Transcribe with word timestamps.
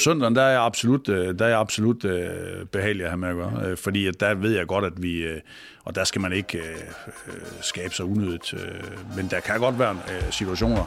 Søndagen, 0.00 0.36
der 0.36 0.42
er 0.42 0.50
jeg 0.50 0.62
absolut, 0.62 1.08
øh, 1.08 1.38
der 1.38 1.44
er 1.44 1.48
jeg 1.48 1.58
absolut 1.58 2.04
øh, 2.04 2.66
behagelig 2.72 3.04
at 3.04 3.10
have 3.10 3.18
med 3.18 3.28
at 3.28 3.34
gøre, 3.34 3.52
øh, 3.64 3.76
fordi 3.76 4.06
at 4.06 4.20
der 4.20 4.34
ved 4.34 4.56
jeg 4.56 4.66
godt, 4.66 4.84
at 4.84 5.02
vi, 5.02 5.22
øh, 5.22 5.40
og 5.84 5.94
der 5.94 6.04
skal 6.04 6.20
man 6.20 6.32
ikke 6.32 6.58
øh, 6.58 7.34
skabe 7.60 7.94
sig 7.94 8.04
unødigt, 8.04 8.54
men 9.16 9.28
der 9.30 9.40
kan 9.40 9.60
godt 9.60 9.78
være 9.78 9.96
situationer 10.30 10.86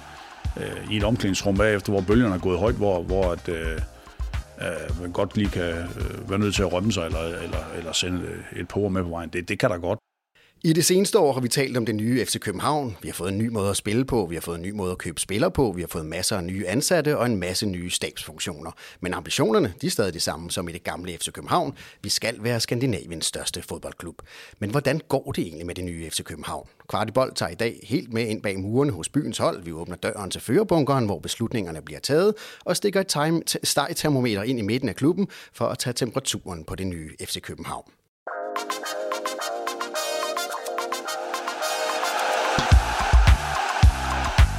i 0.91 0.97
et 0.97 1.04
omklædningsrum 1.04 1.57
bagefter, 1.57 1.91
hvor 1.91 2.02
bølgerne 2.02 2.36
er 2.36 2.39
gået 2.39 2.60
højt, 2.60 2.76
hvor, 2.76 3.04
hvor 3.04 3.31
at, 3.31 3.49
man 5.02 5.12
godt 5.12 5.38
lige 5.38 5.50
kan 5.50 5.74
være 6.28 6.40
nødt 6.40 6.56
til 6.56 6.64
at 6.64 6.74
rømme 6.74 6.92
sig, 6.92 7.06
eller, 7.06 7.20
eller, 7.20 7.72
eller 7.78 7.92
sende 7.92 8.22
et 8.56 8.68
par 8.68 8.88
med 8.88 9.04
på 9.04 9.10
vejen. 9.10 9.30
Det, 9.30 9.50
det 9.50 9.60
kan 9.60 9.70
der 9.70 9.78
godt. 9.78 10.00
I 10.66 10.74
det 10.74 10.86
seneste 10.86 11.20
år 11.20 11.34
har 11.34 11.42
vi 11.42 11.48
talt 11.48 11.78
om 11.78 11.86
det 11.86 11.96
nye 11.96 12.26
FC 12.26 12.40
København. 12.40 12.98
Vi 13.02 13.08
har 13.08 13.13
fået 13.13 13.32
en 13.32 13.38
ny 13.38 13.48
måde 13.48 13.70
at 13.70 13.78
spille 13.78 14.06
på, 14.06 14.26
vi 14.26 14.36
har 14.36 14.42
fået 14.42 14.56
en 14.56 14.62
ny 14.62 14.72
måde 14.72 14.92
at 14.92 14.98
købe 14.98 15.22
spillere 15.22 15.52
på, 15.52 15.72
vi 15.76 15.82
har 15.82 15.88
fået 15.88 16.05
masser 16.05 16.38
af 16.38 16.44
nye 16.44 16.68
ansatte 16.68 17.18
og 17.18 17.26
en 17.26 17.36
masse 17.40 17.66
nye 17.66 17.90
stabsfunktioner. 17.90 18.72
Men 19.02 19.13
ambitionerne 19.13 19.73
de 19.81 19.88
er 19.88 19.91
stadig 19.91 20.13
de 20.13 20.20
samme 20.20 20.52
som 20.52 20.70
i 20.70 20.72
det 20.72 20.84
gamle 20.84 21.18
FC 21.18 21.31
København. 21.31 21.73
Vi 22.02 22.09
skal 22.09 22.44
være 22.44 22.59
Skandinaviens 22.59 23.26
største 23.26 23.62
fodboldklub. 23.62 24.16
Men 24.59 24.70
hvordan 24.70 25.02
går 25.07 25.31
det 25.31 25.41
egentlig 25.44 25.66
med 25.66 25.76
det 25.76 25.84
nye 25.84 26.09
FC 26.09 26.23
København? 26.23 26.68
Kvartibold 26.90 27.35
tager 27.35 27.52
i 27.52 27.55
dag 27.55 27.80
helt 27.84 28.13
med 28.13 28.27
ind 28.27 28.41
bag 28.41 28.59
murene 28.59 28.91
hos 28.91 29.09
byens 29.09 29.38
hold. 29.38 29.63
Vi 29.63 29.71
åbner 29.71 29.95
døren 29.95 30.32
til 30.32 30.41
førerbunkeren, 30.41 31.05
hvor 31.05 31.20
beslutningerne 31.20 31.82
bliver 31.82 31.99
taget, 31.99 32.34
og 32.66 32.77
stikker 32.77 33.02
et 33.02 33.07
time 33.07 33.43
termometer 33.95 34.43
ind 34.43 34.59
i 34.59 34.62
midten 34.62 34.90
af 34.90 34.95
klubben 34.95 35.27
for 35.54 35.66
at 35.66 35.77
tage 35.77 35.93
temperaturen 35.93 36.63
på 36.63 36.76
det 36.76 36.88
nye 36.88 37.16
FC 37.21 37.41
København. 37.41 37.91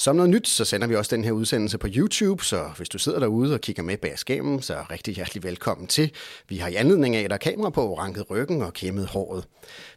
Som 0.00 0.16
noget 0.16 0.30
nyt, 0.30 0.48
så 0.48 0.64
sender 0.64 0.86
vi 0.86 0.94
også 0.94 1.16
den 1.16 1.24
her 1.24 1.32
udsendelse 1.32 1.78
på 1.78 1.86
YouTube, 1.96 2.44
så 2.44 2.70
hvis 2.76 2.88
du 2.88 2.98
sidder 2.98 3.18
derude 3.18 3.54
og 3.54 3.60
kigger 3.60 3.82
med 3.82 3.96
bag 3.96 4.18
skærmen, 4.18 4.62
så 4.62 4.74
er 4.74 4.90
rigtig 4.90 5.14
hjertelig 5.14 5.42
velkommen 5.42 5.86
til. 5.86 6.12
Vi 6.48 6.56
har 6.56 6.68
i 6.68 6.74
anledning 6.74 7.16
af, 7.16 7.22
at 7.22 7.30
der 7.30 7.34
er 7.34 7.38
kamera 7.38 7.70
på, 7.70 7.98
ranket 7.98 8.30
ryggen 8.30 8.62
og 8.62 8.72
kæmmet 8.72 9.06
håret. 9.06 9.44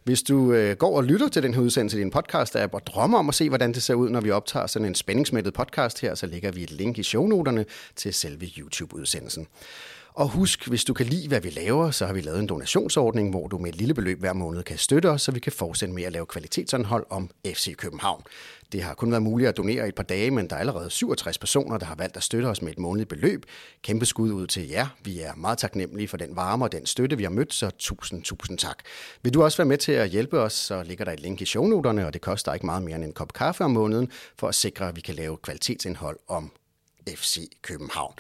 Hvis 0.04 0.24
du 0.24 0.54
øh, 0.54 0.76
går 0.76 0.98
og 0.98 1.04
lytter 1.04 1.28
til 1.28 1.44
den 1.44 1.54
her 1.54 1.62
udsendelse 1.62 1.98
i 1.98 2.02
din 2.02 2.14
podcast-app 2.16 2.74
og 2.74 2.88
drømmer 2.88 3.18
om 3.18 3.30
at 3.30 3.36
se, 3.36 3.50
hvordan 3.50 3.74
det 3.74 3.84
ser 3.84 3.94
ud, 3.94 4.10
når 4.10 4.22
vi 4.22 4.32
optager 4.32 4.68
sådan 4.68 4.86
en 4.86 4.96
spændingsmættet 4.96 5.54
podcast 5.54 6.02
her, 6.02 6.16
så 6.16 6.26
lægger 6.26 6.52
vi 6.52 6.64
et 6.64 6.72
link 6.72 6.98
i 6.98 7.04
shownoterne 7.04 7.66
til 7.96 8.14
selve 8.14 8.46
YouTube-udsendelsen. 8.58 9.48
Og 10.14 10.30
husk, 10.30 10.68
hvis 10.68 10.84
du 10.84 10.94
kan 10.94 11.06
lide, 11.06 11.28
hvad 11.28 11.42
vi 11.42 11.50
laver, 11.50 11.92
så 11.92 12.06
har 12.06 12.14
vi 12.14 12.22
lavet 12.22 12.40
en 12.40 12.48
donationsordning, 12.48 13.30
hvor 13.30 13.48
du 13.48 13.58
med 13.58 13.70
et 13.70 13.76
lille 13.76 13.94
beløb 13.94 14.20
hver 14.20 14.34
måned 14.34 14.64
kan 14.64 14.78
støtte 14.78 15.10
os, 15.10 15.22
så 15.22 15.32
vi 15.32 15.40
kan 15.40 15.52
fortsætte 15.52 15.96
med 15.96 16.04
at 16.04 16.12
lave 16.12 16.26
kvalitetsindhold 16.26 17.06
om 17.10 17.30
FC 17.46 17.76
København. 17.76 18.24
Det 18.72 18.84
har 18.84 18.94
kun 18.94 19.12
været 19.12 19.24
muligt 19.24 19.50
at 19.50 19.58
donere 19.58 19.88
et 19.88 19.96
par 19.96 20.04
dage, 20.04 20.32
men 20.32 20.50
der 20.50 20.56
er 20.56 20.60
allerede 20.60 20.90
67 20.90 21.38
personer, 21.38 21.78
der 21.78 21.86
har 21.86 21.96
valgt 21.96 22.18
at 22.18 22.24
støtte 22.24 22.46
os 22.46 22.62
med 22.62 22.72
et 22.72 22.80
månedligt 22.80 23.10
beløb. 23.10 23.46
Kæmpe 23.82 24.06
skud 24.06 24.32
ud 24.32 24.48
til 24.48 24.68
jer. 24.68 24.88
Vi 25.04 25.20
er 25.20 25.36
meget 25.36 25.58
taknemmelige 25.58 26.08
for 26.08 26.18
den 26.18 26.36
varme 26.36 26.66
og 26.66 26.72
den 26.72 26.86
støtte, 26.86 27.18
vi 27.18 27.24
har 27.24 27.30
mødt, 27.30 27.54
så 27.54 27.70
tusind, 27.80 28.24
tusind 28.24 28.58
tak. 28.58 28.78
Vil 29.24 29.34
du 29.34 29.44
også 29.44 29.58
være 29.58 29.68
med 29.68 29.78
til 29.78 29.92
at 29.92 30.10
hjælpe 30.10 30.40
os, 30.40 30.54
så 30.54 30.84
ligger 30.84 31.06
der 31.06 31.12
et 31.12 31.20
link 31.20 31.42
i 31.42 31.46
shownoterne, 31.46 32.06
og 32.06 32.14
det 32.14 32.22
koster 32.22 32.54
ikke 32.54 32.66
meget 32.66 32.84
mere 32.84 32.96
end 32.96 33.04
en 33.04 33.14
kop 33.14 33.34
kaffe 33.34 33.64
om 33.64 33.72
måneden, 33.72 34.12
for 34.38 34.48
at 34.48 34.56
sikre, 34.56 34.88
at 34.88 34.96
vi 34.96 35.02
kan 35.02 35.16
lave 35.16 35.38
kvalitetsindhold 35.38 36.20
om 36.28 36.52
FC 37.08 37.50
København. 37.62 38.14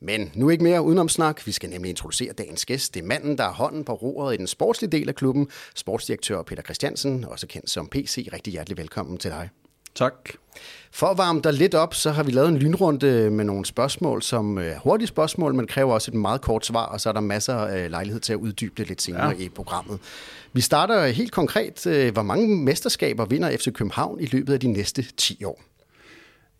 Men 0.00 0.32
nu 0.34 0.48
ikke 0.48 0.64
mere 0.64 0.82
udenomsnak. 0.82 1.46
Vi 1.46 1.52
skal 1.52 1.70
nemlig 1.70 1.90
introducere 1.90 2.32
dagens 2.32 2.66
gæst. 2.66 2.94
Det 2.94 3.02
er 3.02 3.06
manden, 3.06 3.38
der 3.38 3.44
har 3.44 3.52
hånden 3.52 3.84
på 3.84 3.92
roret 3.92 4.34
i 4.34 4.36
den 4.36 4.46
sportslige 4.46 4.90
del 4.90 5.08
af 5.08 5.14
klubben. 5.14 5.48
Sportsdirektør 5.74 6.42
Peter 6.42 6.62
Christiansen, 6.62 7.24
også 7.24 7.46
kendt 7.46 7.70
som 7.70 7.88
PC. 7.88 8.28
Rigtig 8.32 8.52
hjertelig 8.52 8.78
velkommen 8.78 9.18
til 9.18 9.30
dig. 9.30 9.48
Tak. 9.94 10.14
For 10.90 11.06
at 11.06 11.18
varme 11.18 11.40
dig 11.44 11.52
lidt 11.52 11.74
op, 11.74 11.94
så 11.94 12.10
har 12.10 12.22
vi 12.22 12.30
lavet 12.30 12.48
en 12.48 12.56
lynrunde 12.56 13.30
med 13.30 13.44
nogle 13.44 13.64
spørgsmål, 13.64 14.22
som 14.22 14.58
er 14.58 14.78
hurtige 14.78 15.06
spørgsmål, 15.06 15.54
men 15.54 15.66
kræver 15.66 15.94
også 15.94 16.10
et 16.10 16.14
meget 16.14 16.40
kort 16.40 16.66
svar, 16.66 16.86
og 16.86 17.00
så 17.00 17.08
er 17.08 17.12
der 17.12 17.20
masser 17.20 17.54
af 17.54 17.90
lejlighed 17.90 18.20
til 18.20 18.32
at 18.32 18.36
uddybe 18.36 18.74
det 18.76 18.88
lidt 18.88 19.02
senere 19.02 19.28
ja. 19.28 19.44
i 19.44 19.48
programmet. 19.48 19.98
Vi 20.52 20.60
starter 20.60 21.06
helt 21.06 21.32
konkret. 21.32 22.10
Hvor 22.12 22.22
mange 22.22 22.56
mesterskaber 22.56 23.24
vinder 23.24 23.56
FC 23.56 23.72
København 23.72 24.20
i 24.20 24.26
løbet 24.26 24.52
af 24.52 24.60
de 24.60 24.68
næste 24.68 25.02
10 25.16 25.44
år? 25.44 25.60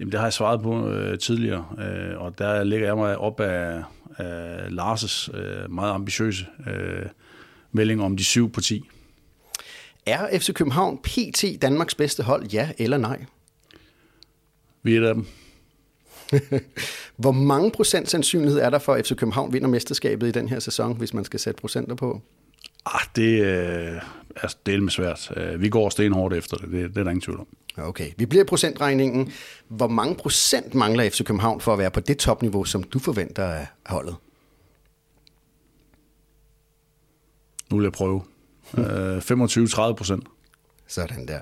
Jamen, 0.01 0.13
det 0.13 0.21
har 0.21 0.27
jeg 0.27 0.33
svaret 0.33 0.63
på 0.63 0.89
øh, 0.89 1.19
tidligere, 1.19 1.67
øh, 1.79 2.21
og 2.21 2.39
der 2.39 2.65
ligger 2.65 2.87
jeg 2.87 2.97
mig 2.97 3.19
op 3.19 3.41
af, 3.41 3.83
af 4.17 4.69
Lars' 4.71 5.37
øh, 5.37 5.71
meget 5.71 5.93
ambitiøse 5.93 6.47
øh, 6.67 7.07
melding 7.73 8.03
om 8.03 8.17
de 8.17 8.25
syv 8.25 8.53
på 8.53 8.61
10. 8.61 8.85
Er 10.07 10.39
FC 10.39 10.53
København 10.53 10.99
PT 10.99 11.45
Danmarks 11.63 11.95
bedste 11.95 12.23
hold, 12.23 12.47
ja 12.53 12.71
eller 12.79 12.97
nej? 12.97 13.25
Vi 14.83 14.97
er 14.97 15.01
et 15.01 15.07
af 15.07 15.15
dem. 15.15 15.27
Hvor 17.17 17.33
mange 17.33 17.71
procent 17.71 18.11
sandsynlighed 18.11 18.61
er 18.61 18.71
der 18.71 18.79
for, 18.79 18.95
at 18.95 19.07
FC 19.07 19.17
København 19.17 19.53
vinder 19.53 19.69
mesterskabet 19.69 20.29
i 20.29 20.31
den 20.31 20.49
her 20.49 20.59
sæson, 20.59 20.97
hvis 20.97 21.15
man 21.15 21.25
skal 21.25 21.41
sætte 21.41 21.61
procenter 21.61 21.95
på? 21.95 22.21
Ah, 22.87 23.01
det 23.17 23.45
er 24.37 24.55
delt 24.67 24.93
svært. 24.93 25.33
Øh, 25.37 25.63
vi 25.63 25.69
går 25.69 25.89
stenhårdt 25.89 26.35
efter 26.35 26.57
det, 26.57 26.71
det, 26.71 26.91
det 26.91 26.99
er 26.99 27.05
der 27.05 27.11
ingen 27.11 27.21
tvivl 27.21 27.41
om. 27.41 27.47
Okay, 27.79 28.11
vi 28.17 28.27
bliver 28.27 28.45
procentregningen. 28.45 29.33
Hvor 29.69 29.89
mange 29.89 30.15
procent 30.15 30.75
mangler 30.75 31.11
FC 31.11 31.25
København 31.25 31.61
for 31.61 31.73
at 31.73 31.79
være 31.79 31.91
på 31.91 32.01
det 32.01 32.19
topniveau, 32.19 32.65
som 32.65 32.83
du 32.83 32.99
forventer 32.99 33.45
af 33.45 33.67
holdet? 33.87 34.17
Nu 37.71 37.77
vil 37.77 37.85
jeg 37.85 37.93
prøve. 37.93 38.23
øh, 38.79 39.19
25-30 39.19 39.93
procent. 39.93 40.25
Sådan 40.87 41.29
der. 41.29 41.41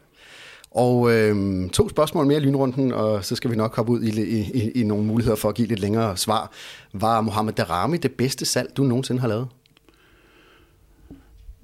Og 0.71 1.13
øh, 1.13 1.71
to 1.71 1.89
spørgsmål 1.89 2.27
mere 2.27 2.37
i 2.39 2.41
lynrunden, 2.41 2.93
og 2.93 3.25
så 3.25 3.37
skal 3.37 3.51
vi 3.51 3.57
nok 3.57 3.77
hoppe 3.77 3.93
ud 3.93 4.03
i, 4.03 4.23
i, 4.23 4.51
i, 4.55 4.71
i 4.71 4.85
nogle 4.85 5.05
muligheder 5.05 5.37
for 5.37 5.49
at 5.49 5.55
give 5.55 5.69
lidt 5.69 5.81
længere 5.81 6.17
svar. 6.17 6.53
Var 6.93 7.21
Mohamed 7.21 7.53
Darami 7.53 7.97
det 7.97 8.13
bedste 8.13 8.45
salg, 8.45 8.77
du 8.77 8.83
nogensinde 8.83 9.21
har 9.21 9.29
lavet? 9.29 9.49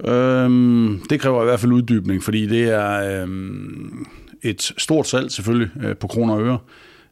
Øhm, 0.05 1.03
det 1.11 1.21
kræver 1.21 1.43
i 1.43 1.45
hvert 1.45 1.61
fald 1.61 1.73
uddybning, 1.73 2.23
fordi 2.23 2.47
det 2.47 2.63
er 2.69 3.23
øhm, 3.23 4.07
et 4.43 4.73
stort 4.79 5.07
salg 5.07 5.31
selvfølgelig 5.31 5.71
øh, 5.85 5.97
på 5.97 6.07
kroner 6.07 6.35
og 6.35 6.43
øre, 6.43 6.59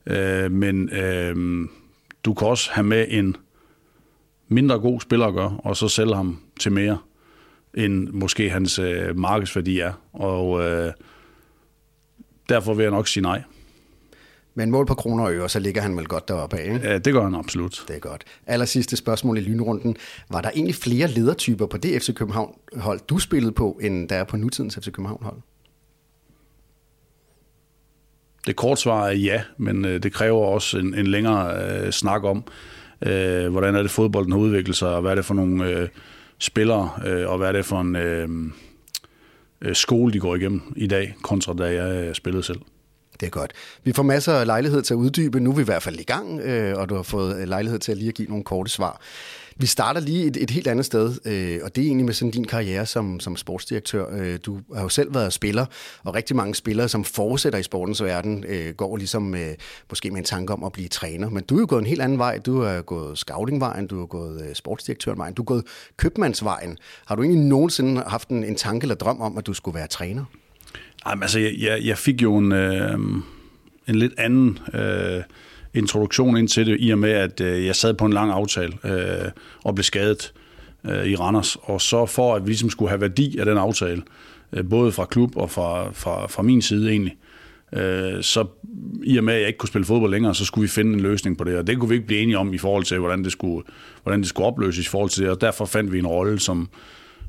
øh, 0.07 0.53
men 0.53 0.89
øh, 0.89 1.69
du 2.25 2.35
kan 2.35 2.49
også 2.49 2.71
have 2.73 2.87
med 2.87 3.07
en 3.09 3.37
mindre 4.49 4.79
god 4.79 5.01
spiller 5.01 5.27
at 5.27 5.35
gøre, 5.35 5.59
og 5.65 5.77
så 5.77 5.89
sælge 5.89 6.15
ham 6.15 6.41
til 6.61 6.73
mere, 6.73 6.99
end 7.75 8.09
måske 8.09 8.51
hans 8.51 8.79
øh, 8.79 9.19
markedsværdi 9.19 9.79
er. 9.79 9.93
Og 10.13 10.63
øh, 10.63 10.93
derfor 12.49 12.75
vil 12.75 12.83
jeg 12.83 12.91
nok 12.91 13.09
sige 13.09 13.23
nej. 13.23 13.43
Men 14.61 14.71
mål 14.71 14.87
på 14.87 14.95
kroner 14.95 15.25
og 15.25 15.33
øre, 15.33 15.49
så 15.49 15.59
ligger 15.59 15.83
han 15.83 15.97
vel 15.97 16.07
godt 16.07 16.29
deroppe 16.29 16.57
af, 16.57 16.65
ikke? 16.65 16.89
Ja, 16.89 16.99
det 16.99 17.13
gør 17.13 17.23
han 17.23 17.35
absolut. 17.35 17.85
Det 17.89 17.97
er 17.97 18.01
godt. 18.01 18.25
Aller 18.47 18.67
sidste 18.67 18.97
spørgsmål 18.97 19.39
i 19.39 19.41
lynrunden. 19.41 19.97
Var 20.31 20.41
der 20.41 20.51
egentlig 20.51 20.75
flere 20.75 21.09
ledertyper 21.09 21.67
på 21.67 21.77
det 21.77 22.03
FC 22.03 22.15
København-hold, 22.15 23.01
du 23.09 23.19
spillede 23.19 23.53
på, 23.53 23.79
end 23.83 24.09
der 24.09 24.17
er 24.17 24.25
på 24.25 24.37
nutidens 24.37 24.79
FC 24.83 24.93
København-hold? 24.93 25.37
Det 28.47 28.57
korte 28.57 28.81
svar 28.81 29.07
er 29.07 29.13
ja, 29.13 29.43
men 29.57 29.85
øh, 29.85 30.03
det 30.03 30.13
kræver 30.13 30.47
også 30.47 30.79
en, 30.79 30.95
en 30.95 31.07
længere 31.07 31.63
øh, 31.65 31.93
snak 31.93 32.25
om, 32.25 32.45
øh, 33.07 33.49
hvordan 33.49 33.75
er 33.75 33.83
det 33.83 33.91
fodbolden 33.91 34.33
har 34.33 34.39
udviklet 34.39 34.77
sig, 34.77 34.89
og 34.89 35.01
hvad 35.01 35.11
er 35.11 35.15
det 35.15 35.25
for 35.25 35.35
nogle 35.35 35.69
øh, 35.69 35.89
spillere, 36.39 36.91
øh, 37.07 37.31
og 37.31 37.39
hvad 37.39 37.49
er 37.49 37.53
det 37.53 37.65
for 37.65 37.81
en 37.81 37.97
øh, 37.97 38.29
øh 39.61 39.75
skole, 39.75 40.13
de 40.13 40.21
går 40.21 40.37
igennem 40.37 40.63
i 40.77 40.87
dag, 40.87 41.15
kontra 41.23 41.55
da 41.55 41.83
jeg 41.83 42.07
øh, 42.09 42.15
spillede 42.15 42.43
selv. 42.43 42.61
Det 43.21 43.27
er 43.27 43.31
godt. 43.31 43.53
Vi 43.85 43.93
får 43.93 44.03
masser 44.03 44.33
af 44.33 44.47
lejlighed 44.47 44.83
til 44.83 44.95
at 44.95 44.99
uddybe. 44.99 45.41
Nu 45.41 45.51
er 45.51 45.55
vi 45.55 45.63
i 45.63 45.65
hvert 45.65 45.83
fald 45.83 46.01
i 46.01 46.03
gang, 46.03 46.41
øh, 46.41 46.79
og 46.79 46.89
du 46.89 46.95
har 46.95 47.03
fået 47.03 47.37
øh, 47.37 47.49
lejlighed 47.49 47.79
til 47.79 47.93
at 47.93 47.99
lige 47.99 48.09
at 48.09 48.15
give 48.15 48.29
nogle 48.29 48.45
korte 48.45 48.71
svar. 48.71 49.01
Vi 49.57 49.67
starter 49.67 50.01
lige 50.01 50.27
et, 50.27 50.37
et 50.37 50.51
helt 50.51 50.67
andet 50.67 50.87
sted, 50.87 51.15
øh, 51.25 51.61
og 51.63 51.77
det 51.77 51.83
er 51.83 51.87
egentlig 51.87 52.07
med 52.07 52.15
sådan 52.15 52.31
din 52.31 52.45
karriere 52.45 52.87
som, 52.87 53.21
som 53.21 53.37
sportsdirektør. 53.37 54.07
Øh, 54.13 54.39
du 54.47 54.59
har 54.75 54.83
jo 54.83 54.89
selv 54.89 55.15
været 55.15 55.33
spiller, 55.33 55.67
og 56.05 56.15
rigtig 56.15 56.37
mange 56.37 56.55
spillere, 56.55 56.89
som 56.89 57.05
fortsætter 57.05 57.59
i 57.59 57.63
sportens 57.63 58.03
verden, 58.03 58.45
øh, 58.49 58.75
går 58.75 58.97
ligesom 58.97 59.35
øh, 59.35 59.55
måske 59.89 60.11
med 60.11 60.19
en 60.19 60.25
tanke 60.25 60.53
om 60.53 60.65
at 60.65 60.73
blive 60.73 60.89
træner. 60.89 61.31
Men 61.31 61.45
du 61.45 61.57
er 61.57 61.61
jo 61.61 61.67
gået 61.69 61.81
en 61.81 61.87
helt 61.87 62.03
anden 62.03 62.19
vej. 62.19 62.39
Du 62.39 62.63
har 62.63 62.83
gået 62.83 63.19
scoutingvejen, 63.19 63.87
du 63.87 63.99
har 63.99 64.07
gået 64.07 64.43
øh, 64.49 64.55
sportsdirektørvejen, 64.55 65.35
du 65.35 65.43
har 65.43 65.47
gået 65.47 65.65
købmandsvejen. 65.97 66.79
Har 67.07 67.15
du 67.15 67.23
egentlig 67.23 67.45
nogensinde 67.45 68.03
haft 68.07 68.29
en, 68.29 68.45
en 68.45 68.55
tanke 68.55 68.85
eller 68.85 68.95
drøm 68.95 69.21
om, 69.21 69.39
at 69.39 69.47
du 69.47 69.55
skulle 69.55 69.75
være 69.75 69.87
træner? 69.87 70.25
Jamen, 71.07 71.23
altså, 71.23 71.39
jeg, 71.39 71.81
jeg, 71.85 71.99
fik 71.99 72.23
jo 72.23 72.37
en, 72.37 72.53
øh, 72.53 72.99
en 73.89 73.95
lidt 73.95 74.13
anden... 74.19 74.59
Øh, 74.75 75.23
introduktion 75.75 76.37
ind 76.37 76.49
til 76.49 76.67
det, 76.67 76.77
i 76.81 76.91
og 76.91 76.99
med, 76.99 77.11
at 77.11 77.41
øh, 77.41 77.67
jeg 77.67 77.77
sad 77.77 77.95
på 77.95 78.05
en 78.05 78.13
lang 78.13 78.31
aftale 78.31 78.73
øh, 78.85 79.31
og 79.65 79.75
blev 79.75 79.83
skadet 79.85 80.33
øh, 80.85 81.07
i 81.07 81.17
Randers. 81.17 81.57
Og 81.63 81.81
så 81.81 82.07
for, 82.07 82.35
at 82.35 82.43
vi 82.43 82.49
ligesom 82.49 82.71
skulle 82.71 82.89
have 82.89 83.01
værdi 83.01 83.39
af 83.39 83.47
den 83.47 83.59
aftale, 83.59 84.03
øh, 84.53 84.69
både 84.69 84.93
fra 84.93 85.05
klub 85.05 85.37
og 85.37 85.51
fra, 85.51 85.93
fra, 85.93 86.27
fra 86.27 86.43
min 86.43 86.63
side 86.63 86.91
egentlig, 86.91 87.17
øh, 87.73 88.23
så 88.23 88.47
i 89.05 89.19
og 89.19 89.25
med, 89.25 89.35
at 89.35 89.41
jeg 89.41 89.49
ikke 89.49 89.59
kunne 89.59 89.69
spille 89.69 89.85
fodbold 89.85 90.11
længere, 90.11 90.35
så 90.35 90.45
skulle 90.45 90.63
vi 90.63 90.69
finde 90.69 90.95
en 90.95 91.01
løsning 91.01 91.39
på 91.39 91.45
det. 91.45 91.57
Og 91.57 91.67
det 91.67 91.79
kunne 91.79 91.89
vi 91.89 91.95
ikke 91.95 92.07
blive 92.07 92.21
enige 92.21 92.39
om 92.39 92.55
i 92.55 92.59
forhold 92.59 92.85
til, 92.85 92.99
hvordan 92.99 93.25
det 93.25 93.33
skulle, 93.33 93.65
hvordan 94.03 94.21
det 94.21 94.29
skulle 94.29 94.47
opløses 94.47 94.87
i 94.87 94.89
forhold 94.89 95.11
til 95.11 95.23
det. 95.23 95.31
Og 95.31 95.41
derfor 95.41 95.65
fandt 95.65 95.93
vi 95.93 95.99
en 95.99 96.07
rolle, 96.07 96.41
som, 96.41 96.69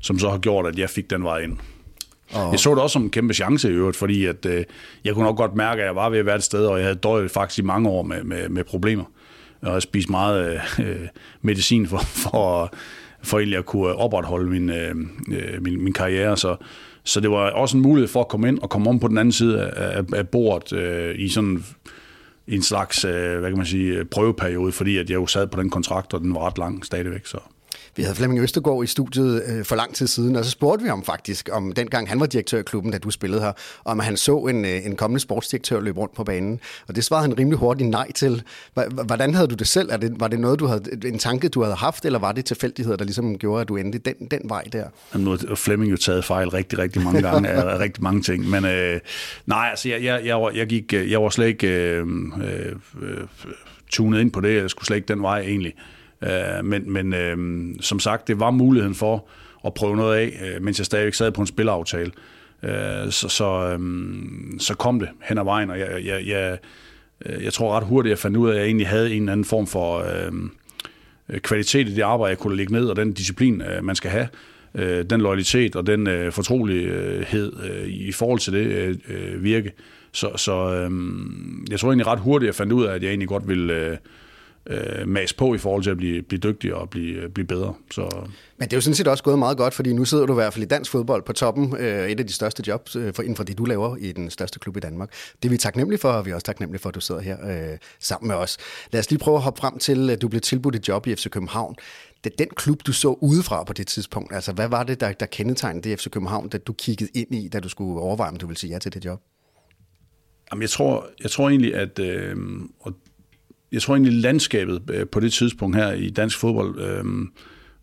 som 0.00 0.18
så 0.18 0.30
har 0.30 0.38
gjort, 0.38 0.66
at 0.66 0.78
jeg 0.78 0.90
fik 0.90 1.10
den 1.10 1.24
vej 1.24 1.38
ind. 1.38 1.58
Og... 2.34 2.52
Jeg 2.52 2.60
så 2.60 2.70
det 2.70 2.78
også 2.78 2.92
som 2.92 3.02
en 3.02 3.10
kæmpe 3.10 3.34
chance 3.34 3.68
i 3.68 3.72
øvrigt, 3.72 3.96
fordi 3.96 4.26
at, 4.26 4.46
øh, 4.46 4.64
jeg 5.04 5.14
kunne 5.14 5.24
nok 5.24 5.36
godt 5.36 5.54
mærke, 5.54 5.82
at 5.82 5.86
jeg 5.86 5.96
var 5.96 6.10
ved 6.10 6.18
at 6.18 6.26
være 6.26 6.36
et 6.36 6.42
sted, 6.42 6.66
og 6.66 6.78
jeg 6.78 6.86
havde 6.86 6.98
døjet 6.98 7.30
faktisk 7.30 7.58
i 7.58 7.62
mange 7.62 7.88
år 7.88 8.02
med, 8.02 8.24
med, 8.24 8.48
med 8.48 8.64
problemer. 8.64 9.04
Og 9.62 9.72
jeg 9.72 9.82
spist 9.82 10.10
meget 10.10 10.60
øh, 10.78 10.86
øh, 10.88 11.08
medicin 11.42 11.86
for, 11.86 11.98
for, 11.98 12.72
for 13.22 13.38
egentlig 13.38 13.58
at 13.58 13.66
kunne 13.66 13.94
opretholde 13.94 14.50
min, 14.50 14.70
øh, 14.70 14.94
øh, 15.32 15.62
min, 15.62 15.84
min 15.84 15.92
karriere. 15.92 16.36
Så, 16.36 16.56
så 17.04 17.20
det 17.20 17.30
var 17.30 17.50
også 17.50 17.76
en 17.76 17.82
mulighed 17.82 18.08
for 18.08 18.20
at 18.20 18.28
komme 18.28 18.48
ind 18.48 18.58
og 18.58 18.70
komme 18.70 18.90
om 18.90 19.00
på 19.00 19.08
den 19.08 19.18
anden 19.18 19.32
side 19.32 19.60
af, 19.70 20.02
af 20.12 20.28
bordet 20.28 20.72
øh, 20.72 21.14
i 21.18 21.28
sådan 21.28 21.64
en 22.48 22.62
slags, 22.62 23.04
øh, 23.04 23.38
hvad 23.38 23.50
kan 23.50 23.56
man 23.56 23.66
sige, 23.66 24.04
prøveperiode, 24.04 24.72
fordi 24.72 24.98
at 24.98 25.10
jeg 25.10 25.16
jo 25.16 25.26
sad 25.26 25.46
på 25.46 25.60
den 25.60 25.70
kontrakt, 25.70 26.14
og 26.14 26.20
den 26.20 26.34
var 26.34 26.46
ret 26.46 26.58
lang 26.58 26.84
stadigvæk. 26.84 27.26
Så. 27.26 27.38
Vi 27.96 28.02
havde 28.02 28.16
Flemming 28.16 28.42
Østergaard 28.42 28.84
i 28.84 28.86
studiet 28.86 29.42
øh, 29.46 29.64
for 29.64 29.76
lang 29.76 29.94
tid 29.94 30.06
siden, 30.06 30.36
og 30.36 30.44
så 30.44 30.50
spurgte 30.50 30.82
vi 30.82 30.88
ham 30.88 31.04
faktisk, 31.04 31.48
om 31.52 31.72
dengang 31.72 32.08
han 32.08 32.20
var 32.20 32.26
direktør 32.26 32.58
i 32.58 32.62
klubben, 32.62 32.92
da 32.92 32.98
du 32.98 33.10
spillede 33.10 33.42
her, 33.42 33.52
om 33.84 33.98
han 33.98 34.16
så 34.16 34.38
en, 34.38 34.64
øh, 34.64 34.86
en 34.86 34.96
kommende 34.96 35.20
sportsdirektør 35.20 35.80
løbe 35.80 36.00
rundt 36.00 36.14
på 36.14 36.24
banen. 36.24 36.60
Og 36.88 36.96
det 36.96 37.04
svarede 37.04 37.28
han 37.28 37.38
rimelig 37.38 37.58
hurtigt 37.58 37.90
nej 37.90 38.12
til. 38.12 38.42
Hvordan 39.04 39.34
havde 39.34 39.48
du 39.48 39.54
det 39.54 39.66
selv? 39.66 39.88
Er 39.92 39.96
det, 39.96 40.20
var 40.20 40.28
det 40.28 40.40
noget, 40.40 40.60
du 40.60 40.66
havde, 40.66 40.82
en 41.04 41.18
tanke, 41.18 41.48
du 41.48 41.62
havde 41.62 41.74
haft, 41.74 42.04
eller 42.04 42.18
var 42.18 42.32
det 42.32 42.44
tilfældigheder, 42.44 42.96
der 42.96 43.04
ligesom 43.04 43.38
gjorde, 43.38 43.60
at 43.60 43.68
du 43.68 43.76
endte 43.76 43.98
den, 43.98 44.14
den 44.30 44.40
vej 44.44 44.62
der? 44.72 44.84
Jamen, 45.14 45.24
nu 45.24 45.30
har 45.30 45.54
Flemming 45.54 45.90
jo 45.90 45.96
taget 45.96 46.24
fejl 46.24 46.48
rigtig, 46.48 46.78
rigtig 46.78 47.02
mange 47.02 47.22
gange 47.22 47.48
af 47.48 47.78
rigtig 47.78 48.02
mange 48.02 48.22
ting. 48.22 48.50
Men 48.50 48.64
øh, 48.64 49.00
nej, 49.46 49.68
altså, 49.70 49.88
jeg, 49.88 50.02
jeg, 50.02 50.20
jeg, 50.24 50.42
var, 50.42 50.50
jeg, 50.50 50.66
gik, 50.66 50.94
øh, 50.94 51.10
jeg 51.10 51.22
var 51.22 51.28
slet 51.28 51.46
ikke 51.46 51.66
øh, 51.66 52.06
øh, 52.42 52.72
øh, 53.02 53.26
tunet 53.90 54.20
ind 54.20 54.30
på 54.30 54.40
det. 54.40 54.62
Jeg 54.62 54.70
skulle 54.70 54.86
slet 54.86 54.96
ikke 54.96 55.08
den 55.08 55.22
vej 55.22 55.40
egentlig. 55.40 55.74
Øh, 55.76 56.01
Øh, 56.22 56.64
men 56.64 56.92
men 56.92 57.14
øh, 57.14 57.36
som 57.80 58.00
sagt, 58.00 58.28
det 58.28 58.40
var 58.40 58.50
muligheden 58.50 58.94
for 58.94 59.28
at 59.66 59.74
prøve 59.74 59.96
noget 59.96 60.16
af, 60.16 60.40
øh, 60.44 60.62
mens 60.62 60.78
jeg 60.78 60.86
stadigvæk 60.86 61.14
sad 61.14 61.32
på 61.32 61.40
en 61.40 61.46
spilleraftale. 61.46 62.12
Øh, 62.62 63.10
så, 63.10 63.28
så, 63.28 63.76
øh, 63.78 63.80
så 64.58 64.74
kom 64.74 65.00
det 65.00 65.08
hen 65.22 65.38
ad 65.38 65.44
vejen, 65.44 65.70
og 65.70 65.78
jeg, 65.78 65.88
jeg, 66.04 66.26
jeg, 66.26 66.58
øh, 67.26 67.44
jeg 67.44 67.52
tror 67.52 67.76
ret 67.76 67.84
hurtigt, 67.84 68.10
jeg 68.10 68.18
fandt 68.18 68.36
ud 68.36 68.48
af, 68.48 68.52
at 68.52 68.58
jeg 68.58 68.66
egentlig 68.66 68.88
havde 68.88 69.14
en 69.14 69.22
eller 69.22 69.32
anden 69.32 69.44
form 69.44 69.66
for 69.66 69.98
øh, 69.98 70.32
kvalitet 71.38 71.88
i 71.88 71.94
det 71.94 72.02
arbejde, 72.02 72.30
jeg 72.30 72.38
kunne 72.38 72.56
lægge 72.56 72.72
ned, 72.72 72.86
og 72.86 72.96
den 72.96 73.12
disciplin, 73.12 73.62
øh, 73.62 73.84
man 73.84 73.96
skal 73.96 74.10
have 74.10 74.28
øh, 74.74 75.04
den 75.10 75.20
loyalitet 75.20 75.76
og 75.76 75.86
den 75.86 76.06
øh, 76.06 76.32
fortrolighed 76.32 77.52
øh, 77.70 77.88
i 77.88 78.12
forhold 78.12 78.38
til 78.38 78.52
det 78.52 78.66
øh, 78.66 78.96
øh 79.08 79.44
virke. 79.44 79.72
Så, 80.12 80.30
så 80.36 80.74
øh, 80.74 80.90
jeg 81.70 81.80
tror 81.80 81.88
egentlig 81.88 82.06
ret 82.06 82.20
hurtigt, 82.20 82.46
jeg 82.46 82.54
fandt 82.54 82.72
ud 82.72 82.84
af, 82.84 82.94
at 82.94 83.02
jeg 83.02 83.08
egentlig 83.08 83.28
godt 83.28 83.48
ville, 83.48 83.74
øh, 83.74 83.96
øh, 84.66 85.08
mas 85.08 85.32
på 85.32 85.54
i 85.54 85.58
forhold 85.58 85.82
til 85.82 85.90
at 85.90 85.96
blive, 85.96 86.22
blive 86.22 86.38
dygtig 86.38 86.74
og 86.74 86.90
blive, 86.90 87.28
blive 87.28 87.46
bedre. 87.46 87.74
Så. 87.90 88.26
Men 88.56 88.68
det 88.68 88.72
er 88.72 88.76
jo 88.76 88.80
sådan 88.80 88.94
set 88.94 89.08
også 89.08 89.24
gået 89.24 89.38
meget 89.38 89.56
godt, 89.56 89.74
fordi 89.74 89.92
nu 89.92 90.04
sidder 90.04 90.26
du 90.26 90.32
i 90.32 90.34
hvert 90.34 90.52
fald 90.52 90.64
i 90.64 90.68
dansk 90.68 90.90
fodbold 90.90 91.22
på 91.22 91.32
toppen, 91.32 91.76
øh, 91.78 92.10
et 92.10 92.20
af 92.20 92.26
de 92.26 92.32
største 92.32 92.62
jobs 92.66 92.96
øh, 92.96 93.14
for, 93.14 93.22
inden 93.22 93.36
for 93.36 93.44
det, 93.44 93.58
du 93.58 93.64
laver 93.64 93.96
i 93.96 94.12
den 94.12 94.30
største 94.30 94.58
klub 94.58 94.76
i 94.76 94.80
Danmark. 94.80 95.10
Det 95.42 95.48
er 95.48 95.50
vi 95.50 95.56
taknemmelige 95.56 96.00
for, 96.00 96.08
og 96.08 96.26
vi 96.26 96.30
er 96.30 96.34
også 96.34 96.44
taknemmelige 96.44 96.80
for, 96.80 96.88
at 96.88 96.94
du 96.94 97.00
sidder 97.00 97.20
her 97.20 97.72
øh, 97.72 97.78
sammen 98.00 98.28
med 98.28 98.36
os. 98.36 98.58
Lad 98.92 99.00
os 99.00 99.10
lige 99.10 99.18
prøve 99.18 99.36
at 99.36 99.42
hoppe 99.42 99.60
frem 99.60 99.78
til, 99.78 100.10
at 100.10 100.22
du 100.22 100.28
blev 100.28 100.40
tilbudt 100.40 100.76
et 100.76 100.88
job 100.88 101.06
i 101.06 101.14
FC 101.14 101.30
København. 101.30 101.74
Det 102.24 102.32
er 102.32 102.36
den 102.36 102.48
klub, 102.56 102.86
du 102.86 102.92
så 102.92 103.08
udefra 103.08 103.64
på 103.64 103.72
det 103.72 103.86
tidspunkt. 103.86 104.34
Altså, 104.34 104.52
hvad 104.52 104.68
var 104.68 104.82
det, 104.82 105.00
der, 105.00 105.12
der 105.12 105.26
kendetegnede 105.26 105.90
det 105.90 106.00
FC 106.00 106.10
København, 106.10 106.48
da 106.48 106.58
du 106.58 106.72
kiggede 106.72 107.10
ind 107.14 107.34
i, 107.34 107.48
da 107.48 107.60
du 107.60 107.68
skulle 107.68 108.00
overveje, 108.00 108.30
om 108.30 108.36
du 108.36 108.46
ville 108.46 108.58
sige 108.58 108.72
ja 108.72 108.78
til 108.78 108.94
det 108.94 109.04
job? 109.04 109.20
Jamen, 110.52 110.62
jeg 110.62 110.70
tror, 110.70 111.06
jeg 111.22 111.30
tror 111.30 111.48
egentlig, 111.48 111.74
at 111.74 111.98
øh, 111.98 112.36
og 112.80 112.92
jeg 113.72 113.82
tror 113.82 113.94
egentlig, 113.94 114.12
landskabet 114.12 114.82
øh, 114.90 115.06
på 115.06 115.20
det 115.20 115.32
tidspunkt 115.32 115.76
her 115.76 115.92
i 115.92 116.10
dansk 116.10 116.38
fodbold 116.38 116.80
øh, 116.80 117.04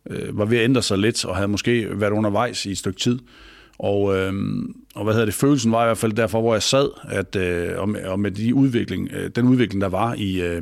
øh, 0.09 0.37
var 0.37 0.45
ved 0.45 0.57
at 0.57 0.63
ændre 0.63 0.81
sig 0.81 0.97
lidt, 0.97 1.25
og 1.25 1.35
havde 1.35 1.47
måske 1.47 1.99
været 1.99 2.11
undervejs 2.11 2.65
i 2.65 2.71
et 2.71 2.77
stykke 2.77 2.99
tid. 2.99 3.19
Og, 3.79 4.17
øh, 4.17 4.33
og 4.95 5.03
hvad 5.03 5.13
hedder 5.13 5.25
det, 5.25 5.33
følelsen 5.33 5.71
var 5.71 5.83
i 5.83 5.87
hvert 5.87 5.97
fald 5.97 6.13
derfor, 6.13 6.41
hvor 6.41 6.55
jeg 6.55 6.63
sad, 6.63 6.89
at, 7.09 7.35
øh, 7.35 7.79
og, 7.79 7.89
med, 7.89 8.03
og 8.03 8.19
med 8.19 8.31
de 8.31 8.55
udvikling, 8.55 9.09
øh, 9.13 9.29
den 9.35 9.47
udvikling, 9.47 9.81
der 9.81 9.89
var 9.89 10.13
i, 10.13 10.41
øh, 10.41 10.61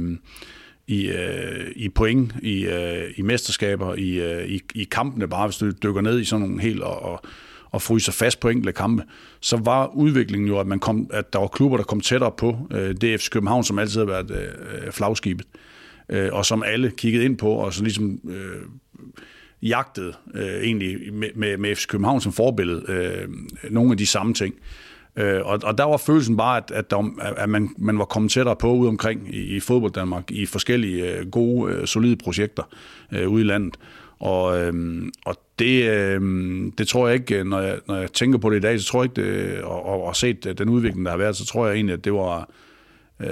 i, 0.87 1.07
øh, 1.07 1.71
i 1.75 1.89
point, 1.89 2.35
i, 2.41 2.65
øh, 2.65 3.03
i 3.17 3.21
mesterskaber, 3.21 3.95
i, 3.95 4.09
øh, 4.09 4.47
i, 4.47 4.61
i 4.75 4.83
kampene, 4.83 5.27
bare 5.27 5.47
hvis 5.47 5.57
du 5.57 5.71
dykker 5.83 6.01
ned 6.01 6.19
i 6.19 6.25
sådan 6.25 6.47
nogle 6.47 6.61
helt, 6.61 6.81
og, 6.81 7.01
og 7.01 7.21
og 7.77 7.81
fryser 7.81 8.11
fast 8.11 8.39
på 8.39 8.49
enkelte 8.49 8.71
kampe, 8.71 9.03
så 9.39 9.57
var 9.57 9.87
udviklingen 9.95 10.47
jo, 10.47 10.59
at, 10.59 10.67
man 10.67 10.79
kom, 10.79 11.09
at 11.13 11.33
der 11.33 11.39
var 11.39 11.47
klubber, 11.47 11.77
der 11.77 11.83
kom 11.83 12.01
tættere 12.01 12.31
på 12.37 12.57
øh, 12.71 12.95
DF 12.95 13.29
København, 13.29 13.63
som 13.63 13.79
altid 13.79 13.99
har 13.99 14.05
været 14.05 14.31
øh, 14.31 14.91
flagskibet, 14.91 15.47
øh, 16.09 16.29
og 16.31 16.45
som 16.45 16.63
alle 16.63 16.91
kiggede 16.97 17.25
ind 17.25 17.37
på, 17.37 17.49
og 17.51 17.73
så 17.73 17.83
ligesom 17.83 18.19
øh, 18.29 18.61
jagtede 19.61 20.13
øh, 20.33 20.63
egentlig 20.63 21.13
med, 21.13 21.29
med, 21.35 21.57
med 21.57 21.75
FC 21.75 21.87
København 21.87 22.21
som 22.21 22.33
forbillede 22.33 22.83
øh, 22.87 23.27
nogle 23.71 23.91
af 23.91 23.97
de 23.97 24.05
samme 24.05 24.33
ting. 24.33 24.55
Øh, 25.15 25.41
og, 25.45 25.59
og 25.63 25.77
der 25.77 25.83
var 25.83 25.97
følelsen 25.97 26.37
bare, 26.37 26.57
at, 26.57 26.71
at, 26.71 26.91
der, 26.91 27.19
at 27.37 27.49
man, 27.49 27.69
man 27.77 27.99
var 27.99 28.05
kommet 28.05 28.31
tættere 28.31 28.55
på 28.55 28.73
ude 28.73 28.89
omkring 28.89 29.35
i, 29.35 29.55
i 29.55 29.59
fodbold 29.59 29.91
Danmark, 29.91 30.31
i 30.31 30.45
forskellige 30.45 31.17
øh, 31.17 31.29
gode, 31.29 31.73
øh, 31.73 31.87
solide 31.87 32.15
projekter 32.15 32.63
øh, 33.11 33.29
ude 33.29 33.41
i 33.41 33.45
landet. 33.45 33.77
Og, 34.19 34.61
øhm, 34.61 35.11
og 35.25 35.35
det, 35.59 35.89
øhm, 35.89 36.71
det 36.77 36.87
tror 36.87 37.07
jeg 37.07 37.15
ikke, 37.15 37.43
når 37.43 37.59
jeg, 37.59 37.79
når 37.87 37.95
jeg 37.95 38.11
tænker 38.11 38.39
på 38.39 38.49
det 38.49 38.57
i 38.57 38.59
dag, 38.59 38.79
så 38.79 38.85
tror 38.85 39.03
jeg 39.03 39.17
ikke, 39.17 39.21
det, 39.21 39.61
og, 39.61 39.85
og, 39.85 40.03
og 40.03 40.15
set 40.15 40.45
øh, 40.45 40.57
den 40.57 40.69
udvikling, 40.69 41.05
der 41.05 41.11
har 41.11 41.17
været, 41.17 41.35
så 41.35 41.45
tror 41.45 41.67
jeg 41.67 41.75
egentlig, 41.75 41.93
at 41.93 42.05
det 42.05 42.13
var, 42.13 42.49
øh, 43.19 43.27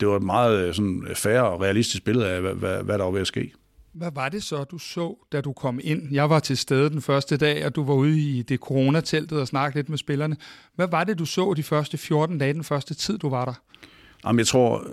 det 0.00 0.08
var 0.08 0.16
et 0.16 0.22
meget 0.22 0.68
øh, 0.68 0.74
sådan, 0.74 1.06
færre 1.14 1.44
og 1.50 1.60
realistisk 1.60 2.04
billede 2.04 2.28
af, 2.28 2.40
hvad, 2.40 2.54
hvad, 2.54 2.82
hvad 2.82 2.98
der 2.98 3.04
var 3.04 3.10
ved 3.10 3.20
at 3.20 3.26
ske. 3.26 3.52
Hvad 3.96 4.10
var 4.14 4.28
det 4.28 4.42
så, 4.42 4.64
du 4.64 4.78
så, 4.78 5.26
da 5.32 5.40
du 5.40 5.52
kom 5.52 5.80
ind? 5.82 6.02
Jeg 6.12 6.30
var 6.30 6.38
til 6.38 6.56
stede 6.56 6.90
den 6.90 7.02
første 7.02 7.36
dag, 7.36 7.66
og 7.66 7.76
du 7.76 7.84
var 7.84 7.94
ude 7.94 8.20
i 8.20 8.42
det 8.42 8.60
coronateltet 8.60 9.40
og 9.40 9.48
snakkede 9.48 9.78
lidt 9.78 9.88
med 9.88 9.98
spillerne. 9.98 10.36
Hvad 10.74 10.88
var 10.88 11.04
det, 11.04 11.18
du 11.18 11.24
så 11.24 11.54
de 11.54 11.62
første 11.62 11.98
14 11.98 12.38
dage, 12.38 12.52
den 12.52 12.64
første 12.64 12.94
tid, 12.94 13.18
du 13.18 13.28
var 13.28 13.44
der? 13.44 13.52
Jamen, 14.26 14.38
jeg 14.38 14.46
tror, 14.46 14.86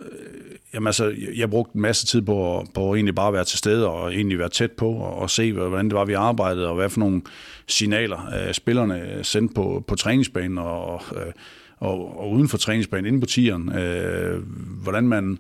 Jamen 0.74 0.88
altså, 0.88 1.16
jeg 1.36 1.50
brugte 1.50 1.76
en 1.76 1.82
masse 1.82 2.06
tid 2.06 2.22
på, 2.22 2.66
på 2.74 2.92
at 2.92 2.96
egentlig 2.98 3.16
bare 3.16 3.34
være 3.34 3.44
til 3.44 3.58
stede 3.58 3.88
og 3.88 4.14
egentlig 4.14 4.40
være 4.40 4.50
tæt 4.50 4.72
på 4.72 4.90
og, 4.90 5.16
og 5.16 5.30
se, 5.30 5.54
hvordan 5.54 5.86
det 5.86 5.94
var, 5.94 6.06
vi 6.06 6.14
arbejdede, 6.14 6.68
og 6.68 6.76
hvad 6.76 6.90
for 6.90 7.00
nogle 7.00 7.22
signaler 7.68 8.48
øh, 8.48 8.54
spillerne 8.54 9.20
sendte 9.24 9.56
på, 9.56 9.84
på 9.88 9.96
træningsbanen 9.96 10.58
og, 10.58 11.02
øh, 11.16 11.32
og, 11.78 12.20
og 12.20 12.32
uden 12.32 12.50
for 12.50 12.58
træningsbanen, 12.58 13.06
inde 13.06 13.20
på 13.20 13.26
tieren. 13.26 13.76
Øh, 13.76 14.42
hvordan 14.84 15.08
man 15.08 15.40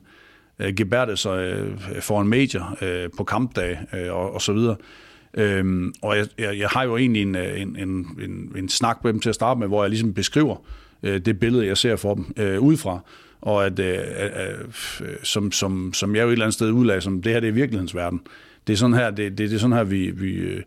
øh, 0.59 0.73
gebærdede 0.73 1.17
sig 1.17 1.37
øh, 1.37 2.01
foran 2.01 2.27
medier 2.27 2.77
øh, 2.81 3.09
på 3.17 3.23
kampdag 3.23 3.79
øh, 3.93 4.13
og, 4.13 4.33
og 4.33 4.41
så 4.41 4.53
videre. 4.53 4.75
Øhm, 5.33 5.93
og 6.01 6.17
jeg, 6.17 6.27
jeg, 6.39 6.59
jeg 6.59 6.69
har 6.69 6.83
jo 6.83 6.97
egentlig 6.97 7.21
en, 7.21 7.35
øh, 7.35 7.61
en, 7.61 7.75
en, 7.75 8.07
en, 8.21 8.51
en 8.55 8.69
snak 8.69 9.03
med 9.03 9.13
dem 9.13 9.19
til 9.19 9.29
at 9.29 9.35
starte 9.35 9.59
med, 9.59 9.67
hvor 9.67 9.83
jeg 9.83 9.89
ligesom 9.89 10.13
beskriver 10.13 10.55
øh, 11.03 11.25
det 11.25 11.39
billede, 11.39 11.67
jeg 11.67 11.77
ser 11.77 11.95
for 11.95 12.13
dem 12.15 12.25
øh, 12.37 12.59
udefra 12.59 12.99
og 13.43 13.65
at, 13.65 13.79
øh, 13.79 13.97
øh, 15.01 15.07
som, 15.23 15.51
som, 15.51 15.93
som 15.93 16.15
jeg 16.15 16.23
jo 16.23 16.27
et 16.27 16.31
eller 16.31 16.45
andet 16.45 16.53
sted 16.53 16.71
udlagde, 16.71 17.01
som 17.01 17.21
det 17.21 17.31
her 17.31 17.39
det 17.39 17.49
er 17.49 17.53
virkelighedens 17.53 17.95
verden. 17.95 18.21
Det 18.67 18.73
er 18.73 18.77
sådan 18.77 18.95
her, 18.95 19.09
det, 19.09 19.37
det, 19.37 19.49
det 19.49 19.53
er 19.53 19.59
sådan 19.59 19.75
her 19.75 19.83
vi, 19.83 20.11
vi 20.11 20.33
øh, 20.33 20.61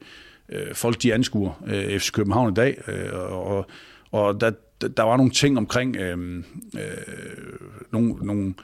øh 0.49 0.75
folk 0.75 1.03
de 1.03 1.15
anskuer 1.15 1.63
øh, 1.67 1.99
FC 1.99 2.13
København 2.13 2.53
i 2.53 2.55
dag, 2.55 2.83
øh, 2.89 3.33
og, 3.33 3.67
og 4.13 4.41
der, 4.41 4.51
der 4.97 5.03
var 5.03 5.17
nogle 5.17 5.33
ting 5.33 5.59
omkring 5.59 5.97
øh, 5.97 6.19
øh, 6.75 6.83
nogle, 7.93 8.15
nogle, 8.23 8.55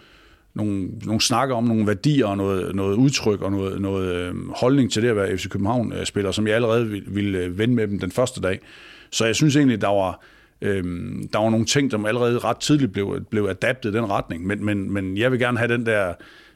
nogle, 0.54 0.88
nogle 1.04 1.20
snakker 1.20 1.54
om 1.54 1.64
nogle 1.64 1.86
værdier 1.86 2.26
og 2.26 2.36
noget, 2.36 2.74
noget 2.74 2.96
udtryk 2.96 3.42
og 3.42 3.52
noget, 3.52 3.80
noget 3.80 4.14
øh, 4.14 4.34
holdning 4.54 4.92
til 4.92 5.02
det 5.02 5.08
at 5.08 5.16
være 5.16 5.38
FC 5.38 5.48
København-spiller, 5.48 6.28
øh, 6.28 6.34
som 6.34 6.46
jeg 6.46 6.54
allerede 6.54 6.86
ville, 6.88 7.06
ville 7.08 7.58
vende 7.58 7.74
med 7.74 7.88
dem 7.88 7.98
den 7.98 8.10
første 8.10 8.40
dag. 8.40 8.60
Så 9.10 9.26
jeg 9.26 9.36
synes 9.36 9.56
egentlig, 9.56 9.80
der 9.80 9.88
var 9.88 10.24
Øhm, 10.62 11.28
der 11.32 11.38
var 11.38 11.50
nogle 11.50 11.66
ting, 11.66 11.90
som 11.90 12.06
allerede 12.06 12.38
ret 12.38 12.56
tidligt 12.56 12.92
blev, 12.92 13.24
blev 13.30 13.44
adaptet 13.44 13.94
i 13.94 13.96
den 13.96 14.10
retning, 14.10 14.46
men, 14.46 14.64
men, 14.64 14.92
men 14.92 15.16
jeg 15.16 15.32
vil 15.32 15.38
gerne 15.38 15.58
have 15.58 15.72
den 15.72 15.86
der 15.86 16.12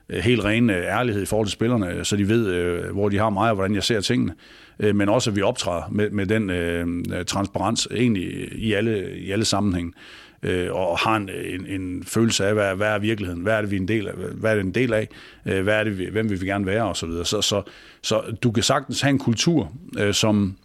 øh, 0.09 0.19
helt 0.19 0.45
rene 0.45 0.73
ærlighed 0.73 1.23
i 1.23 1.27
forhold 1.27 1.47
til 1.47 1.53
spillerne, 1.53 2.05
så 2.05 2.17
de 2.17 2.29
ved, 2.29 2.47
øh, 2.47 2.93
hvor 2.93 3.09
de 3.09 3.19
har 3.19 3.31
mig, 3.31 3.49
og 3.51 3.55
hvordan 3.55 3.75
jeg 3.75 3.83
ser 3.83 4.01
tingene. 4.01 4.35
Øh, 4.81 4.97
men 4.97 5.09
også, 5.09 5.31
at 5.31 5.37
vi 5.37 5.43
optræder 5.43 5.89
med, 5.93 6.11
med 6.11 6.27
den 6.27 6.51
øh, 6.51 7.25
transparens 7.25 7.89
egentlig 7.95 8.53
i 8.53 8.73
alle, 8.73 9.19
i 9.19 9.31
alle 9.31 9.45
sammenhæng. 9.45 9.95
Øh, 10.43 10.73
og 10.73 10.99
har 10.99 11.17
en, 11.17 11.31
en, 11.45 11.67
en 11.67 12.05
følelse 12.05 12.47
af, 12.47 12.55
hvad, 12.55 12.77
hvad 12.77 12.89
er 12.89 12.99
virkeligheden, 12.99 13.43
hvad 13.43 13.55
er 13.55 13.61
det, 13.61 13.71
vi 13.71 13.77
er 13.77 13.81
en 13.81 13.89
del 13.89 14.09
af, 14.09 14.15
hvad 14.35 14.51
er 14.51 14.55
det 14.55 14.65
en 14.65 14.75
del 14.75 14.93
af, 14.93 15.09
hvad 15.43 15.75
er 15.81 15.85
det, 15.85 15.99
vi, 15.99 16.09
hvem 16.13 16.31
vil 16.31 16.41
vi 16.41 16.47
gerne 16.47 16.67
være, 16.67 16.85
og 16.85 16.97
så 16.97 17.07
videre. 17.07 17.25
Så, 17.25 17.43
så, 17.43 17.63
så 18.03 18.23
du 18.43 18.51
kan 18.51 18.63
sagtens 18.63 19.01
have 19.01 19.11
en 19.11 19.19
kultur, 19.19 19.73
øh, 19.99 20.15
som 20.15 20.57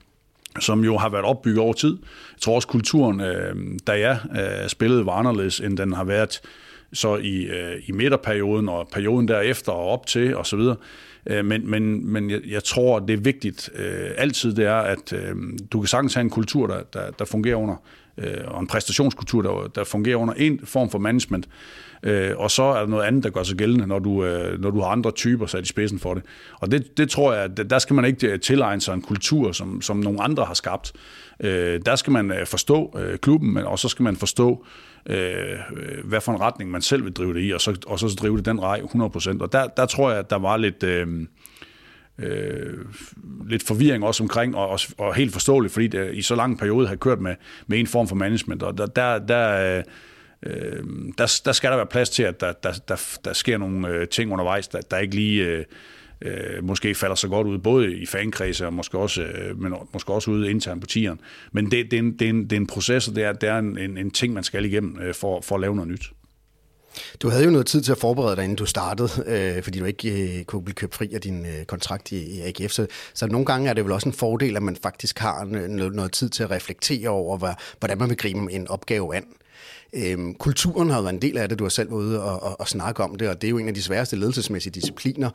som 0.60 0.83
jo 0.83 0.98
har 0.98 1.10
været 1.10 1.25
opbygget 1.25 1.60
over 1.60 1.74
tid. 1.74 1.98
Jeg 2.41 2.45
tror 2.45 2.55
også, 2.55 2.67
kulturen, 2.67 3.21
øh, 3.21 3.55
da 3.88 3.91
jeg 3.91 4.19
øh, 4.36 4.69
spillede, 4.69 5.05
var 5.05 5.12
anderledes, 5.12 5.60
end 5.60 5.77
den 5.77 5.93
har 5.93 6.03
været 6.03 6.41
så 6.93 7.17
i, 7.17 7.43
øh, 7.43 7.81
i 7.86 7.91
midterperioden 7.91 8.69
og 8.69 8.88
perioden 8.91 9.27
derefter 9.27 9.71
og 9.71 9.89
op 9.89 10.05
til 10.05 10.38
osv. 10.38 10.60
Øh, 11.25 11.45
men 11.45 11.69
men, 11.69 12.12
men 12.12 12.29
jeg, 12.29 12.41
jeg 12.48 12.63
tror, 12.63 13.00
det 13.00 13.13
er 13.13 13.21
vigtigt 13.21 13.69
øh, 13.75 14.10
altid, 14.17 14.55
det 14.55 14.65
er, 14.65 14.75
at 14.75 15.13
øh, 15.13 15.36
du 15.71 15.79
kan 15.79 15.88
sagtens 15.88 16.13
have 16.13 16.21
en 16.21 16.29
kultur, 16.29 16.67
der, 16.67 16.83
der, 16.93 17.12
der 17.12 17.25
fungerer 17.25 17.55
under 17.55 17.75
øh, 18.21 18.43
og 18.47 18.59
en 18.61 18.67
præstationskultur, 18.67 19.41
der, 19.41 19.67
der 19.75 19.83
fungerer 19.83 20.15
under 20.17 20.33
en 20.33 20.59
form 20.63 20.89
for 20.89 20.99
management, 20.99 21.47
øh, 22.03 22.31
og 22.37 22.51
så 22.51 22.63
er 22.63 22.79
der 22.79 22.87
noget 22.87 23.03
andet, 23.03 23.23
der 23.23 23.29
gør 23.29 23.43
sig 23.43 23.57
gældende, 23.57 23.87
når 23.87 23.99
du, 23.99 24.23
øh, 24.23 24.61
når 24.61 24.71
du 24.71 24.79
har 24.79 24.87
andre 24.87 25.11
typer 25.11 25.45
sat 25.45 25.63
i 25.63 25.67
spidsen 25.67 25.99
for 25.99 26.13
det. 26.13 26.23
Og 26.59 26.71
det, 26.71 26.97
det 26.97 27.09
tror 27.09 27.33
jeg, 27.33 27.43
at 27.43 27.69
der 27.69 27.79
skal 27.79 27.93
man 27.93 28.05
ikke 28.05 28.27
øh, 28.27 28.39
tilegne 28.39 28.81
sig 28.81 28.93
en 28.93 29.01
kultur, 29.01 29.51
som, 29.51 29.81
som 29.81 29.97
nogle 29.97 30.21
andre 30.21 30.45
har 30.45 30.53
skabt. 30.53 30.93
Øh, 31.39 31.81
der 31.85 31.95
skal 31.95 32.13
man 32.13 32.31
øh, 32.31 32.47
forstå 32.47 32.97
øh, 32.99 33.17
klubben, 33.17 33.57
og 33.57 33.79
så 33.79 33.89
skal 33.89 34.03
man 34.03 34.15
forstå, 34.15 34.65
øh, 35.05 35.17
øh, 35.75 36.05
hvad 36.05 36.21
for 36.21 36.31
en 36.31 36.41
retning 36.41 36.71
man 36.71 36.81
selv 36.81 37.03
vil 37.03 37.13
drive 37.13 37.33
det 37.33 37.47
i, 37.47 37.51
og 37.51 37.61
så, 37.61 37.75
og 37.87 37.99
så 37.99 38.17
drive 38.21 38.37
det 38.37 38.45
den 38.45 38.61
rej 38.61 38.79
100%. 38.79 39.41
Og 39.41 39.51
der, 39.51 39.67
der 39.67 39.85
tror 39.85 40.09
jeg, 40.09 40.19
at 40.19 40.29
der 40.29 40.39
var 40.39 40.57
lidt... 40.57 40.83
Øh, 40.83 41.07
øh, 42.21 42.77
lidt 43.47 43.63
forvirring 43.63 44.03
også 44.03 44.23
omkring, 44.23 44.55
og, 44.55 44.69
og, 44.69 44.79
og 44.97 45.15
helt 45.15 45.33
forståeligt, 45.33 45.73
fordi 45.73 45.87
det 45.87 46.13
i 46.13 46.21
så 46.21 46.35
lang 46.35 46.59
periode 46.59 46.87
har 46.87 46.95
kørt 46.95 47.19
med, 47.19 47.35
med 47.67 47.79
en 47.79 47.87
form 47.87 48.07
for 48.07 48.15
management, 48.15 48.63
og 48.63 48.77
der, 48.77 48.85
der, 48.85 49.19
der, 49.19 49.77
øh, 50.43 50.83
der, 51.17 51.41
der 51.45 51.51
skal 51.51 51.69
der 51.69 51.75
være 51.75 51.85
plads 51.85 52.09
til, 52.09 52.23
at 52.23 52.41
der, 52.41 52.51
der, 52.51 52.73
der, 52.87 53.17
der 53.25 53.33
sker 53.33 53.57
nogle 53.57 53.87
øh, 53.87 54.07
ting 54.07 54.31
undervejs, 54.31 54.67
der, 54.67 54.81
der 54.81 54.97
ikke 54.97 55.15
lige 55.15 55.45
øh, 55.45 55.65
øh, 56.21 56.63
måske 56.63 56.95
falder 56.95 57.15
så 57.15 57.27
godt 57.27 57.47
ud, 57.47 57.57
både 57.57 57.95
i 57.95 58.05
fankredse 58.05 58.65
og 58.65 58.73
måske 58.73 58.97
også, 58.97 59.23
øh, 59.23 59.61
men 59.61 59.73
måske 59.93 60.13
også 60.13 60.31
ude 60.31 60.49
internt 60.49 60.81
på 60.81 60.87
tieren. 60.87 61.19
Men 61.51 61.71
det, 61.71 61.91
det, 61.91 61.93
er 61.93 62.03
en, 62.03 62.19
det, 62.19 62.25
er 62.25 62.29
en, 62.29 62.43
det 62.43 62.53
er 62.53 62.57
en 62.57 62.67
proces, 62.67 63.07
og 63.07 63.15
det 63.15 63.23
er, 63.23 63.33
det 63.33 63.49
er 63.49 63.57
en, 63.57 63.77
en, 63.77 63.97
en 63.97 64.11
ting, 64.11 64.33
man 64.33 64.43
skal 64.43 64.65
igennem 64.65 64.99
øh, 65.01 65.13
for, 65.13 65.41
for 65.41 65.55
at 65.55 65.61
lave 65.61 65.75
noget 65.75 65.91
nyt. 65.91 66.11
Du 67.21 67.29
havde 67.29 67.43
jo 67.43 67.50
noget 67.50 67.67
tid 67.67 67.81
til 67.81 67.91
at 67.91 67.98
forberede 67.98 68.36
dig, 68.36 68.43
inden 68.43 68.55
du 68.55 68.65
startede, 68.65 69.10
øh, 69.25 69.63
fordi 69.63 69.79
du 69.79 69.86
ikke 69.86 70.39
øh, 70.39 70.43
kunne 70.43 70.63
blive 70.63 70.75
købt 70.75 70.95
fri 70.95 71.13
af 71.13 71.21
din 71.21 71.45
øh, 71.45 71.65
kontrakt 71.65 72.12
i, 72.12 72.17
i 72.17 72.41
AGF. 72.41 72.71
Så, 72.71 72.88
så 73.13 73.27
nogle 73.27 73.45
gange 73.45 73.69
er 73.69 73.74
det 73.74 73.83
vel 73.83 73.91
også 73.91 74.10
en 74.10 74.13
fordel, 74.13 74.55
at 74.55 74.63
man 74.63 74.77
faktisk 74.83 75.19
har 75.19 75.43
noget, 75.45 75.95
noget 75.95 76.12
tid 76.12 76.29
til 76.29 76.43
at 76.43 76.51
reflektere 76.51 77.10
over, 77.10 77.38
hvad, 77.38 77.53
hvordan 77.79 77.98
man 77.98 78.10
vil 78.10 78.17
gribe 78.17 78.51
en 78.51 78.67
opgave 78.67 79.15
an. 79.15 79.25
Øhm, 79.93 80.36
kulturen 80.36 80.89
har 80.89 81.01
været 81.01 81.13
en 81.13 81.21
del 81.21 81.38
af 81.38 81.50
det, 81.50 81.60
du 81.60 81.63
har 81.63 81.69
selv 81.69 81.91
været 81.91 82.00
ude 82.00 82.24
og, 82.24 82.43
og, 82.43 82.60
og 82.60 82.67
snakke 82.67 83.03
om 83.03 83.15
det, 83.15 83.29
og 83.29 83.41
det 83.41 83.48
er 83.48 83.50
jo 83.50 83.57
en 83.57 83.67
af 83.67 83.74
de 83.74 83.81
sværeste 83.81 84.15
ledelsesmæssige 84.15 84.74
discipliner. 84.74 85.29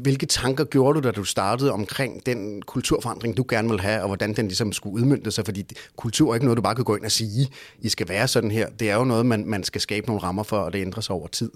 Hvilke 0.00 0.26
tanker 0.26 0.64
gjorde 0.64 1.00
du, 1.00 1.08
da 1.08 1.12
du 1.12 1.24
startede 1.24 1.72
omkring 1.72 2.26
den 2.26 2.62
kulturforandring, 2.62 3.36
du 3.36 3.44
gerne 3.48 3.68
vil 3.68 3.80
have, 3.80 4.00
og 4.00 4.06
hvordan 4.06 4.32
den 4.32 4.46
ligesom 4.46 4.72
skulle 4.72 4.94
udmyndte 4.94 5.30
sig? 5.30 5.44
Fordi 5.44 5.64
kultur 5.96 6.30
er 6.30 6.34
ikke 6.34 6.46
noget, 6.46 6.56
du 6.56 6.62
bare 6.62 6.74
kan 6.74 6.84
gå 6.84 6.96
ind 6.96 7.04
og 7.04 7.10
sige, 7.10 7.48
I 7.80 7.88
skal 7.88 8.08
være 8.08 8.28
sådan 8.28 8.50
her. 8.50 8.68
Det 8.68 8.90
er 8.90 8.96
jo 8.96 9.04
noget, 9.04 9.26
man, 9.26 9.44
man 9.46 9.64
skal 9.64 9.80
skabe 9.80 10.06
nogle 10.06 10.22
rammer 10.22 10.42
for, 10.42 10.58
og 10.58 10.72
det 10.72 10.78
ændrer 10.78 11.00
sig 11.00 11.14
over 11.14 11.26
tid. 11.26 11.50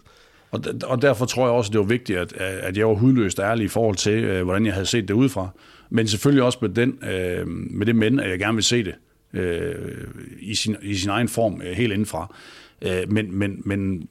Og, 0.50 0.60
og 0.84 1.02
derfor 1.02 1.26
tror 1.26 1.46
jeg 1.46 1.52
også, 1.52 1.68
at 1.68 1.72
det 1.72 1.78
var 1.78 1.86
vigtigt, 1.86 2.18
at, 2.18 2.32
at 2.38 2.76
jeg 2.76 2.88
var 2.88 2.94
hudløst 2.94 3.38
ærlig 3.38 3.64
i 3.64 3.68
forhold 3.68 3.96
til, 3.96 4.24
øh, 4.24 4.44
hvordan 4.44 4.66
jeg 4.66 4.74
havde 4.74 4.86
set 4.86 5.08
det 5.08 5.14
udefra. 5.14 5.48
Men 5.90 6.08
selvfølgelig 6.08 6.42
også 6.42 6.58
med, 6.60 6.68
den, 6.68 6.98
øh, 7.04 7.48
med 7.48 7.86
det 7.86 7.96
mænd, 7.96 8.20
at 8.20 8.30
jeg 8.30 8.38
gerne 8.38 8.54
vil 8.54 8.64
se 8.64 8.84
det 8.84 8.94
øh, 9.32 10.06
i, 10.40 10.54
sin, 10.54 10.76
i 10.82 10.94
sin 10.94 11.10
egen 11.10 11.28
form 11.28 11.62
øh, 11.62 11.72
helt 11.72 11.92
indenfra. 11.92 12.36
Øh, 12.82 13.12
men, 13.12 13.34
men, 13.34 13.62
men 13.64 14.08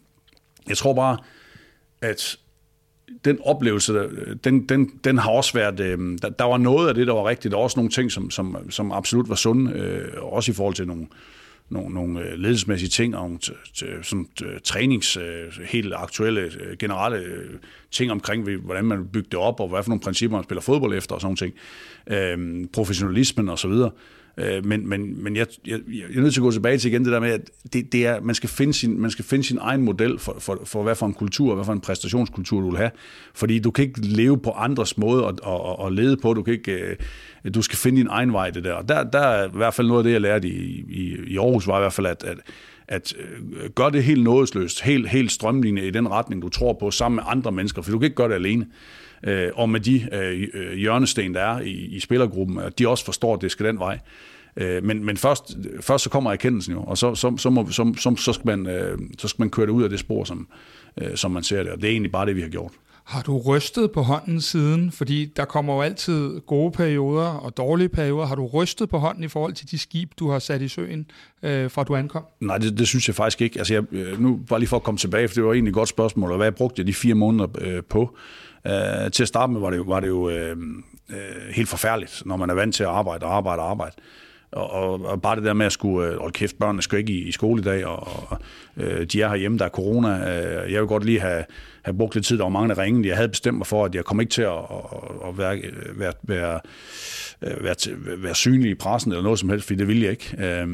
jeg 0.69 0.77
tror 0.77 0.93
bare, 0.93 1.17
at 2.01 2.38
den 3.25 3.39
oplevelse, 3.43 4.09
den, 4.43 4.69
den, 4.69 4.91
den 5.03 5.17
har 5.17 5.31
også 5.31 5.53
været, 5.53 5.79
øh, 5.79 6.17
der, 6.21 6.29
der 6.29 6.43
var 6.43 6.57
noget 6.57 6.88
af 6.89 6.95
det, 6.95 7.07
der 7.07 7.13
var 7.13 7.27
rigtigt. 7.27 7.51
Der 7.51 7.57
var 7.57 7.63
også 7.63 7.79
nogle 7.79 7.91
ting, 7.91 8.11
som, 8.11 8.31
som, 8.31 8.57
som 8.69 8.91
absolut 8.91 9.29
var 9.29 9.35
sunde, 9.35 9.71
øh, 9.71 10.23
også 10.23 10.51
i 10.51 10.53
forhold 10.53 10.75
til 10.75 10.88
nogle, 10.88 11.07
nogle, 11.69 11.93
nogle 11.93 12.21
øh, 12.21 12.39
ledelsesmæssige 12.39 12.89
ting, 12.89 13.15
og 13.15 13.21
nogle 13.21 13.39
sådan, 14.03 14.27
trænings, 14.63 15.17
øh, 15.17 15.47
helt 15.65 15.93
aktuelle, 15.95 16.41
øh, 16.41 16.77
generelle 16.77 17.23
ting 17.91 18.11
omkring, 18.11 18.59
hvordan 18.59 18.85
man 18.85 19.07
bygger 19.07 19.29
det 19.29 19.39
op, 19.39 19.59
og 19.59 19.67
hvad 19.67 19.83
for 19.83 19.89
nogle 19.89 20.01
principper 20.01 20.38
man 20.38 20.43
spiller 20.43 20.61
fodbold 20.61 20.97
efter, 20.97 21.15
og 21.15 21.21
sådan 21.21 21.27
nogle 21.27 21.38
ting. 21.38 21.53
Øh, 22.07 22.65
professionalismen 22.73 23.49
og 23.49 23.59
så 23.59 23.67
videre. 23.67 23.91
Øh, 24.38 24.65
men 24.65 24.89
men, 24.89 25.24
men 25.24 25.36
jeg, 25.36 25.48
jeg, 25.67 25.79
jeg 25.88 26.17
er 26.17 26.21
nødt 26.21 26.33
til 26.33 26.41
at 26.41 26.43
gå 26.43 26.51
tilbage 26.51 26.77
til 26.77 26.91
igen 26.91 27.05
det 27.05 27.12
der 27.13 27.19
med, 27.19 27.29
at 27.29 27.51
det, 27.74 27.91
det 27.91 28.05
er, 28.05 28.21
man, 28.21 28.36
skal 28.36 28.50
finde 28.50 28.74
sin, 28.74 29.01
man 29.01 29.12
skal 29.12 29.25
finde 29.25 29.43
sin 29.43 29.57
egen 29.62 29.81
model 29.81 30.19
for, 30.19 30.36
for, 30.39 30.62
for, 30.65 30.83
hvad 30.83 30.95
for 30.95 31.05
en 31.05 31.13
kultur, 31.13 31.55
hvad 31.55 31.65
for 31.65 31.74
en 31.74 31.81
præstationskultur 31.81 32.62
du 32.62 32.69
vil 32.69 32.77
have. 32.77 32.91
Fordi 33.33 33.59
du 33.59 33.71
kan 33.71 33.86
ikke 33.86 34.01
leve 34.01 34.38
på 34.38 34.51
andres 34.51 34.98
måde 34.98 35.25
og, 35.25 35.38
og, 35.41 35.79
og 35.79 35.91
lede 35.91 36.17
på. 36.17 36.33
Du, 36.33 36.43
kan 36.43 36.53
ikke, 36.53 36.71
øh, 36.71 37.53
du 37.53 37.62
skal 37.62 37.77
finde 37.77 37.98
din 37.98 38.07
egen 38.09 38.33
vej, 38.33 38.50
det 38.50 38.63
der. 38.63 38.74
Og 38.74 38.89
der, 38.89 39.03
der 39.03 39.19
er 39.19 39.48
i 39.48 39.51
hvert 39.53 39.74
fald 39.74 39.88
noget 39.88 40.00
af 40.00 40.03
det, 40.03 40.12
jeg 40.12 40.21
lærte 40.21 40.48
i, 40.48 40.86
i, 40.89 41.17
i 41.27 41.38
Aarhus, 41.38 41.67
var 41.67 41.77
i 41.77 41.81
hvert 41.81 41.93
fald, 41.93 42.07
at, 42.07 42.24
at 42.24 42.38
at 42.91 43.13
øh, 43.19 43.69
gøre 43.69 43.91
det 43.91 44.03
helt 44.03 44.24
nådesløst, 44.24 44.81
helt, 44.81 45.09
helt 45.09 45.31
strømlignet 45.31 45.83
i 45.83 45.89
den 45.89 46.12
retning, 46.12 46.41
du 46.41 46.50
tror 46.50 46.74
på, 46.74 46.91
sammen 46.91 47.15
med 47.15 47.24
andre 47.27 47.51
mennesker, 47.51 47.81
for 47.81 47.91
du 47.91 48.00
kan 48.00 48.05
ikke 48.05 48.15
gøre 48.15 48.27
det 48.27 48.36
alene. 48.36 48.65
Øh, 49.23 49.51
og 49.55 49.69
med 49.69 49.79
de 49.79 50.07
øh, 50.11 50.73
hjørnesten, 50.73 51.33
der 51.33 51.41
er 51.41 51.59
i, 51.59 51.71
i 51.71 51.99
spillergruppen, 51.99 52.59
at 52.59 52.79
de 52.79 52.88
også 52.88 53.05
forstår, 53.05 53.35
at 53.35 53.41
det 53.41 53.51
skal 53.51 53.65
den 53.65 53.79
vej. 53.79 53.99
Øh, 54.57 54.83
men, 54.83 55.05
men 55.05 55.17
først, 55.17 55.57
først 55.81 56.03
så 56.03 56.09
kommer 56.09 56.31
erkendelsen 56.31 56.73
jo, 56.73 56.83
og 56.83 56.97
så, 56.97 57.15
så, 57.15 57.38
så, 57.38 57.49
må, 57.49 57.71
så, 57.71 57.93
så, 57.97 58.15
så, 58.15 58.33
skal 58.33 58.57
man, 58.57 58.67
øh, 58.67 58.97
så 59.17 59.27
skal 59.27 59.41
man 59.41 59.49
køre 59.49 59.65
det 59.65 59.71
ud 59.71 59.83
af 59.83 59.89
det 59.89 59.99
spor, 59.99 60.23
som, 60.23 60.47
øh, 61.01 61.15
som 61.15 61.31
man 61.31 61.43
ser 61.43 61.63
det, 61.63 61.71
og 61.71 61.77
det 61.77 61.88
er 61.88 61.91
egentlig 61.91 62.11
bare 62.11 62.25
det, 62.25 62.35
vi 62.35 62.41
har 62.41 62.49
gjort. 62.49 62.71
Har 63.09 63.21
du 63.21 63.38
rystet 63.38 63.91
på 63.91 64.01
hånden 64.01 64.41
siden? 64.41 64.91
Fordi 64.91 65.25
der 65.25 65.45
kommer 65.45 65.75
jo 65.75 65.81
altid 65.81 66.39
gode 66.39 66.71
perioder 66.71 67.27
og 67.27 67.57
dårlige 67.57 67.89
perioder. 67.89 68.25
Har 68.25 68.35
du 68.35 68.47
rystet 68.47 68.89
på 68.89 68.97
hånden 68.97 69.23
i 69.23 69.27
forhold 69.27 69.53
til 69.53 69.71
de 69.71 69.77
skib, 69.77 70.11
du 70.19 70.29
har 70.29 70.39
sat 70.39 70.61
i 70.61 70.67
søen, 70.67 71.11
øh, 71.43 71.71
fra 71.71 71.83
du 71.83 71.95
ankom? 71.95 72.23
Nej, 72.39 72.57
det, 72.57 72.77
det 72.77 72.88
synes 72.88 73.07
jeg 73.07 73.15
faktisk 73.15 73.41
ikke. 73.41 73.59
Altså 73.59 73.73
jeg, 73.73 73.83
øh, 73.93 74.21
nu 74.21 74.39
bare 74.49 74.59
lige 74.59 74.69
for 74.69 74.77
at 74.77 74.83
komme 74.83 74.97
tilbage, 74.97 75.27
for 75.27 75.35
det 75.35 75.43
var 75.43 75.53
egentlig 75.53 75.71
et 75.71 75.75
godt 75.75 75.89
spørgsmål, 75.89 76.31
og 76.31 76.38
hvad 76.38 76.45
jeg 76.45 76.55
brugte 76.55 76.79
jeg 76.79 76.88
de 76.88 76.93
fire 76.93 77.15
måneder 77.15 77.47
øh, 77.61 77.83
på? 77.83 78.17
Øh, 78.67 79.11
til 79.11 79.23
at 79.23 79.27
starte 79.27 79.53
med 79.53 79.61
var 79.61 79.69
det 79.69 79.77
jo, 79.77 79.83
var 79.83 79.99
det 79.99 80.07
jo 80.07 80.29
øh, 80.29 80.57
øh, 81.09 81.17
helt 81.51 81.69
forfærdeligt, 81.69 82.23
når 82.25 82.37
man 82.37 82.49
er 82.49 82.53
vant 82.53 82.75
til 82.75 82.83
at 82.83 82.89
arbejde 82.89 83.25
og 83.25 83.35
arbejde 83.35 83.61
og 83.61 83.69
arbejde. 83.69 83.95
Og, 84.51 84.69
og, 84.69 85.05
og 85.05 85.21
bare 85.21 85.35
det 85.35 85.43
der 85.43 85.53
med 85.53 85.65
at 85.65 85.71
skulle, 85.71 86.07
øh, 86.07 86.19
hold 86.19 86.33
kæft, 86.33 86.59
børnene 86.59 86.81
skal 86.81 86.99
ikke 86.99 87.13
i, 87.13 87.27
i 87.27 87.31
skole 87.31 87.61
i 87.61 87.63
dag, 87.63 87.85
og, 87.85 88.07
og 88.29 88.37
øh, 88.77 89.05
de 89.05 89.21
er 89.21 89.29
herhjemme, 89.29 89.57
der 89.57 89.65
er 89.65 89.69
corona. 89.69 90.09
Øh, 90.09 90.73
jeg 90.73 90.81
vil 90.81 90.87
godt 90.87 91.05
lige 91.05 91.19
have, 91.19 91.45
have 91.81 91.97
brugt 91.97 92.15
lidt 92.15 92.25
tid, 92.25 92.37
der 92.37 92.43
var 92.43 92.49
mange, 92.49 92.69
der 92.69 92.81
ringede. 92.81 93.07
Jeg 93.07 93.15
havde 93.15 93.29
bestemt 93.29 93.57
mig 93.57 93.67
for, 93.67 93.85
at 93.85 93.95
jeg 93.95 94.05
kom 94.05 94.19
ikke 94.19 94.29
til 94.29 94.41
at, 94.41 94.53
at, 94.53 95.29
at 95.29 95.37
være, 95.37 95.61
være, 95.95 96.13
være, 96.23 96.59
øh, 97.41 97.63
være, 97.63 97.75
være 98.23 98.35
synlig 98.35 98.71
i 98.71 98.75
pressen 98.75 99.11
eller 99.11 99.23
noget 99.23 99.39
som 99.39 99.49
helst, 99.49 99.67
fordi 99.67 99.79
det 99.79 99.87
ville 99.87 100.03
jeg 100.03 100.11
ikke. 100.11 100.35
Øh, 100.39 100.67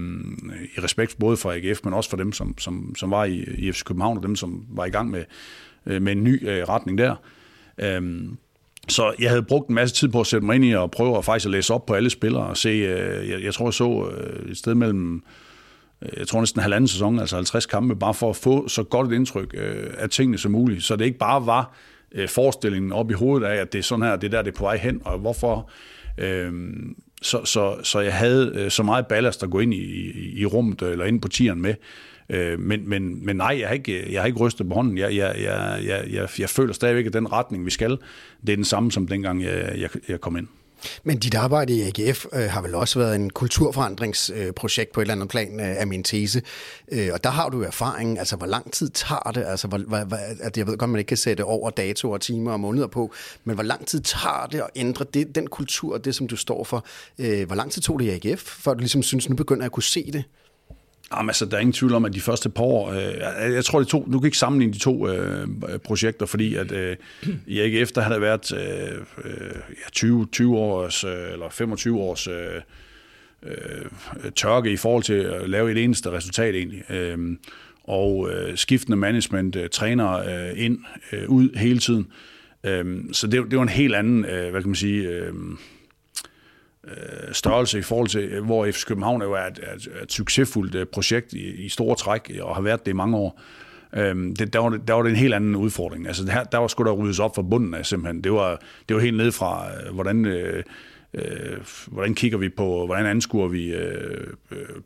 I 0.77 0.79
respekt 0.79 1.15
både 1.19 1.37
for 1.37 1.51
AGF, 1.51 1.79
men 1.83 1.93
også 1.93 2.09
for 2.09 2.17
dem, 2.17 2.31
som, 2.31 2.57
som, 2.57 2.95
som 2.95 3.11
var 3.11 3.25
i, 3.25 3.45
i 3.57 3.71
FC 3.71 3.83
København, 3.83 4.17
og 4.17 4.23
dem, 4.23 4.35
som 4.35 4.65
var 4.69 4.85
i 4.85 4.89
gang 4.89 5.09
med, 5.11 5.23
øh, 5.85 6.01
med 6.01 6.11
en 6.11 6.23
ny 6.23 6.49
øh, 6.49 6.63
retning 6.63 6.97
der. 6.97 7.15
Øhm, 7.77 8.37
så 8.87 9.13
jeg 9.19 9.29
havde 9.29 9.43
brugt 9.43 9.69
en 9.69 9.75
masse 9.75 9.95
tid 9.95 10.07
på 10.07 10.19
at 10.19 10.27
sætte 10.27 10.45
mig 10.45 10.55
ind 10.55 10.65
i 10.65 10.73
og 10.75 10.91
prøve 10.91 11.17
at 11.17 11.25
faktisk 11.25 11.45
at 11.45 11.51
læse 11.51 11.73
op 11.73 11.85
på 11.85 11.93
alle 11.93 12.09
spillere 12.09 12.43
og 12.43 12.57
se, 12.57 12.69
øh, 12.69 13.29
jeg, 13.29 13.43
jeg 13.43 13.53
tror 13.53 13.65
jeg 13.65 13.73
så 13.73 14.09
øh, 14.11 14.51
et 14.51 14.57
sted 14.57 14.75
mellem, 14.75 15.23
øh, 16.01 16.09
jeg 16.17 16.27
tror 16.27 16.39
næsten 16.39 16.59
en 16.59 16.63
halvanden 16.63 16.87
sæson, 16.87 17.19
altså 17.19 17.35
50 17.35 17.65
kampe, 17.65 17.95
bare 17.95 18.13
for 18.13 18.29
at 18.29 18.35
få 18.35 18.67
så 18.67 18.83
godt 18.83 19.11
et 19.11 19.15
indtryk 19.15 19.55
øh, 19.57 19.93
af 19.97 20.09
tingene 20.09 20.37
som 20.37 20.51
muligt. 20.51 20.83
Så 20.83 20.95
det 20.95 21.05
ikke 21.05 21.17
bare 21.17 21.45
var 21.45 21.75
øh, 22.11 22.29
forestillingen 22.29 22.91
op 22.91 23.11
i 23.11 23.13
hovedet 23.13 23.47
af, 23.47 23.55
at 23.55 23.73
det 23.73 23.79
er 23.79 23.83
sådan 23.83 24.05
her, 24.05 24.15
det 24.15 24.27
er 24.27 24.31
der, 24.31 24.41
det 24.41 24.51
er 24.51 24.57
på 24.57 24.63
vej 24.63 24.77
hen, 24.77 25.01
og 25.05 25.19
hvorfor... 25.19 25.69
Øhm, 26.17 26.95
så, 27.21 27.45
så, 27.45 27.75
så 27.83 27.99
jeg 27.99 28.13
havde 28.13 28.69
så 28.69 28.83
meget 28.83 29.07
ballast 29.07 29.43
at 29.43 29.49
gå 29.49 29.59
ind 29.59 29.73
i, 29.73 29.77
i, 29.77 30.39
i 30.39 30.45
rummet, 30.45 30.81
eller 30.81 31.05
ind 31.05 31.21
på 31.21 31.27
tieren 31.27 31.61
med, 31.61 31.73
Øh, 32.29 32.59
men, 32.59 32.89
men, 32.89 33.25
men 33.25 33.35
nej, 33.35 33.57
jeg 33.59 33.67
har 33.67 33.73
ikke, 33.73 34.13
jeg 34.13 34.21
har 34.21 34.27
ikke 34.27 34.39
rystet 34.39 34.67
på 34.67 34.73
hånden. 34.73 34.97
Jeg, 34.97 35.15
jeg, 35.15 35.35
jeg, 35.41 35.79
jeg, 35.85 36.05
jeg, 36.11 36.29
jeg 36.39 36.49
føler 36.49 36.73
stadigvæk, 36.73 37.05
at 37.05 37.13
den 37.13 37.31
retning, 37.31 37.65
vi 37.65 37.71
skal, 37.71 37.97
det 38.41 38.49
er 38.49 38.55
den 38.55 38.65
samme, 38.65 38.91
som 38.91 39.07
dengang 39.07 39.43
jeg, 39.43 39.73
jeg, 39.77 39.89
jeg 40.07 40.21
kom 40.21 40.37
ind. 40.37 40.47
Men 41.03 41.19
dit 41.19 41.35
arbejde 41.35 41.73
i 41.73 41.81
AGF 41.81 42.25
øh, 42.33 42.49
har 42.49 42.61
vel 42.61 42.75
også 42.75 42.99
været 42.99 43.15
en 43.15 43.29
kulturforandringsprojekt 43.29 44.89
øh, 44.89 44.93
på 44.93 44.99
et 44.99 45.03
eller 45.03 45.13
andet 45.13 45.29
plan, 45.29 45.59
øh, 45.59 45.81
af 45.81 45.87
min 45.87 46.03
tese. 46.03 46.41
Øh, 46.91 47.09
og 47.13 47.23
der 47.23 47.29
har 47.29 47.49
du 47.49 47.61
erfaring. 47.61 48.19
Altså, 48.19 48.35
hvor 48.35 48.47
lang 48.47 48.73
tid 48.73 48.89
tager 48.89 49.31
det? 49.35 49.43
Altså, 49.47 49.67
hvor, 49.67 49.77
hvor, 49.77 50.03
hvor, 50.03 50.17
at 50.41 50.57
jeg 50.57 50.67
ved 50.67 50.77
godt, 50.77 50.89
man 50.89 50.99
ikke 50.99 51.09
kan 51.09 51.17
sætte 51.17 51.43
over 51.43 51.69
datoer, 51.69 52.17
timer 52.17 52.51
og 52.51 52.59
måneder 52.59 52.87
på, 52.87 53.13
men 53.43 53.55
hvor 53.55 53.63
lang 53.63 53.87
tid 53.87 54.01
tager 54.01 54.47
det 54.51 54.59
at 54.59 54.69
ændre 54.75 55.05
det, 55.13 55.35
den 55.35 55.47
kultur, 55.47 55.97
det 55.97 56.15
som 56.15 56.27
du 56.27 56.35
står 56.35 56.63
for? 56.63 56.85
Øh, 57.19 57.47
hvor 57.47 57.55
lang 57.55 57.71
tid 57.71 57.81
tog 57.81 57.99
det 57.99 58.05
i 58.05 58.29
AGF, 58.29 58.41
før 58.41 58.73
du 58.73 58.79
ligesom 58.79 59.03
synes, 59.03 59.29
nu 59.29 59.35
begynder 59.35 59.61
jeg 59.61 59.65
at 59.65 59.71
kunne 59.71 59.83
se 59.83 60.11
det? 60.11 60.23
Jamen, 61.13 61.29
altså, 61.29 61.45
der 61.45 61.55
er 61.55 61.61
ingen 61.61 61.73
tvivl 61.73 61.93
om, 61.93 62.05
at 62.05 62.13
de 62.13 62.21
første 62.21 62.49
par 62.49 62.63
år, 62.63 62.91
øh, 62.91 63.53
jeg 63.53 63.65
tror, 63.65 63.79
de 63.79 63.85
to, 63.85 64.05
Nu 64.07 64.19
kan 64.19 64.27
ikke 64.27 64.37
sammenligne 64.37 64.73
de 64.73 64.79
to 64.79 65.09
øh, 65.09 65.47
projekter, 65.83 66.25
fordi 66.25 66.55
at 66.55 66.71
øh, 66.71 66.95
i 67.47 67.59
AGF, 67.59 67.91
der 67.91 68.01
har 68.01 68.09
der 68.09 68.19
været 68.19 68.51
øh, 68.53 68.97
øh 69.25 69.55
ja, 69.69 69.89
20, 69.91 70.27
20 70.31 70.57
års, 70.57 71.03
øh, 71.03 71.31
eller 71.31 71.49
25 71.49 71.99
års 71.99 72.27
øh, 72.27 72.61
øh, 73.43 74.31
tørke 74.35 74.71
i 74.71 74.77
forhold 74.77 75.03
til 75.03 75.13
at 75.13 75.49
lave 75.49 75.71
et 75.71 75.83
eneste 75.83 76.11
resultat 76.11 76.55
egentlig. 76.55 76.91
Øh, 76.91 77.37
og 77.83 78.29
øh, 78.31 78.57
skiftende 78.57 78.97
management 78.97 79.55
øh, 79.55 79.69
træner 79.69 80.11
øh, 80.11 80.51
ind, 80.55 80.79
øh, 81.11 81.29
ud 81.29 81.57
hele 81.57 81.79
tiden. 81.79 82.07
Øh, 82.63 83.03
så 83.11 83.27
det, 83.27 83.51
det 83.51 83.57
var 83.57 83.63
en 83.63 83.69
helt 83.69 83.95
anden, 83.95 84.25
øh, 84.25 84.51
hvad 84.51 84.61
kan 84.61 84.69
man 84.69 84.75
sige... 84.75 85.07
Øh, 85.07 85.33
øh, 86.87 87.33
størrelse 87.33 87.79
i 87.79 87.81
forhold 87.81 88.07
til, 88.07 88.21
øh, 88.21 88.45
hvor 88.45 88.65
FC 88.71 88.85
København 88.85 89.21
jo 89.21 89.33
er 89.33 89.45
et, 89.45 89.59
et, 89.75 89.87
et 90.03 90.11
succesfuldt 90.11 90.75
øh, 90.75 90.85
projekt 90.85 91.33
i, 91.33 91.65
i 91.65 91.69
store 91.69 91.95
træk, 91.95 92.31
og 92.41 92.55
har 92.55 92.61
været 92.61 92.85
det 92.85 92.91
i 92.91 92.95
mange 92.95 93.17
år. 93.17 93.41
Øhm, 93.93 94.35
det, 94.35 94.53
der, 94.53 94.59
var, 94.59 94.69
der 94.69 94.93
var 94.93 95.01
det 95.01 95.09
en 95.09 95.15
helt 95.15 95.33
anden 95.33 95.55
udfordring. 95.55 96.07
Altså, 96.07 96.31
her, 96.31 96.43
der 96.43 96.57
var 96.57 96.67
sgu 96.67 96.83
der 96.83 96.91
ryddes 96.91 97.19
op 97.19 97.35
for 97.35 97.41
bunden 97.41 97.73
af 97.73 97.85
simpelthen. 97.85 98.23
Det 98.23 98.31
var, 98.31 98.61
det 98.89 98.95
var 98.95 99.01
helt 99.01 99.17
ned 99.17 99.31
fra, 99.31 99.67
øh, 99.67 99.93
hvordan... 99.93 100.25
Øh, 100.25 100.63
øh, 101.15 101.57
hvordan 101.87 102.15
kigger 102.15 102.37
vi 102.37 102.49
på, 102.49 102.85
hvordan 102.85 103.05
anskuer 103.05 103.47
vi 103.47 103.73
øh, 103.73 104.27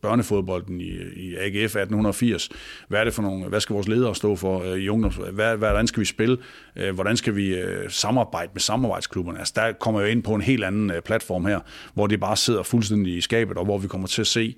børnefodbolden 0.01 0.81
i, 0.81 0.91
i 1.15 1.35
AGF 1.35 1.75
1880. 1.75 2.49
Hvad 2.87 2.99
er 2.99 3.03
det 3.03 3.13
for 3.13 3.21
nogle, 3.21 3.45
hvad 3.45 3.59
skal 3.59 3.73
vores 3.73 3.87
ledere 3.87 4.15
stå 4.15 4.35
for 4.35 4.63
øh, 4.63 4.77
i 4.77 4.89
ungdoms? 4.89 5.19
Hvad, 5.31 5.57
hvordan 5.57 5.87
skal 5.87 6.01
vi 6.01 6.05
spille? 6.05 6.37
Øh, 6.75 6.95
hvordan 6.95 7.17
skal 7.17 7.35
vi 7.35 7.55
øh, 7.55 7.89
samarbejde 7.89 8.51
med 8.53 8.61
samarbejdsklubberne? 8.61 9.39
Altså 9.39 9.53
der 9.55 9.71
kommer 9.71 10.01
jeg 10.01 10.11
ind 10.11 10.23
på 10.23 10.35
en 10.35 10.41
helt 10.41 10.63
anden 10.63 10.91
øh, 10.91 11.01
platform 11.01 11.45
her, 11.45 11.59
hvor 11.93 12.07
det 12.07 12.19
bare 12.19 12.37
sidder 12.37 12.63
fuldstændig 12.63 13.17
i 13.17 13.21
skabet, 13.21 13.57
og 13.57 13.65
hvor 13.65 13.77
vi 13.77 13.87
kommer 13.87 14.07
til 14.07 14.21
at 14.21 14.27
se, 14.27 14.55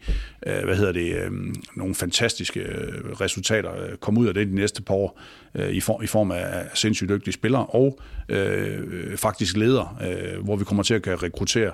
øh, 0.48 0.64
hvad 0.64 0.76
hedder 0.76 0.92
det, 0.92 1.16
øh, 1.16 1.32
nogle 1.76 1.96
fantastiske 1.96 2.60
øh, 2.60 3.12
resultater 3.22 3.84
øh, 3.84 3.98
komme 3.98 4.20
ud 4.20 4.28
af 4.28 4.34
det 4.34 4.48
de 4.48 4.56
næste 4.56 4.82
par 4.82 4.94
år 4.94 5.20
øh, 5.56 5.70
i, 5.70 5.80
for, 5.80 6.02
i 6.02 6.08
form 6.08 6.32
af 6.32 6.66
sindssygt 6.74 7.10
dygtige 7.10 7.34
spillere 7.34 7.66
og 7.66 8.00
øh, 8.30 9.18
faktisk 9.18 9.58
ledere, 9.58 9.98
øh, 10.08 10.44
hvor 10.44 10.56
vi 10.56 10.64
kommer 10.64 10.84
til 10.84 10.94
at 10.94 11.02
kan 11.02 11.24
rekruttere 11.24 11.72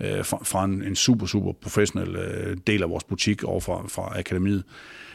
øh, 0.00 0.24
fra, 0.24 0.38
fra 0.44 0.64
en, 0.64 0.82
en 0.82 0.96
super, 0.96 1.26
super 1.26 1.52
professionel 1.52 2.16
øh, 2.16 2.56
del 2.66 2.82
af 2.82 2.90
vores 2.90 3.04
butik 3.04 3.44
over 3.44 3.60
fra, 3.60 3.82
fra 3.88 4.18
akademiet. 4.18 4.64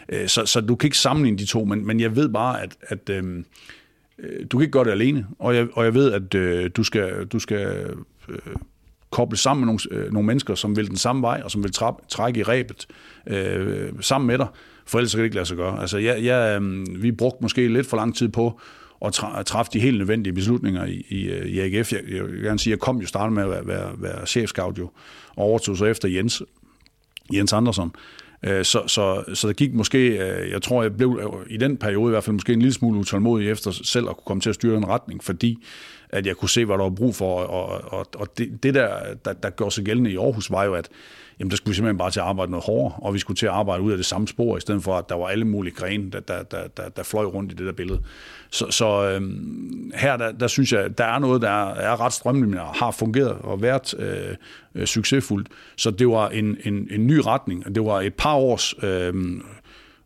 Øh, 0.09 0.27
så, 0.27 0.45
så 0.45 0.61
du 0.61 0.75
kan 0.75 0.87
ikke 0.87 0.97
sammenligne 0.97 1.37
de 1.37 1.45
to, 1.45 1.65
men, 1.65 1.87
men 1.87 1.99
jeg 1.99 2.15
ved 2.15 2.29
bare, 2.29 2.61
at, 2.61 2.75
at 2.81 3.09
øh, 3.09 3.43
øh, 4.19 4.45
du 4.51 4.57
kan 4.57 4.61
ikke 4.61 4.71
gøre 4.71 4.83
det 4.83 4.91
alene, 4.91 5.27
og 5.39 5.55
jeg, 5.55 5.67
og 5.73 5.85
jeg 5.85 5.93
ved, 5.93 6.11
at 6.11 6.35
øh, 6.35 6.69
du 6.75 6.83
skal, 6.83 7.25
du 7.25 7.39
skal 7.39 7.93
øh, 8.29 8.55
koble 9.09 9.37
sammen 9.37 9.65
med 9.65 9.65
nogle, 9.65 10.05
øh, 10.05 10.13
nogle 10.13 10.27
mennesker, 10.27 10.55
som 10.55 10.75
vil 10.75 10.87
den 10.87 10.97
samme 10.97 11.21
vej, 11.21 11.41
og 11.43 11.51
som 11.51 11.63
vil 11.63 11.71
tra- 11.77 12.05
trække 12.09 12.39
i 12.39 12.43
rebet 12.43 12.87
øh, 13.27 13.93
sammen 13.99 14.27
med 14.27 14.37
dig, 14.37 14.47
for 14.85 14.97
ellers 14.97 15.11
kan 15.11 15.19
det 15.19 15.25
ikke 15.25 15.35
lade 15.35 15.45
sig 15.45 15.57
gøre. 15.57 15.81
Altså, 15.81 15.97
jeg, 15.97 16.23
jeg, 16.23 16.55
øhm, 16.55 17.03
vi 17.03 17.11
brugte 17.11 17.37
måske 17.41 17.67
lidt 17.67 17.87
for 17.87 17.97
lang 17.97 18.15
tid 18.15 18.29
på 18.29 18.59
at 19.05 19.45
træffe 19.45 19.71
de 19.73 19.79
helt 19.79 19.97
nødvendige 19.97 20.33
beslutninger 20.33 20.85
i, 20.85 21.05
i, 21.09 21.23
øh, 21.23 21.45
i 21.45 21.59
AGF. 21.59 21.93
Jeg, 21.93 22.01
jeg 22.11 22.23
vil 22.23 22.41
gerne 22.41 22.59
sige, 22.59 22.71
at 22.71 22.77
jeg 22.77 22.79
kom 22.79 23.01
jo 23.01 23.07
startede 23.07 23.35
med 23.35 23.43
at 23.43 23.49
være, 23.49 23.67
være, 23.67 23.91
være 23.97 24.25
chefscout 24.25 24.79
jo, 24.79 24.89
og 25.35 25.43
overtog 25.43 25.77
så 25.77 25.85
efter 25.85 26.07
Jens, 26.07 26.43
Jens 27.33 27.53
Andersen. 27.53 27.91
Øh, 28.43 28.65
så, 28.65 28.83
så, 28.87 29.23
så 29.33 29.47
der 29.47 29.53
gik 29.53 29.73
måske, 29.73 30.07
øh, 30.07 30.51
jeg 30.51 30.61
tror, 30.61 30.81
jeg 30.81 30.97
blev 30.97 31.43
i 31.49 31.57
den 31.57 31.77
periode 31.77 32.09
i 32.09 32.13
hvert 32.13 32.23
fald 32.23 32.33
måske 32.33 32.53
en 32.53 32.59
lille 32.59 32.73
smule 32.73 32.99
utålmodig 32.99 33.49
efter 33.49 33.71
selv 33.71 34.09
at 34.09 34.15
kunne 34.15 34.25
komme 34.25 34.41
til 34.41 34.49
at 34.49 34.55
styre 34.55 34.77
en 34.77 34.87
retning, 34.87 35.23
fordi 35.23 35.63
at 36.09 36.25
jeg 36.25 36.35
kunne 36.35 36.49
se, 36.49 36.65
hvad 36.65 36.77
der 36.77 36.83
var 36.83 36.89
brug 36.89 37.15
for. 37.15 37.39
Og, 37.39 37.93
og, 37.93 38.07
og 38.15 38.37
det, 38.37 38.63
det 38.63 38.73
der, 38.73 38.89
der, 39.25 39.33
der 39.33 39.49
gjorde 39.49 39.75
sig 39.75 39.85
gældende 39.85 40.11
i 40.11 40.17
Aarhus, 40.17 40.51
var 40.51 40.63
jo, 40.63 40.73
at 40.73 40.89
jamen 41.39 41.49
der 41.49 41.55
skulle 41.55 41.71
vi 41.71 41.75
simpelthen 41.75 41.97
bare 41.97 42.11
til 42.11 42.19
at 42.19 42.25
arbejde 42.25 42.51
noget 42.51 42.65
hårdere, 42.65 42.93
og 42.97 43.13
vi 43.13 43.19
skulle 43.19 43.37
til 43.37 43.45
at 43.45 43.51
arbejde 43.51 43.83
ud 43.83 43.91
af 43.91 43.97
det 43.97 44.05
samme 44.05 44.27
spor, 44.27 44.57
i 44.57 44.59
stedet 44.59 44.83
for 44.83 44.97
at 44.97 45.09
der 45.09 45.15
var 45.15 45.27
alle 45.27 45.45
mulige 45.45 45.75
grene, 45.75 46.09
der, 46.11 46.19
der, 46.19 46.43
der, 46.43 46.67
der, 46.67 46.89
der 46.89 47.03
fløj 47.03 47.25
rundt 47.25 47.51
i 47.51 47.55
det 47.55 47.65
der 47.65 47.71
billede. 47.71 47.99
Så, 48.49 48.71
så 48.71 49.09
øhm, 49.09 49.91
her, 49.95 50.17
der, 50.17 50.31
der 50.31 50.47
synes 50.47 50.73
jeg, 50.73 50.97
der 50.97 51.05
er 51.05 51.19
noget, 51.19 51.41
der 51.41 51.49
er, 51.49 51.73
er 51.75 52.01
ret 52.01 52.13
strømligt, 52.13 52.61
og 52.61 52.67
har 52.67 52.91
fungeret 52.91 53.37
og 53.41 53.61
været 53.61 53.93
øh, 53.99 54.35
øh, 54.75 54.85
succesfuldt. 54.85 55.47
Så 55.77 55.91
det 55.91 56.07
var 56.07 56.29
en, 56.29 56.57
en, 56.63 56.87
en 56.91 57.07
ny 57.07 57.19
retning, 57.25 57.65
og 57.65 57.75
det 57.75 57.85
var 57.85 58.01
et 58.01 58.13
par 58.13 58.35
års 58.35 58.73
øhm, 58.83 59.35
øh, 59.37 59.41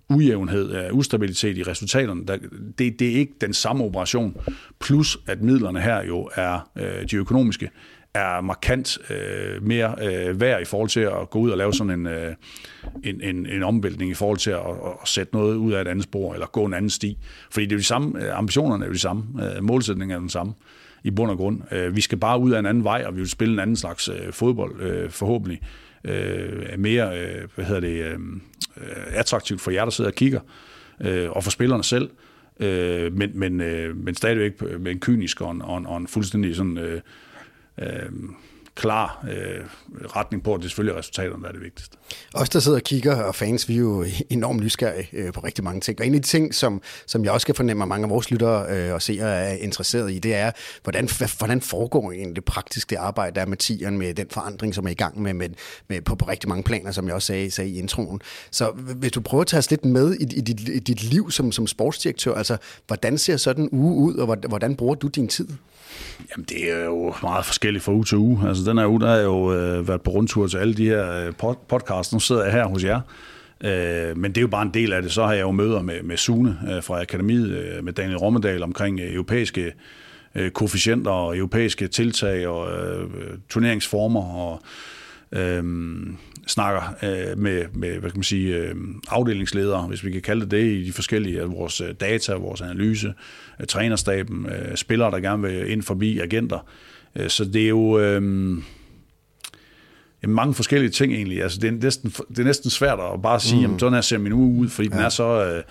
ujævnhed, 0.10 0.72
af 0.72 0.92
ustabilitet 0.92 1.58
i 1.58 1.64
resultaterne. 1.64 2.26
Der, 2.26 2.38
det, 2.78 3.00
det 3.00 3.10
er 3.10 3.16
ikke 3.16 3.34
den 3.42 3.54
samme 3.54 3.84
operation, 3.84 4.38
plus 4.80 5.18
at 5.28 5.42
midlerne 5.42 5.82
her 5.82 6.04
jo 6.04 6.30
er 6.36 6.70
øh, 6.76 7.10
de 7.12 7.16
økonomiske, 7.16 7.70
er 8.18 8.42
markant 8.42 8.98
øh, 9.10 9.64
mere 9.64 9.96
øh, 10.02 10.42
værd 10.42 10.62
i 10.62 10.66
forhold 10.66 10.90
til 10.90 11.00
at 11.00 11.30
gå 11.30 11.40
ud 11.40 11.50
og 11.50 11.58
lave 11.58 11.74
sådan 11.74 12.00
en, 12.00 12.08
øh, 12.08 12.36
en, 13.04 13.22
en, 13.22 13.46
en 13.46 13.64
omvæltning 13.64 14.12
i 14.12 14.14
forhold 14.14 14.38
til 14.38 14.52
at, 14.52 14.60
at 15.02 15.08
sætte 15.08 15.36
noget 15.36 15.56
ud 15.56 15.74
af 15.74 15.82
et 15.82 15.88
andet 15.88 16.04
spor, 16.04 16.34
eller 16.34 16.48
gå 16.48 16.66
en 16.66 16.74
anden 16.74 16.90
sti. 16.90 17.18
Fordi 17.52 17.66
det 17.66 17.72
er 17.72 17.76
jo 17.76 17.80
de 17.80 17.84
samme, 17.84 18.26
øh, 18.26 18.38
ambitionerne 18.38 18.84
er 18.84 18.88
jo 18.88 18.94
de 18.94 19.00
samme, 19.00 19.24
øh, 19.44 19.64
målsætningen 19.64 20.16
er 20.16 20.20
den 20.20 20.30
samme 20.30 20.54
i 21.04 21.12
bund 21.12 21.32
og 21.32 21.38
grund. 21.38 21.62
Øh, 21.72 21.96
vi 21.96 22.02
skal 22.02 22.18
bare 22.18 22.40
ud 22.40 22.52
af 22.52 22.60
en 22.60 22.66
anden 22.66 22.84
vej, 22.84 23.04
og 23.08 23.16
vi 23.16 23.20
vil 23.20 23.30
spille 23.30 23.54
en 23.54 23.60
anden 23.60 23.76
slags 23.76 24.10
øh, 24.10 24.32
fodbold, 24.32 24.82
øh, 24.82 25.10
forhåbentlig. 25.10 25.62
Øh, 26.04 26.80
mere, 26.80 27.20
øh, 27.20 27.48
hvad 27.56 27.66
hedder 27.66 27.82
det, 27.82 28.06
øh, 28.06 28.12
øh 28.12 28.96
attraktivt 29.08 29.62
for 29.62 29.72
jer, 29.72 29.84
der 29.84 29.92
sidder 29.92 30.12
og 30.12 30.16
kigger, 30.16 30.40
øh, 31.02 31.32
og 31.32 31.44
for 31.44 31.52
spillerne 31.52 31.84
selv. 31.84 32.10
Øh, 32.60 33.14
men, 33.14 33.32
men, 33.34 33.62
øh, 33.62 33.98
men 33.98 34.16
stadigvæk 34.16 34.62
med 34.80 34.92
en 34.92 35.00
kynisk 35.00 35.42
og 35.42 35.52
en, 35.52 35.62
og 35.62 35.78
en, 35.78 35.86
og 35.86 35.98
en 35.98 36.08
fuldstændig 36.08 36.56
sådan... 36.56 36.78
Øh, 36.78 37.02
øh, 37.80 38.10
klar 38.78 39.26
øh, 39.30 39.66
retning 40.16 40.44
på, 40.44 40.54
at 40.54 40.60
det 40.60 40.66
er 40.66 40.70
selvfølgelig 40.70 41.00
resultaterne, 41.00 41.44
der 41.44 41.48
er 41.48 41.52
det 41.52 41.62
vigtigste. 41.62 41.98
Os, 42.34 42.50
der 42.50 42.60
sidder 42.60 42.78
og 42.78 42.84
kigger, 42.84 43.24
og 43.24 43.36
fans, 43.36 43.70
vi 43.70 43.74
er 43.74 43.78
jo 43.78 44.06
enormt 44.30 44.64
nysgerrige 44.64 45.10
øh, 45.14 45.34
på 45.34 45.40
rigtig 45.40 45.64
mange 45.64 45.82
ting. 45.82 46.00
Og 46.00 46.08
en 46.08 46.16
af 46.16 46.22
de 46.22 46.28
ting, 46.28 46.56
som, 46.56 46.82
som 47.06 47.24
jeg 47.24 47.32
også 47.32 47.46
kan 47.46 47.56
fornemme, 47.56 47.84
at 47.84 47.88
mange 47.88 48.04
af 48.04 48.10
vores 48.10 48.32
lyttere 48.32 48.66
øh, 48.70 48.94
og 48.94 49.02
seere 49.02 49.30
er 49.30 49.54
interesseret 49.54 50.12
i, 50.12 50.20
det 50.20 50.36
er, 50.36 50.52
hvordan, 50.84 51.10
hvordan 51.38 51.62
foregår 51.62 52.12
egentlig 52.12 52.36
det 52.36 52.46
praktiske 52.46 53.00
arbejde, 53.00 53.36
der 53.36 53.42
er 53.42 53.46
med 53.46 53.58
tieren, 53.58 53.98
med 53.98 54.14
den 54.14 54.28
forandring, 54.32 54.76
som 54.76 54.86
er 54.86 54.92
i 54.92 54.94
gang 54.94 55.22
med, 55.22 55.34
med, 55.34 55.50
med 55.88 56.02
på, 56.02 56.16
på 56.16 56.26
rigtig 56.26 56.50
mange 56.50 56.64
planer, 56.64 56.92
som 56.92 57.08
jeg 57.08 57.16
også 57.16 57.26
sagde, 57.26 57.52
sagde 57.52 57.70
i 57.70 57.80
introen. 57.80 58.22
Så 58.52 58.72
hvis 58.72 59.12
du 59.12 59.22
prøver 59.22 59.42
at 59.42 59.48
tage 59.48 59.60
os 59.60 59.70
lidt 59.70 59.86
med 59.86 60.16
i, 60.16 60.24
i, 60.24 60.42
dit, 60.42 60.70
i 60.70 60.80
dit 60.80 61.04
liv 61.04 61.32
som, 61.32 61.52
som 61.52 61.68
sportsdirektør, 61.68 62.34
altså 62.34 62.58
hvordan 62.88 63.18
ser 63.18 63.38
sådan 63.38 63.64
en 63.64 63.70
uge 63.72 63.96
ud, 63.96 64.16
og 64.16 64.38
hvordan 64.48 64.76
bruger 64.76 64.96
du 64.96 65.08
din 65.08 65.28
tid? 65.28 65.48
Jamen, 66.32 66.46
det 66.50 66.72
er 66.72 66.86
jo 66.86 67.14
meget 67.22 67.46
forskelligt 67.46 67.84
fra 67.84 67.92
uge 67.92 68.06
til 68.06 68.18
uge. 68.18 68.48
Altså, 68.48 68.64
den 68.64 68.78
her 68.78 68.86
uge, 68.86 69.02
der 69.02 69.08
har 69.08 69.16
jeg 69.16 69.24
jo 69.24 69.54
øh, 69.54 69.88
været 69.88 70.02
på 70.02 70.12
rundtur 70.12 70.48
til 70.48 70.58
alle 70.58 70.74
de 70.74 70.86
her 70.86 71.28
øh, 71.28 71.56
podcasts. 71.68 72.14
Nu 72.14 72.20
sidder 72.20 72.44
jeg 72.44 72.54
her 72.54 72.66
hos 72.66 72.84
jer. 72.84 73.02
Øh, 73.64 74.18
men 74.18 74.32
det 74.32 74.38
er 74.38 74.42
jo 74.42 74.48
bare 74.48 74.62
en 74.62 74.74
del 74.74 74.94
af 74.94 75.02
det. 75.02 75.12
Så 75.12 75.26
har 75.26 75.34
jeg 75.34 75.42
jo 75.42 75.52
møder 75.52 75.82
med, 75.82 76.04
med 76.04 76.18
Sune 76.18 76.58
øh, 76.72 76.84
fra 76.84 77.02
Akademiet, 77.02 77.50
øh, 77.50 77.84
med 77.84 77.94
Daniel 77.94 78.18
Rommedal 78.18 78.64
omkring 78.64 79.00
øh, 79.00 79.14
europæiske 79.14 79.74
øh, 80.36 80.52
koefficienter 80.52 81.12
og 81.12 81.38
europæiske 81.38 81.88
tiltag 81.88 82.48
og 82.48 82.72
øh, 82.72 83.10
turneringsformer 83.50 84.24
og 84.24 84.62
øh, 84.64 84.68
snakker 86.48 86.96
øh, 87.04 87.38
med, 87.38 87.66
med 87.74 87.90
hvad 87.90 88.10
kan 88.10 88.18
man 88.18 88.24
sige, 88.24 88.56
øh, 88.56 88.76
afdelingsledere, 89.08 89.82
hvis 89.82 90.06
vi 90.06 90.12
kan 90.12 90.22
kalde 90.22 90.42
det 90.42 90.52
det, 90.52 90.64
i 90.64 90.86
de 90.86 90.94
forskellige 90.94 91.42
af 91.42 91.52
vores 91.52 91.82
øh, 91.82 91.94
data, 92.00 92.34
vores 92.34 92.62
analyse, 92.62 93.14
øh, 93.60 93.68
trænerstaben, 93.68 94.46
øh, 94.46 94.76
spillere, 94.76 95.12
der 95.12 95.20
gerne 95.20 95.42
vil 95.42 95.72
ind 95.72 95.84
forbi 95.84 96.20
agenter. 96.20 96.68
Øh, 97.16 97.30
så 97.30 97.46
det 97.46 97.64
er 97.64 97.70
jo... 97.70 98.00
Øh, 98.00 98.58
mange 100.28 100.54
forskellige 100.54 100.92
ting 100.92 101.14
egentlig. 101.14 101.44
Altså, 101.44 101.60
det, 101.60 101.68
er 101.68 101.72
næsten, 101.72 102.10
det 102.10 102.40
er 102.40 102.44
næsten 102.44 102.70
svært 102.70 103.00
at 103.14 103.22
bare 103.22 103.40
sige, 103.40 103.56
mm. 103.56 103.62
jamen, 103.62 103.80
sådan 103.80 103.94
her 103.94 104.02
ser 104.02 104.18
min 104.18 104.34
uge 104.34 104.60
ud, 104.60 104.70
fordi 104.70 104.90
ja. 104.92 104.96
den 104.96 105.06
er 105.06 105.10
så... 105.10 105.46
Øh, 105.46 105.64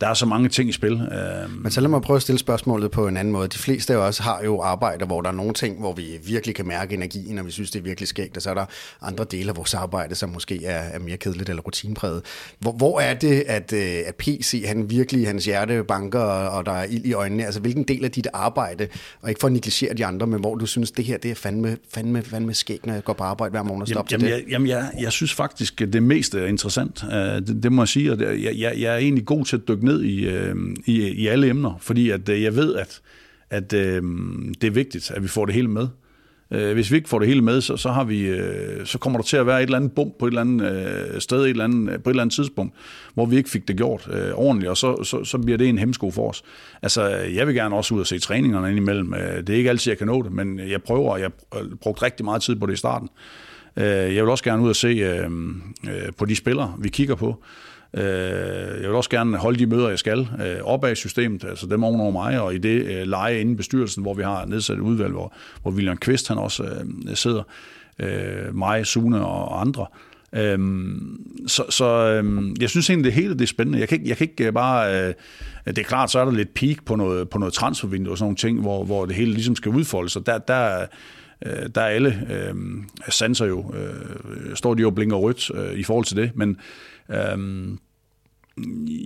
der 0.00 0.06
er 0.08 0.14
så 0.14 0.26
mange 0.26 0.48
ting 0.48 0.68
i 0.68 0.72
spil. 0.72 0.92
Øhm. 0.92 1.52
Men 1.62 1.72
så 1.72 1.80
lad 1.80 1.88
mig 1.88 2.02
prøve 2.02 2.16
at 2.16 2.22
stille 2.22 2.38
spørgsmålet 2.38 2.90
på 2.90 3.08
en 3.08 3.16
anden 3.16 3.32
måde. 3.32 3.48
De 3.48 3.58
fleste 3.58 3.94
af 3.94 3.96
os 3.96 4.18
har 4.18 4.42
jo 4.44 4.60
arbejde, 4.60 5.06
hvor 5.06 5.20
der 5.20 5.28
er 5.28 5.34
nogle 5.34 5.54
ting, 5.54 5.80
hvor 5.80 5.92
vi 5.92 6.18
virkelig 6.24 6.54
kan 6.54 6.66
mærke 6.66 6.94
energien, 6.94 7.38
og 7.38 7.46
vi 7.46 7.50
synes, 7.50 7.70
det 7.70 7.78
er 7.78 7.82
virkelig 7.82 8.08
skægt, 8.08 8.36
og 8.36 8.42
så 8.42 8.50
er 8.50 8.54
der 8.54 8.64
andre 9.02 9.24
dele 9.30 9.50
af 9.50 9.56
vores 9.56 9.74
arbejde, 9.74 10.14
som 10.14 10.30
måske 10.30 10.64
er, 10.64 10.78
er 10.78 10.98
mere 10.98 11.16
kedeligt 11.16 11.48
eller 11.48 11.62
rutinepræget. 11.62 12.22
Hvor, 12.58 12.72
hvor 12.72 13.00
er 13.00 13.14
det, 13.14 13.44
at, 13.46 13.72
øh, 13.72 13.96
at 14.06 14.14
PC, 14.14 14.64
han 14.66 14.90
virkelig, 14.90 15.26
hans 15.26 15.44
hjerte 15.44 15.84
banker, 15.84 16.20
og 16.20 16.66
der 16.66 16.72
er 16.72 16.84
ild 16.84 17.04
i 17.04 17.12
øjnene? 17.12 17.44
Altså, 17.44 17.60
hvilken 17.60 17.84
del 17.84 18.04
af 18.04 18.10
dit 18.10 18.28
arbejde, 18.32 18.88
og 19.22 19.28
ikke 19.28 19.40
for 19.40 19.48
at 19.48 19.52
negligere 19.52 19.94
de 19.94 20.06
andre, 20.06 20.26
men 20.26 20.40
hvor 20.40 20.54
du 20.54 20.66
synes, 20.66 20.90
det 20.90 21.04
her, 21.04 21.18
det 21.18 21.30
er 21.30 21.34
fandme, 21.34 21.76
fandme, 21.94 22.22
fandme 22.22 22.54
skægt, 22.54 22.86
når 22.86 22.94
jeg 22.94 23.04
går 23.04 23.12
på 23.12 23.24
arbejde 23.24 23.50
hver 23.50 23.62
morgen 23.62 23.82
og 23.82 23.88
stopper 23.88 24.08
jamen, 24.12 24.26
jamen, 24.28 24.44
det? 24.44 24.52
Jamen, 24.52 24.68
jeg, 24.68 24.90
jeg 25.00 25.12
synes 25.12 25.34
faktisk, 25.34 25.78
det 25.78 26.02
meste 26.02 26.40
er 26.40 26.46
interessant. 26.46 27.04
Øh, 27.12 27.18
det, 27.18 27.62
det 27.62 27.72
må 27.72 27.82
jeg 27.82 27.88
sige, 27.88 28.12
og 28.12 28.20
jeg, 28.20 28.58
jeg, 28.58 28.74
jeg 28.78 28.94
er 28.94 28.96
egentlig 28.96 29.24
god 29.24 29.44
til 29.44 29.56
at 29.56 29.62
dykke 29.68 29.84
ned 29.84 29.89
i, 29.98 30.28
øh, 30.28 30.54
i, 30.86 31.08
i 31.08 31.26
alle 31.26 31.48
emner, 31.48 31.78
fordi 31.80 32.10
at 32.10 32.28
øh, 32.28 32.42
jeg 32.42 32.56
ved, 32.56 32.74
at, 32.74 33.00
at 33.50 33.72
øh, 33.72 34.02
det 34.60 34.66
er 34.66 34.70
vigtigt, 34.70 35.10
at 35.10 35.22
vi 35.22 35.28
får 35.28 35.46
det 35.46 35.54
hele 35.54 35.68
med. 35.68 35.88
Øh, 36.52 36.72
hvis 36.72 36.90
vi 36.90 36.96
ikke 36.96 37.08
får 37.08 37.18
det 37.18 37.28
hele 37.28 37.42
med, 37.42 37.60
så, 37.60 37.76
så, 37.76 37.88
har 37.88 38.04
vi, 38.04 38.20
øh, 38.20 38.86
så 38.86 38.98
kommer 38.98 39.18
der 39.18 39.24
til 39.24 39.36
at 39.36 39.46
være 39.46 39.58
et 39.58 39.62
eller 39.62 39.76
andet 39.76 39.92
bump 39.92 40.18
på 40.18 40.26
et 40.26 40.30
eller 40.30 40.40
andet 40.40 40.72
øh, 41.14 41.20
sted, 41.20 41.42
et 41.42 41.50
eller 41.50 41.64
andet, 41.64 41.92
øh, 41.92 42.02
på 42.02 42.10
et 42.10 42.12
eller 42.12 42.22
andet 42.22 42.34
tidspunkt, 42.34 42.74
hvor 43.14 43.26
vi 43.26 43.36
ikke 43.36 43.50
fik 43.50 43.68
det 43.68 43.76
gjort 43.76 44.08
øh, 44.12 44.32
ordentligt, 44.34 44.70
og 44.70 44.76
så, 44.76 45.04
så, 45.04 45.24
så 45.24 45.38
bliver 45.38 45.58
det 45.58 45.68
en 45.68 45.78
hemsko 45.78 46.10
for 46.10 46.28
os. 46.28 46.42
Altså, 46.82 47.08
jeg 47.08 47.46
vil 47.46 47.54
gerne 47.54 47.76
også 47.76 47.94
ud 47.94 48.00
og 48.00 48.06
se 48.06 48.18
træningerne 48.18 48.68
indimellem. 48.68 49.14
Øh, 49.14 49.36
det 49.36 49.50
er 49.50 49.56
ikke 49.56 49.70
altid, 49.70 49.90
jeg 49.90 49.98
kan 49.98 50.06
nå 50.06 50.22
det, 50.22 50.32
men 50.32 50.58
jeg 50.58 50.82
prøver, 50.82 51.10
og 51.10 51.20
jeg 51.20 51.30
brugte 51.80 52.02
rigtig 52.02 52.24
meget 52.24 52.42
tid 52.42 52.56
på 52.56 52.66
det 52.66 52.72
i 52.72 52.76
starten. 52.76 53.08
Øh, 53.76 53.84
jeg 53.84 54.24
vil 54.24 54.28
også 54.28 54.44
gerne 54.44 54.62
ud 54.62 54.68
og 54.68 54.76
se 54.76 54.88
øh, 54.88 55.30
øh, 55.88 56.12
på 56.18 56.24
de 56.24 56.36
spillere, 56.36 56.74
vi 56.78 56.88
kigger 56.88 57.14
på. 57.14 57.42
Øh, 57.94 58.02
jeg 58.82 58.88
vil 58.88 58.90
også 58.90 59.10
gerne 59.10 59.36
holde 59.36 59.58
de 59.58 59.66
møder, 59.66 59.88
jeg 59.88 59.98
skal, 59.98 60.28
øh, 60.44 60.64
op 60.64 60.84
af 60.84 60.96
systemet, 60.96 61.44
altså 61.44 61.66
dem 61.66 61.84
ovenover 61.84 62.10
mig, 62.10 62.40
og 62.40 62.54
i 62.54 62.58
det 62.58 62.84
øh, 62.86 63.06
leje 63.06 63.40
inden 63.40 63.56
bestyrelsen, 63.56 64.02
hvor 64.02 64.14
vi 64.14 64.22
har 64.22 64.46
nedsat 64.46 64.76
et 64.76 64.80
udvalg, 64.80 65.12
hvor, 65.12 65.32
hvor 65.62 65.70
William 65.70 65.96
Kvist 65.96 66.28
han 66.28 66.38
også 66.38 66.62
øh, 66.62 67.16
sidder, 67.16 67.42
øh, 67.98 68.56
mig, 68.56 68.86
Sune 68.86 69.26
og 69.26 69.60
andre. 69.60 69.86
Øhm, 70.32 71.20
så 71.46 71.64
så 71.68 71.84
øhm, 71.84 72.56
jeg 72.60 72.70
synes 72.70 72.90
egentlig, 72.90 73.04
det 73.04 73.12
hele 73.12 73.34
det 73.34 73.40
er 73.40 73.46
spændende. 73.46 73.78
Jeg 73.78 73.88
kan 73.88 73.98
ikke, 73.98 74.08
jeg 74.08 74.16
kan 74.16 74.28
ikke 74.30 74.52
bare... 74.52 75.08
Øh, 75.08 75.14
det 75.66 75.78
er 75.78 75.82
klart, 75.82 76.10
så 76.10 76.18
er 76.18 76.24
der 76.24 76.32
lidt 76.32 76.54
peak 76.54 76.76
på 76.84 76.96
noget, 76.96 77.28
på 77.28 77.38
noget 77.38 77.54
transfervindue 77.54 78.12
og 78.12 78.18
sådan 78.18 78.24
nogle 78.24 78.36
ting, 78.36 78.60
hvor, 78.60 78.84
hvor 78.84 79.06
det 79.06 79.14
hele 79.14 79.32
ligesom 79.32 79.56
skal 79.56 79.72
udfolde 79.72 80.08
sig. 80.08 80.26
Der, 80.26 80.38
der, 80.38 80.86
øh, 81.46 81.68
der 81.74 81.80
er 81.80 81.86
alle 81.86 82.26
øh, 82.30 82.54
sanser 83.08 83.46
jo, 83.46 83.74
øh, 83.74 84.56
står 84.56 84.74
de 84.74 84.80
jo 84.80 84.88
og 84.88 84.94
blinker 84.94 85.16
rødt 85.16 85.50
øh, 85.54 85.78
i 85.78 85.82
forhold 85.82 86.04
til 86.04 86.16
det, 86.16 86.30
men 86.34 86.56
Øhm, 87.10 87.78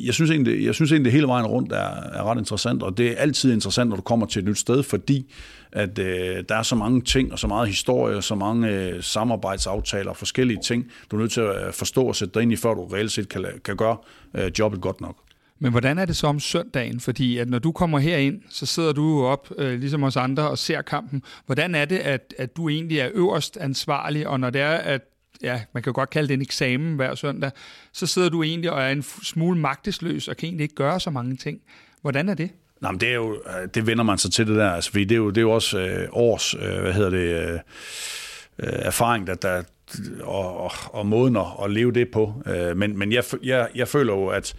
jeg 0.04 0.14
synes 0.14 0.30
egentlig, 0.30 0.64
jeg 0.64 0.74
synes 0.74 0.92
egentlig, 0.92 1.04
det 1.04 1.12
hele 1.12 1.26
vejen 1.26 1.46
rundt 1.46 1.72
er, 1.72 1.76
er 2.12 2.30
ret 2.30 2.38
interessant, 2.38 2.82
og 2.82 2.98
det 2.98 3.10
er 3.10 3.16
altid 3.16 3.52
interessant, 3.52 3.88
når 3.88 3.96
du 3.96 4.02
kommer 4.02 4.26
til 4.26 4.38
et 4.38 4.44
nyt 4.44 4.58
sted, 4.58 4.82
fordi 4.82 5.32
at 5.72 5.98
øh, 5.98 6.44
der 6.48 6.56
er 6.56 6.62
så 6.62 6.74
mange 6.74 7.00
ting, 7.00 7.32
og 7.32 7.38
så 7.38 7.46
meget 7.46 7.68
historie, 7.68 8.16
og 8.16 8.24
så 8.24 8.34
mange 8.34 8.68
øh, 8.68 9.02
samarbejdsaftaler 9.02 10.10
og 10.10 10.16
forskellige 10.16 10.58
ting, 10.64 10.86
du 11.10 11.16
er 11.16 11.20
nødt 11.20 11.32
til 11.32 11.40
at 11.40 11.66
øh, 11.66 11.72
forstå 11.72 12.02
og 12.02 12.16
sætte 12.16 12.34
dig 12.34 12.42
ind 12.42 12.52
i, 12.52 12.56
før 12.56 12.74
du 12.74 12.84
reelt 12.84 13.12
set 13.12 13.28
kan, 13.28 13.46
kan 13.64 13.76
gøre 13.76 13.96
øh, 14.34 14.50
jobbet 14.58 14.80
godt 14.80 15.00
nok. 15.00 15.16
Men 15.58 15.70
hvordan 15.70 15.98
er 15.98 16.04
det 16.04 16.16
så 16.16 16.26
om 16.26 16.40
søndagen? 16.40 17.00
Fordi 17.00 17.38
at 17.38 17.48
når 17.48 17.58
du 17.58 17.72
kommer 17.72 17.98
herind, 17.98 18.42
så 18.50 18.66
sidder 18.66 18.92
du 18.92 19.24
op, 19.24 19.52
øh, 19.58 19.80
ligesom 19.80 20.02
os 20.02 20.16
andre, 20.16 20.50
og 20.50 20.58
ser 20.58 20.82
kampen. 20.82 21.22
Hvordan 21.46 21.74
er 21.74 21.84
det, 21.84 21.98
at, 21.98 22.34
at 22.38 22.56
du 22.56 22.68
egentlig 22.68 22.98
er 22.98 23.08
øverst 23.14 23.56
ansvarlig, 23.56 24.28
og 24.28 24.40
når 24.40 24.50
det 24.50 24.60
er, 24.60 24.74
at 24.74 25.00
ja, 25.42 25.62
man 25.72 25.82
kan 25.82 25.90
jo 25.90 25.94
godt 25.94 26.10
kalde 26.10 26.28
det 26.28 26.34
en 26.34 26.42
eksamen 26.42 26.96
hver 26.96 27.14
søndag, 27.14 27.50
så 27.92 28.06
sidder 28.06 28.28
du 28.28 28.42
egentlig 28.42 28.70
og 28.70 28.82
er 28.82 28.88
en 28.88 29.02
smule 29.02 29.58
magtesløs 29.58 30.28
og 30.28 30.36
kan 30.36 30.46
egentlig 30.46 30.64
ikke 30.64 30.74
gøre 30.74 31.00
så 31.00 31.10
mange 31.10 31.36
ting. 31.36 31.60
Hvordan 32.02 32.28
er 32.28 32.34
det? 32.34 32.50
Nej, 32.80 32.92
men 32.92 33.00
det, 33.00 33.08
er 33.08 33.14
jo, 33.14 33.34
øh, 33.34 33.68
det 33.74 33.86
vender 33.86 34.04
man 34.04 34.18
sig 34.18 34.32
til 34.32 34.46
det 34.46 34.56
der, 34.56 34.70
altså, 34.70 34.90
fordi 34.90 35.04
det 35.04 35.14
er 35.14 35.18
jo, 35.18 35.28
det 35.28 35.36
er 35.38 35.42
jo 35.42 35.50
også 35.50 35.78
øh, 35.78 36.08
års, 36.12 36.54
øh, 36.54 36.80
hvad 36.80 36.92
hedder 36.92 37.10
det, 37.10 37.48
øh, 37.48 37.52
øh 37.52 37.58
erfaring, 38.58 39.26
der, 39.26 39.34
der, 39.34 39.62
og, 40.22 40.56
og, 40.56 40.72
og 40.86 41.06
måden 41.06 41.36
at, 41.36 41.46
at 41.64 41.70
leve 41.70 41.92
det 41.92 42.10
på. 42.10 42.42
Øh, 42.46 42.76
men 42.76 42.98
men 42.98 43.12
jeg, 43.12 43.24
jeg, 43.42 43.68
jeg 43.74 43.88
føler 43.88 44.12
jo, 44.12 44.26
at 44.26 44.54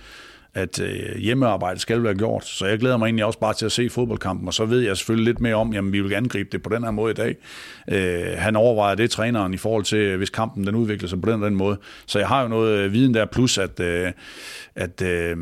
at 0.56 0.80
øh, 0.80 1.18
hjemmearbejdet 1.18 1.82
skal 1.82 2.04
være 2.04 2.15
gjort. 2.15 2.46
Så 2.46 2.65
jeg 2.65 2.80
glæder 2.80 2.98
mig 2.98 3.06
egentlig 3.06 3.26
også 3.26 3.39
bare 3.39 3.54
til 3.54 3.65
at 3.65 3.72
se 3.72 3.89
fodboldkampen, 3.89 4.48
og 4.48 4.54
så 4.54 4.65
ved 4.65 4.80
jeg 4.80 4.98
selvfølgelig 4.98 5.26
lidt 5.26 5.41
mere 5.41 5.56
om, 5.56 5.74
jamen 5.74 5.94
vi 5.94 6.02
vil 6.02 6.13
angribe 6.13 6.50
det 6.52 6.63
på 6.63 6.70
den 6.70 6.84
her 6.84 6.91
måde 6.91 7.12
i 7.12 7.13
dag. 7.13 7.36
Øh, 7.88 8.38
han 8.38 8.56
overvejer 8.56 8.96
det, 8.96 9.12
træneren, 9.12 9.54
i 9.54 9.58
forhold 9.58 9.84
til, 9.84 10.18
hvis 10.18 10.30
kampen 10.30 10.68
den 10.68 10.76
udvikler 10.76 11.10
sig 11.10 11.22
på 11.22 11.32
den, 11.32 11.41
den 11.41 11.56
måde. 11.56 11.78
Så 12.06 12.20
jeg 12.20 12.28
har 12.28 12.41
jo 12.41 12.48
noget 12.48 12.80
øh, 12.80 12.94
viden 12.94 13.13
der, 13.13 13.26
plus 13.26 13.58
at, 13.58 13.80
øh, 13.80 14.12
at 14.76 15.02
øh, 15.02 15.38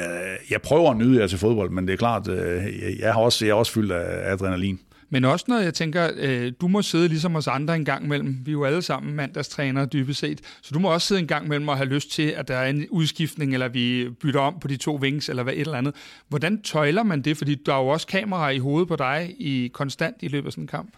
øh, 0.00 0.06
jeg 0.50 0.62
prøver 0.62 0.90
at 0.90 0.96
nyde 0.96 1.20
jer 1.20 1.26
til 1.26 1.38
fodbold, 1.38 1.70
men 1.70 1.86
det 1.86 1.92
er 1.92 1.96
klart, 1.96 2.28
øh, 2.28 2.62
jeg, 3.00 3.12
har 3.12 3.20
også, 3.20 3.44
jeg 3.44 3.52
er 3.52 3.56
også 3.56 3.72
fyldt 3.72 3.92
af 3.92 4.32
adrenalin. 4.32 4.80
Men 5.10 5.24
også 5.24 5.44
når 5.48 5.58
jeg 5.58 5.74
tænker, 5.74 6.10
øh, 6.16 6.52
du 6.60 6.68
må 6.68 6.82
sidde 6.82 7.08
ligesom 7.08 7.36
os 7.36 7.46
andre 7.46 7.76
en 7.76 7.84
gang 7.84 8.04
imellem. 8.04 8.38
Vi 8.44 8.50
er 8.50 8.52
jo 8.52 8.64
alle 8.64 8.82
sammen 8.82 9.14
mandagstrænere 9.14 9.86
dybest 9.86 10.20
set. 10.20 10.40
Så 10.62 10.70
du 10.74 10.78
må 10.78 10.92
også 10.92 11.06
sidde 11.06 11.20
en 11.20 11.26
gang 11.26 11.46
imellem 11.46 11.68
og 11.68 11.76
have 11.76 11.88
lyst 11.88 12.10
til, 12.10 12.28
at 12.28 12.48
der 12.48 12.56
er 12.56 12.70
en 12.70 12.86
udskiftning, 12.90 13.52
eller 13.52 13.68
vi 13.68 14.08
bytter 14.20 14.40
om 14.40 14.58
på 14.60 14.68
de 14.68 14.76
to 14.76 14.96
wings, 14.96 15.28
eller 15.28 15.42
hvad 15.42 15.52
et 15.52 15.60
eller 15.60 15.78
andet. 15.78 15.94
Hvordan 16.28 16.62
tøjler 16.62 17.02
man 17.02 17.22
det? 17.22 17.36
Fordi 17.36 17.54
der 17.54 17.74
er 17.74 17.78
jo 17.78 17.88
også 17.88 18.06
kameraer 18.06 18.50
i 18.50 18.58
hovedet 18.58 18.88
på 18.88 18.96
dig 18.96 19.34
i 19.38 19.70
konstant 19.74 20.16
i 20.20 20.28
løbet 20.28 20.46
af 20.46 20.52
sådan 20.52 20.64
en 20.64 20.68
kamp. 20.68 20.92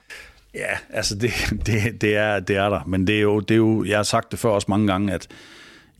Ja, 0.55 0.79
altså 0.90 1.14
det, 1.14 1.31
det, 1.66 2.01
det, 2.01 2.16
er, 2.16 2.40
det 2.40 2.57
er 2.57 2.69
der. 2.69 2.85
Men 2.87 3.07
det 3.07 3.16
er, 3.16 3.21
jo, 3.21 3.40
det 3.40 3.55
er 3.55 3.59
jo, 3.59 3.85
jeg 3.85 3.99
har 3.99 4.03
sagt 4.03 4.31
det 4.31 4.38
før 4.38 4.49
også 4.49 4.66
mange 4.69 4.87
gange, 4.87 5.12
at 5.12 5.29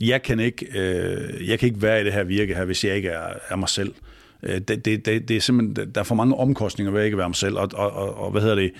jeg 0.01 0.23
kan 0.23 0.40
ikke, 0.40 0.66
øh, 0.81 1.49
jeg 1.49 1.59
kan 1.59 1.69
ikke 1.69 1.83
være 1.83 2.01
i 2.01 2.05
det 2.05 2.12
her 2.12 2.25
virke 2.25 2.55
her, 2.55 2.64
hvis 2.64 2.85
jeg 2.85 2.97
ikke 2.97 3.09
er, 3.09 3.29
er 3.49 3.57
mig 3.57 3.69
selv. 3.69 3.88
Øh, 3.88 4.15
Øh, 4.42 4.61
det, 4.61 4.85
det, 4.85 5.07
det, 5.07 5.29
det 5.29 5.37
er 5.37 5.40
simpelthen, 5.40 5.90
der 5.94 6.01
er 6.01 6.05
for 6.05 6.14
mange 6.14 6.35
omkostninger 6.37 6.92
ved 6.92 7.01
at 7.01 7.05
ikke 7.05 7.18
være 7.18 7.29
mig 7.29 7.37
selv, 7.37 7.59
og, 7.59 7.68
og, 7.75 7.90
og, 7.92 8.18
og 8.18 8.31
hvad 8.31 8.42
hedder 8.42 8.57
det, 8.57 8.72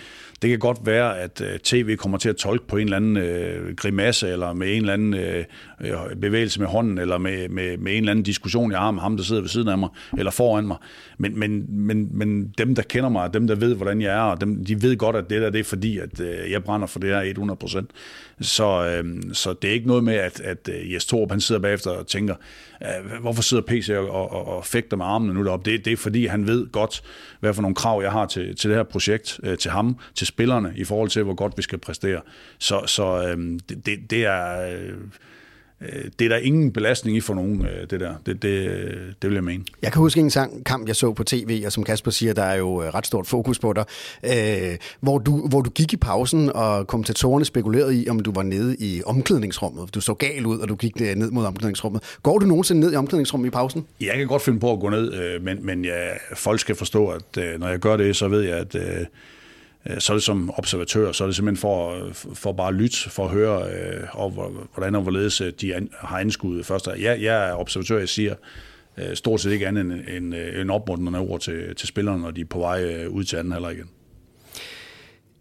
det 0.43 0.51
kan 0.51 0.59
godt 0.59 0.79
være, 0.85 1.19
at 1.19 1.41
øh, 1.41 1.59
tv 1.59 1.97
kommer 1.97 2.19
til 2.19 2.29
at 2.29 2.37
tolke 2.37 2.67
på 2.67 2.77
en 2.77 2.83
eller 2.83 2.97
anden 2.97 3.17
øh, 3.17 3.77
grimasse, 3.77 4.29
eller 4.29 4.53
med 4.53 4.69
en 4.71 4.81
eller 4.81 4.93
anden 4.93 5.15
øh, 5.15 5.45
øh 5.81 6.17
bevægelse 6.21 6.61
med 6.61 6.69
hånden, 6.69 6.99
eller 6.99 7.19
med, 7.19 7.49
med, 7.49 7.77
med 7.77 7.93
en 7.93 7.99
eller 7.99 8.11
anden 8.11 8.23
diskussion, 8.23 8.73
jeg 8.73 8.79
har 8.79 8.91
med 8.91 9.03
ham, 9.03 9.17
der 9.17 9.25
sidder 9.25 9.43
ved 9.43 9.49
siden 9.49 9.69
af 9.69 9.79
mig, 9.79 9.89
eller 10.19 10.31
foran 10.31 10.67
mig. 10.67 10.77
Men, 11.19 11.39
men, 11.39 11.65
men, 11.69 12.09
men 12.13 12.49
dem, 12.59 12.75
der 12.75 12.83
kender 12.83 13.09
mig, 13.09 13.35
dem, 13.35 13.47
der 13.47 13.55
ved, 13.55 13.75
hvordan 13.75 14.01
jeg 14.01 14.15
er, 14.15 14.21
og 14.21 14.41
dem, 14.41 14.65
de 14.65 14.83
ved 14.83 14.97
godt, 14.97 15.17
at 15.17 15.31
det 15.31 15.43
der 15.43 15.51
det 15.51 15.61
er 15.61 15.65
fordi, 15.65 15.99
at 15.99 16.21
øh, 16.21 16.51
jeg 16.51 16.65
brænder 16.65 16.87
for 16.87 16.99
det 16.99 17.11
her 17.11 17.21
100 17.21 17.59
procent. 17.59 17.91
Så, 18.41 18.87
øh, 18.87 19.23
så 19.33 19.53
det 19.53 19.71
er 19.71 19.75
ikke 19.75 19.87
noget 19.87 20.05
med, 20.05 20.15
at, 20.15 20.41
at 20.41 20.69
øh, 20.73 20.93
Jes 20.93 21.07
Torp, 21.07 21.31
han 21.31 21.41
sidder 21.41 21.61
bagefter 21.61 21.91
og 21.91 22.07
tænker, 22.07 22.35
øh, 22.83 23.21
hvorfor 23.21 23.43
sidder 23.43 23.63
PC 23.63 23.91
og, 23.91 24.11
og, 24.11 24.49
og 24.49 24.65
fægter 24.65 24.97
med 24.97 25.07
armene 25.07 25.35
nu 25.35 25.45
deroppe? 25.45 25.71
Det, 25.71 25.85
det 25.85 25.93
er 25.93 25.97
fordi, 25.97 26.27
han 26.27 26.47
ved 26.47 26.67
godt, 26.73 27.03
hvad 27.41 27.55
for 27.55 27.63
nogle 27.63 27.75
krav 27.75 28.03
jeg 28.03 28.13
har 28.13 28.27
til, 28.27 28.57
til 28.57 28.71
det 28.71 28.77
her 28.77 28.85
projekt, 28.85 29.41
øh, 29.43 29.59
til 29.59 29.71
ham, 29.71 29.97
til 30.15 30.26
til 30.27 30.33
spillerne 30.33 30.73
i 30.77 30.85
forhold 30.85 31.11
til, 31.11 31.23
hvor 31.23 31.35
godt 31.35 31.53
vi 31.57 31.63
skal 31.63 31.79
præstere. 31.79 32.21
Så, 32.59 32.83
så 32.87 33.29
øhm, 33.29 33.59
det, 33.69 33.87
det, 33.87 34.11
det 34.11 34.25
er... 34.25 34.71
Øh, 35.81 36.05
det 36.19 36.25
er 36.25 36.29
der 36.29 36.37
ingen 36.37 36.73
belastning 36.73 37.17
i 37.17 37.21
for 37.21 37.35
nogen, 37.35 37.67
øh, 37.67 37.91
det 37.91 38.01
der. 38.01 38.15
Det, 38.27 38.43
det, 38.43 38.71
det 39.23 39.31
vil 39.31 39.35
jeg 39.35 39.45
mene. 39.45 39.65
Jeg 39.83 39.93
kan 39.93 40.01
huske 40.01 40.21
en 40.21 40.31
sang, 40.31 40.65
kamp, 40.65 40.89
jeg 40.89 40.97
så 40.97 41.13
på 41.13 41.25
tv, 41.25 41.63
og 41.67 41.73
som 41.73 41.85
Kasper 41.85 42.11
siger, 42.11 42.33
der 42.33 42.43
er 42.43 42.55
jo 42.55 42.83
øh, 42.83 42.89
ret 42.95 43.07
stort 43.07 43.27
fokus 43.27 43.59
på 43.59 43.73
dig, 43.73 43.85
øh, 44.25 44.77
hvor, 45.01 45.19
du, 45.19 45.49
hvor 45.49 45.61
du 45.61 45.71
gik 45.71 45.93
i 45.93 45.97
pausen, 45.97 46.53
og 46.55 46.87
kommentatorerne 46.87 47.45
spekulerede 47.45 48.03
i, 48.03 48.09
om 48.09 48.21
du 48.21 48.33
var 48.33 48.43
nede 48.43 48.77
i 48.79 49.03
omklædningsrummet. 49.07 49.95
Du 49.95 50.01
så 50.01 50.15
gal 50.15 50.47
ud, 50.47 50.59
og 50.59 50.69
du 50.69 50.75
gik 50.75 51.01
ned 51.01 51.31
mod 51.31 51.45
omklædningsrummet. 51.45 52.03
Går 52.23 52.39
du 52.39 52.47
nogensinde 52.47 52.81
ned 52.81 52.93
i 52.93 52.97
omklædningsrummet 52.97 53.47
i 53.47 53.51
pausen? 53.51 53.87
Jeg 54.01 54.17
kan 54.17 54.27
godt 54.27 54.43
finde 54.43 54.61
på 54.61 54.73
at 54.73 54.81
gå 54.81 54.89
ned, 54.89 55.39
men, 55.41 55.67
men 55.67 55.85
ja, 55.85 56.09
folk 56.35 56.61
skal 56.61 56.75
forstå, 56.75 57.09
at 57.09 57.59
når 57.59 57.69
jeg 57.69 57.79
gør 57.79 57.97
det, 57.97 58.17
så 58.17 58.29
ved 58.29 58.41
jeg, 58.41 58.57
at 58.59 58.75
Øh, 58.75 59.07
Øh, 59.91 60.01
så 60.01 60.13
er 60.13 60.15
det 60.17 60.25
som 60.25 60.51
observatør, 60.57 61.13
så 61.13 61.25
er 61.25 61.29
det 61.29 61.37
simpelthen 61.37 61.61
for, 61.61 62.09
for 62.35 62.53
bare 62.53 62.69
at 62.69 62.75
lytte, 62.75 63.11
for 63.11 63.25
at 63.25 63.31
høre, 63.31 63.71
øh, 63.73 64.07
og 64.13 64.31
hvordan 64.75 64.95
og 64.95 65.03
hvorledes 65.03 65.41
øh, 65.41 65.53
de 65.61 65.89
har 65.93 66.19
anskuet 66.19 66.67
først. 66.67 66.87
Jeg, 66.87 67.23
jeg 67.23 67.49
er 67.49 67.55
observatør, 67.55 67.99
jeg 67.99 68.09
siger 68.09 68.35
stort 69.15 69.41
set 69.41 69.53
ikke 69.53 69.69
andet 69.69 69.81
end 69.81 69.93
en, 70.09 70.35
en 70.35 70.71
opmuntrende 70.71 71.19
ord 71.19 71.41
til, 71.41 71.75
til 71.75 71.89
spillerne, 71.89 72.23
når 72.23 72.31
de 72.31 72.41
er 72.41 72.45
på 72.45 72.59
vej 72.59 73.07
ud 73.07 73.25
til 73.25 73.37
anden 73.37 73.53
halvleg 73.53 73.73
igen. 73.73 73.91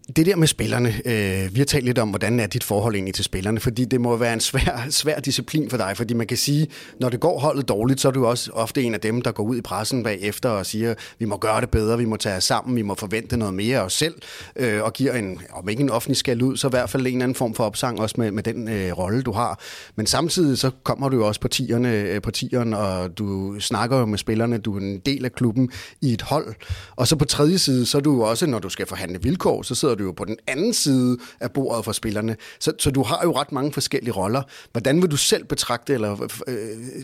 Det 0.06 0.26
der 0.26 0.36
med 0.36 0.48
spillerne, 0.48 0.94
øh, 1.06 1.56
vi 1.56 1.60
har 1.60 1.66
talt 1.66 1.86
lidt 1.86 2.00
om, 2.00 2.10
hvordan 2.10 2.40
er 2.40 2.48
dit 2.48 2.64
forhold 2.64 2.96
egentlig 2.96 3.14
til 3.14 3.24
spillerne, 3.24 3.60
fordi 3.60 3.86
det 3.86 4.02
må 4.02 4.18
være 4.18 4.34
en 4.34 4.40
svær, 4.40 4.86
svær 4.90 5.20
disciplin 5.20 5.70
for 5.70 5.78
dig, 5.78 5.98
fordi 5.98 6.14
man 6.14 6.28
kan 6.28 6.38
sige, 6.38 6.68
når 7.00 7.10
det 7.10 7.20
går 7.20 7.40
holdet 7.40 7.70
dårligt, 7.70 8.02
så 8.02 8.08
er 8.08 8.12
du 8.12 8.26
også 8.26 8.52
ofte 8.54 8.84
en 8.84 8.94
af 8.94 9.00
dem, 9.00 9.22
der 9.22 9.32
går 9.32 9.44
ud 9.44 9.58
i 9.58 9.62
pressen 9.62 10.04
bagefter 10.04 10.50
og 10.50 10.66
siger, 10.66 10.94
vi 11.20 11.26
må 11.26 11.38
gøre 11.38 11.62
det 11.62 11.70
bedre, 11.70 11.98
vi 11.98 12.06
må 12.06 12.18
tage 12.18 12.36
os 12.36 12.44
sammen, 12.44 12.76
vi 12.76 12.82
må 12.82 12.96
forvente 12.96 13.38
noget 13.38 13.54
mere 13.54 13.80
af 13.80 13.84
os 13.84 13.94
selv, 13.94 14.16
øh, 14.56 14.84
og 14.84 14.94
giver 14.94 15.14
en, 15.14 15.40
om 15.54 15.70
ikke 15.70 15.84
en 15.84 15.90
offentlig 15.90 16.18
skal 16.18 16.42
ud, 16.42 16.58
så 16.58 16.68
i 16.68 16.70
hvert 16.70 16.90
fald 16.90 17.08
en 17.08 17.22
anden 17.22 17.36
form 17.36 17.54
for 17.54 17.64
opsang 17.64 18.00
også 18.00 18.16
med, 18.18 18.32
med 18.32 18.44
den 18.44 18.68
øh, 18.68 18.92
rolle, 18.92 19.22
du 19.22 19.32
har. 19.32 19.60
Men 19.96 20.06
samtidig 20.06 20.58
så 20.58 20.72
kommer 20.84 21.10
du 21.10 21.18
jo 21.18 21.28
også 21.28 21.42
på 21.42 21.48
tierne, 21.48 21.92
øh, 21.92 22.22
på 22.22 22.32
tieren, 22.32 22.74
og 22.74 23.18
du 23.18 23.60
snakker 23.60 24.00
jo 24.00 24.06
med 24.06 24.18
spillerne, 24.18 24.58
du 24.58 24.76
er 24.76 24.82
en 24.82 25.00
del 25.00 25.26
af 25.26 25.32
klubben 25.32 25.72
i 26.02 26.14
et 26.14 26.22
hold. 26.22 26.56
Og 26.96 27.08
så 27.08 27.16
på 27.16 27.26
tredje 27.26 27.58
side, 27.58 27.86
så 27.86 27.98
er 27.98 28.02
du 28.02 28.24
også, 28.24 28.48
når 28.48 28.60
du 28.60 28.70
skal 28.70 28.88
forhandle 28.88 29.22
vilkår, 29.22 29.62
så 29.62 29.76
sidder 29.76 29.95
du 29.96 30.04
jo 30.04 30.12
på 30.12 30.26
den 30.26 30.38
anden 30.48 30.74
side 30.74 31.18
af 31.40 31.52
bordet 31.52 31.86
for 31.86 31.92
spillerne. 31.92 32.38
Så, 32.60 32.74
så 32.80 32.92
du 32.92 33.04
har 33.04 33.22
jo 33.24 33.32
ret 33.32 33.52
mange 33.52 33.72
forskellige 33.72 34.14
roller. 34.14 34.42
Hvordan 34.72 35.02
vil 35.02 35.12
du 35.12 35.18
selv 35.18 35.46
betragte 35.46 35.94
eller 35.94 36.28
øh, 36.48 36.58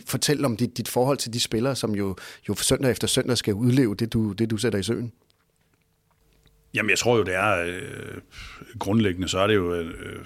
fortælle 0.07 0.45
om 0.45 0.57
dit, 0.57 0.77
dit 0.77 0.87
forhold 0.87 1.17
til 1.17 1.33
de 1.33 1.39
spillere, 1.39 1.75
som 1.75 1.95
jo, 1.95 2.15
jo 2.49 2.55
søndag 2.55 2.91
efter 2.91 3.07
søndag 3.07 3.37
skal 3.37 3.53
udleve 3.53 3.95
det, 3.95 4.13
du, 4.13 4.31
det, 4.31 4.49
du 4.49 4.57
sætter 4.57 4.79
i 4.79 4.83
søen? 4.83 5.11
Jamen, 6.73 6.89
jeg 6.89 6.97
tror 6.97 7.17
jo, 7.17 7.23
det 7.23 7.35
er 7.35 7.63
øh, 7.65 8.21
grundlæggende, 8.79 9.27
så 9.27 9.39
er 9.39 9.47
det 9.47 9.55
jo 9.55 9.73
øh, 9.73 9.87
øh 9.87 10.25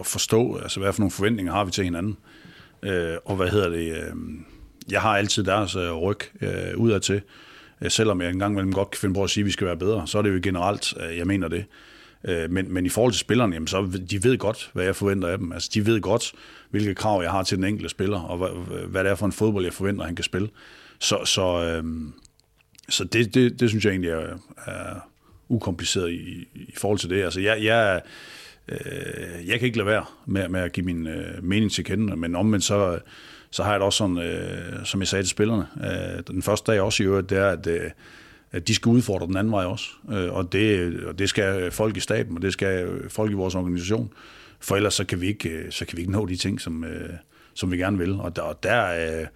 at 0.00 0.06
forstå, 0.06 0.56
altså 0.56 0.80
hvad 0.80 0.92
for 0.92 1.00
nogle 1.00 1.10
forventninger 1.10 1.52
har 1.52 1.64
vi 1.64 1.70
til 1.70 1.84
hinanden. 1.84 2.16
Øh, 2.82 3.16
og 3.24 3.36
hvad 3.36 3.48
hedder 3.48 3.68
det? 3.68 3.96
Øh, 3.96 4.14
jeg 4.90 5.02
har 5.02 5.16
altid 5.16 5.44
deres 5.44 5.76
øh, 5.76 5.92
ryg 5.92 6.18
øh, 6.40 6.76
udad 6.76 7.00
til. 7.00 7.22
Øh, 7.82 7.90
selvom 7.90 8.20
jeg 8.20 8.30
engang 8.30 8.54
mellem 8.54 8.72
godt 8.72 8.90
kan 8.90 8.98
finde 8.98 9.14
på 9.14 9.24
at 9.24 9.30
sige, 9.30 9.42
at 9.42 9.46
vi 9.46 9.50
skal 9.50 9.66
være 9.66 9.76
bedre, 9.76 10.06
så 10.06 10.18
er 10.18 10.22
det 10.22 10.34
jo 10.34 10.40
generelt, 10.42 10.94
øh, 11.00 11.18
jeg 11.18 11.26
mener 11.26 11.48
det. 11.48 11.64
Øh, 12.24 12.50
men, 12.50 12.72
men 12.72 12.86
i 12.86 12.88
forhold 12.88 13.12
til 13.12 13.20
spillerne, 13.20 13.54
jamen, 13.54 13.66
så 13.66 14.00
de 14.10 14.24
ved 14.24 14.38
godt, 14.38 14.70
hvad 14.72 14.84
jeg 14.84 14.96
forventer 14.96 15.28
af 15.28 15.38
dem. 15.38 15.52
Altså, 15.52 15.70
de 15.74 15.86
ved 15.86 16.00
godt, 16.00 16.32
hvilke 16.70 16.94
krav 16.94 17.22
jeg 17.22 17.30
har 17.30 17.42
til 17.42 17.56
den 17.56 17.64
enkelte 17.64 17.88
spiller, 17.88 18.20
og 18.20 18.38
hvad, 18.38 18.86
hvad 18.86 19.04
det 19.04 19.10
er 19.10 19.14
for 19.14 19.26
en 19.26 19.32
fodbold, 19.32 19.64
jeg 19.64 19.72
forventer, 19.72 20.04
han 20.04 20.16
kan 20.16 20.24
spille. 20.24 20.48
Så, 20.98 21.24
så, 21.24 21.64
øhm, 21.64 22.12
så 22.88 23.04
det, 23.04 23.34
det, 23.34 23.60
det 23.60 23.68
synes 23.68 23.84
jeg 23.84 23.90
egentlig 23.90 24.10
er, 24.10 24.38
er 24.66 25.10
ukompliceret 25.48 26.12
i, 26.12 26.48
i 26.54 26.74
forhold 26.76 26.98
til 26.98 27.10
det. 27.10 27.22
Altså, 27.22 27.40
jeg, 27.40 27.64
jeg, 27.64 28.02
øh, 28.68 29.48
jeg 29.48 29.58
kan 29.58 29.66
ikke 29.66 29.78
lade 29.78 29.86
være 29.86 30.04
med, 30.26 30.48
med 30.48 30.60
at 30.60 30.72
give 30.72 30.86
min 30.86 31.06
øh, 31.06 31.44
mening 31.44 31.72
til 31.72 31.84
kende, 31.84 32.16
men 32.16 32.36
omvendt 32.36 32.64
så 32.64 32.98
så 33.50 33.62
har 33.62 33.70
jeg 33.70 33.80
det 33.80 33.84
også 33.84 33.96
sådan, 33.96 34.18
øh, 34.18 34.84
som 34.84 35.00
jeg 35.00 35.08
sagde 35.08 35.22
til 35.22 35.30
spillerne, 35.30 35.66
øh, 35.80 36.22
den 36.26 36.42
første 36.42 36.72
dag 36.72 36.80
også 36.80 37.02
i 37.02 37.06
øvrigt, 37.06 37.30
det 37.30 37.38
er, 37.38 37.48
at, 37.48 37.66
øh, 37.66 37.90
at 38.52 38.68
de 38.68 38.74
skal 38.74 38.90
udfordre 38.90 39.26
den 39.26 39.36
anden 39.36 39.52
vej 39.52 39.64
også. 39.64 39.88
Øh, 40.10 40.32
og, 40.32 40.52
det, 40.52 40.96
og 41.04 41.18
det 41.18 41.28
skal 41.28 41.70
folk 41.70 41.96
i 41.96 42.00
staten, 42.00 42.36
og 42.36 42.42
det 42.42 42.52
skal 42.52 42.88
folk 43.08 43.30
i 43.30 43.34
vores 43.34 43.54
organisation. 43.54 44.12
For 44.60 44.76
ellers 44.76 44.94
så 44.94 45.04
kan 45.04 45.20
vi 45.20 45.26
ikke, 45.26 45.48
øh, 45.48 45.72
så 45.72 45.86
kan 45.86 45.96
vi 45.96 46.02
ikke 46.02 46.12
nå 46.12 46.26
de 46.26 46.36
ting, 46.36 46.60
som, 46.60 46.84
øh, 46.84 47.10
som 47.54 47.70
vi 47.70 47.76
gerne 47.76 47.98
vil. 47.98 48.12
Og 48.12 48.36
der, 48.36 48.42
og 48.42 48.62
der 48.62 49.18
øh, 49.20 49.26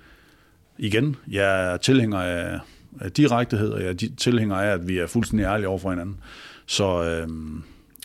igen, 0.79 1.17
jeg 1.31 1.73
er 1.73 1.77
tilhænger 1.77 2.19
af, 2.19 2.59
af 3.01 3.13
direktehed, 3.13 3.71
og 3.71 3.81
jeg 3.81 3.89
er 3.89 4.09
tilhænger 4.17 4.57
af, 4.57 4.73
at 4.73 4.89
vi 4.89 4.99
er 4.99 5.07
fuldstændig 5.07 5.45
ærlige 5.45 5.69
over 5.69 5.79
for 5.79 5.91
hinanden. 5.91 6.17
Så, 6.67 7.05
øh, 7.05 7.29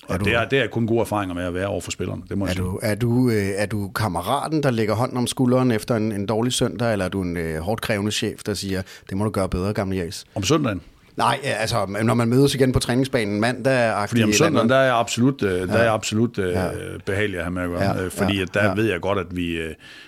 og 0.08 0.20
du, 0.20 0.26
det, 0.26 0.34
er, 0.34 0.46
det 0.46 0.60
er 0.60 0.68
kun 0.68 0.88
gode 0.88 1.02
erfaringer 1.02 1.36
med 1.36 1.44
at 1.44 1.54
være 1.54 1.68
over 1.68 1.82
for 1.82 1.92
spillerne, 1.92 2.22
det 2.30 2.38
må 2.38 2.46
er 2.46 2.50
jeg 2.50 2.58
du, 2.58 2.80
er, 2.82 2.96
du, 2.96 3.30
øh, 3.30 3.48
er 3.56 3.66
du 3.66 3.88
kammeraten, 3.88 4.64
der 4.64 4.72
lægger 4.72 4.96
hånden 4.96 5.18
om 5.18 5.28
skulderen 5.28 5.72
efter 5.72 5.96
en, 5.96 6.12
en 6.12 6.26
dårlig 6.26 6.54
søndag, 6.54 6.92
eller 6.92 7.06
er 7.06 7.10
du 7.10 7.22
en 7.22 7.38
øh, 7.38 7.60
hårdt 7.60 7.82
krævende 7.82 8.12
chef, 8.12 8.44
der 8.44 8.54
siger, 8.54 8.82
det 9.10 9.18
må 9.18 9.24
du 9.24 9.30
gøre 9.30 9.50
bedre, 9.50 9.74
gamle 9.74 9.98
Jas? 9.98 10.26
Om 10.36 10.44
søndagen? 10.44 10.82
Nej, 11.16 11.40
altså 11.44 11.86
når 12.04 12.14
man 12.14 12.28
mødes 12.28 12.56
igen 12.56 12.72
på 12.72 12.80
træningsbanen 12.80 13.42
mandag... 13.42 14.10
Fordi 14.10 14.24
om 14.24 14.34
søndagen, 14.34 14.70
der 14.70 14.76
er 14.76 14.84
jeg 14.84 14.96
absolut, 14.96 15.42
ja. 15.42 15.66
der 15.66 15.74
er 15.74 15.92
absolut 15.92 16.38
ja. 16.38 16.70
behagelig 17.06 17.38
at 17.38 17.44
have 17.44 17.54
med 17.54 17.64
at 17.64 17.70
gøre. 17.70 17.84
Ja. 17.84 18.08
Fordi 18.08 18.38
ja. 18.38 18.46
der 18.54 18.66
ja. 18.66 18.74
ved 18.74 18.86
jeg 18.86 19.02
godt, 19.02 19.20
at 19.20 19.26
vi... 19.32 19.60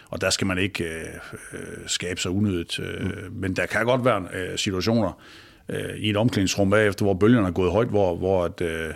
Og 0.10 0.22
der 0.22 0.30
skal 0.30 0.48
man 0.48 0.58
ikke 0.58 0.84
øh, 0.84 1.60
skabe 1.88 2.22
sig 2.22 2.32
unødigt. 2.32 2.80
Øh, 2.80 3.06
mm. 3.06 3.12
Men 3.32 3.56
der 3.56 3.66
kan 3.66 3.86
godt 3.86 4.06
være 4.06 4.22
øh, 4.34 4.58
situationer 4.58 5.22
øh, 5.70 5.96
i 5.98 6.10
et 6.10 6.18
omklædningsrum 6.18 6.70
bagefter, 6.70 7.06
hvor 7.06 7.14
bølgerne 7.14 7.48
er 7.48 7.52
gået 7.52 7.72
højt, 7.72 7.88
hvor, 7.88 8.16
hvor 8.16 8.46
at, 8.46 8.62
øh, 8.62 8.94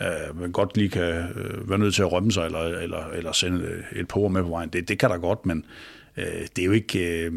øh, 0.00 0.40
man 0.40 0.52
godt 0.52 0.76
lige 0.76 0.88
kan 0.88 1.02
øh, 1.02 1.70
være 1.70 1.78
nødt 1.78 1.94
til 1.94 2.02
at 2.02 2.12
rømme 2.12 2.32
sig, 2.32 2.44
eller, 2.44 2.60
eller, 2.60 3.06
eller 3.14 3.32
sende 3.32 3.82
et 3.96 4.08
par 4.08 4.28
med 4.28 4.42
på 4.42 4.48
vejen. 4.48 4.68
Det, 4.68 4.88
det 4.88 4.98
kan 4.98 5.10
der 5.10 5.18
godt, 5.18 5.46
men 5.46 5.64
øh, 6.16 6.24
det 6.56 6.62
er 6.62 6.66
jo 6.66 6.72
ikke... 6.72 7.24
Øh, 7.24 7.32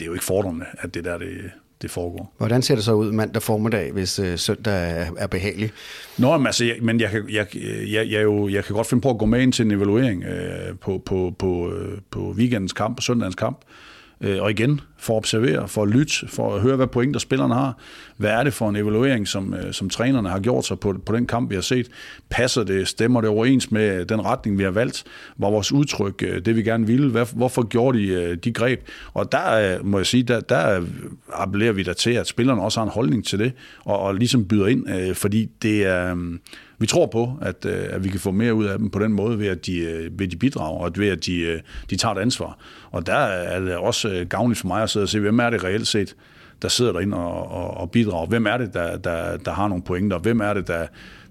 det 0.00 0.06
er 0.06 0.10
jo 0.10 0.12
ikke 0.12 0.24
fordommende, 0.24 0.66
at 0.78 0.94
det 0.94 1.04
der 1.04 1.18
det, 1.18 1.50
det 1.82 1.90
foregår. 1.90 2.34
Hvordan 2.38 2.62
ser 2.62 2.74
det 2.74 2.84
så 2.84 2.92
ud 2.92 3.12
mandag 3.12 3.42
formiddag, 3.42 3.92
hvis 3.92 4.18
øh, 4.18 4.38
søndag 4.38 4.90
er, 4.90 5.06
er 5.18 5.26
behagelig? 5.26 5.70
Nå, 6.18 6.36
men, 6.36 6.46
altså, 6.46 6.64
jeg, 6.64 6.76
men 6.82 7.00
jeg, 7.00 7.10
kan, 7.10 7.24
jeg, 7.30 7.46
jeg, 7.92 8.10
jeg, 8.10 8.22
jo, 8.22 8.48
jeg 8.48 8.64
kan 8.64 8.74
godt 8.74 8.86
finde 8.86 9.00
på 9.00 9.10
at 9.10 9.18
gå 9.18 9.26
med 9.26 9.40
ind 9.40 9.52
til 9.52 9.64
en 9.64 9.70
evaluering 9.70 10.24
øh, 10.24 10.78
på, 10.80 11.02
på, 11.06 11.34
på, 11.38 11.72
øh, 11.72 11.98
på 12.10 12.34
weekendens 12.38 12.72
kamp, 12.72 12.96
på 12.96 13.02
søndagens 13.02 13.34
kamp, 13.34 13.58
Øh, 13.58 13.91
Øh, 14.22 14.42
og 14.42 14.50
igen, 14.50 14.80
for 14.98 15.14
at 15.14 15.16
observere, 15.16 15.68
for 15.68 15.82
at 15.82 15.88
lytte, 15.88 16.28
for 16.28 16.54
at 16.54 16.60
høre, 16.60 16.76
hvad 16.76 16.86
pointer 16.86 17.20
spillerne 17.20 17.54
har. 17.54 17.78
Hvad 18.16 18.30
er 18.30 18.44
det 18.44 18.52
for 18.52 18.68
en 18.68 18.76
evaluering, 18.76 19.28
som, 19.28 19.54
øh, 19.54 19.72
som 19.72 19.90
trænerne 19.90 20.28
har 20.28 20.40
gjort 20.40 20.64
sig 20.64 20.80
på, 20.80 20.94
på 21.06 21.16
den 21.16 21.26
kamp, 21.26 21.50
vi 21.50 21.54
har 21.54 21.62
set? 21.62 21.88
Passer 22.30 22.64
det? 22.64 22.88
Stemmer 22.88 23.20
det 23.20 23.30
overens 23.30 23.70
med 23.70 24.00
øh, 24.00 24.08
den 24.08 24.24
retning, 24.24 24.58
vi 24.58 24.62
har 24.62 24.70
valgt? 24.70 25.04
Var 25.36 25.50
vores 25.50 25.72
udtryk 25.72 26.20
det, 26.20 26.56
vi 26.56 26.62
gerne 26.62 26.86
ville? 26.86 27.10
Hvad, 27.10 27.26
hvorfor 27.32 27.62
gjorde 27.62 27.98
de 27.98 28.36
de 28.36 28.52
greb? 28.52 28.80
Og 29.14 29.32
der 29.32 29.82
må 29.82 29.98
jeg 29.98 30.06
sige, 30.06 30.22
der, 30.22 30.40
der 30.40 30.82
appellerer 31.32 31.72
vi 31.72 31.82
der 31.82 31.92
til, 31.92 32.10
at 32.10 32.26
spillerne 32.26 32.62
også 32.62 32.80
har 32.80 32.84
en 32.84 32.92
holdning 32.92 33.26
til 33.26 33.38
det, 33.38 33.52
og, 33.84 33.98
og 33.98 34.14
ligesom 34.14 34.44
byder 34.44 34.66
ind, 34.66 35.14
fordi 35.14 35.48
det 35.62 35.86
er 35.86 36.14
vi 36.82 36.86
tror 36.86 37.06
på, 37.06 37.38
at, 37.42 37.64
øh, 37.64 37.84
at 37.90 38.04
vi 38.04 38.08
kan 38.08 38.20
få 38.20 38.30
mere 38.30 38.54
ud 38.54 38.64
af 38.64 38.78
dem 38.78 38.90
på 38.90 38.98
den 38.98 39.12
måde, 39.12 39.38
ved 39.38 39.46
at 39.46 39.66
de, 39.66 39.78
øh, 39.78 40.18
ved 40.18 40.28
de 40.28 40.36
bidrager, 40.36 40.78
og 40.78 40.92
ved 40.96 41.08
at 41.08 41.26
de, 41.26 41.40
øh, 41.40 41.60
de 41.90 41.96
tager 41.96 42.14
et 42.14 42.20
ansvar. 42.20 42.58
Og 42.90 43.06
der 43.06 43.14
er 43.14 43.60
det 43.60 43.76
også 43.76 44.26
gavnligt 44.28 44.60
for 44.60 44.66
mig 44.66 44.82
at 44.82 44.90
sidde 44.90 45.04
og 45.04 45.08
se, 45.08 45.20
hvem 45.20 45.38
er 45.38 45.50
det 45.50 45.64
reelt 45.64 45.86
set, 45.86 46.16
der 46.62 46.68
sidder 46.68 46.92
derinde 46.92 47.16
og, 47.16 47.50
og, 47.50 47.76
og 47.76 47.90
bidrager. 47.90 48.26
Hvem 48.26 48.46
er 48.46 48.56
det, 48.56 48.74
der, 48.74 48.96
der, 48.96 49.36
der 49.36 49.52
har 49.52 49.68
nogle 49.68 49.82
pointer? 49.82 50.18
Hvem 50.18 50.40
er 50.40 50.54
det, 50.54 50.68
der, 50.68 50.86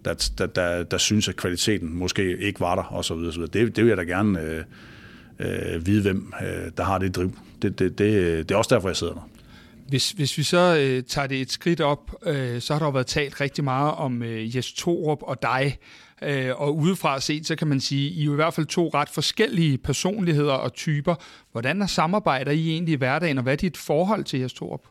der, 0.06 0.32
der, 0.38 0.46
der, 0.46 0.84
der 0.84 0.98
synes, 0.98 1.30
at 1.30 1.36
kvaliteten 1.36 1.98
måske 1.98 2.38
ikke 2.38 2.60
var 2.60 2.76
der, 2.76 2.84
og 2.84 3.06
så 3.06 3.16
videre. 3.16 3.34
Så 3.34 3.40
videre. 3.40 3.52
Det, 3.54 3.76
det 3.76 3.84
vil 3.84 3.90
jeg 3.90 3.98
da 3.98 4.04
gerne 4.04 4.42
øh, 4.42 4.64
øh, 5.40 5.86
vide, 5.86 6.02
hvem 6.02 6.34
øh, 6.42 6.72
der 6.78 6.84
har 6.84 6.98
det 6.98 7.16
driv. 7.16 7.32
Det, 7.62 7.80
det, 7.80 7.98
det, 7.98 8.50
det 8.50 8.52
er 8.52 8.58
også 8.58 8.76
derfor, 8.76 8.90
jeg 8.90 8.96
sidder 8.96 9.14
der. 9.14 9.30
Hvis, 9.92 10.12
hvis 10.12 10.38
vi 10.38 10.44
så 10.44 10.78
øh, 10.80 11.04
tager 11.04 11.28
det 11.28 11.42
et 11.42 11.52
skridt 11.52 11.82
op, 11.82 12.12
øh, 12.26 12.62
så 12.62 12.74
har 12.74 12.80
der 12.80 12.86
jo 12.86 12.92
været 12.92 13.08
talt 13.08 13.42
rigtig 13.42 13.64
meget 13.64 13.94
om 13.94 14.24
øh, 14.24 14.56
Jes 14.56 14.74
Torup 14.74 15.20
og 15.22 15.42
dig. 15.42 15.78
Øh, 16.22 16.62
og 16.62 16.78
udefra 16.78 17.20
set, 17.20 17.48
så 17.48 17.56
kan 17.56 17.68
man 17.68 17.80
sige, 17.80 18.10
I 18.10 18.22
er 18.22 18.26
jo 18.26 18.32
i 18.32 18.36
hvert 18.36 18.54
fald 18.54 18.66
to 18.66 18.92
ret 18.94 19.10
forskellige 19.10 19.78
personligheder 19.78 20.54
og 20.54 20.74
typer. 20.74 21.16
Hvordan 21.52 21.82
er 21.82 21.88
samarbejder 21.88 22.52
I 22.52 22.70
egentlig 22.70 22.94
i 22.94 22.96
hverdagen, 22.96 23.38
og 23.38 23.44
hvad 23.44 23.54
er 23.54 23.58
dit 23.58 23.78
forhold 23.78 24.24
til 24.24 24.40
Jes 24.40 24.54
Torup? 24.54 24.82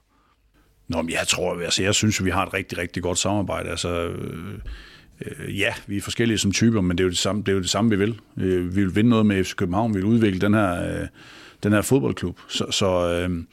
Nå, 0.88 1.02
men 1.02 1.10
jeg 1.10 1.26
tror, 1.28 1.60
altså, 1.60 1.82
jeg 1.82 1.94
synes, 1.94 2.24
vi 2.24 2.30
har 2.30 2.46
et 2.46 2.54
rigtig, 2.54 2.78
rigtig 2.78 3.02
godt 3.02 3.18
samarbejde. 3.18 3.70
Altså, 3.70 3.88
øh, 3.88 4.58
øh, 5.20 5.58
ja, 5.58 5.74
vi 5.86 5.96
er 5.96 6.02
forskellige 6.02 6.38
som 6.38 6.52
typer, 6.52 6.80
men 6.80 6.98
det 6.98 7.04
er 7.04 7.06
jo 7.06 7.10
det 7.10 7.18
samme, 7.18 7.42
det 7.42 7.48
er 7.48 7.52
jo 7.52 7.60
det 7.60 7.70
samme 7.70 7.90
vi 7.90 7.96
vil. 7.96 8.20
Øh, 8.36 8.76
vi 8.76 8.84
vil 8.84 8.96
vinde 8.96 9.10
noget 9.10 9.26
med 9.26 9.44
FC 9.44 9.54
København, 9.54 9.94
vi 9.94 9.98
vil 9.98 10.06
udvikle 10.06 10.40
den 10.40 10.54
her, 10.54 11.00
øh, 11.00 11.08
den 11.62 11.72
her 11.72 11.82
fodboldklub. 11.82 12.40
Så, 12.48 12.66
så 12.70 13.12
øh, 13.12 13.44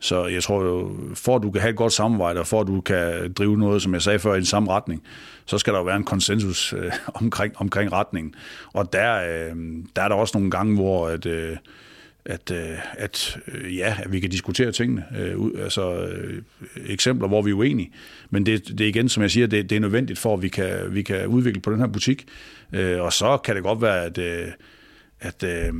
så 0.00 0.26
jeg 0.26 0.42
tror 0.42 0.64
jo, 0.64 0.96
for 1.14 1.36
at 1.36 1.42
du 1.42 1.50
kan 1.50 1.60
have 1.60 1.70
et 1.70 1.76
godt 1.76 1.92
samarbejde, 1.92 2.40
og 2.40 2.46
for 2.46 2.60
at 2.60 2.66
du 2.66 2.80
kan 2.80 3.32
drive 3.32 3.58
noget, 3.58 3.82
som 3.82 3.94
jeg 3.94 4.02
sagde 4.02 4.18
før, 4.18 4.34
i 4.34 4.36
den 4.36 4.44
samme 4.44 4.70
retning, 4.70 5.02
så 5.46 5.58
skal 5.58 5.72
der 5.72 5.78
jo 5.78 5.84
være 5.84 5.96
en 5.96 6.04
konsensus 6.04 6.72
øh, 6.72 6.92
omkring, 7.22 7.54
omkring 7.56 7.92
retningen. 7.92 8.34
Og 8.72 8.92
der, 8.92 9.14
øh, 9.14 9.56
der 9.96 10.02
er 10.02 10.08
der 10.08 10.14
også 10.14 10.38
nogle 10.38 10.50
gange, 10.50 10.74
hvor 10.74 11.08
at, 11.08 11.26
øh, 11.26 11.56
at, 12.24 12.50
øh, 12.50 12.78
at 12.92 13.38
øh, 13.48 13.76
ja, 13.76 13.96
at 14.02 14.12
vi 14.12 14.20
kan 14.20 14.30
diskutere 14.30 14.72
tingene. 14.72 15.04
Øh, 15.18 15.36
altså 15.62 16.06
øh, 16.06 16.42
eksempler, 16.86 17.28
hvor 17.28 17.42
vi 17.42 17.50
er 17.50 17.54
uenige. 17.54 17.92
Men 18.30 18.46
det, 18.46 18.68
det 18.68 18.80
er 18.80 18.88
igen, 18.88 19.08
som 19.08 19.22
jeg 19.22 19.30
siger, 19.30 19.46
det, 19.46 19.70
det 19.70 19.76
er 19.76 19.80
nødvendigt 19.80 20.18
for, 20.18 20.34
at 20.34 20.42
vi 20.42 20.48
kan, 20.48 20.94
vi 20.94 21.02
kan 21.02 21.26
udvikle 21.26 21.60
på 21.60 21.72
den 21.72 21.80
her 21.80 21.86
butik. 21.86 22.26
Øh, 22.72 23.00
og 23.00 23.12
så 23.12 23.36
kan 23.44 23.56
det 23.56 23.62
godt 23.62 23.82
være, 23.82 24.04
at, 24.04 24.18
øh, 24.18 24.48
at 25.20 25.42
øh, 25.42 25.72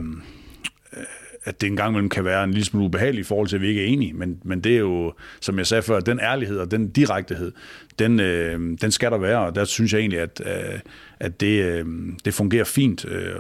at 1.47 1.61
det 1.61 1.67
engang 1.67 1.91
imellem 1.91 2.09
kan 2.09 2.25
være 2.25 2.45
en 2.45 2.51
lille 2.51 2.65
smule 2.65 2.87
ubehageligt 2.87 3.27
i 3.27 3.29
forhold 3.29 3.49
til, 3.49 3.57
at 3.57 3.63
vi 3.63 3.69
ikke 3.69 3.83
er 3.83 3.87
enige. 3.87 4.13
Men, 4.13 4.41
men 4.45 4.61
det 4.61 4.75
er 4.75 4.79
jo, 4.79 5.13
som 5.41 5.59
jeg 5.59 5.67
sagde 5.67 5.83
før, 5.83 6.01
den 6.01 6.21
ærlighed 6.21 6.59
og 6.59 6.71
den 6.71 6.89
direktehed, 6.89 7.53
den, 7.99 8.21
øh, 8.21 8.61
den 8.81 8.91
skal 8.91 9.11
der 9.11 9.19
være, 9.19 9.39
og 9.39 9.55
der 9.55 9.65
synes 9.65 9.93
jeg 9.93 9.99
egentlig, 9.99 10.21
at, 10.21 10.43
øh, 10.47 10.81
at 11.21 11.41
det, 11.41 11.65
øh, 11.65 11.87
det 12.25 12.35
fungerer 12.35 12.65
fint, 12.65 13.05
øh, 13.05 13.35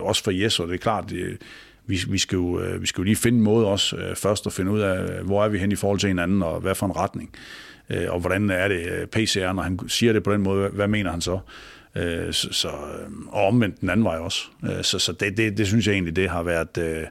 også 0.00 0.24
for 0.24 0.30
Jes, 0.30 0.60
og 0.60 0.68
det 0.68 0.74
er 0.74 0.78
klart, 0.78 1.12
øh, 1.12 1.36
vi, 1.86 1.98
vi, 2.08 2.18
skal 2.18 2.36
jo, 2.36 2.60
øh, 2.60 2.82
vi 2.82 2.86
skal 2.86 3.02
jo 3.02 3.04
lige 3.04 3.16
finde 3.16 3.38
en 3.38 3.44
måde 3.44 3.66
også 3.66 3.96
øh, 3.96 4.16
først 4.16 4.46
at 4.46 4.52
finde 4.52 4.72
ud 4.72 4.80
af, 4.80 5.18
øh, 5.18 5.26
hvor 5.26 5.44
er 5.44 5.48
vi 5.48 5.58
hen 5.58 5.72
i 5.72 5.76
forhold 5.76 5.98
til 5.98 6.08
hinanden, 6.08 6.42
og 6.42 6.60
hvad 6.60 6.74
for 6.74 6.86
en 6.86 6.96
retning. 6.96 7.30
Øh, 7.90 8.06
og 8.08 8.20
hvordan 8.20 8.50
er 8.50 8.68
det 8.68 8.86
øh, 8.86 9.06
PCR, 9.06 9.52
når 9.52 9.62
han 9.62 9.78
siger 9.88 10.12
det 10.12 10.22
på 10.22 10.32
den 10.32 10.40
måde, 10.40 10.68
hvad 10.68 10.88
mener 10.88 11.10
han 11.10 11.20
så? 11.20 11.38
Øh, 11.96 12.32
så, 12.32 12.48
så, 12.52 12.68
øh, 12.68 13.10
og 13.28 13.46
omvendt 13.46 13.80
den 13.80 13.90
anden 13.90 14.04
vej 14.04 14.16
også. 14.16 14.42
Øh, 14.64 14.82
så 14.82 14.98
så 14.98 15.12
det, 15.12 15.36
det, 15.36 15.58
det 15.58 15.66
synes 15.66 15.86
jeg 15.86 15.92
egentlig, 15.92 16.16
det 16.16 16.30
har 16.30 16.42
været... 16.42 16.78
Øh, 16.78 17.06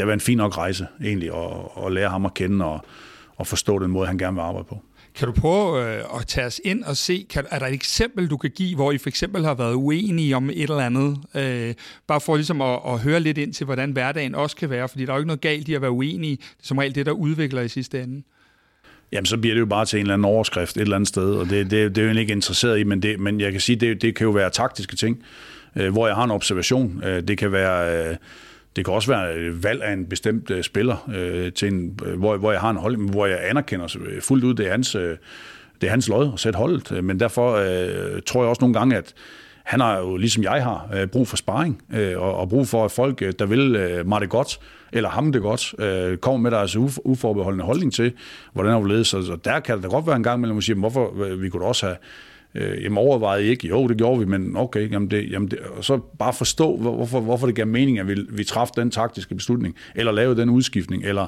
det 0.00 0.04
har 0.04 0.06
været 0.06 0.16
en 0.16 0.20
fin 0.20 0.36
nok 0.36 0.58
rejse 0.58 0.86
egentlig, 1.04 1.28
at, 1.34 1.84
at 1.86 1.92
lære 1.92 2.08
ham 2.10 2.26
at 2.26 2.34
kende 2.34 2.64
og, 2.64 2.84
og 3.36 3.46
forstå 3.46 3.78
den 3.78 3.90
måde, 3.90 4.06
han 4.06 4.18
gerne 4.18 4.34
vil 4.34 4.40
arbejde 4.40 4.66
på. 4.68 4.82
Kan 5.14 5.28
du 5.28 5.32
prøve 5.32 5.96
øh, 5.96 6.04
at 6.20 6.26
tage 6.26 6.46
os 6.46 6.60
ind 6.64 6.84
og 6.84 6.96
se, 6.96 7.26
kan, 7.30 7.44
er 7.50 7.58
der 7.58 7.66
et 7.66 7.74
eksempel, 7.74 8.30
du 8.30 8.36
kan 8.36 8.50
give, 8.50 8.74
hvor 8.76 8.92
I 8.92 8.98
for 8.98 9.08
eksempel 9.08 9.44
har 9.44 9.54
været 9.54 9.74
uenige 9.74 10.36
om 10.36 10.50
et 10.50 10.62
eller 10.62 10.78
andet? 10.78 11.18
Øh, 11.34 11.74
bare 12.06 12.20
for 12.20 12.36
ligesom 12.36 12.60
at, 12.60 12.80
at 12.86 12.98
høre 12.98 13.20
lidt 13.20 13.38
ind 13.38 13.52
til, 13.52 13.64
hvordan 13.64 13.90
hverdagen 13.90 14.34
også 14.34 14.56
kan 14.56 14.70
være, 14.70 14.88
fordi 14.88 15.04
der 15.04 15.12
er 15.12 15.16
jo 15.16 15.20
ikke 15.20 15.26
noget 15.26 15.40
galt 15.40 15.68
i 15.68 15.74
at 15.74 15.82
være 15.82 15.90
uenige. 15.90 16.36
Det 16.36 16.42
er 16.42 16.66
som 16.66 16.78
regel 16.78 16.94
det, 16.94 17.06
der 17.06 17.12
udvikler 17.12 17.62
i 17.62 17.68
sidste 17.68 18.02
ende. 18.02 18.22
Jamen, 19.12 19.26
så 19.26 19.36
bliver 19.36 19.54
det 19.54 19.60
jo 19.60 19.66
bare 19.66 19.84
til 19.84 19.96
en 19.96 20.00
eller 20.00 20.14
anden 20.14 20.24
overskrift 20.24 20.76
et 20.76 20.80
eller 20.80 20.96
andet 20.96 21.08
sted, 21.08 21.34
og 21.34 21.50
det, 21.50 21.70
det, 21.70 21.96
det 21.96 22.04
er 22.04 22.12
jo 22.12 22.18
ikke 22.18 22.32
interesseret 22.32 22.78
i, 22.78 22.84
men, 22.84 23.02
det, 23.02 23.20
men 23.20 23.40
jeg 23.40 23.52
kan 23.52 23.60
sige, 23.60 23.76
det, 23.76 24.02
det 24.02 24.14
kan 24.14 24.24
jo 24.24 24.30
være 24.30 24.50
taktiske 24.50 24.96
ting, 24.96 25.22
øh, 25.76 25.92
hvor 25.92 26.06
jeg 26.06 26.16
har 26.16 26.24
en 26.24 26.30
observation. 26.30 27.02
Øh, 27.04 27.22
det 27.22 27.38
kan 27.38 27.52
være... 27.52 28.08
Øh, 28.10 28.16
det 28.76 28.84
kan 28.84 28.94
også 28.94 29.12
være 29.12 29.62
valg 29.62 29.82
af 29.82 29.92
en 29.92 30.06
bestemt 30.06 30.50
øh, 30.50 30.62
spiller, 30.62 31.10
øh, 31.14 31.52
til 31.52 31.68
en, 31.68 31.98
øh, 32.06 32.18
hvor, 32.18 32.36
hvor 32.36 32.52
jeg 32.52 32.60
har 32.60 32.70
en 32.70 32.76
hold, 32.76 33.10
hvor 33.10 33.26
jeg 33.26 33.48
anerkender 33.50 33.96
øh, 34.00 34.22
fuldt 34.22 34.44
ud, 34.44 34.54
det 34.54 34.66
er 34.66 34.70
hans, 34.70 34.92
det 35.80 35.86
er 35.86 35.90
hans 35.90 36.08
lod 36.08 36.30
at 36.32 36.40
sætte 36.40 36.56
holdet. 36.56 37.04
Men 37.04 37.20
derfor 37.20 37.54
øh, 37.54 38.22
tror 38.26 38.42
jeg 38.42 38.48
også 38.48 38.60
nogle 38.60 38.74
gange, 38.74 38.96
at 38.96 39.14
han 39.64 39.80
har 39.80 39.98
jo, 39.98 40.16
ligesom 40.16 40.42
jeg 40.42 40.62
har, 40.62 40.88
øh, 40.94 41.06
brug 41.06 41.28
for 41.28 41.36
sparring, 41.36 41.82
øh, 41.94 42.20
og, 42.20 42.36
og 42.36 42.48
brug 42.48 42.68
for, 42.68 42.84
at 42.84 42.90
folk, 42.90 43.38
der 43.38 43.46
vil 43.46 43.76
øh, 43.76 44.06
mig 44.06 44.20
det 44.20 44.28
godt, 44.28 44.60
eller 44.92 45.08
ham 45.08 45.32
det 45.32 45.42
godt, 45.42 45.74
øh, 45.78 46.18
kommer 46.18 46.38
med 46.38 46.50
deres 46.50 46.76
uforbeholdende 47.04 47.64
holdning 47.64 47.92
til, 47.92 48.12
hvordan 48.52 48.72
har 48.72 48.80
du 48.80 48.86
lede. 48.86 49.04
Så, 49.04 49.38
der 49.44 49.60
kan 49.60 49.76
det 49.76 49.84
da 49.84 49.88
godt 49.88 50.06
være 50.06 50.16
en 50.16 50.22
gang 50.22 50.40
mellem 50.40 50.58
at 50.58 50.64
sige, 50.64 50.76
hvorfor 50.76 51.34
vi 51.36 51.48
kunne 51.48 51.64
også 51.64 51.86
have 51.86 51.96
Øh, 52.54 52.84
jamen 52.84 52.98
overvejede 52.98 53.46
I 53.46 53.48
ikke? 53.48 53.68
Jo, 53.68 53.88
det 53.88 53.96
gjorde 53.96 54.18
vi, 54.18 54.24
men 54.24 54.56
okay, 54.56 54.90
jamen 54.90 55.10
det, 55.10 55.30
jamen 55.30 55.48
det, 55.48 55.58
og 55.58 55.84
så 55.84 55.98
bare 56.18 56.32
forstå, 56.32 56.76
hvorfor, 56.76 57.20
hvorfor 57.20 57.46
det 57.46 57.56
gav 57.56 57.66
mening, 57.66 57.98
at 57.98 58.08
vi, 58.08 58.16
vi 58.30 58.44
træffede 58.44 58.80
den 58.80 58.90
taktiske 58.90 59.34
beslutning, 59.34 59.76
eller 59.94 60.12
lavede 60.12 60.40
den 60.40 60.50
udskiftning, 60.50 61.04
eller 61.04 61.26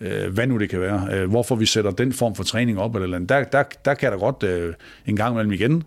øh, 0.00 0.32
hvad 0.32 0.46
nu 0.46 0.58
det 0.58 0.70
kan 0.70 0.80
være, 0.80 1.08
øh, 1.12 1.30
hvorfor 1.30 1.54
vi 1.54 1.66
sætter 1.66 1.90
den 1.90 2.12
form 2.12 2.34
for 2.34 2.44
træning 2.44 2.78
op, 2.78 2.94
eller, 2.94 3.04
eller 3.04 3.18
der, 3.18 3.44
der, 3.44 3.62
der 3.84 3.94
kan 3.94 4.12
der 4.12 4.18
godt 4.18 4.42
øh, 4.42 4.74
en 5.06 5.16
gang 5.16 5.34
imellem 5.34 5.52
igen, 5.52 5.82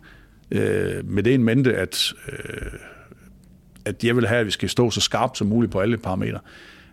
øh, 0.52 1.10
med 1.10 1.24
det 1.24 1.34
en 1.34 1.44
mente, 1.44 1.76
at, 1.76 2.14
øh, 2.32 2.72
at 3.86 4.04
jeg 4.04 4.16
vil 4.16 4.28
have, 4.28 4.40
at 4.40 4.46
vi 4.46 4.52
skal 4.52 4.70
stå 4.70 4.92
så 4.92 5.02
skarpt 5.02 5.38
som 5.38 5.48
muligt 5.48 5.72
på 5.72 5.80
alle 5.80 5.98
parametre 5.98 6.40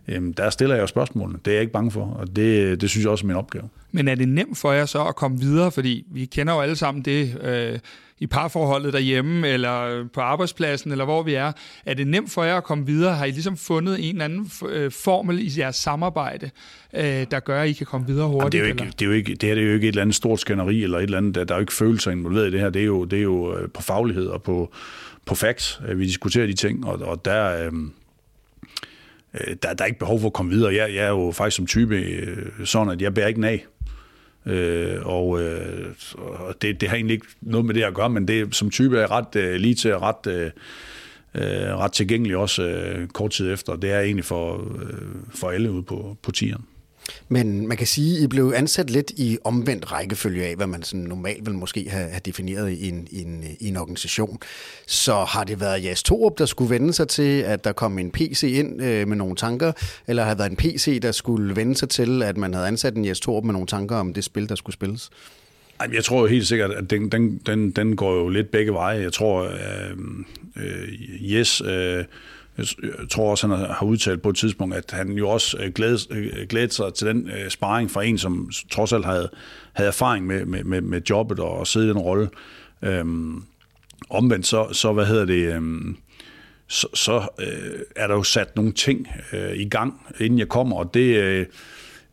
øhm, 0.08 0.34
der 0.34 0.50
stiller 0.50 0.74
jeg 0.74 0.82
jo 0.82 0.86
spørgsmålene. 0.86 1.38
Det 1.44 1.50
er 1.50 1.54
jeg 1.54 1.60
ikke 1.60 1.72
bange 1.72 1.90
for, 1.90 2.04
og 2.04 2.36
det, 2.36 2.80
det 2.80 2.90
synes 2.90 3.04
jeg 3.04 3.10
også 3.10 3.24
er 3.24 3.26
min 3.26 3.36
opgave. 3.36 3.68
Men 3.92 4.08
er 4.08 4.14
det 4.14 4.28
nemt 4.28 4.58
for 4.58 4.72
jer 4.72 4.86
så 4.86 5.04
at 5.04 5.16
komme 5.16 5.40
videre? 5.40 5.70
Fordi 5.70 6.06
vi 6.10 6.24
kender 6.24 6.54
jo 6.54 6.60
alle 6.60 6.76
sammen 6.76 7.04
det 7.04 7.38
øh, 7.42 7.78
i 8.20 8.26
parforholdet 8.26 8.92
derhjemme, 8.92 9.48
eller 9.48 10.04
på 10.12 10.20
arbejdspladsen, 10.20 10.92
eller 10.92 11.04
hvor 11.04 11.22
vi 11.22 11.34
er. 11.34 11.52
Er 11.86 11.94
det 11.94 12.06
nemt 12.06 12.30
for 12.30 12.44
jer 12.44 12.56
at 12.56 12.64
komme 12.64 12.86
videre? 12.86 13.14
Har 13.14 13.24
I 13.24 13.30
ligesom 13.30 13.56
fundet 13.56 14.08
en 14.08 14.14
eller 14.14 14.24
anden 14.24 14.50
øh, 14.68 14.92
formel 14.92 15.38
i 15.38 15.50
jeres 15.58 15.76
samarbejde, 15.76 16.50
øh, 16.94 17.26
der 17.30 17.40
gør, 17.40 17.62
at 17.62 17.68
I 17.68 17.72
kan 17.72 17.86
komme 17.86 18.06
videre 18.06 18.28
hurtigt? 18.28 18.52
det, 18.52 18.58
er 18.58 18.62
jo 18.62 18.68
ikke, 18.68 18.92
det, 18.98 19.02
er 19.02 19.06
jo 19.06 19.12
ikke, 19.12 19.34
det 19.34 19.48
her 19.48 19.54
det 19.54 19.64
er 19.64 19.68
jo 19.68 19.74
ikke 19.74 19.88
et 19.88 19.92
eller 19.92 20.02
andet 20.02 20.16
stort 20.16 20.40
skænderi, 20.40 20.82
eller 20.82 20.98
et 20.98 21.02
eller 21.02 21.18
andet, 21.18 21.34
der, 21.34 21.44
der 21.44 21.54
er 21.54 21.58
jo 21.58 21.62
ikke 21.62 21.72
følelser 21.72 22.10
involveret 22.10 22.48
i 22.48 22.50
det 22.50 22.60
her. 22.60 22.70
Det 22.70 22.82
er 22.82 22.86
jo, 22.86 23.04
det 23.04 23.18
er 23.18 23.22
jo 23.22 23.56
øh, 23.56 23.68
på 23.70 23.82
faglighed 23.82 24.26
og 24.26 24.42
på, 24.42 24.72
på 25.26 25.34
facts, 25.34 25.80
vi 25.94 26.06
diskuterer 26.06 26.46
de 26.46 26.52
ting, 26.52 26.86
og, 26.86 26.98
og 26.98 27.24
der... 27.24 27.66
Øh, 27.66 27.72
øh, 29.40 29.56
der, 29.62 29.74
der 29.74 29.84
er 29.84 29.86
ikke 29.86 29.98
behov 29.98 30.20
for 30.20 30.26
at 30.26 30.32
komme 30.32 30.52
videre. 30.52 30.74
Jeg, 30.74 30.94
jeg 30.94 31.04
er 31.04 31.08
jo 31.08 31.32
faktisk 31.34 31.56
som 31.56 31.66
type 31.66 31.96
øh, 31.96 32.46
sådan, 32.64 32.92
at 32.92 33.02
jeg 33.02 33.14
bærer 33.14 33.28
ikke 33.28 33.46
af. 33.46 33.66
Øh, 34.46 35.06
og 35.06 35.42
øh, 35.42 35.86
og 36.14 36.62
det, 36.62 36.80
det 36.80 36.88
har 36.88 36.96
egentlig 36.96 37.14
ikke 37.14 37.26
noget 37.40 37.66
med 37.66 37.74
det 37.74 37.82
at 37.82 37.94
gøre, 37.94 38.10
men 38.10 38.28
det, 38.28 38.54
som 38.54 38.70
type 38.70 38.96
er 38.96 39.00
jeg 39.00 39.10
ret 39.10 39.36
øh, 39.36 39.54
lige 39.54 39.74
til 39.74 39.98
ret, 39.98 40.26
øh, 40.26 40.50
øh, 41.34 41.76
ret 41.76 41.92
tilgængelig 41.92 42.36
også 42.36 42.62
øh, 42.62 43.08
kort 43.08 43.30
tid 43.30 43.52
efter. 43.52 43.76
Det 43.76 43.90
er 43.90 44.00
egentlig 44.00 44.24
for, 44.24 44.56
øh, 44.82 44.98
for 45.34 45.50
alle 45.50 45.70
ude 45.70 45.82
på, 45.82 46.16
på 46.22 46.32
tieren. 46.32 46.64
Men 47.28 47.66
man 47.68 47.76
kan 47.76 47.86
sige, 47.86 48.16
at 48.16 48.22
I 48.22 48.26
blev 48.26 48.52
ansat 48.56 48.90
lidt 48.90 49.10
i 49.16 49.38
omvendt 49.44 49.92
rækkefølge 49.92 50.44
af, 50.44 50.56
hvad 50.56 50.66
man 50.66 50.82
sådan 50.82 51.00
normalt 51.00 51.46
vil 51.46 51.54
måske 51.54 51.90
have, 51.90 52.08
have 52.08 52.20
defineret 52.24 52.70
i 52.70 52.88
en, 52.88 53.08
i, 53.10 53.22
en, 53.22 53.44
i 53.60 53.68
en 53.68 53.76
organisation. 53.76 54.38
Så 54.86 55.14
har 55.14 55.44
det 55.44 55.60
været 55.60 55.84
Jas 55.84 56.02
Torup, 56.02 56.38
der 56.38 56.46
skulle 56.46 56.70
vende 56.70 56.92
sig 56.92 57.08
til, 57.08 57.40
at 57.40 57.64
der 57.64 57.72
kom 57.72 57.98
en 57.98 58.10
PC 58.10 58.42
ind 58.42 58.82
øh, 58.82 59.08
med 59.08 59.16
nogle 59.16 59.36
tanker, 59.36 59.72
eller 60.06 60.22
har 60.22 60.30
det 60.30 60.38
været 60.38 60.50
en 60.50 60.56
PC, 60.56 61.00
der 61.00 61.12
skulle 61.12 61.56
vende 61.56 61.76
sig 61.76 61.88
til, 61.88 62.22
at 62.22 62.36
man 62.36 62.54
havde 62.54 62.66
ansat 62.66 62.94
en 62.94 63.04
Jas 63.04 63.20
Torup 63.20 63.44
med 63.44 63.52
nogle 63.52 63.66
tanker 63.66 63.96
om 63.96 64.14
det 64.14 64.24
spil, 64.24 64.48
der 64.48 64.54
skulle 64.54 64.74
spilles? 64.74 65.10
Jeg 65.92 66.04
tror 66.04 66.20
jo 66.20 66.26
helt 66.26 66.46
sikkert, 66.46 66.70
at 66.70 66.90
den, 66.90 67.08
den, 67.08 67.40
den, 67.46 67.70
den 67.70 67.96
går 67.96 68.14
jo 68.14 68.28
lidt 68.28 68.50
begge 68.50 68.72
veje. 68.72 69.00
Jeg 69.00 69.12
tror, 69.12 69.42
øh, 69.42 69.96
øh, 70.56 70.88
Yes... 71.22 71.60
Øh, 71.60 72.04
jeg 72.58 73.08
tror 73.10 73.30
også, 73.30 73.46
han 73.46 73.58
har 73.58 73.86
udtalt 73.86 74.22
på 74.22 74.28
et 74.28 74.36
tidspunkt, 74.36 74.74
at 74.74 74.90
han 74.90 75.12
jo 75.12 75.28
også 75.28 75.58
øh, 75.58 75.72
glædede, 75.72 76.14
øh, 76.14 76.46
glædede 76.48 76.72
sig 76.72 76.94
til 76.94 77.06
den 77.06 77.30
øh, 77.30 77.50
sparring 77.50 77.90
fra 77.90 78.02
en, 78.02 78.18
som 78.18 78.50
trods 78.70 78.92
alt 78.92 79.04
havde, 79.04 79.30
havde 79.72 79.88
erfaring 79.88 80.26
med, 80.26 80.44
med, 80.44 80.64
med, 80.64 80.80
med 80.80 81.00
jobbet 81.10 81.40
og 81.40 81.66
sidde 81.66 81.86
i 81.86 81.88
den 81.88 81.98
rolle. 81.98 82.28
Øhm, 82.82 83.42
omvendt 84.10 84.46
så, 84.46 84.68
så, 84.72 84.92
hvad 84.92 85.06
hedder 85.06 85.24
det, 85.24 85.54
øhm, 85.54 85.96
så, 86.68 86.86
så 86.94 87.28
øh, 87.38 87.80
er 87.96 88.06
der 88.06 88.14
jo 88.14 88.22
sat 88.22 88.56
nogle 88.56 88.72
ting 88.72 89.08
øh, 89.32 89.56
i 89.56 89.68
gang, 89.68 90.06
inden 90.20 90.38
jeg 90.38 90.48
kommer, 90.48 90.76
og 90.76 90.94
det, 90.94 91.16
øh, 91.16 91.46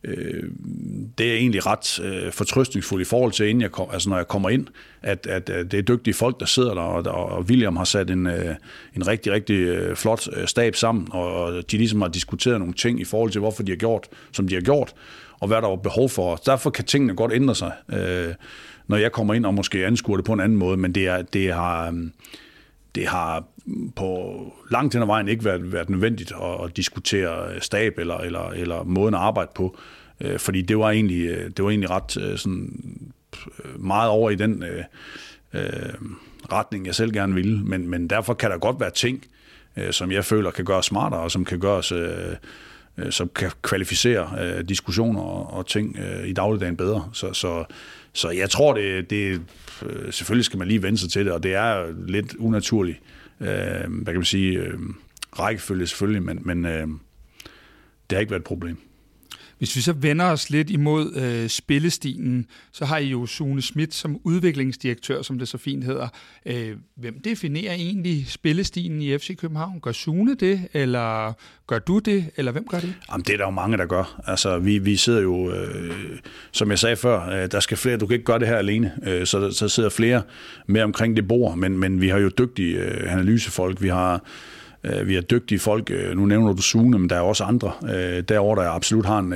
øh, 0.08 0.44
det 1.18 1.32
er 1.32 1.36
egentlig 1.36 1.66
ret 1.66 2.00
øh, 2.00 2.32
fortrøstningsfuldt 2.32 3.08
i 3.08 3.10
forhold 3.10 3.32
til, 3.32 3.48
inden 3.48 3.62
jeg 3.62 3.72
kom, 3.72 3.88
altså 3.94 4.10
når 4.10 4.18
jeg 4.18 4.28
kommer 4.28 4.50
ind, 4.50 4.68
at, 5.02 5.28
at, 5.28 5.50
at 5.50 5.72
det 5.72 5.78
er 5.78 5.82
dygtige 5.82 6.14
folk, 6.14 6.40
der 6.40 6.46
sidder 6.46 6.74
der, 6.74 6.82
og, 6.82 7.32
og 7.32 7.42
William 7.44 7.76
har 7.76 7.84
sat 7.84 8.10
en, 8.10 8.28
øh, 8.28 8.56
en 8.96 9.08
rigtig, 9.08 9.32
rigtig 9.32 9.56
øh, 9.56 9.96
flot 9.96 10.28
øh, 10.34 10.48
stab 10.48 10.76
sammen, 10.76 11.08
og 11.12 11.72
de 11.72 11.78
ligesom 11.78 12.02
har 12.02 12.10
diskuteret 12.10 12.60
nogle 12.60 12.74
ting 12.74 13.02
i 13.02 13.06
forhold 13.06 13.32
til, 13.32 13.40
hvorfor 13.40 13.64
de 13.64 13.72
har 13.72 13.78
gjort, 13.78 14.08
som 14.32 14.48
de 14.48 14.56
har 14.56 14.62
gjort, 14.62 14.94
og 15.40 15.48
hvad 15.48 15.62
der 15.62 15.68
var 15.68 15.76
behov 15.76 16.10
for. 16.10 16.36
Derfor 16.36 16.70
kan 16.70 16.86
tingene 16.86 17.16
godt 17.16 17.34
ændre 17.34 17.56
sig, 17.56 17.72
øh, 17.94 18.34
når 18.88 18.98
jeg 18.98 19.12
kommer 19.12 19.34
ind 19.34 19.46
og 19.46 19.54
måske 19.54 19.86
anskuer 19.86 20.18
det 20.18 20.26
på 20.26 20.34
en 20.34 20.40
anden 20.40 20.58
måde, 20.58 20.78
men 20.78 20.92
det, 20.92 21.08
er, 21.08 21.22
det 21.22 21.54
har... 21.54 21.88
Øh, 21.88 21.94
det 22.96 23.08
har 23.08 23.44
på 23.96 24.36
langt 24.72 24.94
hen 24.94 25.02
ad 25.02 25.08
vejen 25.08 25.28
ikke 25.28 25.46
været, 25.46 25.74
været 25.74 25.90
nødvendigt 25.90 26.32
at, 26.32 26.64
at 26.66 26.78
diskutere 26.78 27.62
stab 27.62 28.00
eller, 28.00 28.18
eller, 28.18 28.50
eller 28.50 28.84
måden 28.84 29.14
at 29.14 29.20
arbejde 29.20 29.52
på, 29.56 29.78
øh, 30.22 30.40
fordi 30.40 30.62
det 30.62 30.78
var 30.78 30.92
egentlig, 30.92 31.26
øh, 31.26 31.50
det 31.58 31.64
var 31.64 31.70
egentlig 31.70 31.90
ret 31.90 32.18
øh, 32.18 32.38
sådan, 32.38 32.82
øh, 33.66 33.84
meget 33.84 34.10
over 34.10 34.30
i 34.30 34.36
den 34.36 34.64
øh, 34.64 34.84
øh, 35.54 35.94
retning, 36.52 36.86
jeg 36.86 36.96
selv 36.96 37.12
gerne 37.12 37.34
ville, 37.34 37.66
men, 37.66 37.88
men 37.88 38.08
derfor 38.08 38.34
kan 38.34 38.52
der 38.52 38.58
godt 38.58 38.80
være 38.80 38.92
ting, 38.92 39.26
øh, 39.78 39.92
som 39.92 40.12
jeg 40.12 40.26
føler 40.26 40.52
kan 40.52 40.66
gøres 40.66 40.86
smartere, 40.86 41.22
og 41.22 41.32
som 41.32 41.46
kan 41.46 41.60
gøres... 41.60 41.92
Øh, 41.92 42.36
øh, 42.98 43.12
som 43.12 43.30
kan 43.36 43.52
kvalificere 43.62 44.30
øh, 44.42 44.64
diskussioner 44.70 45.22
og, 45.22 45.54
og 45.54 45.68
ting 45.68 45.98
øh, 45.98 46.28
i 46.28 46.34
dagligdagen 46.34 46.78
bedre. 46.78 47.10
Så, 47.14 47.34
så, 47.34 47.66
så 48.14 48.30
jeg 48.30 48.50
tror, 48.50 48.74
det, 48.74 49.10
det 49.10 49.42
øh, 49.84 50.14
selvfølgelig 50.14 50.46
skal 50.46 50.60
man 50.60 50.68
lige 50.68 50.84
vende 50.84 50.98
sig 50.98 51.10
til 51.10 51.26
det, 51.26 51.34
og 51.34 51.44
det 51.44 51.54
er 51.54 51.94
lidt 52.08 52.36
unaturligt, 52.36 52.98
øh, 53.40 53.48
hvad 53.48 54.06
kan 54.06 54.16
man 54.16 54.26
sige, 54.26 54.60
øh, 54.60 54.80
rækkefølge 55.40 55.88
selvfølgelig, 55.88 56.24
men, 56.24 56.40
men 56.44 56.66
øh, 56.66 56.88
det 58.10 58.16
har 58.16 58.20
ikke 58.20 58.32
været 58.32 58.42
et 58.42 58.46
problem. 58.46 58.78
Hvis 59.58 59.76
vi 59.76 59.82
så 59.82 59.94
vender 59.94 60.26
os 60.26 60.50
lidt 60.50 60.70
imod 60.70 61.16
øh, 61.16 61.50
spillestilen, 61.50 62.46
så 62.72 62.86
har 62.86 62.98
I 62.98 63.08
jo 63.08 63.26
Sune 63.26 63.62
Schmidt 63.62 63.94
som 63.94 64.20
udviklingsdirektør, 64.24 65.22
som 65.22 65.40
det 65.40 65.48
så 65.48 65.58
fint 65.58 65.84
hedder. 65.84 66.08
Øh, 66.46 66.76
hvem 66.96 67.22
definerer 67.24 67.74
egentlig 67.74 68.26
spillestilen 68.28 69.02
i 69.02 69.18
FC 69.18 69.38
København? 69.38 69.80
Gør 69.80 69.92
Sune 69.92 70.36
det, 70.36 70.68
eller 70.74 71.34
gør 71.68 71.80
du 71.80 72.00
det, 72.00 72.26
eller 72.36 72.52
hvem 72.52 72.68
gør 72.68 72.80
det? 72.80 72.94
Jamen, 73.12 73.24
det 73.24 73.34
er 73.34 73.38
der 73.38 73.46
jo 73.46 73.52
mange, 73.52 73.78
der 73.78 73.86
gør. 73.86 74.22
Altså, 74.28 74.58
vi, 74.60 74.78
vi 74.78 74.96
sidder 74.96 75.22
jo, 75.22 75.52
øh, 75.52 76.20
som 76.52 76.70
jeg 76.70 76.80
sagde 76.80 76.96
før, 76.96 77.30
øh, 77.30 77.52
der 77.52 77.60
skal 77.60 77.78
flere, 77.78 77.98
du 77.98 78.08
kan 78.08 78.14
ikke 78.14 78.26
gøre 78.26 78.40
det 78.40 78.48
her 78.48 78.58
alene, 78.58 78.92
øh, 79.08 79.26
så 79.26 79.52
så 79.52 79.70
sidder 79.70 79.90
flere 79.90 80.22
med 80.68 80.82
omkring 80.82 81.16
det 81.16 81.28
bord, 81.28 81.58
men, 81.58 81.78
men 81.78 82.02
vi 82.02 82.10
har 82.10 82.18
jo 82.18 82.32
dygtige 82.38 82.78
øh, 82.78 83.14
analysefolk, 83.14 83.82
vi 83.82 83.88
har 83.88 84.24
Øh, 84.86 85.08
vi 85.08 85.14
har 85.14 85.22
dygtige 85.22 85.60
folk. 85.60 85.92
Øh, 85.92 86.18
nu 86.18 86.26
nævner 86.26 86.54
du 86.54 86.62
Sune, 86.62 87.00
men 87.00 87.10
der 87.10 87.16
er 87.16 87.22
også 87.22 87.44
andre 87.44 87.72
øh, 87.84 88.24
derovre, 88.30 88.64
der 88.64 88.70
absolut 88.70 89.06
har 89.06 89.20
en, 89.20 89.34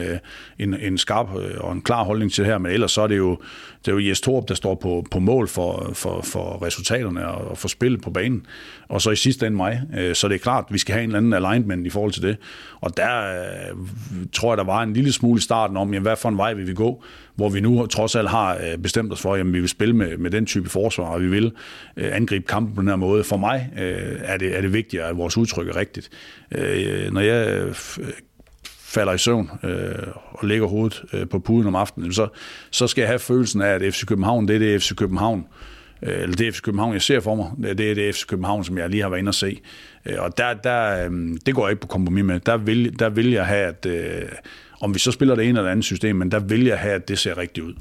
en, 0.60 0.74
en 0.74 0.98
skarp 0.98 1.28
og 1.58 1.72
en 1.72 1.82
klar 1.82 2.04
holdning 2.04 2.32
til 2.32 2.44
det 2.44 2.52
her. 2.52 2.58
Men 2.58 2.72
ellers 2.72 2.92
så 2.92 3.02
er 3.02 3.08
det 3.08 3.18
jo, 3.18 3.38
det 3.86 3.92
er 3.92 3.96
jo 3.96 4.10
Jes 4.10 4.22
Torp, 4.22 4.48
der 4.48 4.56
står 4.56 4.76
på, 4.76 5.06
på 5.12 5.20
mål 5.20 5.48
for, 5.48 5.92
for, 5.94 6.22
for 6.22 6.66
resultaterne 6.66 7.28
og 7.28 7.58
for 7.58 7.68
spillet 7.68 8.02
på 8.02 8.10
banen. 8.10 8.46
Og 8.90 9.02
så 9.02 9.12
i 9.12 9.16
sidste 9.16 9.48
ende 9.48 9.58
mig. 9.58 9.82
Så 10.14 10.28
det 10.28 10.36
er 10.36 10.40
klart, 10.40 10.66
at 10.68 10.74
vi 10.74 10.78
skal 10.78 10.94
have 10.94 11.04
en 11.04 11.10
eller 11.10 11.18
anden 11.18 11.34
alignment 11.34 11.88
i 11.88 11.90
forhold 11.90 12.12
til 12.12 12.22
det. 12.22 12.38
Og 12.82 12.98
der 12.98 13.34
tror 14.34 14.52
jeg, 14.52 14.58
der 14.58 14.64
var 14.64 14.84
en 14.84 14.94
lille 14.94 15.12
smule 15.12 15.38
i 15.38 15.42
starten 15.42 15.78
om, 15.78 15.94
jamen, 15.94 16.02
hvad 16.02 16.16
for 16.16 16.30
en 16.30 16.38
vej 16.38 16.54
vil 16.54 16.68
vi 16.68 16.74
gå 16.74 17.04
hvor 17.40 17.50
vi 17.50 17.62
nu 17.62 17.86
trods 17.86 18.16
alt 18.16 18.30
har 18.30 18.56
øh, 18.56 18.78
bestemt 18.78 19.14
os 19.14 19.22
for, 19.22 19.36
at 19.36 19.54
vi 19.54 19.60
vil 19.60 19.70
spille 19.70 19.96
med, 19.96 20.18
med 20.18 20.32
den 20.32 20.46
type 20.46 20.70
forsvar, 20.70 21.06
og 21.06 21.22
vi 21.22 21.28
vil 21.28 21.52
øh, 21.98 22.16
angribe 22.16 22.46
kampen 22.48 22.76
på 22.76 22.82
den 22.82 22.90
her 22.90 22.96
måde. 22.96 23.24
For 23.24 23.38
mig 23.38 23.70
øh, 23.80 24.16
er, 24.24 24.38
det, 24.38 24.58
er 24.58 24.62
det 24.62 24.74
vigtigt, 24.74 25.04
at 25.04 25.18
vores 25.18 25.38
udtryk 25.38 25.68
er 25.68 25.76
rigtigt. 25.76 26.10
Når 27.12 27.22
jeg 27.22 27.70
falder 28.90 29.14
i 29.14 29.18
søvn 29.18 29.50
øh, 29.64 30.08
og 30.32 30.48
lægger 30.48 30.68
hovedet 30.68 31.04
øh, 31.14 31.28
på 31.30 31.40
puden 31.40 31.68
om 31.68 31.76
aftenen, 31.76 32.14
så, 32.14 32.28
så 32.72 32.88
skal 32.88 33.02
jeg 33.02 33.10
have 33.10 33.20
følelsen 33.20 33.62
af, 33.62 33.68
at 33.68 33.94
FC 33.94 34.06
København, 34.06 34.48
det 34.48 34.56
er 34.56 34.60
det 34.60 34.82
FC 34.82 34.96
København, 34.96 35.46
øh, 36.04 36.22
eller 36.22 36.36
det 36.36 36.48
er 36.48 36.52
FC 36.52 36.62
København, 36.62 36.94
jeg 36.94 37.02
ser 37.02 37.20
for 37.20 37.36
mig, 37.36 37.78
det 37.78 37.92
er 37.92 37.96
det 37.96 38.16
FC 38.16 38.26
København, 38.26 38.64
som 38.64 38.78
jeg 38.78 38.90
lige 38.90 39.02
har 39.02 39.10
været 39.10 39.20
inde 39.20 39.30
og 39.30 39.36
se. 39.36 39.62
Øh, 40.06 40.16
og 40.20 40.38
der, 40.38 40.54
der, 40.54 41.06
øh, 41.06 41.12
det 41.46 41.56
går 41.56 41.66
jeg 41.66 41.72
ikke 41.72 41.82
på 41.82 41.88
kompromis 41.88 42.24
med. 42.24 42.40
Der 42.40 42.58
vil, 42.58 43.00
der 43.00 43.10
vil 43.10 43.32
jeg 43.32 43.46
have, 43.46 43.68
at, 43.68 43.86
øh, 43.86 44.22
om 44.82 44.94
vi 44.94 45.00
så 45.00 45.12
spiller 45.12 45.36
det 45.36 45.50
ene 45.50 45.60
eller 45.60 45.72
andet 45.72 45.86
system, 45.86 46.16
men 46.16 46.32
der 46.32 46.40
vil 46.40 46.66
jeg 46.66 46.80
have, 46.80 46.94
at 46.94 47.08
det 47.08 47.20
ser 47.20 47.38
rigtigt 47.38 47.66
ud. 47.66 47.74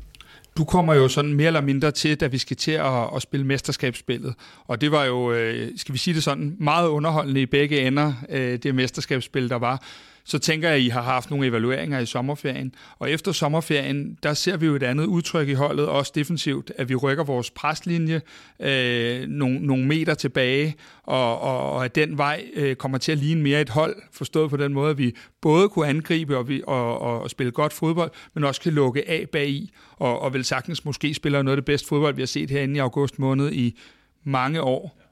Du 0.57 0.65
kommer 0.65 0.95
jo 0.95 1.09
sådan 1.09 1.35
mere 1.35 1.47
eller 1.47 1.61
mindre 1.61 1.91
til, 1.91 2.21
da 2.21 2.27
vi 2.27 2.39
skal 2.39 2.57
til 2.57 2.73
at, 2.73 3.15
at 3.17 3.23
spille 3.23 3.47
mesterskabsspillet. 3.47 4.35
Og 4.67 4.81
det 4.81 4.91
var 4.91 5.05
jo, 5.05 5.33
øh, 5.33 5.69
skal 5.77 5.93
vi 5.93 5.99
sige 5.99 6.15
det 6.15 6.23
sådan, 6.23 6.57
meget 6.61 6.89
underholdende 6.89 7.41
i 7.41 7.47
begge 7.47 7.87
ender, 7.87 8.13
øh, 8.29 8.59
det 8.59 8.75
mesterskabsspil, 8.75 9.49
der 9.49 9.57
var 9.57 9.83
så 10.29 10.39
tænker 10.39 10.69
jeg, 10.69 10.77
at 10.77 10.83
I 10.83 10.89
har 10.89 11.03
haft 11.03 11.31
nogle 11.31 11.47
evalueringer 11.47 11.99
i 11.99 12.07
sommerferien. 12.07 12.75
Og 12.99 13.11
efter 13.11 13.33
sommerferien, 13.33 14.19
der 14.23 14.35
ser 14.35 14.57
vi 14.57 14.67
jo 14.67 14.75
et 14.75 14.83
andet 14.83 15.05
udtryk 15.05 15.49
i 15.49 15.53
holdet, 15.53 15.89
også 15.89 16.13
defensivt, 16.15 16.73
at 16.77 16.89
vi 16.89 16.95
rykker 16.95 17.25
vores 17.25 17.51
preslinje 17.51 18.21
øh, 18.61 19.29
nogle, 19.29 19.59
nogle 19.59 19.87
meter 19.87 20.15
tilbage, 20.15 20.77
og, 21.03 21.41
og, 21.41 21.73
og 21.73 21.85
at 21.85 21.95
den 21.95 22.19
vej 22.19 22.45
øh, 22.55 22.77
kommer 22.77 22.99
til 22.99 23.13
at 23.13 23.19
ligne 23.19 23.43
mere 23.43 23.61
et 23.61 23.69
hold, 23.69 23.97
forstået 24.13 24.51
på 24.51 24.57
den 24.57 24.73
måde, 24.73 24.91
at 24.91 24.99
vi 24.99 25.17
både 25.41 25.69
kunne 25.69 25.87
angribe 25.87 26.37
og, 26.37 26.49
vi, 26.49 26.63
og, 26.67 27.01
og, 27.01 27.23
og 27.23 27.31
spille 27.31 27.53
godt 27.53 27.73
fodbold, 27.73 28.11
men 28.35 28.45
også 28.45 28.61
kan 28.61 28.73
lukke 28.73 29.11
af 29.11 29.29
bag 29.33 29.49
i, 29.49 29.73
og, 29.97 30.21
og 30.21 30.35
vel 30.35 30.45
sagtens 30.45 30.85
måske 30.85 31.15
spiller 31.15 31.43
noget 31.43 31.57
af 31.57 31.61
det 31.63 31.65
bedste 31.65 31.89
fodbold, 31.89 32.15
vi 32.15 32.23
har 32.23 32.27
set 32.27 32.51
herinde 32.51 32.77
i 32.77 32.79
august 32.79 33.19
måned 33.19 33.53
i 33.53 33.79
mange 34.25 34.63
år. 34.63 35.08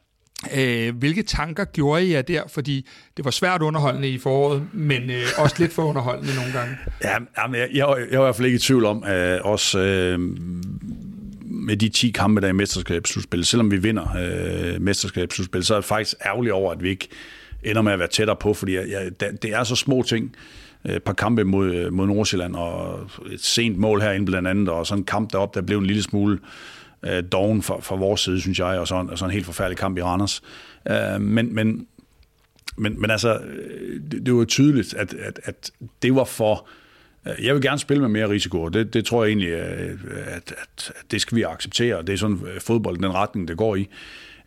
Øh, 0.57 0.96
hvilke 0.96 1.22
tanker 1.22 1.64
gjorde 1.64 2.07
I 2.07 2.12
jer 2.12 2.22
der? 2.22 2.42
Fordi 2.49 2.87
det 3.16 3.25
var 3.25 3.31
svært 3.31 3.62
underholdende 3.62 4.09
i 4.09 4.18
foråret, 4.18 4.62
men 4.72 5.11
øh, 5.11 5.22
også 5.38 5.57
lidt 5.59 5.72
for 5.72 5.83
underholdende 5.83 6.35
nogle 6.35 6.53
gange. 6.53 6.77
Ja, 7.05 7.18
men 7.49 7.61
jeg, 7.61 7.68
jeg, 7.75 8.07
jeg, 8.11 8.18
var 8.18 8.25
i 8.25 8.27
hvert 8.27 8.37
fald 8.37 8.46
ikke 8.46 8.57
i 8.57 8.59
tvivl 8.59 8.85
om, 8.85 9.05
øh, 9.05 9.40
også 9.44 9.79
øh, 9.79 10.20
med 11.44 11.77
de 11.77 11.88
10 11.88 12.11
kampe, 12.11 12.40
der 12.40 12.46
er 12.46 12.51
i 12.51 12.55
mesterskabsslutspillet, 12.55 13.46
selvom 13.46 13.70
vi 13.70 13.77
vinder 13.77 14.16
øh, 14.16 14.83
mesterskabsslutspillet, 14.83 15.66
så 15.66 15.75
er 15.75 15.79
det 15.79 15.85
faktisk 15.85 16.16
ærgerligt 16.27 16.53
over, 16.53 16.72
at 16.72 16.83
vi 16.83 16.88
ikke 16.88 17.09
ender 17.62 17.83
med 17.83 17.92
at 17.92 17.99
være 17.99 18.09
tættere 18.09 18.37
på, 18.37 18.55
fordi 18.55 18.75
jeg, 18.75 18.87
jeg, 18.90 19.42
det 19.42 19.55
er 19.55 19.64
så 19.64 19.77
små 19.77 20.03
ting, 20.03 20.37
øh, 20.85 20.96
et 20.96 21.03
par 21.03 21.12
kampe 21.12 21.44
mod, 21.44 21.75
øh, 21.75 21.92
mod 21.92 22.07
Nordsjælland, 22.07 22.55
og 22.55 23.01
et 23.33 23.44
sent 23.44 23.79
mål 23.79 24.01
herinde 24.01 24.27
blandt 24.27 24.49
andet, 24.49 24.68
og 24.68 24.87
sådan 24.87 25.01
en 25.01 25.07
kamp 25.07 25.33
deroppe, 25.33 25.61
der 25.61 25.66
blev 25.66 25.79
en 25.79 25.87
lille 25.87 26.03
smule 26.03 26.38
øh, 27.11 27.23
doven 27.33 27.62
fra, 27.62 27.81
fra 27.81 27.97
vores 27.97 28.21
side, 28.21 28.40
synes 28.40 28.59
jeg, 28.59 28.66
og 28.66 28.88
sådan, 28.88 29.11
og 29.11 29.19
sådan 29.19 29.31
en 29.31 29.35
helt 29.35 29.47
forfærdelig 29.47 29.79
kamp 29.79 29.99
i 29.99 30.03
Randers. 30.03 30.42
Øh, 30.90 31.21
men, 31.21 31.55
men, 31.55 31.87
men, 32.77 33.01
men 33.01 33.11
altså, 33.11 33.38
øh, 33.38 34.01
det, 34.11 34.27
det 34.27 34.35
var 34.35 34.45
tydeligt, 34.45 34.95
at, 34.95 35.14
at, 35.14 35.40
at 35.45 35.71
det 36.03 36.14
var 36.14 36.25
for... 36.25 36.69
Øh, 37.27 37.45
jeg 37.45 37.55
vil 37.55 37.62
gerne 37.62 37.79
spille 37.79 38.01
med 38.01 38.09
mere 38.09 38.29
risiko, 38.29 38.62
og 38.62 38.75
det, 38.75 38.95
det 38.95 39.05
tror 39.05 39.25
jeg 39.25 39.31
egentlig, 39.31 39.49
øh, 39.49 39.99
at, 40.27 40.35
at, 40.37 40.53
at 40.88 41.11
det 41.11 41.21
skal 41.21 41.37
vi 41.37 41.42
acceptere. 41.42 42.03
Det 42.03 42.12
er 42.12 42.16
sådan 42.16 42.40
fodbold, 42.61 42.97
den 42.97 43.14
retning, 43.14 43.49
det 43.49 43.57
går 43.57 43.77
i. 43.77 43.88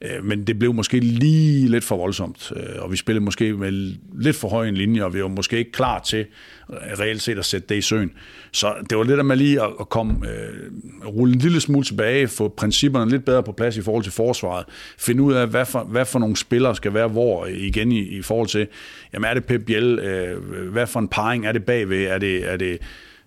Øh, 0.02 0.26
men 0.26 0.44
det 0.44 0.60
blev 0.60 0.74
måske 0.74 1.00
lige 1.00 1.68
lidt 1.68 1.84
for 1.84 1.98
voldsomt, 1.98 2.52
øh, 2.56 2.84
og 2.84 2.92
vi 2.92 2.98
spillede 2.98 3.26
måske 3.26 3.54
med 3.54 3.72
lidt 4.14 4.36
for 4.36 4.50
høj 4.50 4.68
en 4.68 4.78
linje, 4.78 5.04
og 5.04 5.14
vi 5.14 5.22
var 5.22 5.28
måske 5.28 5.58
ikke 5.58 5.72
klar 5.72 6.00
til 6.00 6.26
øh, 6.70 6.76
reelt 7.00 7.22
set 7.22 7.38
at 7.38 7.46
sætte 7.46 7.68
det 7.70 7.76
i 7.76 7.82
søen. 7.82 8.12
Så 8.52 8.74
det 8.90 8.98
var 8.98 9.04
lidt 9.04 9.20
af 9.20 9.26
med 9.26 9.36
lige 9.36 9.62
at 9.64 9.90
komme, 9.90 10.30
øh, 10.30 10.72
rulle 11.08 11.34
en 11.34 11.40
lille 11.40 11.62
smule 11.62 11.86
tilbage, 11.86 12.28
få 12.28 12.48
principperne 12.48 13.12
lidt 13.12 13.26
bedre 13.26 13.44
på 13.44 13.52
plads 13.52 13.78
i 13.78 13.82
forhold 13.82 14.04
til 14.04 14.14
forsvaret, 14.14 14.66
finde 14.98 15.24
ud 15.24 15.34
af, 15.34 15.48
hvad 15.48 15.66
for, 15.66 15.84
hvad 15.84 16.06
for 16.06 16.20
nogle 16.20 16.38
spillere 16.38 16.76
skal 16.76 16.94
være 16.94 17.08
hvor 17.08 17.46
igen 17.46 17.92
i, 17.92 18.00
i 18.00 18.22
forhold 18.22 18.48
til, 18.48 18.68
jamen 19.14 19.30
er 19.30 19.34
det 19.34 19.46
Pep 19.46 19.66
Biel, 19.66 20.00
øh, 20.00 20.70
hvad 20.72 20.88
for 20.88 21.00
en 21.00 21.08
parring 21.08 21.46
er 21.46 21.52
det 21.52 21.64
bagved, 21.64 22.06
er 22.06 22.18
det, 22.18 22.52
er 22.52 22.58
det 22.58 22.80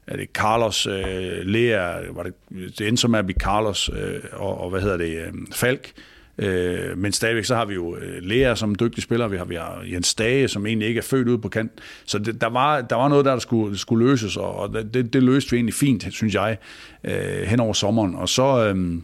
er 0.07 0.17
det 0.17 0.29
Carlos 0.35 0.87
øh, 0.87 1.47
Lea, 1.47 1.95
var 2.13 2.23
det, 2.23 2.35
det 2.79 2.89
endte 2.89 3.01
som 3.01 3.15
at 3.15 3.27
blive 3.27 3.39
Carlos 3.41 3.91
øh, 4.03 4.21
og, 4.33 4.61
og 4.61 4.71
hvad 4.71 4.81
hedder 4.81 4.97
det, 4.97 5.17
øh, 5.17 5.33
Falk, 5.53 5.92
Øh, 5.96 6.12
Øh, 6.39 6.99
men 6.99 7.13
stadigvæk 7.13 7.45
så 7.45 7.55
har 7.55 7.65
vi 7.65 7.75
jo 7.75 7.97
øh, 7.97 8.23
Lea 8.23 8.55
som 8.55 8.75
dygtig 8.75 9.03
spiller, 9.03 9.29
vi 9.29 9.37
har, 9.37 9.45
vi 9.45 9.55
har 9.55 9.85
Jens 9.93 10.15
Dage, 10.15 10.49
som 10.49 10.67
egentlig 10.67 10.89
ikke 10.89 10.99
er 10.99 11.03
født 11.03 11.29
ude 11.29 11.39
på 11.39 11.49
kant. 11.49 11.73
Så 12.05 12.19
det, 12.19 12.41
der, 12.41 12.47
var, 12.47 12.81
der 12.81 12.97
var 12.97 13.09
noget 13.09 13.25
der, 13.25 13.33
der 13.33 13.39
skulle, 13.39 13.79
skulle 13.79 14.07
løses, 14.07 14.37
og, 14.37 14.55
og 14.55 14.75
det, 14.95 15.13
det 15.13 15.23
løste 15.23 15.51
vi 15.51 15.57
egentlig 15.57 15.75
fint, 15.75 16.07
synes 16.11 16.35
jeg, 16.35 16.59
øh, 17.05 17.43
hen 17.43 17.61
over 17.61 17.73
sommeren. 17.73 18.15
Og 18.15 18.29
så, 18.29 18.43
øh, 18.43 18.99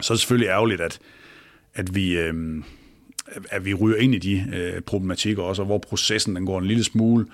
så 0.00 0.12
er 0.12 0.14
det 0.14 0.20
selvfølgelig 0.20 0.48
ærgerligt, 0.48 0.80
at, 0.80 0.98
at 1.74 1.94
vi... 1.94 2.18
Øh, 2.18 2.34
at 3.50 3.64
vi 3.64 3.74
ryger 3.74 3.96
ind 3.96 4.14
i 4.14 4.18
de 4.18 4.44
øh, 4.54 4.80
problematikker 4.80 5.42
også, 5.42 5.62
og 5.62 5.66
hvor 5.66 5.78
processen 5.78 6.36
den 6.36 6.46
går 6.46 6.58
en 6.58 6.66
lille 6.66 6.84
smule, 6.84 7.26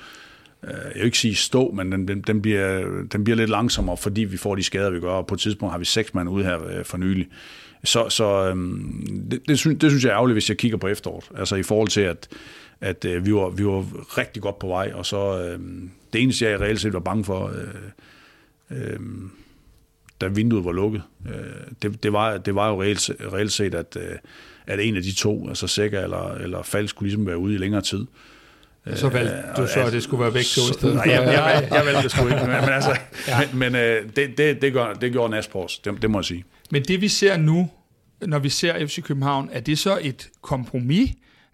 øh, 0.64 0.70
jeg 0.70 0.94
vil 0.94 1.04
ikke 1.04 1.18
sige 1.18 1.34
stå, 1.34 1.70
men 1.70 1.92
den, 1.92 2.08
den, 2.08 2.20
den, 2.20 2.42
bliver, 2.42 2.84
den 3.12 3.24
bliver 3.24 3.36
lidt 3.36 3.50
langsommere, 3.50 3.96
fordi 3.96 4.24
vi 4.24 4.36
får 4.36 4.54
de 4.54 4.62
skader, 4.62 4.90
vi 4.90 5.00
gør, 5.00 5.10
og 5.10 5.26
på 5.26 5.34
et 5.34 5.40
tidspunkt 5.40 5.72
har 5.72 5.78
vi 5.78 5.84
seks 5.84 6.14
mand 6.14 6.28
ude 6.28 6.44
her 6.44 6.68
øh, 6.68 6.84
for 6.84 6.96
nylig. 6.96 7.28
Så, 7.84 8.08
så 8.08 8.48
øhm, 8.48 9.06
det, 9.30 9.48
det, 9.48 9.58
synes, 9.58 9.78
det 9.80 9.90
synes 9.90 10.04
jeg 10.04 10.10
er 10.10 10.14
ærgerligt, 10.14 10.34
hvis 10.34 10.48
jeg 10.48 10.56
kigger 10.56 10.78
på 10.78 10.88
efteråret. 10.88 11.24
Altså 11.36 11.56
i 11.56 11.62
forhold 11.62 11.88
til, 11.88 12.00
at, 12.00 12.28
at 12.80 13.04
øh, 13.04 13.26
vi, 13.26 13.34
var, 13.34 13.48
vi 13.48 13.66
var 13.66 13.84
rigtig 14.18 14.42
godt 14.42 14.58
på 14.58 14.66
vej, 14.66 14.92
og 14.94 15.06
så 15.06 15.42
øh, 15.42 15.58
det 16.12 16.22
eneste, 16.22 16.44
jeg 16.44 16.60
reelt 16.60 16.80
set 16.80 16.92
var 16.92 17.00
bange 17.00 17.24
for, 17.24 17.52
øh, 18.70 18.78
øh, 18.78 19.00
da 20.20 20.26
vinduet 20.26 20.64
var 20.64 20.72
lukket, 20.72 21.02
øh, 21.28 21.34
det, 21.82 22.02
det, 22.02 22.12
var, 22.12 22.36
det 22.36 22.54
var 22.54 22.68
jo 22.68 22.82
reelt, 22.82 23.10
reelt 23.32 23.52
set, 23.52 23.74
at, 23.74 23.96
øh, 23.96 24.16
at 24.66 24.80
en 24.80 24.96
af 24.96 25.02
de 25.02 25.14
to, 25.14 25.48
altså 25.48 25.66
Sækker 25.66 26.00
eller, 26.00 26.34
eller 26.34 26.62
Falk, 26.62 26.88
skulle 26.88 27.06
ligesom 27.06 27.26
være 27.26 27.38
ude 27.38 27.54
i 27.54 27.58
længere 27.58 27.82
tid. 27.82 28.06
Så 28.94 29.08
valgte 29.08 29.36
du 29.56 29.66
så, 29.66 29.80
at 29.80 29.92
det 29.92 30.02
skulle 30.02 30.22
være 30.22 30.32
to 30.32 30.40
i 30.40 30.72
stedet 30.72 30.94
Nej, 30.94 31.04
jeg, 31.08 31.22
jeg, 31.22 31.68
jeg 31.70 31.86
valgte 31.86 32.02
det 32.02 32.10
sgu 32.10 32.26
ikke. 32.26 32.40
Men, 32.46 32.60
men, 32.60 32.68
altså, 32.68 32.98
ja. 33.28 33.40
men, 33.52 33.58
men 33.58 33.74
øh, 33.74 34.02
det, 34.16 34.38
det, 34.38 34.62
det, 34.62 34.72
gør, 34.72 34.92
det 34.92 35.12
gjorde 35.12 35.30
Naspors, 35.30 35.78
det, 35.78 36.02
det 36.02 36.10
må 36.10 36.18
jeg 36.18 36.24
sige. 36.24 36.44
Men 36.70 36.82
det 36.82 37.00
vi 37.00 37.08
ser 37.08 37.36
nu, 37.36 37.70
når 38.26 38.38
vi 38.38 38.48
ser 38.48 38.86
FC 38.86 39.02
København, 39.02 39.48
er 39.52 39.60
det 39.60 39.78
så 39.78 39.98
et 40.02 40.30
kompromis, 40.42 41.10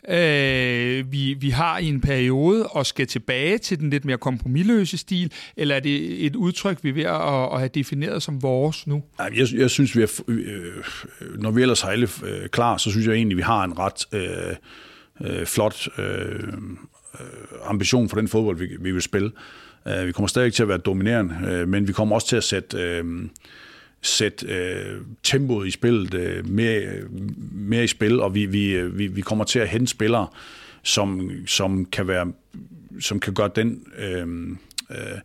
øh, 0.08 1.12
vi, 1.12 1.34
vi 1.34 1.50
har 1.50 1.78
i 1.78 1.86
en 1.86 2.00
periode 2.00 2.66
og 2.66 2.86
skal 2.86 3.06
tilbage 3.06 3.58
til 3.58 3.78
den 3.78 3.90
lidt 3.90 4.04
mere 4.04 4.18
kompromilløse 4.18 4.98
stil, 4.98 5.32
eller 5.56 5.74
er 5.74 5.80
det 5.80 6.26
et 6.26 6.36
udtryk, 6.36 6.78
vi 6.82 6.88
er 6.88 6.92
ved 6.92 7.02
at, 7.02 7.52
at 7.52 7.58
have 7.58 7.70
defineret 7.74 8.22
som 8.22 8.42
vores 8.42 8.86
nu? 8.86 9.02
Jeg, 9.18 9.46
jeg 9.54 9.70
synes, 9.70 9.96
vi 9.96 10.02
er, 10.02 10.20
øh, 10.28 10.44
øh, 11.20 11.42
når 11.42 11.50
vi 11.50 11.62
ellers 11.62 11.80
har 11.80 11.90
alle 11.90 12.08
øh, 12.24 12.48
klar, 12.48 12.76
så 12.76 12.90
synes 12.90 13.06
jeg 13.06 13.14
egentlig, 13.14 13.36
vi 13.36 13.42
har 13.42 13.64
en 13.64 13.78
ret 13.78 14.06
øh, 14.12 14.56
øh, 15.20 15.46
flot 15.46 15.88
øh, 15.98 16.04
øh 16.04 17.26
ambition 17.64 18.08
for 18.08 18.16
den 18.16 18.28
fodbold, 18.28 18.58
vi, 18.58 18.68
vi 18.80 18.92
vil 18.92 19.02
spille. 19.02 19.30
Øh, 19.88 20.06
vi 20.06 20.12
kommer 20.12 20.26
stadig 20.26 20.54
til 20.54 20.62
at 20.62 20.68
være 20.68 20.78
dominerende, 20.78 21.34
øh, 21.48 21.68
men 21.68 21.88
vi 21.88 21.92
kommer 21.92 22.14
også 22.14 22.28
til 22.28 22.36
at 22.36 22.44
sætte... 22.44 22.78
Øh, 22.78 23.04
sætte 24.02 24.46
øh, 24.46 25.00
tempoet 25.22 25.66
i 25.66 25.70
spillet 25.70 26.14
øh, 26.14 26.48
mere, 26.48 26.92
mere 27.52 27.84
i 27.84 27.86
spil, 27.86 28.20
og 28.20 28.34
vi, 28.34 28.46
vi, 28.46 28.70
øh, 28.70 28.98
vi, 28.98 29.06
vi 29.06 29.20
kommer 29.20 29.44
til 29.44 29.58
at 29.58 29.68
hente 29.68 29.86
spillere, 29.86 30.26
som, 30.82 31.30
som 31.46 31.84
kan 31.84 32.08
være 32.08 32.32
som 33.00 33.20
kan 33.20 33.34
gøre 33.34 33.50
den 33.56 33.86
øh, 33.98 34.48
øh, 34.90 35.18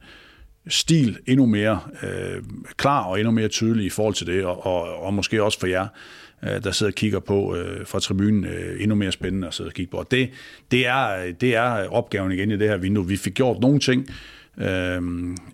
stil 0.68 1.18
endnu 1.26 1.46
mere 1.46 1.80
øh, 2.04 2.44
klar 2.78 3.04
og 3.04 3.20
endnu 3.20 3.32
mere 3.32 3.48
tydelig 3.48 3.86
i 3.86 3.90
forhold 3.90 4.16
til 4.16 4.28
det, 4.28 4.46
og, 4.46 4.66
og, 4.66 5.04
og 5.04 5.14
måske 5.14 5.44
også 5.44 5.60
for 5.60 5.68
jer, 5.68 5.88
øh, 6.44 6.64
der 6.64 6.72
sidder 6.72 6.92
og 6.92 6.96
kigger 6.96 7.20
på 7.20 7.56
øh, 7.56 7.86
fra 7.86 8.00
tribunen, 8.00 8.46
øh, 8.46 8.82
endnu 8.82 8.96
mere 8.96 9.12
spændende 9.12 9.48
at 9.48 9.54
sidde 9.54 9.68
og 9.68 9.74
kigge 9.74 9.92
på. 9.92 9.98
Og 9.98 10.12
det, 10.12 10.30
det, 10.72 10.88
er, 10.88 11.24
øh, 11.24 11.34
det 11.42 11.56
er 11.56 11.88
opgaven 11.90 12.32
igen 12.32 12.52
i 12.52 12.58
det 12.58 12.70
her 12.70 12.78
vindue. 12.78 13.08
Vi 13.08 13.18
fik 13.18 13.34
gjort 13.34 13.60
nogle 13.60 13.80
ting, 13.80 14.06
øh, 14.10 14.16
øh, 14.58 15.02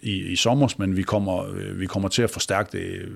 i, 0.01 0.32
i 0.32 0.36
sommer, 0.36 0.74
men 0.78 0.97
vi 0.97 1.01
kommer, 1.01 1.45
øh, 1.54 1.80
vi 1.80 1.86
kommer 1.86 2.10
til 2.10 2.22
at 2.22 2.30
forstærke 2.30 2.78
det 2.78 3.10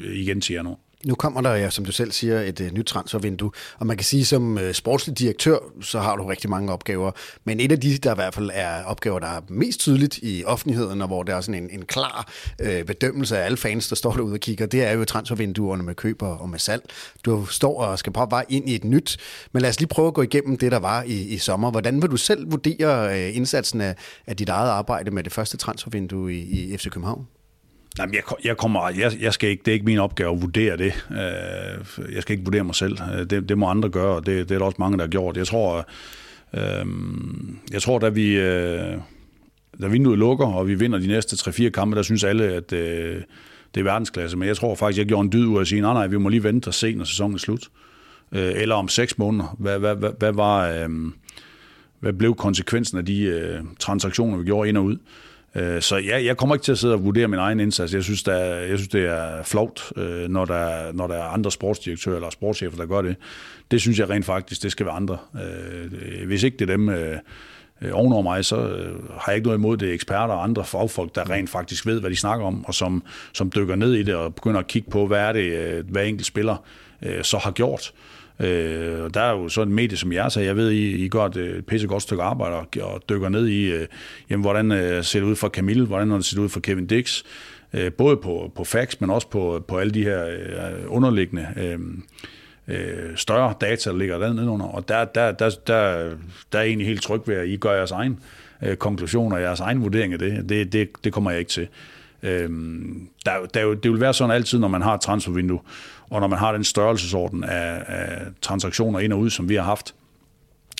øh, 0.00 0.16
igen 0.16 0.40
til 0.40 0.52
januar. 0.54 0.78
Nu 1.06 1.14
kommer 1.14 1.40
der, 1.40 1.54
ja, 1.54 1.70
som 1.70 1.84
du 1.84 1.92
selv 1.92 2.12
siger, 2.12 2.40
et 2.40 2.60
uh, 2.60 2.66
nyt 2.66 2.86
transfervindue, 2.86 3.50
og 3.78 3.86
man 3.86 3.96
kan 3.96 4.04
sige, 4.04 4.24
som 4.24 4.56
uh, 4.56 4.72
sportslig 4.72 5.18
direktør, 5.18 5.58
så 5.80 6.00
har 6.00 6.16
du 6.16 6.24
rigtig 6.24 6.50
mange 6.50 6.72
opgaver, 6.72 7.10
men 7.44 7.60
et 7.60 7.72
af 7.72 7.80
de, 7.80 7.98
der 7.98 8.12
i 8.12 8.14
hvert 8.14 8.34
fald 8.34 8.50
er 8.54 8.84
opgaver, 8.84 9.18
der 9.18 9.26
er 9.26 9.40
mest 9.48 9.80
tydeligt 9.80 10.18
i 10.22 10.44
offentligheden, 10.44 11.02
og 11.02 11.08
hvor 11.08 11.22
der 11.22 11.34
er 11.34 11.40
sådan 11.40 11.62
en, 11.62 11.70
en 11.70 11.84
klar 11.84 12.32
uh, 12.62 12.82
bedømmelse 12.86 13.38
af 13.38 13.44
alle 13.44 13.56
fans, 13.56 13.88
der 13.88 13.96
står 13.96 14.12
derude 14.12 14.32
og 14.32 14.40
kigger, 14.40 14.66
det 14.66 14.84
er 14.84 14.92
jo 14.92 15.04
transfervinduerne 15.04 15.82
med 15.82 15.94
køber 15.94 16.28
og 16.28 16.48
med 16.48 16.58
salg. 16.58 16.82
Du 17.24 17.46
står 17.46 17.82
og 17.82 17.98
skal 17.98 18.12
på 18.12 18.26
vej 18.30 18.44
ind 18.48 18.68
i 18.68 18.74
et 18.74 18.84
nyt, 18.84 19.16
men 19.52 19.62
lad 19.62 19.70
os 19.70 19.80
lige 19.80 19.88
prøve 19.88 20.08
at 20.08 20.14
gå 20.14 20.22
igennem 20.22 20.56
det, 20.56 20.72
der 20.72 20.78
var 20.78 21.02
i, 21.02 21.22
i 21.22 21.38
sommer. 21.38 21.70
Hvordan 21.70 22.02
vil 22.02 22.10
du 22.10 22.16
selv 22.16 22.50
vurdere 22.50 23.10
uh, 23.10 23.36
indsatsen 23.36 23.80
af, 23.80 23.94
af 24.26 24.36
dit 24.36 24.48
eget 24.48 24.70
arbejde 24.70 25.10
med 25.10 25.24
det 25.24 25.32
første 25.32 25.56
transfervindue 25.56 26.34
i, 26.34 26.72
i 26.72 26.76
FC 26.76 26.90
København? 26.90 27.26
Nej, 27.98 28.08
jeg, 28.12 28.22
jeg, 28.44 28.56
kommer, 28.56 28.88
jeg, 28.88 29.12
jeg 29.20 29.32
skal 29.32 29.50
ikke, 29.50 29.62
det 29.64 29.70
er 29.70 29.72
ikke 29.72 29.86
min 29.86 29.98
opgave 29.98 30.32
at 30.32 30.42
vurdere 30.42 30.76
det. 30.76 31.06
Øh, 31.10 32.14
jeg 32.14 32.22
skal 32.22 32.32
ikke 32.32 32.44
vurdere 32.44 32.64
mig 32.64 32.74
selv. 32.74 32.98
Øh, 33.14 33.30
det, 33.30 33.48
det 33.48 33.58
må 33.58 33.68
andre 33.68 33.88
gøre, 33.88 34.16
og 34.16 34.26
det, 34.26 34.48
det 34.48 34.54
er 34.54 34.58
der 34.58 34.66
også 34.66 34.76
mange, 34.78 34.98
der 34.98 35.04
har 35.04 35.08
gjort. 35.08 35.36
Jeg 35.36 35.46
tror, 35.46 35.88
øh, 36.54 36.86
jeg 37.72 37.82
tror 37.82 37.98
da 37.98 38.08
vi, 38.08 38.36
øh, 38.36 38.96
da 39.80 39.86
vinduet 39.86 40.18
lukker, 40.18 40.46
og 40.46 40.68
vi 40.68 40.74
vinder 40.74 40.98
de 40.98 41.06
næste 41.06 41.50
3-4 41.50 41.68
kampe, 41.68 41.96
der 41.96 42.02
synes 42.02 42.24
alle, 42.24 42.44
at 42.44 42.72
øh, 42.72 43.22
det 43.74 43.80
er 43.80 43.84
verdensklasse. 43.84 44.36
Men 44.36 44.48
jeg 44.48 44.56
tror 44.56 44.74
faktisk, 44.74 44.98
jeg 44.98 45.06
gjorde 45.06 45.24
en 45.24 45.32
dyd 45.32 45.46
ud 45.46 45.56
af 45.56 45.60
at 45.60 45.66
sige, 45.66 45.80
nej, 45.80 45.92
nej, 45.92 46.06
vi 46.06 46.18
må 46.18 46.28
lige 46.28 46.44
vente 46.44 46.68
og 46.68 46.74
se, 46.74 46.94
når 46.94 47.04
sæsonen 47.04 47.34
er 47.34 47.38
slut. 47.38 47.68
Øh, 48.32 48.52
eller 48.56 48.74
om 48.74 48.88
6 48.88 49.18
måneder. 49.18 49.56
Hvad, 49.58 49.78
hvad, 49.78 49.96
hvad, 49.96 50.10
hvad 50.18 50.32
var... 50.32 50.68
Øh, 50.68 50.88
hvad 52.00 52.12
blev 52.12 52.34
konsekvensen 52.34 52.98
af 52.98 53.04
de 53.04 53.22
øh, 53.22 53.60
transaktioner, 53.78 54.38
vi 54.38 54.44
gjorde 54.44 54.68
ind 54.68 54.76
og 54.76 54.84
ud? 54.84 54.96
Øh, 55.56 55.82
så 55.82 55.96
ja, 55.96 56.24
jeg 56.24 56.36
kommer 56.36 56.54
ikke 56.54 56.64
til 56.64 56.72
at 56.72 56.78
sidde 56.78 56.94
og 56.94 57.04
vurdere 57.04 57.28
min 57.28 57.38
egen 57.38 57.60
indsats. 57.60 57.94
Jeg 57.94 58.02
synes, 58.02 58.22
der, 58.22 58.36
jeg 58.44 58.78
synes 58.78 58.88
det 58.88 59.04
er 59.04 59.42
flot, 59.42 59.92
øh, 59.96 60.28
når 60.28 60.44
der, 60.44 60.92
når 60.92 61.06
der 61.06 61.14
er 61.14 61.22
andre 61.22 61.50
sportsdirektører 61.50 62.16
eller 62.16 62.30
sportschefer, 62.30 62.76
der 62.76 62.86
gør 62.86 63.02
det. 63.02 63.16
Det 63.70 63.80
synes 63.80 63.98
jeg 63.98 64.10
rent 64.10 64.24
faktisk, 64.24 64.62
det 64.62 64.72
skal 64.72 64.86
være 64.86 64.94
andre. 64.94 65.18
Øh, 65.34 66.26
hvis 66.26 66.42
ikke 66.42 66.56
det 66.56 66.70
er 66.70 66.76
dem 66.76 66.90
ovenover 67.92 68.22
mig, 68.22 68.44
så 68.44 68.56
har 69.20 69.32
jeg 69.32 69.36
ikke 69.36 69.46
noget 69.46 69.58
imod 69.58 69.76
det 69.76 69.92
eksperter 69.92 70.34
og 70.34 70.44
andre 70.44 70.64
fagfolk, 70.64 71.14
der 71.14 71.30
rent 71.30 71.50
faktisk 71.50 71.86
ved, 71.86 72.00
hvad 72.00 72.10
de 72.10 72.16
snakker 72.16 72.46
om, 72.46 72.64
og 72.64 72.74
som, 72.74 73.02
som 73.32 73.52
dykker 73.54 73.74
ned 73.76 73.94
i 73.94 74.02
det 74.02 74.14
og 74.14 74.34
begynder 74.34 74.60
at 74.60 74.66
kigge 74.66 74.90
på, 74.90 75.06
hvad 75.06 75.18
er 75.20 75.32
det, 75.32 75.84
hver 75.84 76.02
enkelt 76.02 76.26
spiller 76.26 76.56
så 77.22 77.38
har 77.38 77.50
gjort. 77.50 77.92
Øh, 77.94 78.15
Øh, 78.40 79.04
og 79.04 79.14
der 79.14 79.20
er 79.20 79.30
jo 79.30 79.48
sådan 79.48 79.68
en 79.68 79.74
medie 79.74 79.96
som 79.96 80.12
jer, 80.12 80.28
så 80.28 80.40
jeg 80.40 80.56
ved, 80.56 80.70
I, 80.70 81.04
I 81.04 81.08
gør 81.08 81.24
et 81.24 81.64
pisse 81.66 81.86
godt 81.86 82.02
stykke 82.02 82.22
arbejde 82.22 82.56
og, 82.56 82.66
og 82.82 83.02
dykker 83.08 83.28
ned 83.28 83.46
i, 83.46 83.72
øh, 83.72 83.86
jamen, 84.30 84.42
hvordan 84.42 84.72
øh, 84.72 85.04
ser 85.04 85.20
det 85.20 85.26
ud 85.26 85.36
for 85.36 85.48
Camille, 85.48 85.86
hvordan 85.86 86.10
det 86.10 86.24
ser 86.24 86.40
ud 86.40 86.48
for 86.48 86.60
Kevin 86.60 86.86
Dix, 86.86 87.22
øh, 87.72 87.92
både 87.92 88.16
på, 88.16 88.52
på 88.56 88.64
facts, 88.64 89.00
men 89.00 89.10
også 89.10 89.28
på, 89.28 89.64
på 89.68 89.78
alle 89.78 89.94
de 89.94 90.02
her 90.02 90.26
øh, 90.26 90.84
underliggende 90.86 91.46
øh, 91.56 91.78
øh, 92.68 93.16
større 93.16 93.54
data, 93.60 93.90
der 93.90 93.96
ligger 93.96 94.18
dernede 94.18 94.48
under. 94.48 94.66
Og 94.66 94.88
der, 94.88 95.04
der, 95.04 95.32
der, 95.32 95.50
der, 95.66 96.10
der 96.52 96.58
er 96.58 96.62
egentlig 96.62 96.86
helt 96.86 97.02
tryg 97.02 97.20
ved, 97.26 97.34
at 97.34 97.48
I 97.48 97.56
gør 97.56 97.72
jeres 97.72 97.90
egen 97.90 98.18
øh, 98.62 98.76
konklusioner, 98.76 99.36
jeres 99.36 99.60
egen 99.60 99.82
vurdering 99.82 100.12
af 100.12 100.18
det. 100.18 100.48
Det, 100.48 100.72
det, 100.72 100.88
det 101.04 101.12
kommer 101.12 101.30
jeg 101.30 101.38
ikke 101.40 101.50
til. 101.50 101.68
Øh, 102.22 102.50
der, 103.26 103.32
der, 103.54 103.74
det 103.74 103.90
vil 103.90 104.00
være 104.00 104.14
sådan 104.14 104.34
altid, 104.34 104.58
når 104.58 104.68
man 104.68 104.82
har 104.82 104.94
et 104.94 105.00
transfervindue, 105.00 105.60
og 106.10 106.20
når 106.20 106.28
man 106.28 106.38
har 106.38 106.52
den 106.52 106.64
størrelsesorden 106.64 107.44
af, 107.44 107.84
af 107.86 108.26
transaktioner 108.42 108.98
ind 108.98 109.12
og 109.12 109.18
ud, 109.18 109.30
som 109.30 109.48
vi 109.48 109.54
har 109.54 109.62
haft, 109.62 109.94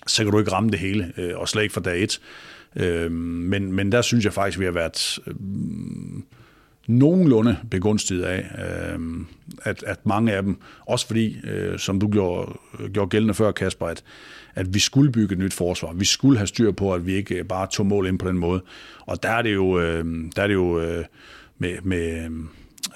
så 0.06 0.22
kan 0.24 0.32
du 0.32 0.38
ikke 0.38 0.52
ramme 0.52 0.70
det 0.70 0.78
hele, 0.78 1.12
øh, 1.16 1.38
og 1.38 1.48
slet 1.48 1.62
ikke 1.62 1.72
fra 1.72 1.80
dag 1.80 2.02
et. 2.02 2.20
Øh, 2.76 3.12
men, 3.12 3.72
men 3.72 3.92
der 3.92 4.02
synes 4.02 4.24
jeg 4.24 4.32
faktisk, 4.32 4.58
vi 4.58 4.64
har 4.64 4.72
været 4.72 5.18
øh, 5.26 5.34
nogenlunde 6.86 7.56
begunstiget 7.70 8.22
af, 8.22 8.44
øh, 8.94 9.00
at, 9.62 9.82
at 9.82 10.06
mange 10.06 10.32
af 10.32 10.42
dem, 10.42 10.56
også 10.86 11.06
fordi, 11.06 11.36
øh, 11.44 11.78
som 11.78 12.00
du 12.00 12.08
gjorde, 12.08 12.58
gjorde 12.92 13.08
gældende 13.08 13.34
før, 13.34 13.52
Kasper, 13.52 13.86
at, 13.86 14.04
at 14.54 14.74
vi 14.74 14.78
skulle 14.78 15.12
bygge 15.12 15.32
et 15.32 15.38
nyt 15.38 15.54
forsvar. 15.54 15.92
Vi 15.92 16.04
skulle 16.04 16.38
have 16.38 16.46
styr 16.46 16.72
på, 16.72 16.94
at 16.94 17.06
vi 17.06 17.14
ikke 17.14 17.34
øh, 17.34 17.44
bare 17.44 17.66
tog 17.66 17.86
mål 17.86 18.06
ind 18.06 18.18
på 18.18 18.28
den 18.28 18.38
måde. 18.38 18.62
Og 19.00 19.22
der 19.22 19.30
er 19.30 19.42
det 19.42 19.54
jo, 19.54 19.80
øh, 19.80 20.04
der 20.36 20.42
er 20.42 20.46
det 20.46 20.54
jo 20.54 20.80
øh, 20.80 21.04
med, 21.58 21.76
med 21.82 22.24
Øh, 22.24 22.30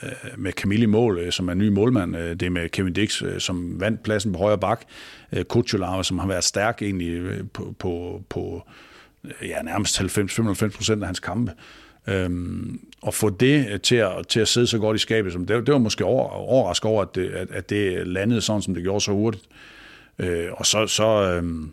Øh, 0.03 0.11
med 0.37 0.53
Camille 0.53 0.87
mål, 0.87 1.19
øh, 1.19 1.33
som 1.33 1.49
er 1.49 1.55
ny 1.55 1.69
målmand. 1.69 2.17
Øh, 2.17 2.31
det 2.31 2.43
er 2.43 2.51
med 2.51 2.69
Kevin 2.69 2.93
Dix, 2.93 3.23
som 3.39 3.81
vandt 3.81 4.03
pladsen 4.03 4.33
på 4.33 4.39
højre 4.39 4.59
bak. 4.59 4.83
Kuchulava, 5.49 6.03
som 6.03 6.19
har 6.19 6.27
været 6.27 6.45
stærk 6.45 6.83
egentlig 6.83 7.41
på, 7.53 7.75
på, 7.79 8.23
på 8.29 8.63
ja, 9.43 9.63
nærmest 9.63 10.01
90-95 10.01 10.77
procent 10.77 11.03
af 11.03 11.09
hans 11.09 11.21
kampe. 11.21 11.53
Øhm, 12.09 12.81
og 13.03 13.15
få 13.15 13.31
det 13.31 13.83
til 13.83 13.97
at, 13.97 14.27
til 14.29 14.41
at 14.41 14.49
sidde 14.49 14.67
så 14.67 14.79
godt 14.79 14.97
i 14.97 14.99
skabet, 14.99 15.33
som 15.33 15.47
det, 15.47 15.67
det 15.67 15.73
var 15.73 15.79
måske 15.79 16.05
over, 16.05 16.29
overrasket 16.29 16.91
over, 16.91 17.03
at 17.03 17.15
det, 17.15 17.31
at, 17.31 17.51
at 17.51 17.71
det 17.71 18.07
landede 18.07 18.41
sådan, 18.41 18.63
som 18.63 18.75
det 18.75 18.83
gjorde 18.83 19.01
så 19.01 19.13
hurtigt. 19.13 19.45
Øh, 20.19 20.49
og 20.53 20.67
så, 20.67 20.87
så, 20.87 21.07
øhm, 21.07 21.73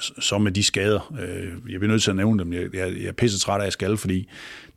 så 0.00 0.38
med 0.38 0.52
de 0.52 0.62
skader, 0.62 1.14
øh, 1.22 1.72
jeg 1.72 1.80
bliver 1.80 1.92
nødt 1.92 2.02
til 2.02 2.10
at 2.10 2.16
nævne 2.16 2.44
dem, 2.44 2.52
jeg, 2.52 2.74
jeg, 2.74 2.92
jeg 3.00 3.08
er 3.08 3.12
pisse 3.12 3.38
træt 3.38 3.60
af 3.60 3.66
at 3.66 3.72
skal, 3.72 3.96
fordi 3.96 4.28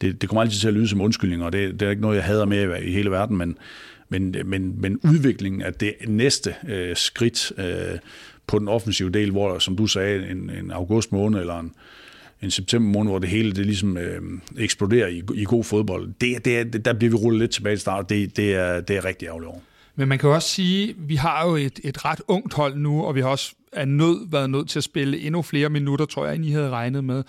det, 0.01 0.21
det 0.21 0.29
kommer 0.29 0.41
altid 0.41 0.59
til 0.59 0.67
at 0.67 0.73
lyde 0.73 0.87
som 0.87 1.01
undskyldning, 1.01 1.43
og 1.43 1.53
det, 1.53 1.79
det 1.79 1.85
er 1.85 1.89
ikke 1.89 2.01
noget, 2.01 2.15
jeg 2.15 2.23
hader 2.23 2.45
med 2.45 2.81
i 2.81 2.91
hele 2.91 3.11
verden, 3.11 3.37
men, 3.37 3.57
men, 4.09 4.35
men, 4.45 4.81
men 4.81 4.99
udviklingen 5.03 5.61
af 5.61 5.73
det 5.73 5.93
næste 6.07 6.55
øh, 6.67 6.95
skridt 6.95 7.51
øh, 7.57 7.99
på 8.47 8.59
den 8.59 8.67
offensive 8.67 9.09
del, 9.09 9.31
hvor, 9.31 9.59
som 9.59 9.75
du 9.75 9.87
sagde, 9.87 10.27
en, 10.29 10.49
en 10.49 10.71
august 10.71 11.11
måned 11.11 11.39
eller 11.39 11.59
en, 11.59 11.71
en 12.41 12.51
september 12.51 12.89
måned, 12.89 13.11
hvor 13.11 13.19
det 13.19 13.29
hele 13.29 13.51
det 13.51 13.65
ligesom 13.65 13.97
øh, 13.97 14.21
eksploderer 14.57 15.07
i, 15.07 15.23
i 15.35 15.43
god 15.43 15.63
fodbold, 15.63 16.09
det, 16.21 16.45
det, 16.45 16.73
det, 16.73 16.85
der 16.85 16.93
bliver 16.93 17.11
vi 17.11 17.17
rullet 17.17 17.39
lidt 17.39 17.51
tilbage 17.51 17.73
i 17.73 17.77
start, 17.77 18.09
det, 18.09 18.37
det, 18.37 18.55
er, 18.55 18.81
det 18.81 18.95
er 18.95 19.05
rigtig 19.05 19.25
ærgerligt 19.25 19.49
over. 19.49 19.59
Men 19.95 20.07
man 20.07 20.19
kan 20.19 20.29
også 20.29 20.49
sige, 20.49 20.89
at 20.89 20.95
vi 20.99 21.15
har 21.15 21.47
jo 21.47 21.55
et, 21.55 21.79
et 21.83 22.05
ret 22.05 22.21
ungt 22.27 22.53
hold 22.53 22.75
nu, 22.75 23.03
og 23.05 23.15
vi 23.15 23.21
har 23.21 23.27
også 23.27 23.55
er 23.71 23.85
nød, 23.85 24.29
været 24.29 24.49
nødt 24.49 24.69
til 24.69 24.79
at 24.79 24.83
spille 24.83 25.19
endnu 25.19 25.41
flere 25.41 25.69
minutter, 25.69 26.05
tror 26.05 26.25
jeg, 26.25 26.35
end 26.35 26.45
I 26.45 26.51
havde 26.51 26.69
regnet 26.69 27.03
med. 27.03 27.23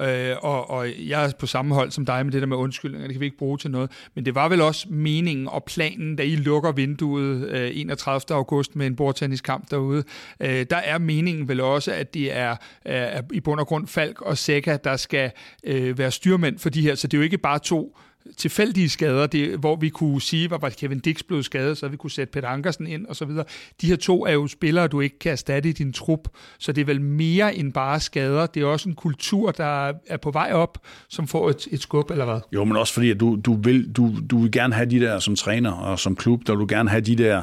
Øh, 0.00 0.36
og, 0.42 0.70
og 0.70 0.88
jeg 0.98 1.24
er 1.24 1.32
på 1.38 1.46
samme 1.46 1.74
hold 1.74 1.90
som 1.90 2.06
dig 2.06 2.26
med 2.26 2.32
det 2.32 2.42
der 2.42 2.46
med 2.46 2.56
undskyldninger, 2.56 3.06
det 3.06 3.14
kan 3.14 3.20
vi 3.20 3.24
ikke 3.24 3.38
bruge 3.38 3.58
til 3.58 3.70
noget. 3.70 3.90
Men 4.14 4.24
det 4.24 4.34
var 4.34 4.48
vel 4.48 4.60
også 4.60 4.86
meningen 4.90 5.48
og 5.48 5.64
planen, 5.64 6.16
da 6.16 6.22
I 6.22 6.36
lukker 6.36 6.72
vinduet 6.72 7.48
øh, 7.48 7.70
31. 7.74 8.36
august 8.36 8.76
med 8.76 8.86
en 8.86 8.96
bordtenniskamp 8.96 9.70
derude. 9.70 10.04
Øh, 10.40 10.66
der 10.70 10.76
er 10.76 10.98
meningen 10.98 11.48
vel 11.48 11.60
også, 11.60 11.92
at 11.92 12.14
det 12.14 12.36
er, 12.36 12.56
er 12.84 13.22
i 13.32 13.40
bund 13.40 13.60
og 13.60 13.66
grund 13.66 13.86
Falk 13.86 14.20
og 14.20 14.38
Seca, 14.38 14.76
der 14.84 14.96
skal 14.96 15.30
øh, 15.64 15.98
være 15.98 16.10
styrmænd 16.10 16.58
for 16.58 16.70
de 16.70 16.82
her. 16.82 16.94
Så 16.94 17.06
det 17.06 17.16
er 17.16 17.18
jo 17.18 17.24
ikke 17.24 17.38
bare 17.38 17.58
to 17.58 17.98
tilfældige 18.36 18.88
skader, 18.88 19.26
det, 19.26 19.58
hvor 19.58 19.76
vi 19.76 19.88
kunne 19.88 20.22
sige, 20.22 20.48
hvor 20.48 20.58
var 20.58 20.68
Kevin 20.68 20.98
Dix 20.98 21.22
blevet 21.22 21.44
skadet, 21.44 21.78
så 21.78 21.88
vi 21.88 21.96
kunne 21.96 22.10
sætte 22.10 22.32
Peter 22.32 22.48
Ankersen 22.48 22.86
ind 22.86 23.06
og 23.06 23.16
så 23.16 23.24
videre. 23.24 23.44
De 23.80 23.86
her 23.86 23.96
to 23.96 24.26
er 24.26 24.32
jo 24.32 24.46
spillere, 24.46 24.88
du 24.88 25.00
ikke 25.00 25.18
kan 25.18 25.32
erstatte 25.32 25.68
i 25.68 25.72
din 25.72 25.92
trup, 25.92 26.28
så 26.58 26.72
det 26.72 26.80
er 26.80 26.84
vel 26.84 27.00
mere 27.00 27.56
end 27.56 27.72
bare 27.72 28.00
skader. 28.00 28.46
Det 28.46 28.62
er 28.62 28.66
også 28.66 28.88
en 28.88 28.94
kultur, 28.94 29.50
der 29.50 29.92
er 30.06 30.16
på 30.16 30.30
vej 30.30 30.52
op, 30.52 30.78
som 31.08 31.26
får 31.26 31.50
et, 31.50 31.68
et 31.70 31.82
skub, 31.82 32.10
eller 32.10 32.24
hvad? 32.24 32.40
Jo, 32.52 32.64
men 32.64 32.76
også 32.76 32.94
fordi, 32.94 33.10
at 33.10 33.20
du, 33.20 33.38
du, 33.44 33.54
vil, 33.54 33.92
du, 33.92 34.14
du 34.30 34.38
vil 34.38 34.52
gerne 34.52 34.74
have 34.74 34.90
de 34.90 35.00
der 35.00 35.18
som 35.18 35.36
træner 35.36 35.72
og 35.72 35.98
som 35.98 36.16
klub, 36.16 36.46
der 36.46 36.52
vil 36.52 36.60
du 36.60 36.66
gerne 36.68 36.90
have 36.90 37.00
de 37.00 37.16
der 37.16 37.42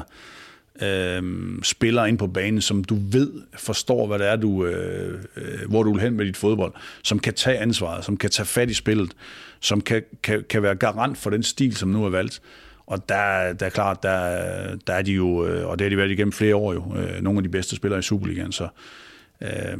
øh, 0.82 1.22
spillere 1.62 2.08
ind 2.08 2.18
på 2.18 2.26
banen, 2.26 2.60
som 2.60 2.84
du 2.84 2.98
ved 3.10 3.32
forstår, 3.54 4.06
hvad 4.06 4.18
det 4.18 4.28
er, 4.28 4.36
du, 4.36 4.66
øh, 4.66 5.20
øh, 5.36 5.68
hvor 5.68 5.82
du 5.82 5.92
vil 5.92 6.02
hen 6.02 6.16
med 6.16 6.24
dit 6.26 6.36
fodbold, 6.36 6.72
som 7.02 7.18
kan 7.18 7.34
tage 7.34 7.58
ansvaret, 7.58 8.04
som 8.04 8.16
kan 8.16 8.30
tage 8.30 8.46
fat 8.46 8.70
i 8.70 8.74
spillet, 8.74 9.12
som 9.60 9.80
kan, 9.80 10.02
kan, 10.22 10.44
kan 10.50 10.62
være 10.62 10.74
garant 10.74 11.18
for 11.18 11.30
den 11.30 11.42
stil, 11.42 11.76
som 11.76 11.88
nu 11.88 12.04
er 12.04 12.10
valgt. 12.10 12.40
Og 12.86 13.08
der, 13.08 13.52
der 13.52 13.66
er 13.66 13.70
klart, 13.70 14.02
der, 14.02 14.76
der 14.86 14.92
er 14.92 15.02
de 15.02 15.12
jo, 15.12 15.46
øh, 15.46 15.66
og 15.66 15.78
det 15.78 15.84
har 15.84 15.88
de 15.88 15.96
været 15.96 16.10
igennem 16.10 16.32
flere 16.32 16.56
år 16.56 16.72
jo, 16.72 16.96
øh, 16.96 17.22
nogle 17.22 17.38
af 17.38 17.42
de 17.42 17.48
bedste 17.48 17.76
spillere 17.76 17.98
i 17.98 18.02
Superligaen, 18.02 18.52
så 18.52 18.68
øh, 19.40 19.78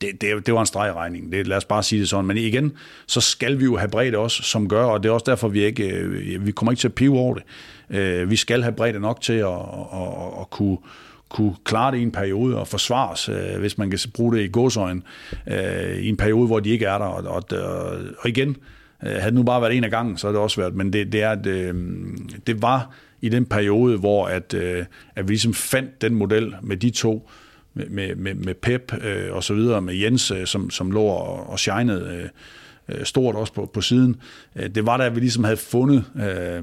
det, 0.00 0.20
det, 0.20 0.46
det 0.46 0.54
var 0.54 0.60
en 0.60 0.66
streg 0.66 0.88
i 0.88 0.92
regningen. 0.92 1.32
Det, 1.32 1.46
lad 1.46 1.56
os 1.56 1.64
bare 1.64 1.82
sige 1.82 2.00
det 2.00 2.08
sådan. 2.08 2.24
Men 2.24 2.36
igen, 2.36 2.72
så 3.06 3.20
skal 3.20 3.58
vi 3.58 3.64
jo 3.64 3.76
have 3.76 3.88
bredt 3.88 4.14
også, 4.14 4.42
som 4.42 4.68
gør, 4.68 4.84
og 4.84 5.02
det 5.02 5.08
er 5.08 5.12
også 5.12 5.24
derfor, 5.26 5.48
vi 5.48 5.64
ikke, 5.64 5.88
øh, 5.88 6.46
vi 6.46 6.52
kommer 6.52 6.72
ikke 6.72 6.80
til 6.80 6.88
at 6.88 6.94
pive 6.94 7.18
over 7.18 7.34
det. 7.34 7.42
Øh, 7.90 8.30
vi 8.30 8.36
skal 8.36 8.62
have 8.62 8.74
bredt 8.74 9.00
nok 9.00 9.20
til 9.20 9.32
at, 9.32 9.48
at, 9.48 9.54
at, 9.92 10.40
at 10.40 10.50
kunne, 10.50 10.78
kunne 11.28 11.54
klare 11.64 11.92
det 11.92 11.98
i 11.98 12.02
en 12.02 12.12
periode 12.12 12.58
og 12.58 12.68
forsvares, 12.68 13.28
øh, 13.28 13.60
hvis 13.60 13.78
man 13.78 13.90
kan 13.90 13.98
bruge 14.14 14.36
det 14.36 14.44
i 14.44 14.48
godsøjen, 14.48 15.02
øh, 15.46 15.96
i 15.96 16.08
en 16.08 16.16
periode, 16.16 16.46
hvor 16.46 16.60
de 16.60 16.70
ikke 16.70 16.86
er 16.86 16.98
der. 16.98 17.04
Og, 17.04 17.34
og, 17.34 17.58
og 18.18 18.28
igen, 18.28 18.56
øh, 19.02 19.12
havde 19.12 19.24
det 19.24 19.34
nu 19.34 19.42
bare 19.42 19.62
været 19.62 19.76
en 19.76 19.84
af 19.84 19.90
gangen, 19.90 20.18
så 20.18 20.26
havde 20.26 20.34
det 20.34 20.42
også 20.42 20.60
været, 20.60 20.74
men 20.74 20.92
det, 20.92 21.12
det, 21.12 21.22
er, 21.22 21.34
det, 21.34 21.50
øh, 21.50 21.74
det 22.46 22.62
var 22.62 22.94
i 23.20 23.28
den 23.28 23.46
periode, 23.46 23.98
hvor 23.98 24.26
at, 24.26 24.54
øh, 24.54 24.84
at 25.16 25.28
vi 25.28 25.32
ligesom 25.32 25.54
fandt 25.54 26.02
den 26.02 26.14
model 26.14 26.54
med 26.62 26.76
de 26.76 26.90
to, 26.90 27.30
med, 27.74 28.14
med, 28.16 28.34
med 28.34 28.54
Pep 28.54 28.92
øh, 29.04 29.34
og 29.34 29.44
så 29.44 29.54
videre, 29.54 29.82
med 29.82 29.94
Jens, 29.94 30.30
øh, 30.30 30.46
som, 30.46 30.70
som 30.70 30.90
lå 30.90 31.02
og, 31.02 31.50
og 31.50 31.58
shinede 31.58 32.20
øh, 32.22 32.28
øh, 32.92 33.04
stort 33.04 33.34
også 33.34 33.52
på, 33.52 33.70
på 33.74 33.80
siden. 33.80 34.16
Øh, 34.56 34.70
det 34.74 34.86
var 34.86 34.96
da, 34.96 35.04
at 35.04 35.14
vi 35.14 35.20
ligesom 35.20 35.44
havde 35.44 35.56
fundet 35.56 36.04
øh, 36.16 36.62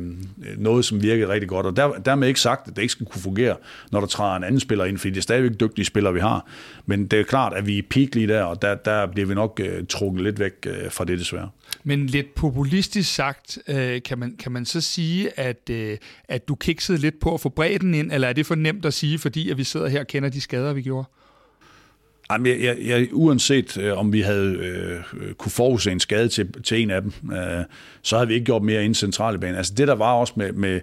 noget, 0.57 0.85
som 0.85 1.03
virkede 1.03 1.27
rigtig 1.27 1.49
godt, 1.49 1.65
og 1.65 1.77
der, 1.77 1.91
dermed 1.91 2.27
ikke 2.27 2.39
sagt, 2.39 2.67
at 2.67 2.75
det 2.75 2.81
ikke 2.81 2.91
skal 2.91 3.05
kunne 3.05 3.21
fungere, 3.21 3.55
når 3.91 3.99
der 3.99 4.07
træder 4.07 4.35
en 4.35 4.43
anden 4.43 4.59
spiller 4.59 4.85
ind, 4.85 4.97
fordi 4.97 5.09
det 5.09 5.17
er 5.17 5.21
stadigvæk 5.21 5.59
dygtige 5.59 5.85
spillere, 5.85 6.13
vi 6.13 6.19
har. 6.19 6.47
Men 6.85 7.07
det 7.07 7.19
er 7.19 7.23
klart, 7.23 7.53
at 7.53 7.67
vi 7.67 7.77
er 7.77 7.83
peak 7.89 8.15
lige 8.15 8.27
der, 8.27 8.43
og 8.43 8.61
der, 8.61 8.75
der 8.75 9.05
bliver 9.05 9.27
vi 9.27 9.33
nok 9.33 9.61
øh, 9.63 9.85
trukket 9.89 10.23
lidt 10.23 10.39
væk 10.39 10.53
øh, 10.65 10.91
fra 10.91 11.05
det 11.05 11.19
desværre. 11.19 11.49
Men 11.83 12.07
lidt 12.07 12.35
populistisk 12.35 13.15
sagt, 13.15 13.57
øh, 13.67 14.01
kan, 14.05 14.19
man, 14.19 14.35
kan 14.39 14.51
man 14.51 14.65
så 14.65 14.81
sige, 14.81 15.39
at, 15.39 15.69
øh, 15.69 15.97
at 16.27 16.47
du 16.47 16.55
kiksede 16.55 16.97
lidt 16.97 17.19
på 17.19 17.33
at 17.33 17.41
få 17.41 17.49
bredden 17.49 17.93
ind, 17.93 18.11
eller 18.11 18.27
er 18.27 18.33
det 18.33 18.45
for 18.45 18.55
nemt 18.55 18.85
at 18.85 18.93
sige, 18.93 19.19
fordi 19.19 19.49
at 19.49 19.57
vi 19.57 19.63
sidder 19.63 19.87
her 19.87 19.99
og 19.99 20.07
kender 20.07 20.29
de 20.29 20.41
skader, 20.41 20.73
vi 20.73 20.81
gjorde? 20.81 21.07
Jamen, 22.31 22.45
jeg, 22.47 22.61
jeg, 22.61 22.77
jeg, 22.87 23.07
uanset 23.11 23.77
øh, 23.77 23.97
om 23.97 24.13
vi 24.13 24.21
havde 24.21 24.53
øh, 24.53 25.33
kunne 25.33 25.51
forudse 25.51 25.91
en 25.91 25.99
skade 25.99 26.29
til, 26.29 26.63
til 26.63 26.81
en 26.81 26.91
af 26.91 27.01
dem, 27.01 27.11
øh, 27.31 27.63
så 28.01 28.15
havde 28.15 28.27
vi 28.27 28.33
ikke 28.33 28.45
gjort 28.45 28.63
mere 28.63 28.85
ind 28.85 28.91
i 28.91 28.99
centrale 28.99 29.39
bane. 29.39 29.57
Altså 29.57 29.73
det, 29.77 29.87
der 29.87 29.95
var 29.95 30.13
også 30.13 30.33
med, 30.35 30.51
med 30.51 30.81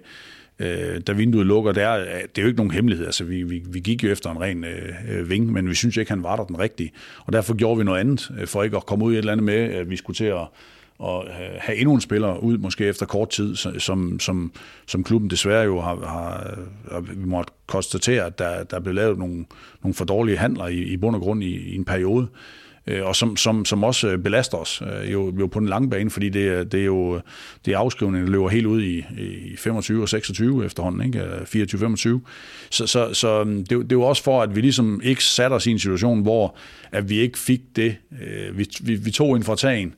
øh, 0.59 1.01
da 1.07 1.11
vinduet 1.11 1.45
lukker, 1.45 1.71
det 1.71 1.83
er, 1.83 1.97
det 1.97 2.37
er 2.37 2.41
jo 2.41 2.47
ikke 2.47 2.57
nogen 2.57 2.71
hemmelighed. 2.71 3.05
Altså, 3.05 3.23
vi, 3.23 3.43
vi, 3.43 3.63
vi 3.69 3.79
gik 3.79 4.03
jo 4.03 4.11
efter 4.11 4.31
en 4.31 4.41
ren 4.41 4.63
øh, 4.63 4.93
øh 5.09 5.29
ving, 5.29 5.51
men 5.51 5.69
vi 5.69 5.75
synes 5.75 5.97
ikke, 5.97 6.11
han 6.11 6.23
var 6.23 6.35
der 6.35 6.43
den 6.43 6.59
rigtige. 6.59 6.91
Og 7.25 7.33
derfor 7.33 7.53
gjorde 7.53 7.77
vi 7.77 7.83
noget 7.83 7.99
andet, 7.99 8.31
øh, 8.39 8.47
for 8.47 8.63
ikke 8.63 8.77
at 8.77 8.85
komme 8.85 9.05
ud 9.05 9.11
i 9.13 9.15
et 9.15 9.19
eller 9.19 9.31
andet 9.31 9.43
med, 9.43 9.55
at 9.55 9.89
vi 9.89 9.95
skulle 9.95 10.15
til 10.15 10.25
at 10.25 10.47
og 10.99 11.25
øh, 11.27 11.49
have 11.59 11.77
endnu 11.77 11.93
en 11.93 12.01
spiller 12.01 12.37
ud, 12.37 12.57
måske 12.57 12.85
efter 12.85 13.05
kort 13.05 13.29
tid, 13.29 13.55
som, 13.55 14.19
som, 14.19 14.51
som 14.87 15.03
klubben 15.03 15.29
desværre 15.29 15.63
jo 15.63 15.81
har, 15.81 15.95
har, 15.95 16.57
har 16.91 16.99
vi 16.99 17.25
måtte 17.25 17.53
konstatere, 17.67 18.25
at 18.25 18.39
der, 18.39 18.63
der 18.63 18.77
er 18.77 18.81
blevet 18.81 18.95
lavet 18.95 19.17
nogle, 19.17 19.45
nogle 19.83 19.93
for 19.93 20.05
dårlige 20.05 20.37
handler 20.37 20.67
i, 20.67 20.77
i 20.77 20.97
bund 20.97 21.15
og 21.15 21.21
grund 21.21 21.43
i, 21.43 21.69
i 21.71 21.75
en 21.75 21.85
periode, 21.85 22.27
øh, 22.87 23.05
og 23.05 23.15
som, 23.15 23.37
som, 23.37 23.65
som 23.65 23.83
også 23.83 24.17
belaster 24.17 24.57
os 24.57 24.81
øh, 24.81 25.11
jo, 25.11 25.33
jo 25.39 25.47
på 25.47 25.59
den 25.59 25.69
lange 25.69 25.89
bane, 25.89 26.09
fordi 26.09 26.29
det, 26.29 26.71
det 26.71 26.79
er 26.79 26.85
jo 26.85 27.21
det 27.65 27.73
er 27.73 27.77
afskrivning, 27.77 28.25
der 28.25 28.31
løber 28.31 28.49
helt 28.49 28.65
ud 28.65 28.81
i, 28.81 28.97
i 29.17 29.55
25 29.57 30.01
og 30.01 30.09
26 30.09 30.65
efterhånden, 30.65 31.05
ikke? 31.05 31.23
24-25. 31.23 32.19
Så, 32.69 32.87
så, 32.87 33.13
så 33.13 33.43
det, 33.43 33.69
det 33.69 33.79
er 33.79 33.85
jo 33.91 34.01
også 34.01 34.23
for, 34.23 34.41
at 34.41 34.55
vi 34.55 34.61
ligesom 34.61 35.01
ikke 35.03 35.23
satte 35.23 35.53
os 35.53 35.67
i 35.67 35.71
en 35.71 35.79
situation, 35.79 36.21
hvor 36.21 36.57
at 36.91 37.09
vi 37.09 37.19
ikke 37.19 37.39
fik 37.39 37.61
det, 37.75 37.95
vi, 38.53 38.67
vi, 38.81 38.95
vi 38.95 39.11
tog 39.11 39.35
ind 39.35 39.43
fra 39.43 39.55
tagen, 39.55 39.93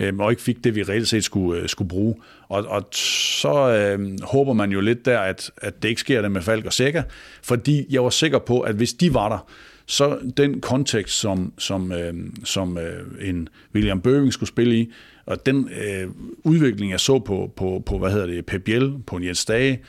øh, 0.00 0.16
og 0.18 0.30
ikke 0.30 0.42
fik 0.42 0.64
det, 0.64 0.74
vi 0.74 0.82
reelt 0.82 1.08
set 1.08 1.24
skulle, 1.24 1.62
øh, 1.62 1.68
skulle 1.68 1.88
bruge. 1.88 2.14
Og, 2.48 2.64
og 2.64 2.88
så 2.92 3.70
øh, 3.70 4.18
håber 4.22 4.52
man 4.52 4.72
jo 4.72 4.80
lidt 4.80 5.04
der, 5.04 5.18
at, 5.18 5.50
at 5.56 5.82
det 5.82 5.88
ikke 5.88 6.00
sker 6.00 6.22
det 6.22 6.32
med 6.32 6.42
Falk 6.42 6.66
og 6.66 6.72
Sækker, 6.72 7.02
fordi 7.42 7.86
jeg 7.90 8.04
var 8.04 8.10
sikker 8.10 8.38
på, 8.38 8.60
at 8.60 8.74
hvis 8.74 8.92
de 8.92 9.14
var 9.14 9.28
der, 9.28 9.50
så 9.86 10.18
den 10.36 10.60
kontekst, 10.60 11.20
som, 11.20 11.52
som, 11.58 11.92
øh, 11.92 12.14
som 12.44 12.78
øh, 12.78 13.28
en 13.28 13.48
William 13.74 14.00
Bøving 14.00 14.32
skulle 14.32 14.48
spille 14.48 14.76
i, 14.76 14.92
og 15.26 15.46
den 15.46 15.70
øh, 15.82 16.08
udvikling, 16.44 16.92
jeg 16.92 17.00
så 17.00 17.18
på, 17.18 17.52
på, 17.56 17.82
på 17.86 17.98
hvad 17.98 18.10
hedder 18.10 18.26
det, 18.26 18.46
Pep 18.46 18.62
Biel, 18.62 18.94
på 19.06 19.20
Jens 19.20 19.44
Dage, 19.44 19.80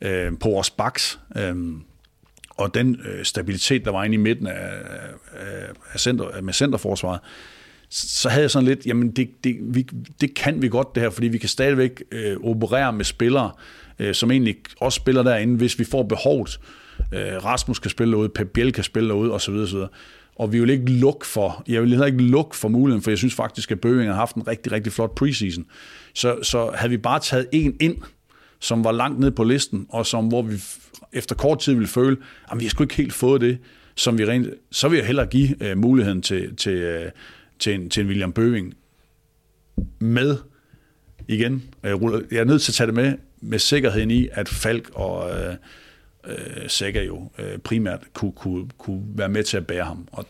øh, 0.00 0.32
på 0.40 0.48
vores 0.48 0.70
baks, 0.70 1.20
øh, 1.36 1.56
og 2.50 2.74
den 2.74 3.00
øh, 3.04 3.24
stabilitet, 3.24 3.84
der 3.84 3.90
var 3.90 4.04
inde 4.04 4.14
i 4.14 4.18
midten 4.18 4.46
af, 4.46 4.70
af, 5.32 5.68
af 5.92 6.00
center, 6.00 6.42
med 6.42 6.52
centerforsvaret, 6.52 7.20
så 7.92 8.28
havde 8.28 8.42
jeg 8.42 8.50
sådan 8.50 8.68
lidt, 8.68 8.86
jamen 8.86 9.10
det, 9.10 9.44
det, 9.44 9.56
vi, 9.60 9.86
det 10.20 10.34
kan 10.34 10.62
vi 10.62 10.68
godt 10.68 10.94
det 10.94 11.02
her, 11.02 11.10
fordi 11.10 11.28
vi 11.28 11.38
kan 11.38 11.48
stadigvæk 11.48 12.02
øh, 12.12 12.36
operere 12.42 12.92
med 12.92 13.04
spillere, 13.04 13.50
øh, 13.98 14.14
som 14.14 14.30
egentlig 14.30 14.56
også 14.80 14.96
spiller 14.96 15.22
derinde, 15.22 15.56
hvis 15.56 15.78
vi 15.78 15.84
får 15.84 16.02
behovet. 16.02 16.60
Øh, 17.14 17.44
Rasmus 17.44 17.78
kan 17.78 17.90
spille 17.90 18.12
derude, 18.12 18.28
Pep 18.28 18.48
Biel 18.48 18.72
kan 18.72 18.84
spille 18.84 19.08
derude, 19.08 19.32
osv. 19.32 19.54
osv. 19.54 19.78
Og 20.36 20.52
vi 20.52 20.60
vil 20.60 20.70
ikke 20.70 20.90
lukke 20.90 21.26
for, 21.26 21.64
jeg 21.68 21.82
vil 21.82 21.90
heller 21.90 22.06
ikke 22.06 22.22
lukke 22.22 22.56
for 22.56 22.68
muligheden, 22.68 23.02
for 23.02 23.10
jeg 23.10 23.18
synes 23.18 23.34
faktisk, 23.34 23.70
at 23.70 23.80
Bøving 23.80 24.10
har 24.10 24.16
haft 24.16 24.36
en 24.36 24.48
rigtig, 24.48 24.72
rigtig 24.72 24.92
flot 24.92 25.14
preseason. 25.14 25.64
Så, 26.14 26.38
så 26.42 26.70
havde 26.74 26.90
vi 26.90 26.96
bare 26.96 27.20
taget 27.20 27.46
en 27.52 27.76
ind, 27.80 27.96
som 28.60 28.84
var 28.84 28.92
langt 28.92 29.20
ned 29.20 29.30
på 29.30 29.44
listen, 29.44 29.86
og 29.88 30.06
som, 30.06 30.28
hvor 30.28 30.42
vi 30.42 30.54
efter 31.12 31.34
kort 31.34 31.58
tid 31.58 31.72
ville 31.72 31.88
føle, 31.88 32.16
at 32.52 32.60
vi 32.60 32.64
har 32.64 32.70
sgu 32.70 32.82
ikke 32.82 32.94
helt 32.94 33.12
fået 33.12 33.40
det, 33.40 33.58
som 33.94 34.18
vi 34.18 34.24
rent, 34.24 34.48
så 34.70 34.88
vil 34.88 34.96
jeg 34.96 35.06
hellere 35.06 35.26
give 35.26 35.64
øh, 35.64 35.78
muligheden 35.78 36.22
til, 36.22 36.56
til, 36.56 36.72
øh, 36.72 37.10
til 37.62 37.74
en, 37.74 37.90
til 37.90 38.00
en 38.00 38.06
William 38.06 38.32
Bøving 38.32 38.74
med, 39.98 40.38
igen, 41.28 41.74
jeg 41.82 41.90
er 42.40 42.44
nødt 42.44 42.62
til 42.62 42.72
at 42.72 42.74
tage 42.74 42.86
det 42.86 42.94
med, 42.94 43.14
med 43.40 43.58
sikkerheden 43.58 44.10
i, 44.10 44.28
at 44.32 44.48
Falk 44.48 44.90
og 44.94 45.30
øh, 45.30 45.54
øh, 46.26 46.68
Sækker 46.68 47.02
jo 47.02 47.30
øh, 47.38 47.58
primært 47.58 48.02
kunne, 48.12 48.32
kunne, 48.32 48.68
kunne 48.78 49.02
være 49.14 49.28
med 49.28 49.44
til 49.44 49.56
at 49.56 49.66
bære 49.66 49.84
ham. 49.84 50.08
Og 50.12 50.26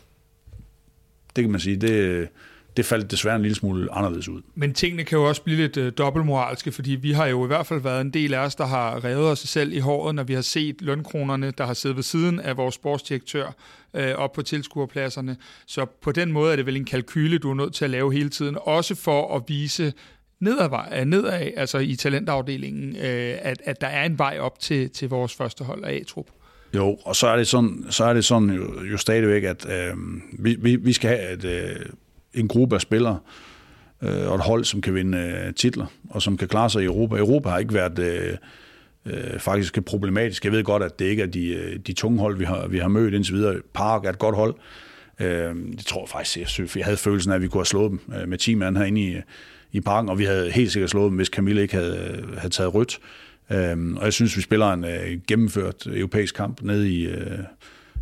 det 1.35 1.43
kan 1.43 1.51
man 1.51 1.59
sige, 1.59 1.77
det, 1.77 2.29
det 2.77 2.85
faldt 2.85 3.11
desværre 3.11 3.35
en 3.35 3.41
lille 3.41 3.55
smule 3.55 3.93
anderledes 3.93 4.29
ud. 4.29 4.41
Men 4.55 4.73
tingene 4.73 5.03
kan 5.03 5.17
jo 5.17 5.27
også 5.27 5.41
blive 5.41 5.57
lidt 5.57 5.77
øh, 5.77 5.91
dobbeltmoralske, 5.97 6.71
fordi 6.71 6.91
vi 6.91 7.11
har 7.11 7.25
jo 7.27 7.43
i 7.43 7.47
hvert 7.47 7.67
fald 7.67 7.79
været 7.79 8.01
en 8.01 8.09
del 8.09 8.33
af 8.33 8.39
os, 8.39 8.55
der 8.55 8.65
har 8.65 9.03
revet 9.03 9.25
os 9.27 9.39
selv 9.39 9.73
i 9.73 9.79
håret, 9.79 10.15
når 10.15 10.23
vi 10.23 10.33
har 10.33 10.41
set 10.41 10.75
lønkronerne, 10.81 11.51
der 11.57 11.65
har 11.65 11.73
siddet 11.73 11.95
ved 11.95 12.03
siden 12.03 12.39
af 12.39 12.57
vores 12.57 12.75
sportsdirektør 12.75 13.55
øh, 13.93 14.15
op 14.15 14.33
på 14.33 14.41
tilskuerpladserne. 14.41 15.37
Så 15.67 15.85
på 16.01 16.11
den 16.11 16.31
måde 16.31 16.51
er 16.51 16.55
det 16.55 16.65
vel 16.65 16.77
en 16.77 16.85
kalkyle, 16.85 17.37
du 17.37 17.49
er 17.49 17.55
nødt 17.55 17.73
til 17.73 17.85
at 17.85 17.91
lave 17.91 18.13
hele 18.13 18.29
tiden, 18.29 18.57
også 18.61 18.95
for 18.95 19.35
at 19.35 19.43
vise 19.47 19.93
nedad, 20.39 21.05
nedad 21.05 21.51
altså 21.57 21.77
i 21.77 21.95
talentafdelingen, 21.95 22.95
øh, 22.95 23.35
at, 23.41 23.61
at 23.65 23.81
der 23.81 23.87
er 23.87 24.05
en 24.05 24.19
vej 24.19 24.37
op 24.39 24.59
til, 24.59 24.89
til 24.89 25.09
vores 25.09 25.33
første 25.33 25.63
hold 25.63 25.83
af 25.83 25.93
A-trup. 25.93 26.27
Jo, 26.75 26.97
og 27.05 27.15
så 27.15 27.27
er 27.27 27.35
det 27.35 27.47
sådan, 27.47 27.85
så 27.89 28.03
er 28.03 28.13
det 28.13 28.25
sådan 28.25 28.49
jo, 28.49 28.83
jo 28.91 28.97
stadigvæk, 28.97 29.43
at 29.43 29.65
øh, 29.69 29.97
vi, 30.39 30.55
vi, 30.59 30.75
vi 30.75 30.93
skal 30.93 31.09
have 31.09 31.33
et, 31.33 31.45
øh, 31.45 31.85
en 32.33 32.47
gruppe 32.47 32.75
af 32.75 32.81
spillere 32.81 33.19
øh, 34.01 34.29
og 34.29 34.35
et 34.35 34.41
hold, 34.41 34.63
som 34.63 34.81
kan 34.81 34.95
vinde 34.95 35.17
øh, 35.17 35.53
titler, 35.53 35.85
og 36.09 36.21
som 36.21 36.37
kan 36.37 36.47
klare 36.47 36.69
sig 36.69 36.81
i 36.81 36.85
Europa. 36.85 37.17
Europa 37.17 37.49
har 37.49 37.59
ikke 37.59 37.73
været 37.73 37.99
øh, 37.99 38.37
øh, 39.05 39.39
faktisk 39.39 39.85
problematisk. 39.85 40.45
Jeg 40.45 40.51
ved 40.51 40.63
godt, 40.63 40.83
at 40.83 40.99
det 40.99 41.05
ikke 41.05 41.23
er 41.23 41.27
de, 41.27 41.47
øh, 41.47 41.79
de 41.87 41.93
tunge 41.93 42.19
hold, 42.19 42.37
vi 42.37 42.45
har, 42.45 42.67
vi 42.67 42.77
har 42.77 42.87
mødt 42.87 43.13
indtil 43.13 43.33
videre. 43.33 43.55
Park 43.73 44.05
er 44.05 44.09
et 44.09 44.19
godt 44.19 44.35
hold. 44.35 44.55
Øh, 45.19 45.55
det 45.77 45.85
tror 45.85 46.01
jeg 46.01 46.09
faktisk, 46.09 46.37
jeg, 46.37 46.47
synes, 46.47 46.75
jeg 46.75 46.85
havde 46.85 46.97
følelsen 46.97 47.31
af, 47.31 47.35
at 47.35 47.41
vi 47.41 47.47
kunne 47.47 47.59
have 47.59 47.65
slået 47.65 47.91
dem 47.91 47.99
øh, 48.21 48.27
med 48.27 48.37
10 48.37 48.55
mand 48.55 48.77
herinde 48.77 49.01
i, 49.01 49.15
i 49.71 49.81
parken, 49.81 50.09
og 50.09 50.19
vi 50.19 50.23
havde 50.23 50.51
helt 50.51 50.71
sikkert 50.71 50.89
slået 50.89 51.09
dem, 51.09 51.15
hvis 51.15 51.27
Camille 51.27 51.61
ikke 51.61 51.73
havde, 51.73 52.17
øh, 52.17 52.37
havde 52.37 52.53
taget 52.53 52.73
rødt. 52.73 52.99
Øh, 53.51 53.95
og 53.95 54.05
jeg 54.05 54.13
synes, 54.13 54.37
vi 54.37 54.41
spiller 54.41 54.73
en 54.73 54.83
øh, 54.83 55.19
gennemført 55.27 55.87
europæisk 55.87 56.35
kamp 56.35 56.61
nede 56.61 56.91
i, 56.91 57.05
øh, 57.05 57.39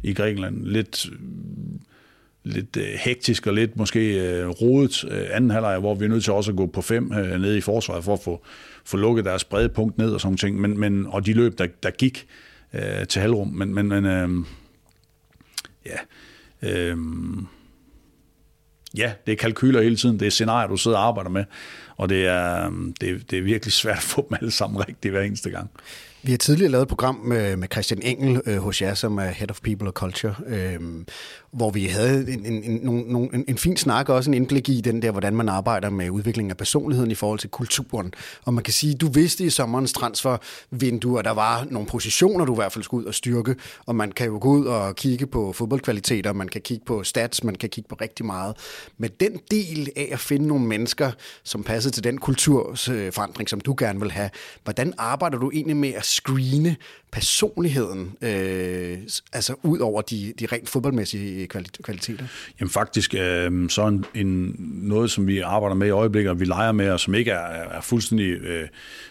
i 0.04 0.14
Grækenland. 0.14 0.66
Lidt, 0.66 1.10
lidt 2.44 2.78
øh, 2.78 2.84
hektisk 2.84 3.48
og 3.48 3.54
lidt 3.54 3.78
måske 3.78 4.30
øh, 4.30 4.48
rodet 4.48 5.06
øh, 5.12 5.28
anden 5.32 5.50
halvleg, 5.50 5.80
hvor 5.80 5.96
vi 5.96 6.06
er 6.06 6.10
nødt 6.10 6.24
til 6.24 6.34
også 6.34 6.52
at 6.52 6.58
gå 6.58 6.66
på 6.66 6.82
fem 6.82 7.14
øh, 7.14 7.42
nede 7.42 7.58
i 7.58 7.62
forsvaret 7.62 8.04
for 8.04 8.14
at 8.14 8.20
få, 8.20 8.44
få 8.86 8.98
lukket 8.98 9.26
deres 9.26 9.44
brede 9.44 9.70
punkt 9.70 9.98
ned 9.98 10.12
og 10.12 10.22
sådan 10.22 10.38
ting. 10.38 10.62
Men, 10.62 10.80
men, 10.80 11.08
og 11.08 11.26
de 11.26 11.34
løb, 11.34 11.58
der, 11.58 11.68
der 11.84 11.89
gik 11.89 12.28
øh, 12.74 13.08
til 13.08 13.22
halvrum. 13.22 13.48
Men, 13.48 13.74
men, 13.74 13.88
men 13.88 14.06
øh, 14.06 14.30
ja, 15.86 15.98
øh, 16.62 16.98
ja, 18.98 19.14
det 19.26 19.32
er 19.32 19.36
kalkyler 19.36 19.82
hele 19.82 19.96
tiden. 19.96 20.20
Det 20.20 20.26
er 20.26 20.32
scenarier, 20.32 20.68
du 20.68 20.78
sidder 20.78 20.98
og 20.98 21.08
arbejder 21.08 21.30
med. 21.30 21.44
Og 21.98 22.10
det 22.10 22.28
er, 22.28 22.66
øhm, 22.66 22.94
det, 23.02 23.10
er, 23.10 23.18
det 23.30 23.39
er 23.39 23.44
virkelig 23.44 23.74
svært 23.74 23.98
at 23.98 24.04
få 24.04 24.28
dem 24.30 24.38
alle 24.42 24.52
sammen 24.52 24.88
rigtigt 24.88 25.12
hver 25.12 25.22
eneste 25.22 25.50
gang. 25.50 25.70
Vi 26.24 26.32
har 26.32 26.38
tidligere 26.38 26.72
lavet 26.72 26.82
et 26.82 26.88
program 26.88 27.16
med, 27.16 27.58
med 27.58 27.68
Christian 27.72 28.02
Engel 28.04 28.42
øh, 28.46 28.58
hos 28.58 28.82
jer, 28.82 28.94
som 28.94 29.18
er 29.18 29.26
Head 29.26 29.50
of 29.50 29.62
People 29.62 29.88
and 29.88 29.94
Culture, 29.94 30.36
øh, 30.48 30.80
hvor 31.52 31.70
vi 31.70 31.86
havde 31.86 32.34
en, 32.34 32.45
en, 32.45 32.64
en, 32.64 32.89
en, 33.34 33.45
en 33.47 33.58
fin 33.58 33.78
snak 33.78 34.10
og 34.10 34.16
også 34.16 34.30
en 34.30 34.34
indblik 34.34 34.70
i 34.70 34.82
den 34.82 35.02
der, 35.02 35.12
hvordan 35.12 35.36
man 35.36 35.49
arbejder 35.49 35.89
med 35.89 36.10
udviklingen 36.10 36.52
af 36.52 36.58
personligheden 36.58 37.12
i 37.12 37.16
forhold 37.16 37.39
til 37.39 37.49
kulturen. 37.49 38.14
Og 38.45 38.54
man 38.54 38.64
kan 38.64 38.74
sige, 38.74 38.95
du 38.95 39.08
vidste 39.08 39.43
i 39.43 39.49
sommerens 39.49 39.93
transfervindue, 39.93 41.20
at 41.20 41.26
der 41.26 41.32
var 41.32 41.68
nogle 41.70 41.88
positioner, 41.88 42.45
du 42.45 42.54
i 42.54 42.56
hvert 42.56 42.72
fald 42.72 42.84
skulle 42.84 43.04
ud 43.04 43.08
og 43.08 43.14
styrke, 43.14 43.56
og 43.86 43.95
man 43.95 44.12
kan 44.12 44.28
jo 44.28 44.38
gå 44.41 44.49
ud 44.49 44.66
og 44.66 44.95
kigge 44.95 45.28
på 45.28 45.54
fodboldkvaliteter, 45.54 46.34
man 46.34 46.47
kan 46.47 46.62
kigge 46.62 46.86
på 46.86 47.04
stats, 47.04 47.43
man 47.43 47.56
kan 47.56 47.70
kigge 47.70 47.88
på 47.88 47.95
rigtig 48.02 48.26
meget. 48.26 48.56
Men 48.97 49.10
den 49.20 49.39
del 49.52 49.89
af 49.95 50.10
at 50.12 50.20
finde 50.20 50.47
nogle 50.47 50.66
mennesker, 50.66 51.12
som 51.43 51.64
passer 51.64 51.91
til 51.91 52.04
den 52.04 52.18
kultursforandring, 52.18 53.45
øh, 53.45 53.49
som 53.49 53.62
du 53.62 53.76
gerne 53.78 53.99
vil 53.99 54.12
have, 54.12 54.30
hvordan 54.64 54.93
arbejder 54.97 55.38
du 55.38 55.52
egentlig 55.54 55.78
med 55.78 55.93
at 55.93 56.06
screene 56.06 56.76
personligheden, 57.12 58.16
øh, 58.22 58.97
altså 59.34 59.55
ud 59.64 59.80
over 59.80 60.01
de, 60.01 60.34
de 60.39 60.45
rent 60.45 60.70
fodboldmæssige 60.70 61.41
øh, 61.41 61.47
kvaliteter? 61.84 62.26
Jamen 62.59 62.72
faktisk 62.72 63.16
øh, 63.16 63.70
så 63.70 63.88
en, 63.88 64.05
en, 64.16 64.55
noget, 64.84 65.12
som 65.12 65.28
vi 65.28 65.39
arbejder 65.39 65.76
med 65.76 65.88
i 65.88 65.89
øjeblikket, 65.89 66.32
og 66.32 66.39
vi 66.39 66.45
leger 66.45 66.72
med, 66.72 66.89
og 66.89 66.99
som 66.99 67.14
ikke 67.14 67.32
er, 67.32 67.78
er 67.78 67.82
fuldstændig 67.82 68.28
øh, 68.28 68.68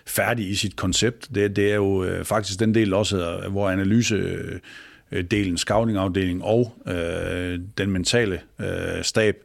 færdig 0.07 0.51
i 0.51 0.55
sit 0.55 0.77
koncept, 0.77 1.35
det, 1.35 1.57
det 1.57 1.71
er 1.71 1.75
jo 1.75 2.05
øh, 2.05 2.25
faktisk 2.25 2.61
den 2.61 2.75
del 2.75 2.95
også, 2.95 3.47
hvor 3.51 3.71
analyse... 3.71 4.15
Øh, 4.15 4.59
delen, 5.31 5.59
scouting 5.59 5.99
og 6.43 6.77
øh, 6.87 7.61
den 7.79 7.91
mentale 7.91 8.41
øh, 8.61 9.03
stab 9.03 9.37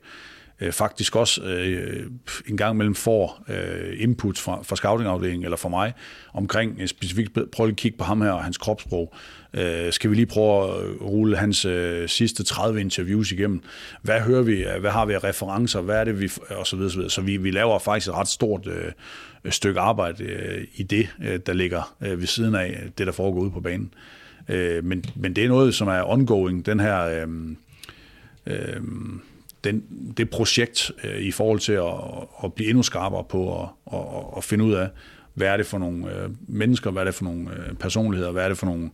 øh, 0.61 0.71
faktisk 0.71 1.15
også 1.15 1.43
øh, 1.43 2.09
en 2.47 2.57
gang 2.57 2.73
imellem 2.73 2.95
får 2.95 3.43
øh, 3.49 3.93
input 3.97 4.37
fra, 4.37 4.63
fra 4.63 4.75
scoutingafdelingen 4.75 5.43
eller 5.43 5.57
fra 5.57 5.69
mig 5.69 5.93
omkring 6.33 6.77
øh, 6.79 6.87
specifikt 6.87 7.37
prøve 7.51 7.69
at 7.69 7.75
kigge 7.75 7.97
på 7.97 8.03
ham 8.03 8.21
her 8.21 8.31
og 8.31 8.43
hans 8.43 8.57
kropssprog. 8.57 9.13
Øh, 9.53 9.93
skal 9.93 10.09
vi 10.09 10.15
lige 10.15 10.25
prøve 10.25 10.63
at 10.63 10.85
øh, 10.85 11.01
rulle 11.01 11.37
hans 11.37 11.65
øh, 11.65 12.09
sidste 12.09 12.43
30 12.43 12.81
interviews 12.81 13.31
igennem? 13.31 13.61
Hvad 14.01 14.21
hører 14.21 14.41
vi? 14.41 14.65
Hvad 14.79 14.91
har 14.91 15.05
vi 15.05 15.13
af 15.13 15.23
referencer? 15.23 15.81
Hvad 15.81 15.95
er 15.95 16.03
det, 16.03 16.21
vi... 16.21 16.29
Og 16.49 16.67
så 16.67 16.75
videre, 16.75 16.91
så 16.91 16.97
videre. 16.97 17.09
Så 17.09 17.21
vi, 17.21 17.37
vi 17.37 17.51
laver 17.51 17.79
faktisk 17.79 18.07
et 18.07 18.15
ret 18.15 18.27
stort 18.27 18.67
øh, 18.67 18.91
stykke 19.51 19.79
arbejde 19.79 20.23
øh, 20.23 20.67
i 20.75 20.83
det, 20.83 21.09
øh, 21.23 21.39
der 21.45 21.53
ligger 21.53 21.95
øh, 22.01 22.19
ved 22.19 22.27
siden 22.27 22.55
af 22.55 22.69
øh, 22.69 22.89
det, 22.97 23.07
der 23.07 23.13
foregår 23.13 23.41
ude 23.41 23.51
på 23.51 23.59
banen. 23.59 23.93
Øh, 24.49 24.83
men, 24.83 25.05
men 25.15 25.35
det 25.35 25.43
er 25.43 25.47
noget, 25.47 25.75
som 25.75 25.87
er 25.87 26.09
ongoing, 26.09 26.65
den 26.65 26.79
her... 26.79 27.01
Øh, 27.01 27.27
øh, 28.45 28.81
den, 29.65 29.83
det 30.17 30.29
projekt 30.29 30.91
øh, 31.03 31.21
i 31.21 31.31
forhold 31.31 31.59
til 31.59 31.73
at, 31.73 31.93
at 32.43 32.53
blive 32.53 32.69
endnu 32.69 32.83
skarpere 32.83 33.23
på 33.23 33.63
at, 33.63 33.69
at, 33.93 33.99
at 34.37 34.43
finde 34.43 34.63
ud 34.63 34.73
af, 34.73 34.89
hvad 35.33 35.47
er 35.47 35.57
det 35.57 35.65
for 35.65 35.77
nogle 35.77 36.11
øh, 36.11 36.29
mennesker, 36.47 36.91
hvad 36.91 37.01
er 37.01 37.05
det 37.05 37.15
for 37.15 37.23
nogle 37.23 37.49
øh, 37.51 37.73
personligheder, 37.73 38.31
hvad 38.31 38.43
er 38.43 38.47
det 38.49 38.57
for 38.57 38.65
nogle 38.65 38.89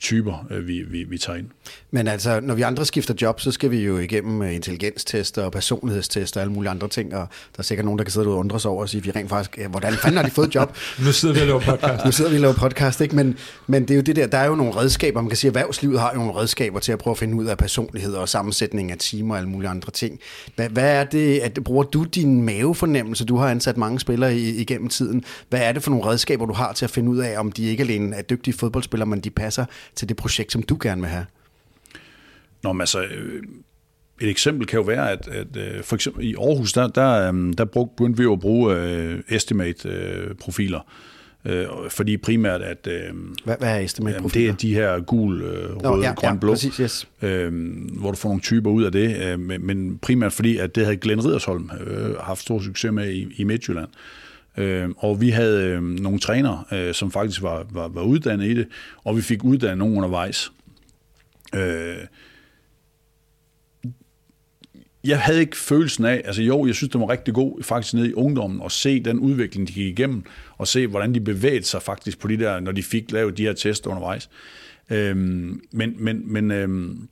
typer, 0.00 0.46
øh, 0.50 0.68
vi, 0.68 0.82
vi, 0.82 1.04
vi 1.04 1.18
tager 1.18 1.38
ind. 1.38 1.46
Men 1.90 2.08
altså, 2.08 2.40
når 2.40 2.54
vi 2.54 2.62
andre 2.62 2.84
skifter 2.84 3.14
job, 3.22 3.40
så 3.40 3.52
skal 3.52 3.70
vi 3.70 3.84
jo 3.84 3.98
igennem 3.98 4.42
øh, 4.42 4.54
intelligenstester 4.54 5.42
og 5.42 5.52
personlighedstester 5.52 6.40
og 6.40 6.42
alle 6.42 6.52
mulige 6.52 6.70
andre 6.70 6.88
ting, 6.88 7.14
og 7.14 7.28
der 7.52 7.58
er 7.58 7.62
sikkert 7.62 7.84
nogen, 7.84 7.98
der 7.98 8.04
kan 8.04 8.12
sidde 8.12 8.26
og 8.26 8.36
undre 8.36 8.60
sig 8.60 8.70
over 8.70 8.82
og 8.82 8.88
sige, 8.88 9.02
vi 9.02 9.10
rent 9.10 9.28
faktisk, 9.28 9.66
hvordan 9.70 9.92
fanden 9.92 10.16
har 10.16 10.24
de 10.24 10.30
fået 10.30 10.54
job? 10.54 10.76
nu 11.04 11.12
sidder 11.12 11.34
vi 11.34 11.40
og 11.40 11.46
laver 11.46 11.60
podcast. 11.60 12.04
nu 12.04 12.12
sidder 12.12 12.30
vi 12.30 12.36
og 12.36 12.40
laver 12.40 12.54
podcast, 12.54 13.00
ikke? 13.00 13.16
Men, 13.16 13.38
men 13.66 13.82
det 13.82 13.90
er 13.90 13.94
jo 13.96 14.02
det 14.02 14.16
der, 14.16 14.26
der 14.26 14.38
er 14.38 14.46
jo 14.46 14.54
nogle 14.54 14.76
redskaber, 14.76 15.20
man 15.20 15.30
kan 15.30 15.36
sige, 15.36 15.48
erhvervslivet 15.48 16.00
har 16.00 16.10
jo 16.14 16.18
nogle 16.18 16.34
redskaber 16.34 16.80
til 16.80 16.92
at 16.92 16.98
prøve 16.98 17.12
at 17.12 17.18
finde 17.18 17.34
ud 17.34 17.44
af 17.44 17.58
personlighed 17.58 18.14
og 18.14 18.28
sammensætning 18.28 18.92
af 18.92 18.98
timer 18.98 19.34
og 19.34 19.38
alle 19.38 19.50
mulige 19.50 19.70
andre 19.70 19.90
ting. 19.90 20.20
Hvad, 20.56 20.68
hvad 20.68 20.94
er 20.96 21.04
det, 21.04 21.38
at, 21.38 21.58
bruger 21.64 21.84
du 21.84 22.04
din 22.04 22.42
mavefornemmelse? 22.42 23.24
Du 23.24 23.36
har 23.36 23.48
ansat 23.48 23.76
mange 23.76 24.00
spillere 24.00 24.36
i, 24.36 24.56
igennem 24.56 24.88
tiden. 24.88 25.24
Hvad 25.48 25.60
er 25.60 25.72
det 25.72 25.82
for 25.82 25.90
nogle 25.90 26.06
redskaber, 26.06 26.46
du 26.46 26.52
har 26.52 26.72
til 26.72 26.84
at 26.84 26.90
finde 26.90 27.10
ud 27.10 27.18
af, 27.18 27.38
om 27.38 27.52
de 27.52 27.64
ikke 27.64 27.82
alene 27.82 28.16
er 28.16 28.22
dygtige 28.22 28.54
fodboldspillere, 28.54 29.06
men 29.06 29.20
de 29.20 29.30
passer 29.30 29.64
til 29.94 30.08
det 30.08 30.16
projekt, 30.16 30.52
som 30.52 30.62
du 30.62 30.78
gerne 30.82 31.00
vil 31.00 31.10
have? 31.10 31.26
Nå, 32.62 32.72
men 32.72 32.80
altså, 32.80 33.02
øh, 33.02 33.42
et 34.20 34.28
eksempel 34.28 34.66
kan 34.66 34.76
jo 34.76 34.82
være, 34.82 35.10
at, 35.10 35.28
at 35.28 35.56
øh, 35.56 35.82
for 35.82 35.94
eksempel 35.94 36.24
i 36.24 36.34
Aarhus, 36.34 36.72
der, 36.72 36.86
der, 36.86 37.28
øhm, 37.28 37.52
der 37.52 37.64
begyndte 37.64 38.16
vi 38.16 38.22
jo 38.22 38.32
at 38.32 38.40
bruge 38.40 38.74
uh, 38.76 39.18
estimate-profiler. 39.28 40.80
Uh, 41.44 41.90
fordi 41.90 42.16
primært, 42.16 42.62
at... 42.62 42.88
Uh, 42.90 43.18
hvad, 43.44 43.56
hvad 43.58 43.76
er 43.76 43.78
estimate-profiler? 43.78 44.46
Det 44.46 44.52
er 44.52 44.56
de 44.56 44.74
her 44.74 45.00
gul, 45.00 45.42
uh, 45.42 45.48
røde, 45.48 46.06
ja, 46.06 46.14
grøn, 46.14 46.34
ja, 46.34 46.38
blå. 46.38 46.52
Præcis, 46.52 46.76
yes. 46.76 47.08
uh, 47.22 47.28
hvor 48.00 48.10
du 48.10 48.16
får 48.16 48.28
nogle 48.28 48.42
typer 48.42 48.70
ud 48.70 48.84
af 48.84 48.92
det. 48.92 49.34
Uh, 49.34 49.40
men, 49.40 49.66
men 49.66 49.98
primært 49.98 50.32
fordi, 50.32 50.58
at 50.58 50.74
det 50.74 50.84
havde 50.84 50.96
Glenn 50.96 51.24
Ridersholm 51.24 51.70
uh, 51.80 52.16
haft 52.16 52.40
stor 52.40 52.60
succes 52.60 52.92
med 52.92 53.12
i, 53.12 53.34
i 53.36 53.44
Midtjylland. 53.44 53.88
Øh, 53.88 54.33
Øhm, 54.56 54.94
og 54.98 55.20
vi 55.20 55.30
havde 55.30 55.68
øh, 55.68 55.82
nogle 55.82 56.18
trænere, 56.18 56.64
øh, 56.72 56.94
som 56.94 57.10
faktisk 57.10 57.42
var, 57.42 57.66
var, 57.70 57.88
var 57.88 58.02
uddannet 58.02 58.46
i 58.46 58.54
det, 58.54 58.66
og 59.04 59.16
vi 59.16 59.22
fik 59.22 59.44
uddannet 59.44 59.78
nogen 59.78 59.96
undervejs. 59.96 60.52
Øh, 61.54 61.96
jeg 65.04 65.20
havde 65.20 65.40
ikke 65.40 65.56
følelsen 65.56 66.04
af, 66.04 66.22
altså 66.24 66.42
jo, 66.42 66.66
jeg 66.66 66.74
synes, 66.74 66.92
det 66.92 67.00
var 67.00 67.10
rigtig 67.10 67.34
god 67.34 67.62
faktisk 67.62 67.94
nede 67.94 68.08
i 68.08 68.12
ungdommen 68.12 68.62
at 68.64 68.72
se 68.72 69.00
den 69.00 69.18
udvikling, 69.18 69.68
de 69.68 69.72
gik 69.72 69.86
igennem, 69.86 70.22
og 70.58 70.68
se, 70.68 70.86
hvordan 70.86 71.14
de 71.14 71.20
bevægede 71.20 71.64
sig 71.64 71.82
faktisk 71.82 72.18
på 72.18 72.28
de 72.28 72.36
der, 72.36 72.60
når 72.60 72.72
de 72.72 72.82
fik 72.82 73.12
lavet 73.12 73.38
de 73.38 73.42
her 73.42 73.52
tester 73.52 73.90
undervejs. 73.90 74.30
Øhm, 74.90 75.60
men 75.72 75.94
men, 75.98 76.32
men 76.32 76.50
øhm, 76.50 77.08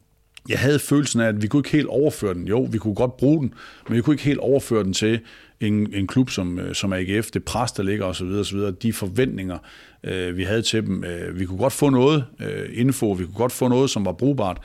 jeg 0.49 0.59
havde 0.59 0.79
følelsen 0.79 1.21
af, 1.21 1.27
at 1.27 1.43
vi 1.43 1.47
kunne 1.47 1.61
ikke 1.61 1.71
helt 1.71 1.87
overføre 1.87 2.35
den. 2.35 2.49
Jo, 2.49 2.63
vi 2.63 2.79
kunne 2.79 2.95
godt 2.95 3.17
bruge 3.17 3.41
den, 3.41 3.55
men 3.89 3.97
vi 3.97 4.03
kunne 4.03 4.15
ikke 4.15 4.25
helt 4.25 4.39
overføre 4.39 4.85
den 4.85 4.93
til 4.93 5.21
en, 5.63 5.95
en 5.95 6.07
klub 6.07 6.31
som, 6.31 6.59
øh, 6.59 6.75
som 6.75 6.93
AGF, 6.93 7.31
det 7.31 7.45
pres, 7.45 7.73
der 7.73 7.83
ligger 7.83 8.05
osv., 8.05 8.27
osv., 8.27 8.59
de 8.83 8.93
forventninger, 8.93 9.59
øh, 10.05 10.37
vi 10.37 10.45
havde 10.45 10.63
til 10.63 10.87
dem. 10.87 11.05
Øh, 11.05 11.39
vi 11.41 11.45
kunne 11.45 11.59
godt 11.59 11.73
få 11.73 11.91
noget 11.91 12.25
øh, 12.41 12.69
info, 12.73 13.13
vi 13.13 13.25
kunne 13.25 13.35
godt 13.35 13.53
få 13.53 13.69
noget, 13.69 13.91
som 13.91 14.05
var 14.05 14.13
brugbart, 14.13 14.59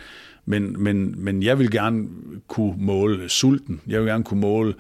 men, 0.46 0.84
men, 0.84 1.24
men 1.24 1.44
jeg 1.44 1.60
vil 1.60 1.72
gerne 1.72 2.08
kunne 2.48 2.74
måle 2.78 3.30
sulten. 3.30 3.82
Jeg 3.88 4.00
vil 4.00 4.08
gerne 4.08 4.24
kunne 4.24 4.40
måle, 4.40 4.74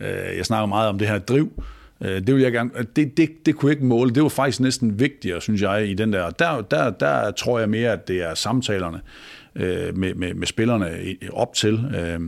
øh, 0.00 0.36
jeg 0.36 0.46
snakker 0.46 0.66
meget 0.66 0.88
om 0.88 0.98
det 0.98 1.08
her 1.08 1.18
driv, 1.18 1.62
øh, 2.00 2.26
det 2.26 2.34
vil 2.34 2.42
jeg 2.42 2.52
gerne, 2.52 2.70
øh, 2.76 2.84
det, 2.96 3.16
det, 3.16 3.46
det 3.46 3.56
kunne 3.56 3.70
jeg 3.70 3.76
ikke 3.76 3.86
måle. 3.86 4.10
Det 4.10 4.22
var 4.22 4.28
faktisk 4.28 4.60
næsten 4.60 5.00
vigtigere, 5.00 5.40
synes 5.40 5.62
jeg, 5.62 5.88
i 5.88 5.94
den 5.94 6.12
der. 6.12 6.30
Der, 6.30 6.60
der, 6.60 6.90
der 6.90 7.30
tror 7.30 7.58
jeg 7.58 7.68
mere, 7.68 7.92
at 7.92 8.08
det 8.08 8.22
er 8.22 8.34
samtalerne 8.34 9.00
øh, 9.54 9.98
med, 9.98 10.14
med, 10.14 10.34
med 10.34 10.46
spillerne 10.46 10.98
op 11.32 11.54
til. 11.54 11.84
Øh, 11.96 12.20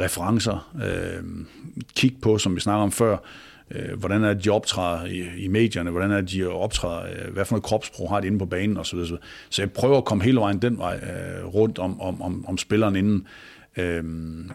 referencer, 0.00 0.72
øh, 0.84 1.24
kig 1.96 2.16
på, 2.22 2.38
som 2.38 2.54
vi 2.54 2.60
snakker 2.60 2.82
om 2.82 2.92
før, 2.92 3.16
øh, 3.70 3.98
hvordan 3.98 4.24
er 4.24 4.34
de 4.34 4.50
optræder 4.50 5.04
i, 5.06 5.44
i 5.44 5.48
medierne, 5.48 5.90
hvordan 5.90 6.10
er 6.10 6.20
de 6.20 6.46
optræder, 6.46 7.02
øh, 7.02 7.32
hvad 7.32 7.44
for 7.44 7.54
noget 7.54 7.64
kropsprog 7.64 8.10
har 8.10 8.20
de 8.20 8.26
inde 8.26 8.38
på 8.38 8.46
banen 8.46 8.76
osv. 8.76 8.98
Så, 8.98 9.16
så 9.50 9.62
jeg 9.62 9.70
prøver 9.70 9.96
at 9.98 10.04
komme 10.04 10.24
hele 10.24 10.40
vejen 10.40 10.58
den 10.58 10.78
vej 10.78 11.00
øh, 11.02 11.46
rundt 11.46 11.78
om, 11.78 12.00
om, 12.00 12.22
om, 12.22 12.44
om 12.48 12.58
spilleren 12.58 12.96
inden. 12.96 13.26
Øh, 13.76 14.04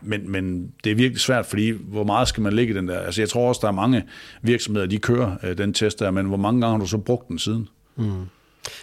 men, 0.01 0.31
men 0.31 0.71
det 0.83 0.91
er 0.91 0.95
virkelig 0.95 1.21
svært, 1.21 1.45
fordi 1.45 1.71
hvor 1.71 2.03
meget 2.03 2.27
skal 2.27 2.43
man 2.43 2.53
ligge 2.53 2.73
den 2.73 2.87
der? 2.87 2.99
Altså 2.99 3.21
jeg 3.21 3.29
tror 3.29 3.47
også, 3.47 3.59
der 3.61 3.67
er 3.67 3.71
mange 3.71 4.03
virksomheder, 4.41 4.87
de 4.87 4.97
kører 4.97 5.35
øh, 5.43 5.57
den 5.57 5.73
test 5.73 5.99
der, 5.99 6.11
men 6.11 6.25
hvor 6.25 6.37
mange 6.37 6.61
gange 6.61 6.71
har 6.71 6.79
du 6.79 6.89
så 6.89 6.97
brugt 6.97 7.27
den 7.27 7.39
siden? 7.39 7.67
Mm. 7.95 8.05
Og, 8.11 8.25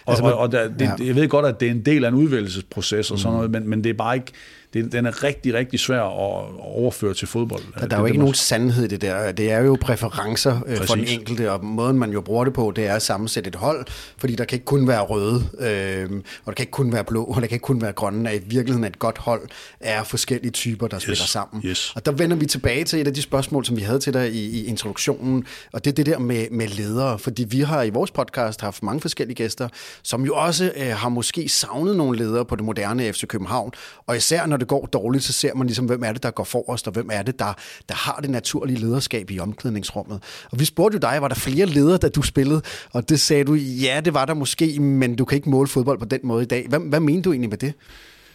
altså, 0.07 0.23
og, 0.23 0.37
og 0.37 0.51
der, 0.51 0.67
det, 0.67 0.81
ja. 0.81 1.05
jeg 1.05 1.15
ved 1.15 1.27
godt, 1.27 1.45
at 1.45 1.59
det 1.59 1.67
er 1.67 1.71
en 1.71 1.85
del 1.85 2.03
af 2.05 2.09
en 2.09 2.15
udvælgelsesproces 2.15 3.11
og 3.11 3.19
sådan 3.19 3.31
mm. 3.31 3.35
noget, 3.35 3.51
men, 3.51 3.69
men 3.69 3.83
det 3.83 3.89
er 3.89 3.93
bare 3.93 4.15
ikke, 4.15 4.31
det, 4.73 4.91
den 4.91 5.05
er 5.05 5.23
rigtig, 5.23 5.53
rigtig 5.53 5.79
svær 5.79 6.01
at 6.01 6.45
overføre 6.59 7.13
til 7.13 7.27
fodbold. 7.27 7.63
Der, 7.79 7.87
der 7.87 7.95
er 7.95 7.99
jo 7.99 8.05
ikke 8.05 8.19
nogen 8.19 8.33
sandhed 8.33 8.83
i 8.83 8.87
det 8.87 9.01
der. 9.01 9.31
Det 9.31 9.51
er 9.51 9.59
jo 9.59 9.77
præferencer 9.81 10.59
Præcis. 10.59 10.79
Øh, 10.79 10.87
for 10.87 10.95
den 10.95 11.07
enkelte, 11.07 11.51
og 11.51 11.65
måden 11.65 11.97
man 11.97 12.11
jo 12.11 12.21
bruger 12.21 12.43
det 12.43 12.53
på, 12.53 12.73
det 12.75 12.85
er 12.85 12.95
at 12.95 13.01
sammensætte 13.01 13.47
et 13.47 13.55
hold, 13.55 13.85
fordi 14.17 14.35
der 14.35 14.45
kan 14.45 14.55
ikke 14.55 14.65
kun 14.65 14.87
være 14.87 15.01
røde, 15.01 15.43
øh, 15.59 16.09
og 16.45 16.45
der 16.45 16.51
kan 16.51 16.63
ikke 16.63 16.71
kun 16.71 16.93
være 16.93 17.03
blå, 17.03 17.23
og 17.23 17.41
der 17.41 17.47
kan 17.47 17.55
ikke 17.55 17.63
kun 17.63 17.81
være 17.81 17.91
grønne. 17.91 18.29
At 18.29 18.35
i 18.35 18.45
virkeligheden 18.47 18.83
et 18.83 18.99
godt 18.99 19.17
hold 19.17 19.49
er 19.79 20.03
forskellige 20.03 20.51
typer, 20.51 20.87
der 20.87 20.97
yes. 20.97 21.03
spiller 21.03 21.25
sammen. 21.25 21.61
Yes. 21.65 21.93
Og 21.95 22.05
der 22.05 22.11
vender 22.11 22.35
vi 22.35 22.45
tilbage 22.45 22.83
til 22.83 23.01
et 23.01 23.07
af 23.07 23.13
de 23.13 23.21
spørgsmål, 23.21 23.65
som 23.65 23.77
vi 23.77 23.81
havde 23.81 23.99
til 23.99 24.13
dig 24.13 24.33
i, 24.33 24.61
i 24.61 24.65
introduktionen, 24.65 25.45
og 25.73 25.85
det 25.85 25.91
er 25.91 25.95
det 25.95 26.05
der 26.05 26.19
med, 26.19 26.47
med 26.51 26.67
ledere, 26.67 27.19
fordi 27.19 27.43
vi 27.43 27.61
har 27.61 27.83
i 27.83 27.89
vores 27.89 28.11
podcast 28.11 28.61
haft 28.61 28.83
mange 28.83 29.01
forskellige 29.01 29.35
gæster, 29.35 29.67
som 30.03 30.25
jo 30.25 30.35
også 30.35 30.71
øh, 30.75 30.87
har 30.87 31.09
måske 31.09 31.49
savnet 31.49 31.97
nogle 31.97 32.17
ledere 32.17 32.45
på 32.45 32.55
det 32.55 32.63
moderne 32.63 33.13
FC 33.13 33.27
København, 33.27 33.71
og 34.07 34.17
især 34.17 34.45
når 34.45 34.57
det 34.61 34.67
går 34.67 34.85
dårligt, 34.85 35.23
så 35.23 35.33
ser 35.33 35.55
man 35.55 35.67
ligesom, 35.67 35.85
hvem 35.85 36.03
er 36.03 36.13
det, 36.13 36.23
der 36.23 36.31
går 36.31 36.43
forrest, 36.43 36.87
og 36.87 36.93
hvem 36.93 37.09
er 37.13 37.21
det, 37.21 37.39
der, 37.39 37.53
der 37.89 37.95
har 37.95 38.19
det 38.21 38.29
naturlige 38.29 38.79
lederskab 38.79 39.31
i 39.31 39.39
omklædningsrummet. 39.39 40.23
Og 40.51 40.59
vi 40.59 40.65
spurgte 40.65 40.95
jo 40.95 40.99
dig, 40.99 41.21
var 41.21 41.27
der 41.27 41.35
flere 41.35 41.65
ledere, 41.65 41.97
da 41.97 42.09
du 42.09 42.21
spillede? 42.21 42.61
Og 42.91 43.09
det 43.09 43.19
sagde 43.19 43.43
du, 43.43 43.53
ja, 43.53 44.01
det 44.05 44.13
var 44.13 44.25
der 44.25 44.33
måske, 44.33 44.79
men 44.79 45.15
du 45.15 45.25
kan 45.25 45.35
ikke 45.35 45.49
måle 45.49 45.67
fodbold 45.67 45.99
på 45.99 46.05
den 46.05 46.19
måde 46.23 46.43
i 46.43 46.45
dag. 46.45 46.65
Hvad, 46.69 46.79
hvad 46.79 46.99
mener 46.99 47.21
du 47.21 47.31
egentlig 47.31 47.49
med 47.49 47.57
det? 47.57 47.73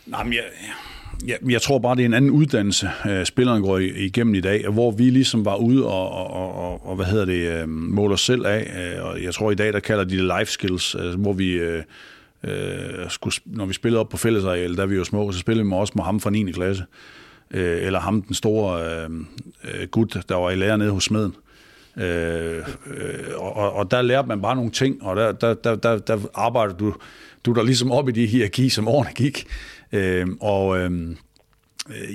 Nej, 0.06 0.24
men 0.24 0.32
jeg, 0.32 0.42
jeg, 1.26 1.52
jeg 1.52 1.62
tror 1.62 1.78
bare, 1.78 1.96
det 1.96 2.02
er 2.02 2.06
en 2.06 2.14
anden 2.14 2.30
uddannelse, 2.30 2.90
øh, 3.08 3.26
spilleren 3.26 3.62
går 3.62 3.78
igennem 3.78 4.34
i 4.34 4.40
dag, 4.40 4.68
hvor 4.68 4.90
vi 4.90 5.10
ligesom 5.10 5.44
var 5.44 5.56
ude 5.56 5.86
og, 5.86 6.10
og, 6.10 6.54
og, 6.54 6.86
og 6.86 6.96
hvad 6.96 7.06
hedder 7.06 7.24
det, 7.24 7.62
øh, 7.62 7.68
måler 7.68 8.14
os 8.14 8.20
selv 8.20 8.46
af. 8.46 8.94
Øh, 8.96 9.04
og 9.04 9.22
jeg 9.22 9.34
tror 9.34 9.50
i 9.50 9.54
dag, 9.54 9.72
der 9.72 9.80
kalder 9.80 10.04
de 10.04 10.16
det 10.16 10.32
life 10.38 10.52
skills, 10.52 10.96
hvor 11.16 11.32
vi... 11.32 11.60
Øh, 12.44 13.10
skulle, 13.10 13.34
når 13.44 13.66
vi 13.66 13.72
spillede 13.72 14.00
op 14.00 14.08
på 14.08 14.16
fællesareal, 14.16 14.76
der 14.76 14.86
vi 14.86 14.96
jo 14.96 15.04
små, 15.04 15.32
så 15.32 15.38
spillede 15.38 15.68
vi 15.68 15.72
også 15.72 15.92
med 15.96 16.04
ham 16.04 16.20
fra 16.20 16.30
9. 16.30 16.52
klasse. 16.52 16.84
Øh, 17.50 17.86
eller 17.86 18.00
ham, 18.00 18.22
den 18.22 18.34
store 18.34 18.84
øh, 18.84 19.10
øh 19.64 19.88
gut, 19.88 20.16
der 20.28 20.34
var 20.34 20.50
i 20.50 20.56
lærer 20.56 20.76
nede 20.76 20.90
hos 20.90 21.04
smeden. 21.04 21.34
Øh, 21.96 22.62
øh, 22.86 23.36
og, 23.36 23.72
og 23.72 23.90
der 23.90 24.02
lærte 24.02 24.28
man 24.28 24.42
bare 24.42 24.56
nogle 24.56 24.70
ting, 24.70 25.02
og 25.02 25.16
der, 25.16 25.32
der, 25.32 25.54
der, 25.54 25.76
der, 25.76 25.98
der 25.98 26.18
arbejder 26.34 26.74
du, 26.74 26.94
du 27.44 27.52
der 27.52 27.62
ligesom 27.62 27.92
op 27.92 28.08
i 28.08 28.12
de 28.12 28.26
hierarki, 28.26 28.68
som 28.68 28.88
årene 28.88 29.10
gik. 29.14 29.46
Øh, 29.92 30.26
og 30.40 30.78
øh, 30.78 31.16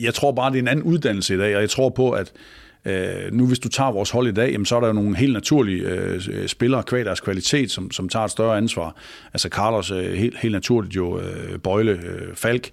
jeg 0.02 0.14
tror 0.14 0.32
bare, 0.32 0.52
det 0.52 0.58
er 0.58 0.62
en 0.62 0.68
anden 0.68 0.86
uddannelse 0.86 1.36
i 1.36 1.38
dag, 1.38 1.56
og 1.56 1.62
jeg 1.62 1.70
tror 1.70 1.90
på, 1.90 2.12
at 2.12 2.34
Øh, 2.86 3.34
nu 3.34 3.48
hvis 3.48 3.60
du 3.60 3.70
tager 3.70 3.92
vores 3.92 4.10
hold 4.10 4.28
i 4.28 4.32
dag, 4.32 4.52
jamen, 4.52 4.66
så 4.66 4.76
er 4.76 4.80
der 4.80 4.88
jo 4.88 4.94
nogle 4.94 5.18
helt 5.18 5.34
naturlige 5.34 5.84
øh, 5.84 6.48
spillere 6.48 6.84
kvad 6.84 7.06
deres 7.06 7.20
kvalitet, 7.20 7.72
som, 7.72 7.92
som 7.92 8.10
tager 8.10 8.26
et 8.26 8.32
større 8.32 8.58
ansvar. 8.58 8.96
Altså 9.34 9.50
Carlos 9.50 9.92
øh, 9.92 10.14
helt, 10.14 10.38
helt 10.40 10.52
naturligt 10.52 10.96
jo 10.96 11.20
øh, 11.20 11.60
Bøjle, 11.60 11.92
øh, 11.92 12.36
Falk, 12.36 12.70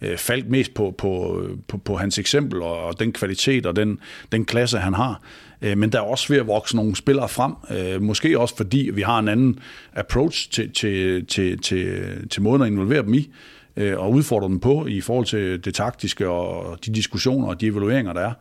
øh, 0.00 0.16
Falk 0.16 0.48
mest 0.48 0.74
på, 0.74 0.94
på, 0.98 1.42
på, 1.68 1.78
på 1.78 1.96
hans 1.96 2.18
eksempel 2.18 2.62
og, 2.62 2.84
og 2.84 3.00
den 3.00 3.12
kvalitet 3.12 3.66
og 3.66 3.76
den, 3.76 3.98
den 4.32 4.44
klasse, 4.44 4.78
han 4.78 4.94
har. 4.94 5.20
Øh, 5.62 5.78
men 5.78 5.92
der 5.92 5.98
er 5.98 6.02
også 6.02 6.28
ved 6.28 6.40
at 6.40 6.46
vokse 6.46 6.76
nogle 6.76 6.96
spillere 6.96 7.28
frem, 7.28 7.52
øh, 7.70 8.02
måske 8.02 8.38
også 8.38 8.56
fordi 8.56 8.90
vi 8.94 9.02
har 9.02 9.18
en 9.18 9.28
anden 9.28 9.58
approach 9.92 10.50
til, 10.50 10.72
til, 10.72 11.26
til, 11.26 11.58
til, 11.58 12.04
til 12.28 12.42
måden 12.42 12.62
at 12.62 12.68
involvere 12.68 13.02
dem 13.02 13.14
i 13.14 13.30
øh, 13.76 13.98
og 13.98 14.10
udfordre 14.10 14.48
dem 14.48 14.60
på 14.60 14.86
i 14.86 15.00
forhold 15.00 15.26
til 15.26 15.64
det 15.64 15.74
taktiske 15.74 16.28
og 16.28 16.78
de 16.86 16.94
diskussioner 16.94 17.48
og 17.48 17.60
de 17.60 17.66
evalueringer, 17.66 18.12
der 18.12 18.20
er. 18.20 18.32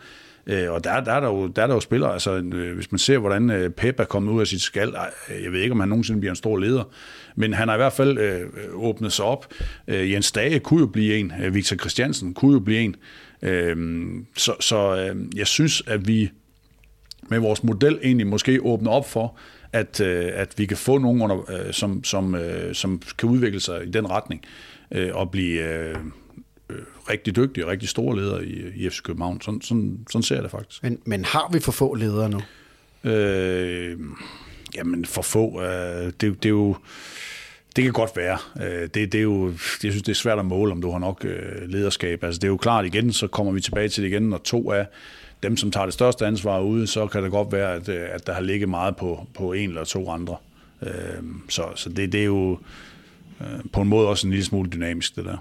Øh, 0.47 0.71
og 0.71 0.83
der, 0.83 0.99
der, 0.99 1.11
er 1.11 1.19
der, 1.19 1.27
jo, 1.27 1.47
der 1.47 1.63
er 1.63 1.67
der 1.67 1.73
jo 1.73 1.79
spillere, 1.79 2.13
altså 2.13 2.31
øh, 2.37 2.75
hvis 2.75 2.91
man 2.91 2.99
ser, 2.99 3.17
hvordan 3.17 3.49
øh, 3.49 3.69
Pep 3.69 3.99
er 3.99 4.03
kommet 4.03 4.31
ud 4.31 4.41
af 4.41 4.47
sit 4.47 4.61
skal, 4.61 4.95
jeg 5.43 5.51
ved 5.51 5.59
ikke, 5.59 5.73
om 5.73 5.79
han 5.79 5.89
nogensinde 5.89 6.19
bliver 6.19 6.31
en 6.31 6.35
stor 6.35 6.57
leder, 6.57 6.83
men 7.35 7.53
han 7.53 7.67
har 7.67 7.75
i 7.75 7.77
hvert 7.77 7.93
fald 7.93 8.17
øh, 8.17 8.41
øh 8.41 8.47
åbnet 8.73 9.13
sig 9.13 9.25
op. 9.25 9.53
Øh, 9.87 10.11
Jens 10.11 10.31
Dage 10.31 10.59
kunne 10.59 10.79
jo 10.79 10.87
blive 10.87 11.17
en, 11.17 11.33
øh, 11.43 11.55
Victor 11.55 11.75
Christiansen 11.75 12.33
kunne 12.33 12.53
jo 12.53 12.59
blive 12.59 12.79
en. 12.79 12.95
Øh, 13.41 13.77
så 14.37 14.55
så 14.59 14.95
øh, 14.95 15.37
jeg 15.37 15.47
synes, 15.47 15.83
at 15.87 16.07
vi 16.07 16.31
med 17.29 17.39
vores 17.39 17.63
model 17.63 17.99
egentlig 18.03 18.27
måske 18.27 18.61
åbner 18.61 18.91
op 18.91 19.09
for, 19.09 19.37
at, 19.73 20.01
øh, 20.01 20.31
at 20.33 20.53
vi 20.57 20.65
kan 20.65 20.77
få 20.77 20.97
nogen, 20.97 21.21
under, 21.21 21.51
øh, 21.51 21.73
som, 21.73 22.03
som, 22.03 22.35
øh, 22.35 22.75
som 22.75 23.01
kan 23.17 23.29
udvikle 23.29 23.59
sig 23.59 23.87
i 23.87 23.91
den 23.91 24.09
retning 24.09 24.41
øh, 24.91 25.15
og 25.15 25.31
blive... 25.31 25.63
Øh, 25.63 25.95
øh, 26.71 26.81
rigtig 27.09 27.35
dygtige 27.35 27.65
og 27.65 27.71
rigtig 27.71 27.89
store 27.89 28.15
ledere 28.15 28.45
i, 28.45 28.61
i 28.75 28.89
FC 28.89 29.01
København. 29.01 29.41
Sådan, 29.41 29.61
sådan, 29.61 29.99
sådan 30.09 30.23
ser 30.23 30.35
jeg 30.35 30.43
det 30.43 30.51
faktisk. 30.51 30.83
Men, 30.83 30.99
men 31.05 31.25
har 31.25 31.49
vi 31.53 31.59
for 31.59 31.71
få 31.71 31.95
ledere 31.95 32.29
nu? 32.29 32.41
Øh, 33.03 33.99
jamen, 34.75 35.05
for 35.05 35.21
få. 35.21 35.61
Øh, 35.61 36.05
det, 36.05 36.21
det 36.21 36.45
er 36.45 36.49
jo... 36.49 36.75
Det 37.75 37.83
kan 37.83 37.93
godt 37.93 38.11
være. 38.15 38.37
Øh, 38.61 38.81
det, 38.81 38.93
det 38.93 39.15
er 39.15 39.21
jo, 39.21 39.47
jeg 39.83 39.91
synes, 39.91 40.03
det 40.03 40.09
er 40.09 40.15
svært 40.15 40.39
at 40.39 40.45
måle, 40.45 40.71
om 40.71 40.81
du 40.81 40.91
har 40.91 40.99
nok 40.99 41.25
øh, 41.25 41.69
lederskab. 41.69 42.23
Altså, 42.23 42.39
det 42.39 42.43
er 42.43 42.51
jo 42.51 42.57
klart 42.57 42.85
igen, 42.85 43.13
så 43.13 43.27
kommer 43.27 43.51
vi 43.51 43.61
tilbage 43.61 43.89
til 43.89 44.03
det 44.03 44.09
igen, 44.09 44.23
når 44.23 44.37
to 44.37 44.71
af 44.71 44.87
dem, 45.43 45.57
som 45.57 45.71
tager 45.71 45.85
det 45.85 45.93
største 45.93 46.25
ansvar 46.25 46.59
ude, 46.59 46.87
så 46.87 47.07
kan 47.07 47.23
det 47.23 47.31
godt 47.31 47.51
være, 47.51 47.73
at, 47.73 47.89
øh, 47.89 48.07
at 48.11 48.27
der 48.27 48.33
har 48.33 48.41
ligget 48.41 48.69
meget 48.69 48.95
på, 48.95 49.27
på 49.33 49.53
en 49.53 49.69
eller 49.69 49.83
to 49.83 50.09
andre. 50.09 50.35
Så, 51.49 51.63
så 51.75 51.89
det, 51.89 52.11
det 52.11 52.21
er 52.21 52.25
jo 52.25 52.59
på 53.73 53.81
en 53.81 53.87
måde 53.87 54.07
også 54.07 54.27
en 54.27 54.31
lille 54.31 54.45
smule 54.45 54.69
dynamisk, 54.69 55.15
det 55.15 55.25
der. 55.25 55.37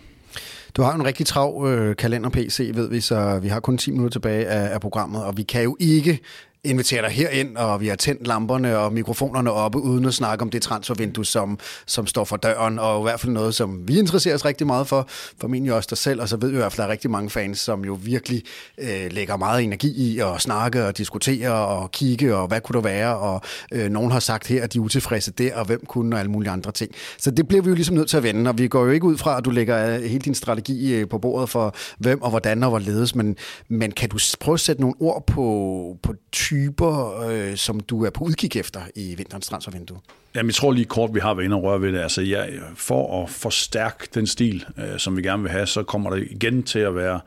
Du 0.77 0.83
har 0.83 0.95
en 0.95 1.05
rigtig 1.05 1.27
trav 1.27 1.67
øh, 1.69 1.97
kalender-PC, 1.97 2.71
ved 2.75 2.89
vi, 2.89 3.01
så 3.01 3.39
vi 3.39 3.49
har 3.49 3.61
kun 3.61 3.79
10 3.79 3.91
minutter 3.91 4.13
tilbage 4.13 4.47
af, 4.47 4.75
af 4.75 4.81
programmet, 4.81 5.25
og 5.25 5.37
vi 5.37 5.43
kan 5.43 5.63
jo 5.63 5.77
ikke 5.81 6.21
invitere 6.65 7.03
dig 7.03 7.11
herind, 7.11 7.57
og 7.57 7.81
vi 7.81 7.89
har 7.89 7.97
tændt 7.97 8.27
lamperne 8.27 8.79
og 8.79 8.93
mikrofonerne 8.93 9.53
oppe, 9.53 9.79
uden 9.79 10.05
at 10.05 10.15
snakke 10.15 10.43
om 10.43 10.51
det 10.51 10.63
transfervindue, 10.63 11.27
som, 11.27 11.59
som 11.87 12.07
står 12.07 12.25
for 12.25 12.37
døren, 12.37 12.79
og 12.79 13.01
i 13.01 13.03
hvert 13.03 13.21
fald 13.21 13.33
noget, 13.33 13.55
som 13.55 13.89
vi 13.89 13.99
interesserer 13.99 14.35
os 14.35 14.45
rigtig 14.45 14.67
meget 14.67 14.87
for, 14.87 15.09
formentlig 15.41 15.73
også 15.73 15.87
dig 15.91 15.99
selv, 15.99 16.21
og 16.21 16.29
så 16.29 16.37
ved 16.37 16.49
vi 16.49 16.55
i 16.55 16.59
hvert 16.59 16.73
fald, 16.73 16.81
at 16.81 16.83
der 16.83 16.89
er 16.89 16.93
rigtig 16.93 17.11
mange 17.11 17.31
fans, 17.31 17.59
som 17.59 17.85
jo 17.85 17.99
virkelig 18.03 18.43
øh, 18.79 19.13
lægger 19.13 19.37
meget 19.37 19.63
energi 19.63 20.13
i 20.13 20.19
at 20.19 20.41
snakke 20.41 20.87
og 20.87 20.99
diskutere 20.99 21.53
og 21.67 21.91
kigge, 21.91 22.37
og 22.37 22.49
hvad 22.49 22.61
kunne 22.61 22.77
der 22.77 22.83
være, 22.83 23.17
og 23.17 23.41
øh, 23.73 23.91
nogen 23.91 24.11
har 24.11 24.21
sagt 24.21 24.47
her, 24.47 24.63
at 24.63 24.73
de 24.73 24.79
er 24.79 24.83
utilfredse 24.83 25.31
der, 25.31 25.55
og 25.55 25.65
hvem 25.65 25.85
kunne, 25.87 26.17
og 26.17 26.21
alle 26.21 26.31
mulige 26.31 26.51
andre 26.51 26.73
ting. 26.73 26.91
Så 27.19 27.31
det 27.31 27.49
bliver 27.49 27.63
vi 27.63 27.69
jo 27.69 27.75
ligesom 27.75 27.97
nødt 27.97 28.09
til 28.09 28.17
at 28.17 28.23
vende, 28.23 28.51
og 28.51 28.59
vi 28.59 28.69
går 28.69 28.85
jo 28.85 28.91
ikke 28.91 29.07
ud 29.07 29.17
fra, 29.17 29.39
at 29.39 29.45
du 29.45 29.51
lægger 29.51 29.97
øh, 29.97 30.03
hele 30.03 30.21
din 30.21 30.35
strategi 30.35 30.95
øh, 30.95 31.09
på 31.09 31.19
bordet 31.19 31.49
for 31.49 31.75
hvem 31.99 32.23
og 32.23 32.31
hvordan 32.31 32.63
og 32.63 32.69
hvorledes, 32.69 33.15
men, 33.15 33.37
men 33.69 33.93
kan 33.93 34.09
du 34.09 34.19
prøve 34.41 34.55
at 34.55 34.61
sætte 34.61 34.81
nogle 34.83 34.95
ord 35.01 35.27
på, 35.27 35.97
på 36.03 36.15
typer, 36.51 37.21
øh, 37.29 37.57
som 37.57 37.81
du 37.81 38.05
er 38.05 38.11
på 38.11 38.25
udkig 38.25 38.57
efter 38.57 38.81
i 38.95 39.15
vinterens 39.15 39.47
transfervindue? 39.47 39.99
Jamen, 40.35 40.49
jeg 40.49 40.55
tror 40.55 40.73
lige 40.73 40.85
kort, 40.85 41.15
vi 41.15 41.21
har 41.21 41.35
været 41.35 41.45
inde 41.45 41.57
og 41.57 41.63
røre 41.63 41.81
ved 41.81 41.93
det. 41.93 41.99
Altså, 41.99 42.23
ja, 42.23 42.45
for 42.75 43.23
at 43.23 43.31
forstærke 43.31 44.09
den 44.15 44.27
stil, 44.27 44.65
øh, 44.79 44.99
som 44.99 45.17
vi 45.17 45.23
gerne 45.23 45.43
vil 45.43 45.53
have, 45.53 45.67
så 45.67 45.83
kommer 45.83 46.11
der 46.11 46.17
igen 46.31 46.63
til 46.63 46.79
at 46.79 46.95
være 46.95 47.21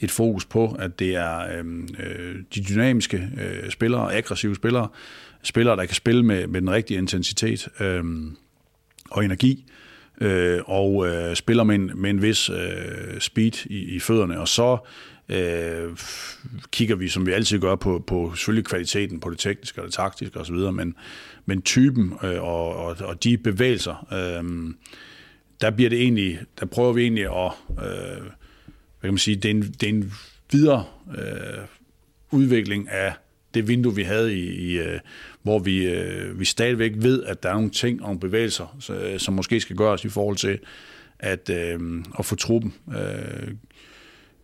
et 0.00 0.10
fokus 0.10 0.44
på, 0.44 0.76
at 0.78 0.98
det 0.98 1.16
er 1.16 1.38
øh, 1.38 1.64
øh, 1.98 2.36
de 2.54 2.62
dynamiske 2.62 3.28
øh, 3.40 3.70
spillere, 3.70 4.14
aggressive 4.14 4.54
spillere, 4.54 4.88
spillere, 5.42 5.76
der 5.76 5.84
kan 5.84 5.94
spille 5.94 6.22
med, 6.22 6.46
med 6.46 6.60
den 6.60 6.70
rigtige 6.70 6.98
intensitet 6.98 7.68
øh, 7.80 8.04
og 9.10 9.24
energi, 9.24 9.64
øh, 10.20 10.60
og 10.66 11.08
øh, 11.08 11.36
spiller 11.36 11.64
med 11.64 11.74
en, 11.74 11.90
med 11.94 12.10
en 12.10 12.22
vis 12.22 12.50
øh, 12.50 13.20
speed 13.20 13.66
i, 13.66 13.94
i 13.94 14.00
fødderne, 14.00 14.40
og 14.40 14.48
så 14.48 14.72
øh, 14.72 15.11
øh, 15.32 15.96
kigger 16.70 16.96
vi, 16.96 17.08
som 17.08 17.26
vi 17.26 17.32
altid 17.32 17.58
gør, 17.58 17.74
på, 17.74 18.04
på 18.06 18.32
selvfølgelig 18.34 18.66
kvaliteten 18.66 19.20
på 19.20 19.30
det 19.30 19.38
tekniske 19.38 19.80
og 19.80 19.86
det 19.86 19.94
taktiske 19.94 20.40
osv., 20.40 20.54
men, 20.54 20.94
men 21.46 21.62
typen 21.62 22.14
øh, 22.24 22.42
og, 22.42 22.76
og, 22.76 22.96
og 23.00 23.24
de 23.24 23.38
bevægelser, 23.38 24.06
øh, 24.12 24.74
der 25.60 25.70
bliver 25.70 25.90
det 25.90 26.02
egentlig, 26.02 26.40
der 26.60 26.66
prøver 26.66 26.92
vi 26.92 27.02
egentlig 27.02 27.24
at, 27.24 27.52
øh, 27.70 28.22
hvad 29.00 29.08
kan 29.08 29.12
man 29.12 29.18
sige, 29.18 29.36
det 29.36 29.44
er 29.44 29.50
en, 29.50 29.62
det 29.62 29.82
er 29.82 29.88
en 29.88 30.12
videre 30.50 30.84
øh, 31.18 31.64
udvikling 32.30 32.88
af 32.88 33.12
det 33.54 33.68
vindue, 33.68 33.94
vi 33.94 34.02
havde 34.02 34.38
i, 34.38 34.72
i 34.72 34.78
øh, 34.78 35.00
hvor 35.42 35.58
vi, 35.58 35.86
øh, 35.86 36.40
vi 36.40 36.44
stadigvæk 36.44 36.92
ved, 36.96 37.24
at 37.24 37.42
der 37.42 37.48
er 37.48 37.54
nogle 37.54 37.70
ting 37.70 38.00
og 38.00 38.06
nogle 38.06 38.20
bevægelser, 38.20 38.76
så, 38.80 38.94
øh, 38.94 39.18
som 39.18 39.34
måske 39.34 39.60
skal 39.60 39.76
gøres 39.76 40.04
i 40.04 40.08
forhold 40.08 40.36
til 40.36 40.58
at, 41.18 41.50
øh, 41.50 42.04
at 42.18 42.24
få 42.26 42.36
truppen 42.36 42.74
øh, 42.88 43.48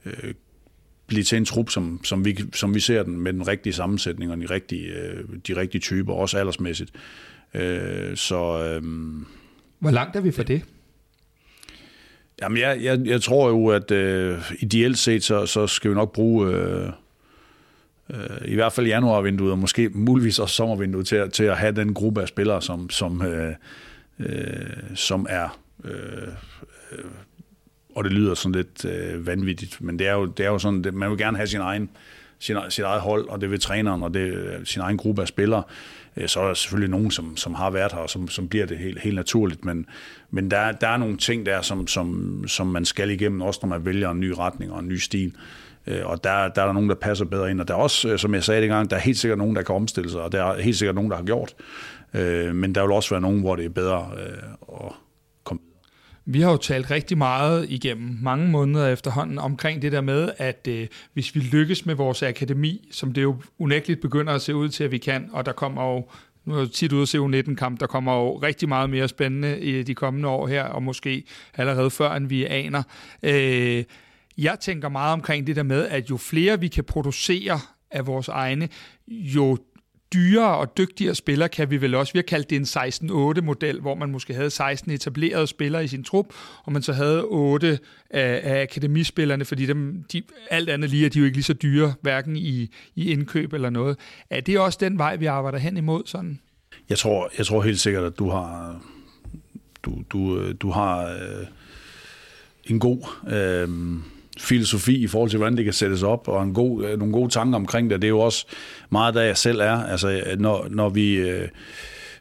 øh, 0.07 0.35
blive 1.09 1.23
til 1.23 1.39
en 1.39 1.45
trup, 1.45 1.71
som, 1.71 2.01
som, 2.05 2.25
vi, 2.25 2.39
som 2.55 2.75
vi 2.75 2.81
ser 2.81 3.03
den 3.03 3.21
med 3.21 3.33
den 3.33 3.49
rigtige 3.49 3.73
sammensætning 3.73 4.31
og 4.31 4.39
de 4.39 4.47
rigtige, 4.47 4.87
øh, 4.87 5.25
de 5.49 5.57
rigtige 5.57 5.81
typer, 5.81 6.13
også 6.15 6.39
aldersmæssigt. 6.39 6.91
Øh, 7.55 8.17
så, 8.17 8.63
øh, 8.63 8.83
Hvor 9.79 9.91
langt 9.91 10.17
er 10.17 10.21
vi 10.21 10.31
for 10.31 10.43
det? 10.43 10.63
Jamen, 12.43 12.59
jeg, 12.59 12.79
jeg, 12.83 13.01
jeg 13.05 13.23
tror 13.23 13.49
jo, 13.49 13.67
at 13.67 13.91
øh, 13.91 14.39
ideelt 14.59 14.99
set, 14.99 15.25
så, 15.25 15.47
så 15.47 15.67
skal 15.67 15.91
vi 15.91 15.95
nok 15.95 16.13
bruge 16.13 16.55
øh, 16.55 16.89
øh, 18.11 18.19
i 18.45 18.55
hvert 18.55 18.73
fald 18.73 18.87
januarvinduet, 18.87 19.53
og 19.53 19.59
måske 19.59 19.89
muligvis 19.89 20.39
også 20.39 20.55
sommervinduet, 20.55 21.07
til, 21.07 21.31
til 21.31 21.45
at 21.45 21.57
have 21.57 21.73
den 21.73 21.95
gruppe 21.95 22.23
af 22.23 22.29
spillere, 22.29 22.63
som, 22.63 22.91
som, 22.91 23.23
øh, 23.23 23.55
øh, 24.19 24.67
som 24.95 25.27
er 25.29 25.59
øh, 25.85 26.29
og 27.95 28.05
det 28.05 28.13
lyder 28.13 28.35
sådan 28.35 28.53
lidt 28.53 28.85
øh, 28.85 29.27
vanvittigt, 29.27 29.81
men 29.81 29.99
det 29.99 30.07
er 30.07 30.13
jo, 30.13 30.27
det 30.27 30.47
er 30.47 30.51
jo 30.51 30.59
sådan, 30.59 30.85
det, 30.85 30.95
man 30.95 31.11
vil 31.11 31.19
gerne 31.19 31.37
have 31.37 31.47
sin 31.47 31.61
egen, 31.61 31.91
sin, 32.39 32.57
sit 32.69 32.85
eget 32.85 33.01
hold, 33.01 33.29
og 33.29 33.41
det 33.41 33.51
vil 33.51 33.61
træneren, 33.61 34.03
og 34.03 34.15
det 34.15 34.21
øh, 34.21 34.65
sin 34.65 34.83
egen 34.83 34.97
gruppe 34.97 35.23
af 35.23 35.29
spillere. 35.29 35.63
Øh, 36.17 36.29
så 36.29 36.41
er 36.41 36.47
der 36.47 36.55
selvfølgelig 36.55 36.91
nogen, 36.91 37.11
som, 37.11 37.37
som 37.37 37.55
har 37.55 37.71
været 37.71 37.93
her, 37.93 37.99
og 37.99 38.11
som, 38.11 38.29
som 38.29 38.49
bliver 38.49 38.67
det 38.67 38.79
helt, 38.79 39.01
helt 39.01 39.15
naturligt, 39.15 39.65
men, 39.65 39.87
men 40.31 40.51
der, 40.51 40.73
der 40.73 40.89
er 40.89 40.97
nogle 40.97 41.17
ting 41.17 41.47
der, 41.47 41.63
som, 41.63 41.87
som, 41.87 42.45
som 42.49 42.67
man 42.67 42.85
skal 42.85 43.11
igennem, 43.11 43.41
også 43.43 43.61
når 43.63 43.69
man 43.69 43.85
vælger 43.85 44.11
en 44.11 44.21
ny 44.21 44.33
retning 44.39 44.73
og 44.73 44.81
en 44.81 44.89
ny 44.89 44.97
stil. 44.97 45.33
Øh, 45.87 46.01
og 46.07 46.25
der, 46.25 46.49
der 46.49 46.63
er 46.63 46.67
der 46.67 46.73
nogen, 46.73 46.89
der 46.89 46.95
passer 46.95 47.25
bedre 47.25 47.51
ind, 47.51 47.61
og 47.61 47.69
der 47.69 47.75
er 47.75 47.79
også, 47.79 48.09
øh, 48.09 48.19
som 48.19 48.35
jeg 48.35 48.45
sagde 48.45 48.61
dengang, 48.63 48.91
der 48.91 48.97
er 48.97 49.01
helt 49.01 49.19
sikkert 49.19 49.39
nogen, 49.39 49.57
der 49.57 49.63
kan 49.63 49.75
omstille 49.75 50.11
sig, 50.11 50.21
og 50.21 50.33
der 50.33 50.45
er 50.45 50.63
helt 50.63 50.77
sikkert 50.77 50.95
nogen, 50.95 51.11
der 51.11 51.17
har 51.17 51.25
gjort. 51.25 51.55
Øh, 52.15 52.55
men 52.55 52.75
der 52.75 52.83
vil 52.83 52.91
også 52.91 53.11
være 53.11 53.21
nogen, 53.21 53.41
hvor 53.41 53.57
det 53.57 53.65
er 53.65 53.69
bedre 53.69 54.11
at 54.73 54.93
vi 56.31 56.41
har 56.41 56.51
jo 56.51 56.57
talt 56.57 56.91
rigtig 56.91 57.19
meget 57.19 57.71
igennem 57.71 58.19
mange 58.23 58.49
måneder 58.49 58.89
efterhånden 58.89 59.39
omkring 59.39 59.83
det 59.83 59.93
der 59.93 60.01
med, 60.01 60.31
at 60.37 60.69
øh, 60.71 60.87
hvis 61.13 61.35
vi 61.35 61.41
lykkes 61.41 61.87
med 61.87 61.95
vores 61.95 62.23
akademi, 62.23 62.89
som 62.91 63.13
det 63.13 63.23
jo 63.23 63.37
unægteligt 63.59 64.01
begynder 64.01 64.33
at 64.33 64.43
se 64.43 64.55
ud 64.55 64.69
til, 64.69 64.85
at 64.85 64.91
vi 64.91 64.99
kan, 64.99 65.29
og 65.33 65.47
der 65.47 65.53
kommer 65.53 65.95
jo 65.95 66.09
nu 66.45 66.55
er 66.55 66.59
jeg 66.59 66.71
tit 66.71 66.93
ude 66.93 67.03
at 67.03 67.09
se 67.09 67.19
U19-kamp, 67.19 67.81
der 67.81 67.87
kommer 67.87 68.15
jo 68.15 68.37
rigtig 68.37 68.69
meget 68.69 68.91
mere 68.91 69.09
spændende 69.09 69.61
i 69.61 69.83
de 69.83 69.95
kommende 69.95 70.29
år 70.29 70.47
her, 70.47 70.65
og 70.65 70.83
måske 70.83 71.25
allerede 71.55 71.91
før, 71.91 72.11
end 72.15 72.27
vi 72.27 72.45
aner. 72.45 72.83
Øh, 73.23 73.85
Jeg 74.39 74.61
tænker 74.61 74.89
meget 74.89 75.13
omkring 75.13 75.47
det 75.47 75.57
der 75.57 75.63
med, 75.63 75.87
at 75.89 76.11
jo 76.11 76.17
flere 76.17 76.61
vi 76.61 76.69
kan 76.69 76.85
producere 76.85 77.61
af 77.91 78.07
vores 78.07 78.29
egne, 78.29 78.69
jo 79.09 79.57
dyrere 80.15 80.57
og 80.57 80.79
dygtigere 80.79 81.15
spillere 81.15 81.49
kan 81.49 81.71
vi 81.71 81.81
vel 81.81 81.95
også. 81.95 82.13
Vi 82.13 82.19
har 82.19 82.23
kaldt 82.23 82.51
det 82.51 82.57
en 82.57 82.63
16-8-model, 82.63 83.81
hvor 83.81 83.95
man 83.95 84.11
måske 84.11 84.35
havde 84.35 84.51
16 84.51 84.93
etablerede 84.93 85.47
spillere 85.47 85.85
i 85.85 85.89
sin 85.89 86.05
trup, 86.05 86.27
og 86.65 86.73
man 86.73 86.83
så 86.83 86.93
havde 86.93 87.23
8 87.23 87.79
af, 88.11 88.41
af 88.45 88.63
akademispillerne, 88.63 89.45
fordi 89.45 89.67
dem, 89.67 90.05
de, 90.13 90.23
alt 90.51 90.69
andet 90.69 90.91
lige 90.91 91.07
er 91.07 91.11
de 91.11 91.19
jo 91.19 91.25
ikke 91.25 91.37
lige 91.37 91.45
så 91.45 91.53
dyre, 91.53 91.95
hverken 92.01 92.37
i, 92.37 92.71
i 92.95 93.13
indkøb 93.13 93.53
eller 93.53 93.71
noget. 93.71 93.99
Er 94.31 94.41
det 94.41 94.59
også 94.59 94.79
den 94.81 94.99
vej, 94.99 95.17
vi 95.17 95.27
arbejder 95.27 95.59
hen 95.59 95.77
imod 95.77 96.03
sådan? 96.07 96.41
Jeg 96.89 96.99
tror, 96.99 97.31
jeg 97.39 97.47
tror 97.47 97.63
helt 97.63 97.81
sikkert, 97.81 98.05
at 98.05 98.19
du 98.19 98.31
har, 98.31 98.81
du, 99.83 100.03
du, 100.11 100.41
øh, 100.41 100.55
du 100.61 100.71
har 100.71 101.07
øh, 101.07 101.47
en 102.65 102.79
god... 102.81 103.09
Øh, 103.31 103.69
filosofi 104.39 104.97
i 104.97 105.07
forhold 105.07 105.31
til, 105.31 105.37
hvordan 105.37 105.57
det 105.57 105.65
kan 105.65 105.73
sættes 105.73 106.03
op, 106.03 106.29
og 106.29 106.43
en 106.43 106.55
god, 106.55 106.85
øh, 106.85 106.99
nogle 106.99 107.13
gode 107.13 107.33
tanker 107.33 107.57
omkring 107.57 107.91
det. 107.91 108.03
Det 108.03 108.09
er 108.09 108.11
jo 108.11 108.21
også 108.21 108.47
meget, 108.91 109.15
der 109.15 109.23
jeg 109.23 109.37
selv 109.37 109.61
er. 109.61 109.83
Altså, 109.85 110.11
øh, 110.11 110.39
når, 110.41 110.67
når 110.71 110.89
vi... 110.89 111.15
Øh, 111.15 111.49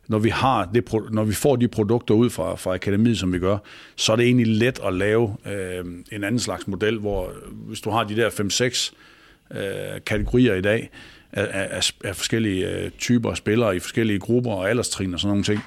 når 0.08 0.20
vi, 0.20 0.30
har 0.30 0.70
det, 0.74 0.94
når 1.12 1.24
vi 1.24 1.34
får 1.34 1.56
de 1.56 1.68
produkter 1.68 2.16
ud 2.16 2.30
fra, 2.30 2.56
fra 2.56 2.74
akademiet, 2.74 3.18
som 3.18 3.34
vi 3.34 3.40
gør, 3.40 3.58
så 3.96 4.12
er 4.12 4.16
det 4.16 4.26
egentlig 4.26 4.48
let 4.48 4.80
at 4.86 4.94
lave 4.94 5.36
øh, 5.46 5.86
en 6.12 6.24
anden 6.24 6.40
slags 6.40 6.68
model, 6.68 7.00
hvor 7.00 7.26
øh, 7.26 7.54
hvis 7.68 7.82
du 7.82 7.90
har 7.90 8.04
de 8.04 8.16
der 8.16 8.30
5-6 8.30 9.58
øh, 9.60 10.02
kategorier 10.06 10.56
i 10.56 10.62
dag 10.62 10.90
af, 11.32 11.70
af, 11.72 11.92
af 12.04 12.16
forskellige 12.16 12.70
øh, 12.70 12.92
typer 12.92 13.32
af 13.32 13.38
spillere 13.38 13.76
i 13.76 13.80
forskellige 13.80 14.20
grupper 14.20 14.52
og 14.52 14.70
alderstrin 14.70 15.14
og 15.14 15.20
sådan 15.20 15.30
nogle 15.30 15.44
ting, 15.44 15.62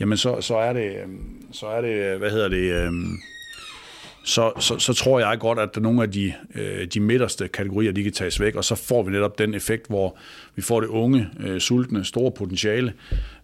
jamen 0.00 0.18
så, 0.18 0.40
så 0.40 0.56
er 0.56 0.72
det, 0.72 0.92
så 1.52 1.66
er 1.66 1.80
det, 1.80 2.18
hvad 2.18 2.30
hedder 2.30 2.48
det, 2.48 2.72
øh, 2.72 2.92
så, 4.24 4.52
så, 4.58 4.78
så 4.78 4.92
tror 4.92 5.20
jeg 5.20 5.38
godt, 5.38 5.58
at 5.58 5.82
nogle 5.82 6.02
af 6.02 6.10
de, 6.10 6.32
øh, 6.54 6.86
de 6.86 7.00
midterste 7.00 7.48
kategorier, 7.48 7.92
de 7.92 8.02
kan 8.02 8.12
tages 8.12 8.40
væk, 8.40 8.54
og 8.54 8.64
så 8.64 8.74
får 8.74 9.02
vi 9.02 9.10
netop 9.10 9.38
den 9.38 9.54
effekt, 9.54 9.86
hvor 9.86 10.16
vi 10.54 10.62
får 10.62 10.80
det 10.80 10.88
unge, 10.88 11.28
øh, 11.40 11.60
sultne, 11.60 12.04
store 12.04 12.32
potentiale, 12.32 12.92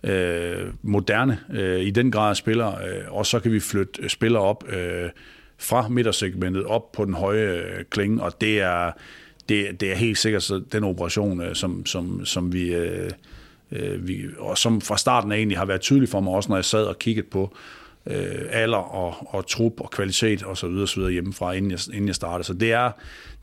øh, 0.02 0.66
moderne, 0.82 1.38
øh, 1.52 1.80
i 1.80 1.90
den 1.90 2.10
grad 2.10 2.34
spillere, 2.34 2.74
øh, 2.88 3.12
og 3.12 3.26
så 3.26 3.40
kan 3.40 3.52
vi 3.52 3.60
flytte 3.60 4.02
øh, 4.02 4.08
spillere 4.08 4.42
op 4.42 4.64
øh, 4.68 5.10
fra 5.58 5.88
midtersegmentet 5.88 6.64
op 6.64 6.92
på 6.92 7.04
den 7.04 7.14
høje 7.14 7.52
øh, 7.52 7.84
klinge, 7.90 8.22
og 8.22 8.40
det 8.40 8.60
er, 8.60 8.92
det, 9.48 9.80
det 9.80 9.90
er 9.90 9.96
helt 9.96 10.18
sikkert 10.18 10.42
så 10.42 10.62
den 10.72 10.84
operation, 10.84 11.42
øh, 11.42 11.54
som, 11.54 11.86
som, 11.86 12.24
som 12.24 12.52
vi... 12.52 12.74
Øh, 12.74 13.10
øh, 13.72 14.08
vi, 14.08 14.24
og 14.38 14.58
som 14.58 14.80
fra 14.80 14.98
starten 14.98 15.32
af 15.32 15.36
egentlig 15.36 15.58
har 15.58 15.64
været 15.64 15.80
tydelig 15.80 16.08
for 16.08 16.20
mig, 16.20 16.34
også 16.34 16.48
når 16.48 16.56
jeg 16.56 16.64
sad 16.64 16.84
og 16.84 16.98
kiggede 16.98 17.26
på, 17.30 17.42
øh, 17.42 17.87
Øh, 18.10 18.46
alder 18.50 18.78
og, 18.78 19.14
og 19.34 19.46
trup 19.46 19.80
og 19.80 19.90
kvalitet 19.90 20.42
og 20.42 20.56
så 20.56 20.68
videre, 20.68 20.86
så 20.88 20.96
videre 20.96 21.12
hjemmefra, 21.12 21.52
inden 21.52 21.70
jeg, 21.70 21.78
inden 21.92 22.06
jeg 22.06 22.14
startede. 22.14 22.44
Så 22.44 22.52
det 22.52 22.72
er, 22.72 22.90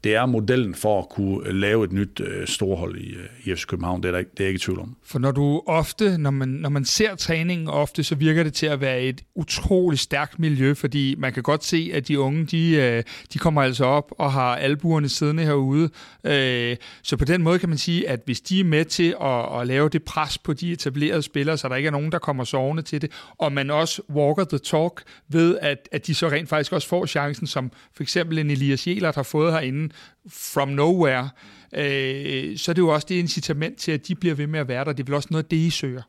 det 0.05 0.15
er 0.15 0.25
modellen 0.25 0.75
for 0.75 0.99
at 0.99 1.09
kunne 1.09 1.47
øh, 1.47 1.53
lave 1.55 1.85
et 1.85 1.91
nyt 1.91 2.19
øh, 2.19 2.47
storhold 2.47 2.97
i, 2.97 3.09
øh, 3.09 3.25
i 3.43 3.55
FC 3.55 3.65
København. 3.65 4.03
Det 4.03 4.07
er, 4.07 4.11
der, 4.11 4.19
det 4.19 4.39
er 4.39 4.43
jeg 4.43 4.47
ikke 4.47 4.57
i 4.57 4.59
tvivl 4.59 4.79
om. 4.79 4.95
For 5.03 5.19
når 5.19 5.31
du 5.31 5.61
ofte, 5.67 6.17
når 6.17 6.31
man, 6.31 6.47
når 6.47 6.69
man 6.69 6.85
ser 6.85 7.15
træningen 7.15 7.67
ofte, 7.67 8.03
så 8.03 8.15
virker 8.15 8.43
det 8.43 8.53
til 8.53 8.65
at 8.65 8.81
være 8.81 9.01
et 9.01 9.21
utroligt 9.35 10.01
stærkt 10.01 10.39
miljø, 10.39 10.73
fordi 10.73 11.15
man 11.17 11.33
kan 11.33 11.43
godt 11.43 11.63
se, 11.63 11.91
at 11.93 12.07
de 12.07 12.19
unge, 12.19 12.45
de, 12.45 12.75
øh, 12.75 13.03
de 13.33 13.37
kommer 13.37 13.61
altså 13.61 13.85
op 13.85 14.11
og 14.17 14.31
har 14.31 14.55
albuerne 14.55 15.09
siddende 15.09 15.43
herude. 15.43 15.89
Øh, 16.23 16.77
så 17.03 17.17
på 17.17 17.25
den 17.25 17.43
måde 17.43 17.59
kan 17.59 17.69
man 17.69 17.77
sige, 17.77 18.09
at 18.09 18.21
hvis 18.25 18.41
de 18.41 18.59
er 18.59 18.63
med 18.63 18.85
til 18.85 19.15
at, 19.21 19.61
at 19.61 19.67
lave 19.67 19.89
det 19.89 20.03
pres 20.03 20.37
på 20.37 20.53
de 20.53 20.71
etablerede 20.71 21.21
spillere, 21.21 21.57
så 21.57 21.69
der 21.69 21.75
ikke 21.75 21.87
er 21.87 21.91
nogen, 21.91 22.11
der 22.11 22.19
kommer 22.19 22.43
sovende 22.43 22.83
til 22.83 23.01
det, 23.01 23.11
og 23.37 23.51
man 23.51 23.69
også 23.69 24.01
walker 24.09 24.43
the 24.43 24.57
talk 24.57 25.03
ved, 25.29 25.57
at, 25.61 25.89
at 25.91 26.07
de 26.07 26.15
så 26.15 26.29
rent 26.29 26.49
faktisk 26.49 26.73
også 26.73 26.87
får 26.87 27.05
chancen, 27.05 27.47
som 27.47 27.71
for 27.95 28.03
eksempel 28.03 28.39
en 28.39 28.51
Elias 28.51 28.87
Jelert 28.87 29.15
har 29.15 29.23
fået 29.23 29.53
herinde, 29.53 29.89
from 30.29 30.67
nowhere, 30.69 31.29
øh, 31.73 32.57
så 32.57 32.71
er 32.71 32.73
det 32.73 32.77
jo 32.77 32.87
også 32.87 33.07
det 33.09 33.15
incitament 33.15 33.77
til, 33.77 33.91
at 33.91 34.07
de 34.07 34.15
bliver 34.15 34.35
ved 34.35 34.47
med 34.47 34.59
at 34.59 34.67
være 34.67 34.85
der. 34.85 34.93
Det 34.93 35.03
er 35.03 35.05
vel 35.05 35.13
også 35.13 35.27
noget, 35.31 35.51
det 35.51 35.57
I 35.57 35.69
søger. 35.69 36.01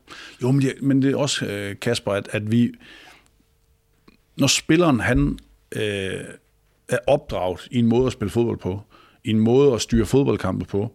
Jo, 0.42 0.50
men 0.50 0.62
det, 0.62 0.74
men 0.82 1.02
det 1.02 1.12
er 1.12 1.16
også, 1.16 1.46
øh, 1.46 1.76
Kasper, 1.80 2.12
at, 2.12 2.28
at 2.32 2.50
vi, 2.50 2.72
når 4.36 4.46
spilleren 4.46 5.00
han 5.00 5.38
øh, 5.76 6.20
er 6.88 6.98
opdraget 7.06 7.68
i 7.70 7.78
en 7.78 7.86
måde 7.86 8.06
at 8.06 8.12
spille 8.12 8.30
fodbold 8.30 8.58
på, 8.58 8.80
i 9.24 9.30
en 9.30 9.38
måde 9.38 9.74
at 9.74 9.80
styre 9.80 10.06
fodboldkampe 10.06 10.64
på, 10.64 10.92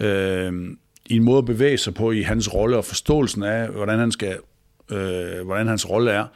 øh, 0.00 0.52
i 1.06 1.16
en 1.16 1.24
måde 1.24 1.38
at 1.38 1.44
bevæge 1.44 1.78
sig 1.78 1.94
på 1.94 2.10
i 2.12 2.22
hans 2.22 2.54
rolle 2.54 2.76
og 2.76 2.84
forståelsen 2.84 3.42
af, 3.42 3.68
hvordan 3.68 3.98
han 3.98 4.12
skal, 4.12 4.36
øh, 4.90 5.44
hvordan 5.44 5.66
hans 5.66 5.90
rolle 5.90 6.10
er, 6.10 6.26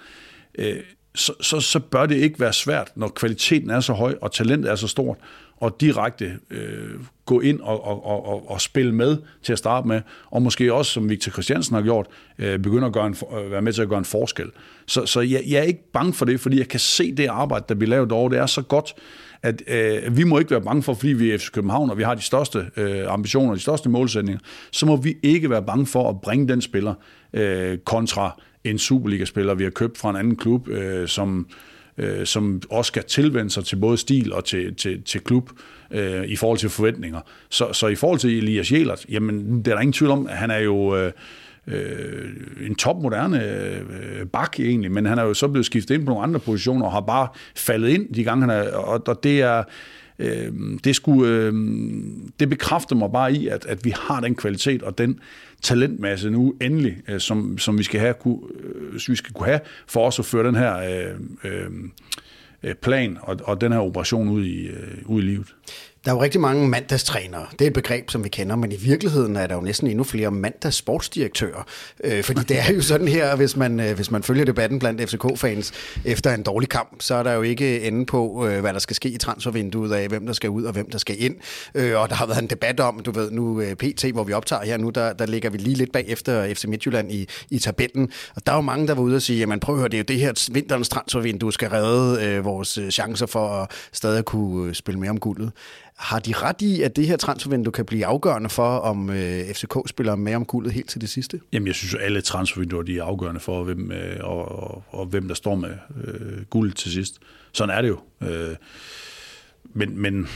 øh, 0.55 0.81
så, 1.15 1.35
så, 1.41 1.61
så 1.61 1.81
bør 1.81 2.07
det 2.07 2.17
ikke 2.17 2.41
være 2.41 2.53
svært, 2.53 2.93
når 2.97 3.09
kvaliteten 3.09 3.71
er 3.71 3.81
så 3.81 3.93
høj 3.93 4.15
og 4.21 4.33
talentet 4.33 4.71
er 4.71 4.75
så 4.75 4.89
stort, 4.89 5.19
og 5.63 5.81
direkte 5.81 6.39
øh, 6.51 6.91
gå 7.25 7.41
ind 7.41 7.61
og, 7.61 7.85
og, 7.87 8.07
og, 8.27 8.51
og 8.51 8.61
spille 8.61 8.95
med 8.95 9.17
til 9.43 9.53
at 9.53 9.59
starte 9.59 9.89
med, 9.89 10.01
og 10.31 10.43
måske 10.43 10.75
også, 10.75 10.93
som 10.93 11.09
Victor 11.09 11.33
Christiansen 11.33 11.75
har 11.75 11.83
gjort, 11.83 12.07
øh, 12.39 12.59
begynde 12.59 12.87
at 12.87 12.93
gøre 12.93 13.07
en, 13.07 13.17
øh, 13.39 13.51
være 13.51 13.63
med 13.63 13.73
til 13.73 13.83
at 13.83 13.89
gøre 13.89 13.99
en 13.99 14.05
forskel. 14.05 14.51
Så, 14.87 15.07
så 15.07 15.21
jeg, 15.21 15.43
jeg 15.49 15.59
er 15.59 15.63
ikke 15.63 15.93
bange 15.93 16.13
for 16.13 16.25
det, 16.25 16.41
fordi 16.41 16.59
jeg 16.59 16.69
kan 16.69 16.81
se 16.81 17.15
det 17.15 17.27
arbejde, 17.27 17.65
der 17.69 17.75
bliver 17.75 17.91
lavet 17.91 18.13
over. 18.13 18.29
Det 18.29 18.39
er 18.39 18.47
så 18.47 18.63
godt, 18.63 18.95
at 19.43 19.63
øh, 19.67 20.17
vi 20.17 20.25
må 20.25 20.39
ikke 20.39 20.51
være 20.51 20.63
bange 20.63 20.83
for, 20.83 20.95
fordi 20.95 21.13
vi 21.13 21.31
er 21.31 21.39
FC 21.39 21.51
København, 21.51 21.91
og 21.91 21.99
vi 21.99 22.03
har 22.03 22.15
de 22.15 22.23
største 22.23 22.67
øh, 22.77 23.13
ambitioner, 23.13 23.55
de 23.55 23.61
største 23.61 23.89
målsætninger, 23.89 24.41
så 24.71 24.87
må 24.87 24.97
vi 24.97 25.17
ikke 25.23 25.51
være 25.51 25.63
bange 25.63 25.87
for 25.87 26.09
at 26.09 26.21
bringe 26.21 26.49
den 26.49 26.61
spiller 26.61 26.95
øh, 27.33 27.79
kontra 27.79 28.41
en 28.65 28.79
Superliga-spiller, 28.79 29.55
vi 29.55 29.65
har 29.65 29.71
købt 29.71 29.99
fra 29.99 30.11
en 30.11 30.17
anden 30.17 30.37
klub, 30.37 30.69
øh, 30.69 31.09
som 31.09 31.47
øh, 31.99 32.27
som 32.27 32.63
også 32.71 32.89
skal 32.89 33.05
tilvende 33.05 33.51
sig 33.51 33.65
til 33.65 33.77
både 33.77 33.97
stil 33.97 34.33
og 34.33 34.45
til, 34.45 34.75
til, 34.75 35.03
til 35.03 35.21
klub 35.21 35.51
øh, 35.91 36.25
i 36.25 36.37
forhold 36.37 36.59
til 36.59 36.69
forventninger. 36.69 37.21
Så, 37.51 37.73
så 37.73 37.87
i 37.87 37.95
forhold 37.95 38.19
til 38.19 38.39
Elias 38.39 38.73
Jelert, 38.73 39.07
jamen, 39.09 39.59
det 39.59 39.69
er 39.69 39.75
der 39.75 39.81
ingen 39.81 39.93
tvivl 39.93 40.11
om, 40.11 40.27
at 40.27 40.37
han 40.37 40.51
er 40.51 40.59
jo... 40.59 40.97
Øh, 40.97 41.13
øh, 41.67 42.31
en 42.67 42.75
topmoderne 42.75 43.45
øh, 43.45 44.27
bak 44.27 44.61
egentlig, 44.61 44.93
men 44.93 45.07
han 45.07 45.19
er 45.19 45.23
jo 45.23 45.35
så 45.35 45.49
blevet 45.49 45.67
skiftet 45.67 45.95
ind 45.95 46.05
på 46.05 46.11
nogle 46.11 46.23
andre 46.23 46.41
positioner 46.41 46.87
og 46.87 46.93
har 46.93 47.01
bare 47.01 47.29
faldet 47.57 47.89
ind 47.89 48.15
de 48.15 48.25
gange, 48.25 48.41
han 48.41 48.51
er, 48.51 48.73
og, 48.73 49.03
og 49.07 49.23
det 49.23 49.41
er 49.41 49.63
øh, 50.23 50.53
det, 50.85 50.97
skulle, 50.97 51.31
øh, 51.31 51.53
det 52.41 52.49
bekræfter 52.49 52.97
mig 52.97 53.13
bare 53.13 53.33
i, 53.33 53.49
at, 53.49 53.67
at 53.67 53.85
vi 53.85 53.95
har 53.97 54.21
den 54.21 54.35
kvalitet 54.35 54.83
og 54.83 54.99
den 54.99 55.21
talentmasse 55.63 56.31
nu 56.31 56.55
endelig, 56.61 56.97
øh, 57.09 57.21
som, 57.21 57.59
som 57.59 57.79
vi 57.79 57.83
skal 57.83 58.01
have, 58.01 58.15
kunne, 58.15 58.39
øh, 58.61 59.01
vi 59.09 59.17
skal 59.17 59.35
kunne 59.35 59.47
have 59.47 59.61
for 59.87 60.07
os 60.07 60.19
at 60.19 60.25
føre 60.25 60.47
den 60.47 60.55
her 60.55 60.77
øh, 60.77 61.21
øhm, 61.45 61.93
øh, 62.63 62.75
plan 62.75 63.19
og, 63.21 63.41
og 63.45 63.61
den 63.61 63.73
her 63.73 63.81
operation 63.81 64.29
ud 64.29 64.45
i, 64.45 64.67
øh, 64.67 64.99
ud 65.07 65.23
i 65.23 65.27
livet. 65.27 65.55
Der 66.05 66.11
er 66.11 66.15
jo 66.15 66.23
rigtig 66.23 66.41
mange 66.41 66.69
mandagstrænere. 66.69 67.47
Det 67.53 67.61
er 67.61 67.67
et 67.67 67.73
begreb, 67.73 68.11
som 68.11 68.25
vi 68.25 68.29
kender, 68.29 68.57
men 68.57 68.73
i 68.73 68.77
virkeligheden 68.77 69.37
er 69.37 69.47
der 69.47 69.55
jo 69.55 69.61
næsten 69.61 69.87
endnu 69.87 70.05
flere 70.05 70.31
mandagssportsdirektører. 70.31 71.67
Øh, 72.05 72.25
fordi 72.25 72.41
det 72.49 72.59
er 72.59 72.73
jo 72.75 72.83
sådan 72.83 73.09
her, 73.09 73.37
hvis 73.37 73.57
man, 73.57 73.81
øh, 73.81 73.95
hvis 73.95 74.11
man 74.11 74.23
følger 74.23 74.45
debatten 74.45 74.79
blandt 74.79 75.11
FCK-fans 75.11 75.73
efter 76.05 76.35
en 76.35 76.43
dårlig 76.43 76.69
kamp, 76.69 77.03
så 77.03 77.15
er 77.15 77.23
der 77.23 77.33
jo 77.33 77.43
ikke 77.43 77.81
ende 77.81 78.07
på, 78.07 78.47
øh, 78.47 78.61
hvad 78.61 78.73
der 78.73 78.79
skal 78.79 78.97
ske 78.97 79.09
i 79.09 79.19
transfervinduet 79.19 79.93
af, 79.93 80.09
hvem 80.09 80.27
der 80.27 80.33
skal 80.33 80.51
ud 80.51 80.65
og 80.65 80.73
hvem 80.73 80.91
der 80.91 80.99
skal 80.99 81.23
ind. 81.23 81.37
Øh, 81.75 82.01
og 82.01 82.09
der 82.09 82.15
har 82.15 82.27
været 82.27 82.43
en 82.43 82.51
debat 82.51 82.81
om, 82.81 83.01
du 83.01 83.11
ved 83.11 83.31
nu 83.31 83.61
øh, 83.61 83.75
PT, 83.75 84.05
hvor 84.05 84.25
vi 84.25 84.33
optager 84.33 84.65
her 84.65 84.77
nu, 84.77 84.91
der, 84.91 85.13
der 85.13 85.27
ligger 85.27 85.51
vi 85.51 85.59
lige 85.59 85.77
lidt 85.77 85.93
bag 85.93 86.05
efter 86.09 86.55
FC 86.55 86.65
Midtjylland 86.65 87.13
i, 87.13 87.29
i 87.51 87.59
tabellen. 87.59 88.11
Og 88.35 88.47
der 88.47 88.53
er 88.53 88.57
jo 88.57 88.63
mange, 88.63 88.87
der 88.87 88.95
var 88.95 89.03
ude 89.03 89.17
og 89.17 89.23
sige, 89.23 89.39
jamen 89.39 89.61
prøv 89.61 89.75
at 89.75 89.79
høre, 89.79 89.89
det 89.89 89.95
er 89.95 89.99
jo 89.99 90.05
det 90.09 90.19
her 90.19 90.49
vinterens 90.53 90.89
transfervindue 90.89 91.53
skal 91.53 91.69
redde 91.69 92.25
øh, 92.25 92.45
vores 92.45 92.79
øh, 92.79 92.91
chancer 92.91 93.27
for 93.27 93.49
at 93.49 93.71
stadig 93.93 94.25
kunne 94.25 94.69
øh, 94.69 94.75
spille 94.75 95.01
mere 95.01 95.11
om 95.11 95.21
guldet. 95.21 95.53
Har 95.97 96.19
de 96.19 96.33
ret 96.33 96.63
i, 96.63 96.83
at 96.83 96.97
det 96.97 97.07
her 97.07 97.17
transfervindue 97.17 97.73
kan 97.73 97.85
blive 97.85 98.07
afgørende 98.07 98.49
for, 98.49 98.79
om 98.79 99.11
øh, 99.11 99.55
FCK 99.55 99.75
spiller 99.87 100.15
med 100.15 100.35
om 100.35 100.45
guldet 100.45 100.73
helt 100.73 100.89
til 100.89 101.01
det 101.01 101.09
sidste? 101.09 101.41
Jamen, 101.53 101.67
jeg 101.67 101.75
synes, 101.75 101.95
at 101.95 102.03
alle 102.03 102.21
transfervinduer 102.21 102.83
de 102.83 102.99
er 102.99 103.05
afgørende 103.05 103.41
for, 103.41 103.65
hvem, 103.65 103.93
øh, 103.93 104.17
og, 104.21 104.49
og, 104.49 104.85
og 104.89 105.07
hvem 105.07 105.29
der 105.29 105.35
står 105.35 105.55
med 105.55 105.75
øh, 106.05 106.45
guldet 106.45 106.77
til 106.77 106.93
sidst. 106.93 107.19
Sådan 107.53 107.77
er 107.77 107.83
det 107.83 107.89
jo. 107.89 108.01
Øh, 108.23 108.57
men, 109.65 109.99
men 109.99 110.29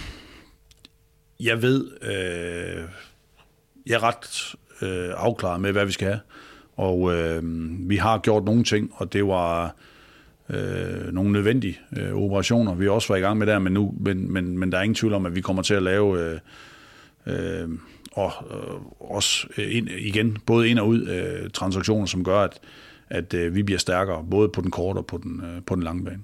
jeg 1.41 1.63
ved, 1.63 1.91
øh, 2.03 2.85
jeg 3.87 3.95
er 3.95 4.03
ret 4.03 4.55
øh, 4.83 5.15
afklaret 5.17 5.61
med, 5.61 5.73
hvad 5.73 5.87
vi 5.87 5.93
skal 5.93 6.09
have. 6.09 6.21
Og 6.77 7.15
øh, 7.15 7.43
vi 7.89 7.97
har 7.97 8.19
gjort 8.19 8.45
nogle 8.45 8.65
ting, 8.65 8.91
og 8.95 9.13
det 9.13 9.27
var 9.27 9.65
øh, 9.65 9.71
nogle 11.13 11.33
nødvendige 11.33 11.79
øh, 11.97 12.15
operationer, 12.15 12.75
vi 12.75 12.89
også 12.89 13.09
var 13.09 13.17
i 13.17 13.21
gang 13.21 13.39
med 13.39 13.47
der, 13.47 13.59
men, 13.59 13.73
nu, 13.73 13.95
men, 14.01 14.33
men, 14.33 14.59
men 14.59 14.73
der 14.73 14.79
er 14.79 14.83
ingen 14.83 14.95
tvivl 14.95 15.15
om, 15.15 15.27
at 15.27 15.35
vi 15.35 15.41
kommer 15.41 15.63
til 15.63 15.75
at 15.75 15.83
lave 15.83 16.21
øh, 16.21 16.39
øh, 17.27 17.69
og 18.13 18.33
øh, 18.51 19.11
også 19.11 19.47
ind, 19.57 19.89
igen 19.89 20.37
både 20.47 20.69
ind 20.69 20.79
og 20.79 20.89
ud 20.89 21.09
øh, 21.09 21.51
transaktioner, 21.51 22.07
som 22.07 22.25
gør, 22.25 22.39
at, 22.39 22.59
at 23.11 23.35
øh, 23.35 23.55
vi 23.55 23.63
bliver 23.63 23.79
stærkere, 23.79 24.25
både 24.31 24.49
på 24.49 24.61
den 24.61 24.71
korte 24.71 24.99
og 24.99 25.07
på 25.07 25.19
den, 25.23 25.43
øh, 25.45 25.63
på 25.67 25.75
den 25.75 25.83
lange 25.83 26.05
bane. 26.05 26.23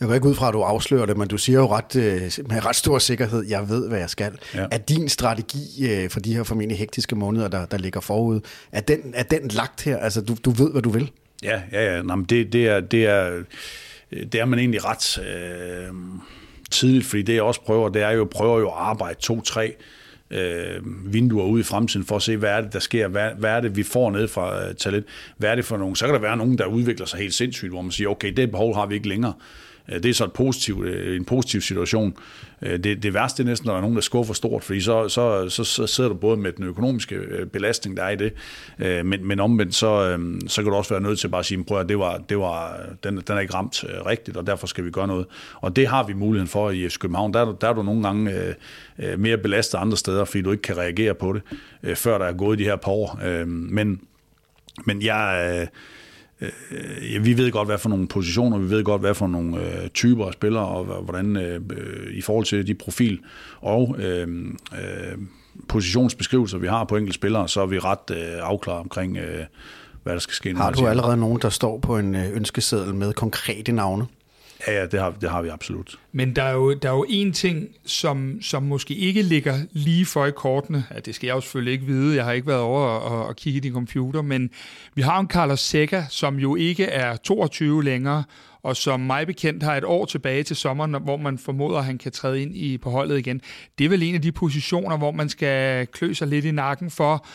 Jeg 0.00 0.08
går 0.08 0.14
ikke 0.14 0.28
ud 0.28 0.34
fra, 0.34 0.48
at 0.48 0.54
du 0.54 0.60
afslører 0.60 1.06
det, 1.06 1.16
men 1.16 1.28
du 1.28 1.38
siger 1.38 1.58
jo 1.58 1.66
ret, 1.66 1.96
øh, 1.96 2.46
med 2.48 2.66
ret 2.66 2.76
stor 2.76 2.98
sikkerhed, 2.98 3.44
jeg 3.48 3.68
ved, 3.68 3.88
hvad 3.88 3.98
jeg 3.98 4.10
skal. 4.10 4.32
Ja. 4.54 4.66
Er 4.70 4.78
din 4.78 5.08
strategi 5.08 5.90
øh, 5.90 6.10
for 6.10 6.20
de 6.20 6.34
her 6.34 6.42
formentlig 6.42 6.78
hektiske 6.78 7.16
måneder, 7.16 7.48
der, 7.48 7.66
der 7.66 7.78
ligger 7.78 8.00
forud, 8.00 8.40
er 8.72 8.80
den, 8.80 8.98
er 9.14 9.22
den 9.22 9.48
lagt 9.48 9.82
her? 9.82 9.96
Altså, 9.96 10.20
du, 10.20 10.36
du 10.44 10.50
ved, 10.50 10.72
hvad 10.72 10.82
du 10.82 10.90
vil? 10.90 11.10
Ja, 11.44 11.62
ja, 11.72 11.94
ja. 11.94 12.02
Nå, 12.02 12.16
men 12.16 12.24
det, 12.24 12.52
det, 12.52 12.68
er, 12.68 12.80
det, 12.80 13.06
er, 13.06 13.42
det 14.10 14.34
er 14.34 14.44
man 14.44 14.58
egentlig 14.58 14.84
ret 14.84 15.18
øh, 15.18 15.94
tidligt, 16.70 17.06
fordi 17.06 17.22
det 17.22 17.34
jeg 17.34 17.42
også 17.42 17.60
prøver, 17.60 17.88
det 17.88 18.02
er 18.02 18.10
jo, 18.10 18.28
prøver 18.30 18.58
jo 18.58 18.68
at 18.68 18.74
arbejde 18.76 19.20
to-tre 19.20 19.74
øh, 20.30 21.12
vinduer 21.12 21.44
ud 21.44 21.60
i 21.60 21.62
fremtiden 21.62 22.06
for 22.06 22.16
at 22.16 22.22
se, 22.22 22.36
hvad 22.36 22.50
er 22.50 22.60
det, 22.60 22.72
der 22.72 22.78
sker, 22.78 23.08
hvad, 23.08 23.30
hvad 23.38 23.50
er 23.50 23.60
det, 23.60 23.76
vi 23.76 23.82
får 23.82 24.10
ned 24.10 24.28
fra 24.28 24.68
øh, 24.68 24.74
talent, 24.74 25.06
hvad 25.36 25.50
er 25.50 25.54
det 25.54 25.64
for 25.64 25.76
nogen, 25.76 25.96
så 25.96 26.04
kan 26.04 26.14
der 26.14 26.20
være 26.20 26.36
nogen, 26.36 26.58
der 26.58 26.66
udvikler 26.66 27.06
sig 27.06 27.18
helt 27.18 27.34
sindssygt, 27.34 27.70
hvor 27.70 27.82
man 27.82 27.92
siger, 27.92 28.08
okay, 28.08 28.32
det 28.32 28.50
behov 28.50 28.74
har 28.74 28.86
vi 28.86 28.94
ikke 28.94 29.08
længere, 29.08 29.32
Øh, 29.88 30.02
det 30.02 30.08
er 30.08 30.14
så 30.14 30.24
et 30.24 30.32
positiv, 30.32 30.84
øh, 30.86 31.16
en 31.16 31.24
positiv 31.24 31.60
situation. 31.60 32.16
Øh, 32.62 32.78
det, 32.78 33.02
det 33.02 33.14
værste 33.14 33.42
er 33.42 33.46
næsten, 33.46 33.66
når 33.66 33.72
der 33.72 33.76
er 33.76 33.80
nogen, 33.80 33.96
der 33.96 34.02
skuffer 34.02 34.34
stort, 34.34 34.64
fordi 34.64 34.80
så, 34.80 35.08
så, 35.08 35.48
så, 35.48 35.64
så 35.64 35.86
sidder 35.86 36.10
du 36.10 36.16
både 36.16 36.36
med 36.36 36.52
den 36.52 36.64
økonomiske 36.64 37.20
belastning, 37.52 37.96
der 37.96 38.02
er 38.02 38.10
i 38.10 38.16
det, 38.16 38.32
men, 39.04 39.26
men 39.26 39.40
omvendt, 39.40 39.74
så, 39.74 40.18
så 40.46 40.62
kan 40.62 40.70
du 40.70 40.76
også 40.76 40.94
være 40.94 41.02
nødt 41.02 41.18
til 41.18 41.28
bare 41.28 41.38
at 41.38 41.46
sige, 41.46 41.64
prøv 41.64 41.80
at 41.80 41.88
det 41.88 41.98
var, 41.98 42.18
det 42.28 42.38
var, 42.38 42.80
den, 43.04 43.16
den 43.16 43.36
er 43.36 43.40
ikke 43.40 43.54
ramt 43.54 43.84
rigtigt, 44.06 44.36
og 44.36 44.46
derfor 44.46 44.66
skal 44.66 44.84
vi 44.84 44.90
gøre 44.90 45.06
noget. 45.06 45.26
Og 45.54 45.76
det 45.76 45.86
har 45.86 46.06
vi 46.06 46.12
muligheden 46.12 46.48
for 46.48 46.70
i 46.70 46.88
FC 46.88 46.98
København. 46.98 47.34
Der, 47.34 47.56
der 47.60 47.68
er 47.68 47.72
du 47.72 47.82
nogle 47.82 48.02
gange 48.02 48.54
mere 49.16 49.38
belastet 49.38 49.78
andre 49.78 49.96
steder, 49.96 50.24
fordi 50.24 50.42
du 50.42 50.50
ikke 50.50 50.62
kan 50.62 50.76
reagere 50.76 51.14
på 51.14 51.32
det, 51.32 51.98
før 51.98 52.18
der 52.18 52.24
er 52.24 52.32
gået 52.32 52.58
de 52.58 52.64
her 52.64 52.76
par 52.76 52.92
år. 52.92 53.44
Men, 53.46 54.00
men 54.84 55.02
jeg 55.02 55.68
øh, 56.40 57.24
vi 57.24 57.36
ved 57.36 57.50
godt, 57.50 57.68
hvad 57.68 57.78
for 57.78 57.88
nogle 57.88 58.08
positioner, 58.08 58.58
vi 58.58 58.70
ved 58.70 58.84
godt, 58.84 59.00
hvad 59.00 59.14
for 59.14 59.26
nogle 59.26 59.82
øh, 59.82 59.88
typer 59.88 60.26
af 60.26 60.32
spillere, 60.32 60.66
og 60.66 60.84
hvordan 60.84 61.36
øh, 61.36 61.60
i 62.12 62.20
forhold 62.20 62.44
til 62.44 62.66
de 62.66 62.74
profil 62.74 63.20
og 63.60 63.96
øh, 63.98 64.28
øh, 64.72 65.18
positionsbeskrivelser, 65.68 66.58
vi 66.58 66.66
har 66.66 66.84
på 66.84 66.96
enkelte 66.96 67.14
spillere, 67.14 67.48
så 67.48 67.60
er 67.60 67.66
vi 67.66 67.78
ret 67.78 68.10
øh, 68.10 68.38
afklaret 68.42 68.80
omkring, 68.80 69.16
øh, 69.16 69.44
hvad 70.02 70.12
der 70.12 70.18
skal 70.18 70.34
ske. 70.34 70.54
Har 70.54 70.72
du 70.72 70.86
allerede 70.86 71.16
nogen, 71.16 71.38
der 71.42 71.48
står 71.48 71.78
på 71.78 71.98
en 71.98 72.14
øh, 72.14 72.36
ønskeseddel 72.36 72.94
med 72.94 73.12
konkrete 73.12 73.72
navne? 73.72 74.06
Ja, 74.66 74.72
ja 74.72 74.86
det, 74.86 75.00
har, 75.00 75.10
det 75.10 75.30
har 75.30 75.42
vi 75.42 75.48
absolut. 75.48 75.98
Men 76.12 76.36
der 76.36 76.42
er 76.42 76.52
jo, 76.52 76.74
der 76.74 76.88
er 76.88 76.94
jo 76.94 77.06
en 77.08 77.32
ting, 77.32 77.68
som, 77.84 78.42
som 78.42 78.62
måske 78.62 78.94
ikke 78.94 79.22
ligger 79.22 79.58
lige 79.72 80.06
for 80.06 80.26
i 80.26 80.30
kortene. 80.30 80.84
Ja, 80.94 80.98
det 80.98 81.14
skal 81.14 81.26
jeg 81.26 81.34
jo 81.34 81.40
selvfølgelig 81.40 81.72
ikke 81.72 81.86
vide. 81.86 82.16
Jeg 82.16 82.24
har 82.24 82.32
ikke 82.32 82.46
været 82.46 82.60
over 82.60 82.80
og, 82.80 83.26
og 83.26 83.36
kigge 83.36 83.56
i 83.56 83.60
din 83.60 83.72
computer. 83.72 84.22
Men 84.22 84.50
vi 84.94 85.02
har 85.02 85.20
en 85.20 85.28
Carlos 85.28 85.60
Seca, 85.60 86.04
som 86.10 86.36
jo 86.36 86.56
ikke 86.56 86.84
er 86.84 87.16
22 87.16 87.84
længere, 87.84 88.24
og 88.62 88.76
som 88.76 89.00
mig 89.00 89.26
bekendt 89.26 89.62
har 89.62 89.76
et 89.76 89.84
år 89.84 90.04
tilbage 90.04 90.42
til 90.42 90.56
sommeren, 90.56 90.94
hvor 91.02 91.16
man 91.16 91.38
formoder, 91.38 91.78
at 91.78 91.84
han 91.84 91.98
kan 91.98 92.12
træde 92.12 92.42
ind 92.42 92.56
i 92.56 92.78
på 92.78 92.90
holdet 92.90 93.18
igen. 93.18 93.40
Det 93.78 93.84
er 93.84 93.88
vel 93.88 94.02
en 94.02 94.14
af 94.14 94.22
de 94.22 94.32
positioner, 94.32 94.96
hvor 94.96 95.10
man 95.10 95.28
skal 95.28 95.86
klø 95.86 96.12
sig 96.12 96.28
lidt 96.28 96.44
i 96.44 96.50
nakken 96.50 96.90
for, 96.90 97.26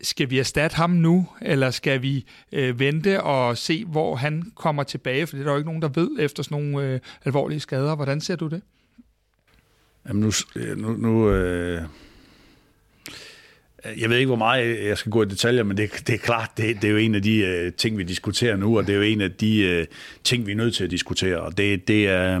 skal 0.00 0.30
vi 0.30 0.38
erstatte 0.38 0.76
ham 0.76 0.90
nu, 0.90 1.28
eller 1.42 1.70
skal 1.70 2.02
vi 2.02 2.26
øh, 2.52 2.78
vente 2.78 3.22
og 3.22 3.58
se, 3.58 3.84
hvor 3.84 4.16
han 4.16 4.52
kommer 4.54 4.82
tilbage? 4.82 5.26
For 5.26 5.36
det 5.36 5.40
er 5.40 5.44
der 5.44 5.52
jo 5.52 5.58
ikke 5.58 5.68
nogen, 5.68 5.82
der 5.82 5.88
ved 5.88 6.10
efter 6.18 6.42
sådan 6.42 6.62
nogle 6.62 6.88
øh, 6.88 7.00
alvorlige 7.24 7.60
skader. 7.60 7.96
Hvordan 7.96 8.20
ser 8.20 8.36
du 8.36 8.48
det? 8.48 8.62
Jamen 10.08 10.22
nu... 10.22 10.30
Øh, 10.56 10.78
nu, 10.78 10.92
nu 10.92 11.30
øh 11.30 11.82
jeg 13.96 14.10
ved 14.10 14.16
ikke, 14.16 14.26
hvor 14.26 14.36
meget 14.36 14.84
jeg 14.84 14.98
skal 14.98 15.12
gå 15.12 15.22
i 15.22 15.26
detaljer, 15.26 15.62
men 15.62 15.76
det, 15.76 15.90
det 16.06 16.14
er 16.14 16.18
klart, 16.18 16.50
det, 16.56 16.76
det 16.82 16.88
er 16.88 16.92
jo 16.92 16.96
en 16.96 17.14
af 17.14 17.22
de 17.22 17.38
øh, 17.38 17.72
ting, 17.72 17.98
vi 17.98 18.02
diskuterer 18.02 18.56
nu, 18.56 18.78
og 18.78 18.86
det 18.86 18.92
er 18.92 18.96
jo 18.96 19.02
en 19.02 19.20
af 19.20 19.32
de 19.32 19.62
øh, 19.62 19.86
ting, 20.24 20.46
vi 20.46 20.52
er 20.52 20.56
nødt 20.56 20.74
til 20.74 20.84
at 20.84 20.90
diskutere. 20.90 21.40
Og 21.40 21.58
det, 21.58 21.88
det 21.88 22.08
er... 22.08 22.40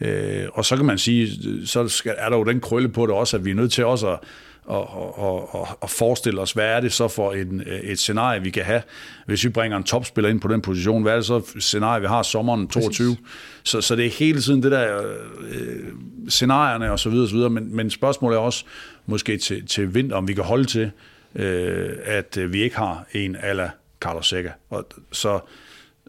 øh, 0.00 0.42
øh 0.42 0.48
og 0.52 0.64
så 0.64 0.76
kan 0.76 0.84
man 0.84 0.98
sige, 0.98 1.28
så 1.66 1.88
skal, 1.88 2.14
er 2.18 2.28
der 2.28 2.36
jo 2.36 2.44
den 2.44 2.60
krølle 2.60 2.88
på 2.88 3.06
det 3.06 3.14
også, 3.14 3.36
at 3.36 3.44
vi 3.44 3.50
er 3.50 3.54
nødt 3.54 3.72
til 3.72 3.84
også 3.84 4.08
at 4.08 4.18
og, 4.64 5.18
og, 5.18 5.54
og, 5.54 5.68
og 5.80 5.90
forestille 5.90 6.40
os, 6.40 6.52
hvad 6.52 6.64
er 6.64 6.80
det 6.80 6.92
så 6.92 7.08
for 7.08 7.32
en, 7.32 7.62
et 7.82 7.98
scenarie, 7.98 8.42
vi 8.42 8.50
kan 8.50 8.64
have, 8.64 8.82
hvis 9.26 9.44
vi 9.44 9.48
bringer 9.48 9.78
en 9.78 9.84
topspiller 9.84 10.30
ind 10.30 10.40
på 10.40 10.48
den 10.48 10.60
position. 10.60 11.02
Hvad 11.02 11.12
er 11.12 11.16
det 11.16 11.26
så 11.26 11.36
et 11.36 11.62
scenarie, 11.62 12.00
vi 12.00 12.06
har 12.06 12.22
sommeren 12.22 12.68
22? 12.68 13.16
Så, 13.62 13.80
så 13.80 13.96
det 13.96 14.06
er 14.06 14.10
hele 14.10 14.40
tiden 14.40 14.62
det 14.62 14.72
der 14.72 15.02
øh, 15.50 15.92
scenarierne 16.28 16.92
og 16.92 16.98
så 16.98 17.10
videre, 17.10 17.24
og 17.24 17.28
så 17.28 17.34
videre. 17.34 17.50
Men, 17.50 17.76
men 17.76 17.90
spørgsmålet 17.90 18.36
er 18.36 18.40
også 18.40 18.64
måske 19.06 19.36
til, 19.36 19.66
til 19.66 19.94
vinter, 19.94 20.16
om 20.16 20.28
vi 20.28 20.34
kan 20.34 20.44
holde 20.44 20.64
til, 20.64 20.90
øh, 21.34 21.90
at 22.04 22.38
vi 22.52 22.62
ikke 22.62 22.76
har 22.76 23.06
en 23.12 23.36
ala 23.42 23.70
Carlos 24.00 24.28
Seca. 24.28 24.52
Og, 24.70 24.86
så 25.12 25.40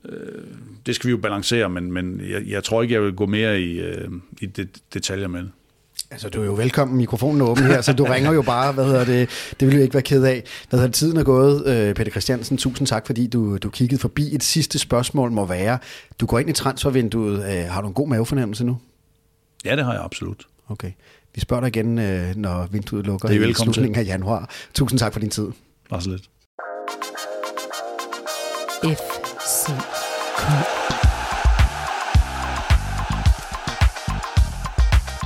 øh, 0.05 0.43
det 0.85 0.95
skal 0.95 1.07
vi 1.07 1.11
jo 1.11 1.17
balancere, 1.17 1.69
men, 1.69 1.91
men 1.91 2.21
jeg, 2.29 2.43
jeg 2.47 2.63
tror 2.63 2.81
ikke, 2.81 2.93
jeg 2.93 3.03
vil 3.03 3.13
gå 3.13 3.25
mere 3.25 3.61
i, 3.61 3.79
øh, 3.79 4.11
i 4.41 4.45
det, 4.45 4.77
detaljer 4.93 5.27
med 5.27 5.39
det. 5.39 5.51
Altså, 6.11 6.29
du 6.29 6.41
er 6.41 6.45
jo 6.45 6.53
velkommen, 6.53 6.97
mikrofonen 6.97 7.41
er 7.41 7.45
åben 7.45 7.63
her, 7.63 7.81
så 7.81 7.93
du 7.93 8.03
ringer 8.13 8.31
jo 8.31 8.41
bare, 8.41 8.71
hvad 8.71 8.85
hedder 8.85 9.05
det, 9.05 9.29
det 9.59 9.67
vil 9.67 9.75
jeg 9.75 9.83
ikke 9.83 9.93
være 9.93 10.03
ked 10.03 10.23
af. 10.23 10.43
Hvad 10.69 10.79
hedder 10.79 10.87
det, 10.87 10.95
tiden 10.95 11.17
er 11.17 11.23
gået, 11.23 11.67
øh, 11.67 11.95
Peter 11.95 12.11
Christiansen, 12.11 12.57
tusind 12.57 12.87
tak, 12.87 13.05
fordi 13.05 13.27
du, 13.27 13.57
du 13.57 13.69
kiggede 13.69 14.01
forbi. 14.01 14.35
Et 14.35 14.43
sidste 14.43 14.79
spørgsmål 14.79 15.31
må 15.31 15.45
være, 15.45 15.77
du 16.19 16.25
går 16.25 16.39
ind 16.39 16.49
i 16.49 16.53
transfervinduet, 16.53 17.45
øh, 17.45 17.65
har 17.65 17.81
du 17.81 17.87
en 17.87 17.93
god 17.93 18.07
mavefornemmelse 18.07 18.63
nu? 18.63 18.77
Ja, 19.65 19.75
det 19.75 19.85
har 19.85 19.93
jeg 19.93 20.03
absolut. 20.03 20.47
Okay. 20.69 20.91
Vi 21.35 21.41
spørger 21.41 21.61
dig 21.61 21.67
igen, 21.67 21.99
øh, 21.99 22.35
når 22.35 22.67
vinduet 22.71 23.05
lukker 23.05 23.27
det 23.27 23.43
er 23.43 23.47
i 23.47 23.53
slutningen 23.53 23.99
af 23.99 24.05
januar. 24.05 24.49
Tusind 24.73 24.99
tak 24.99 25.13
for 25.13 25.19
din 25.19 25.29
tid. 25.29 25.47
Bare 25.89 26.01
så 26.01 26.09
lidt. 26.09 26.29
FC 28.83 29.69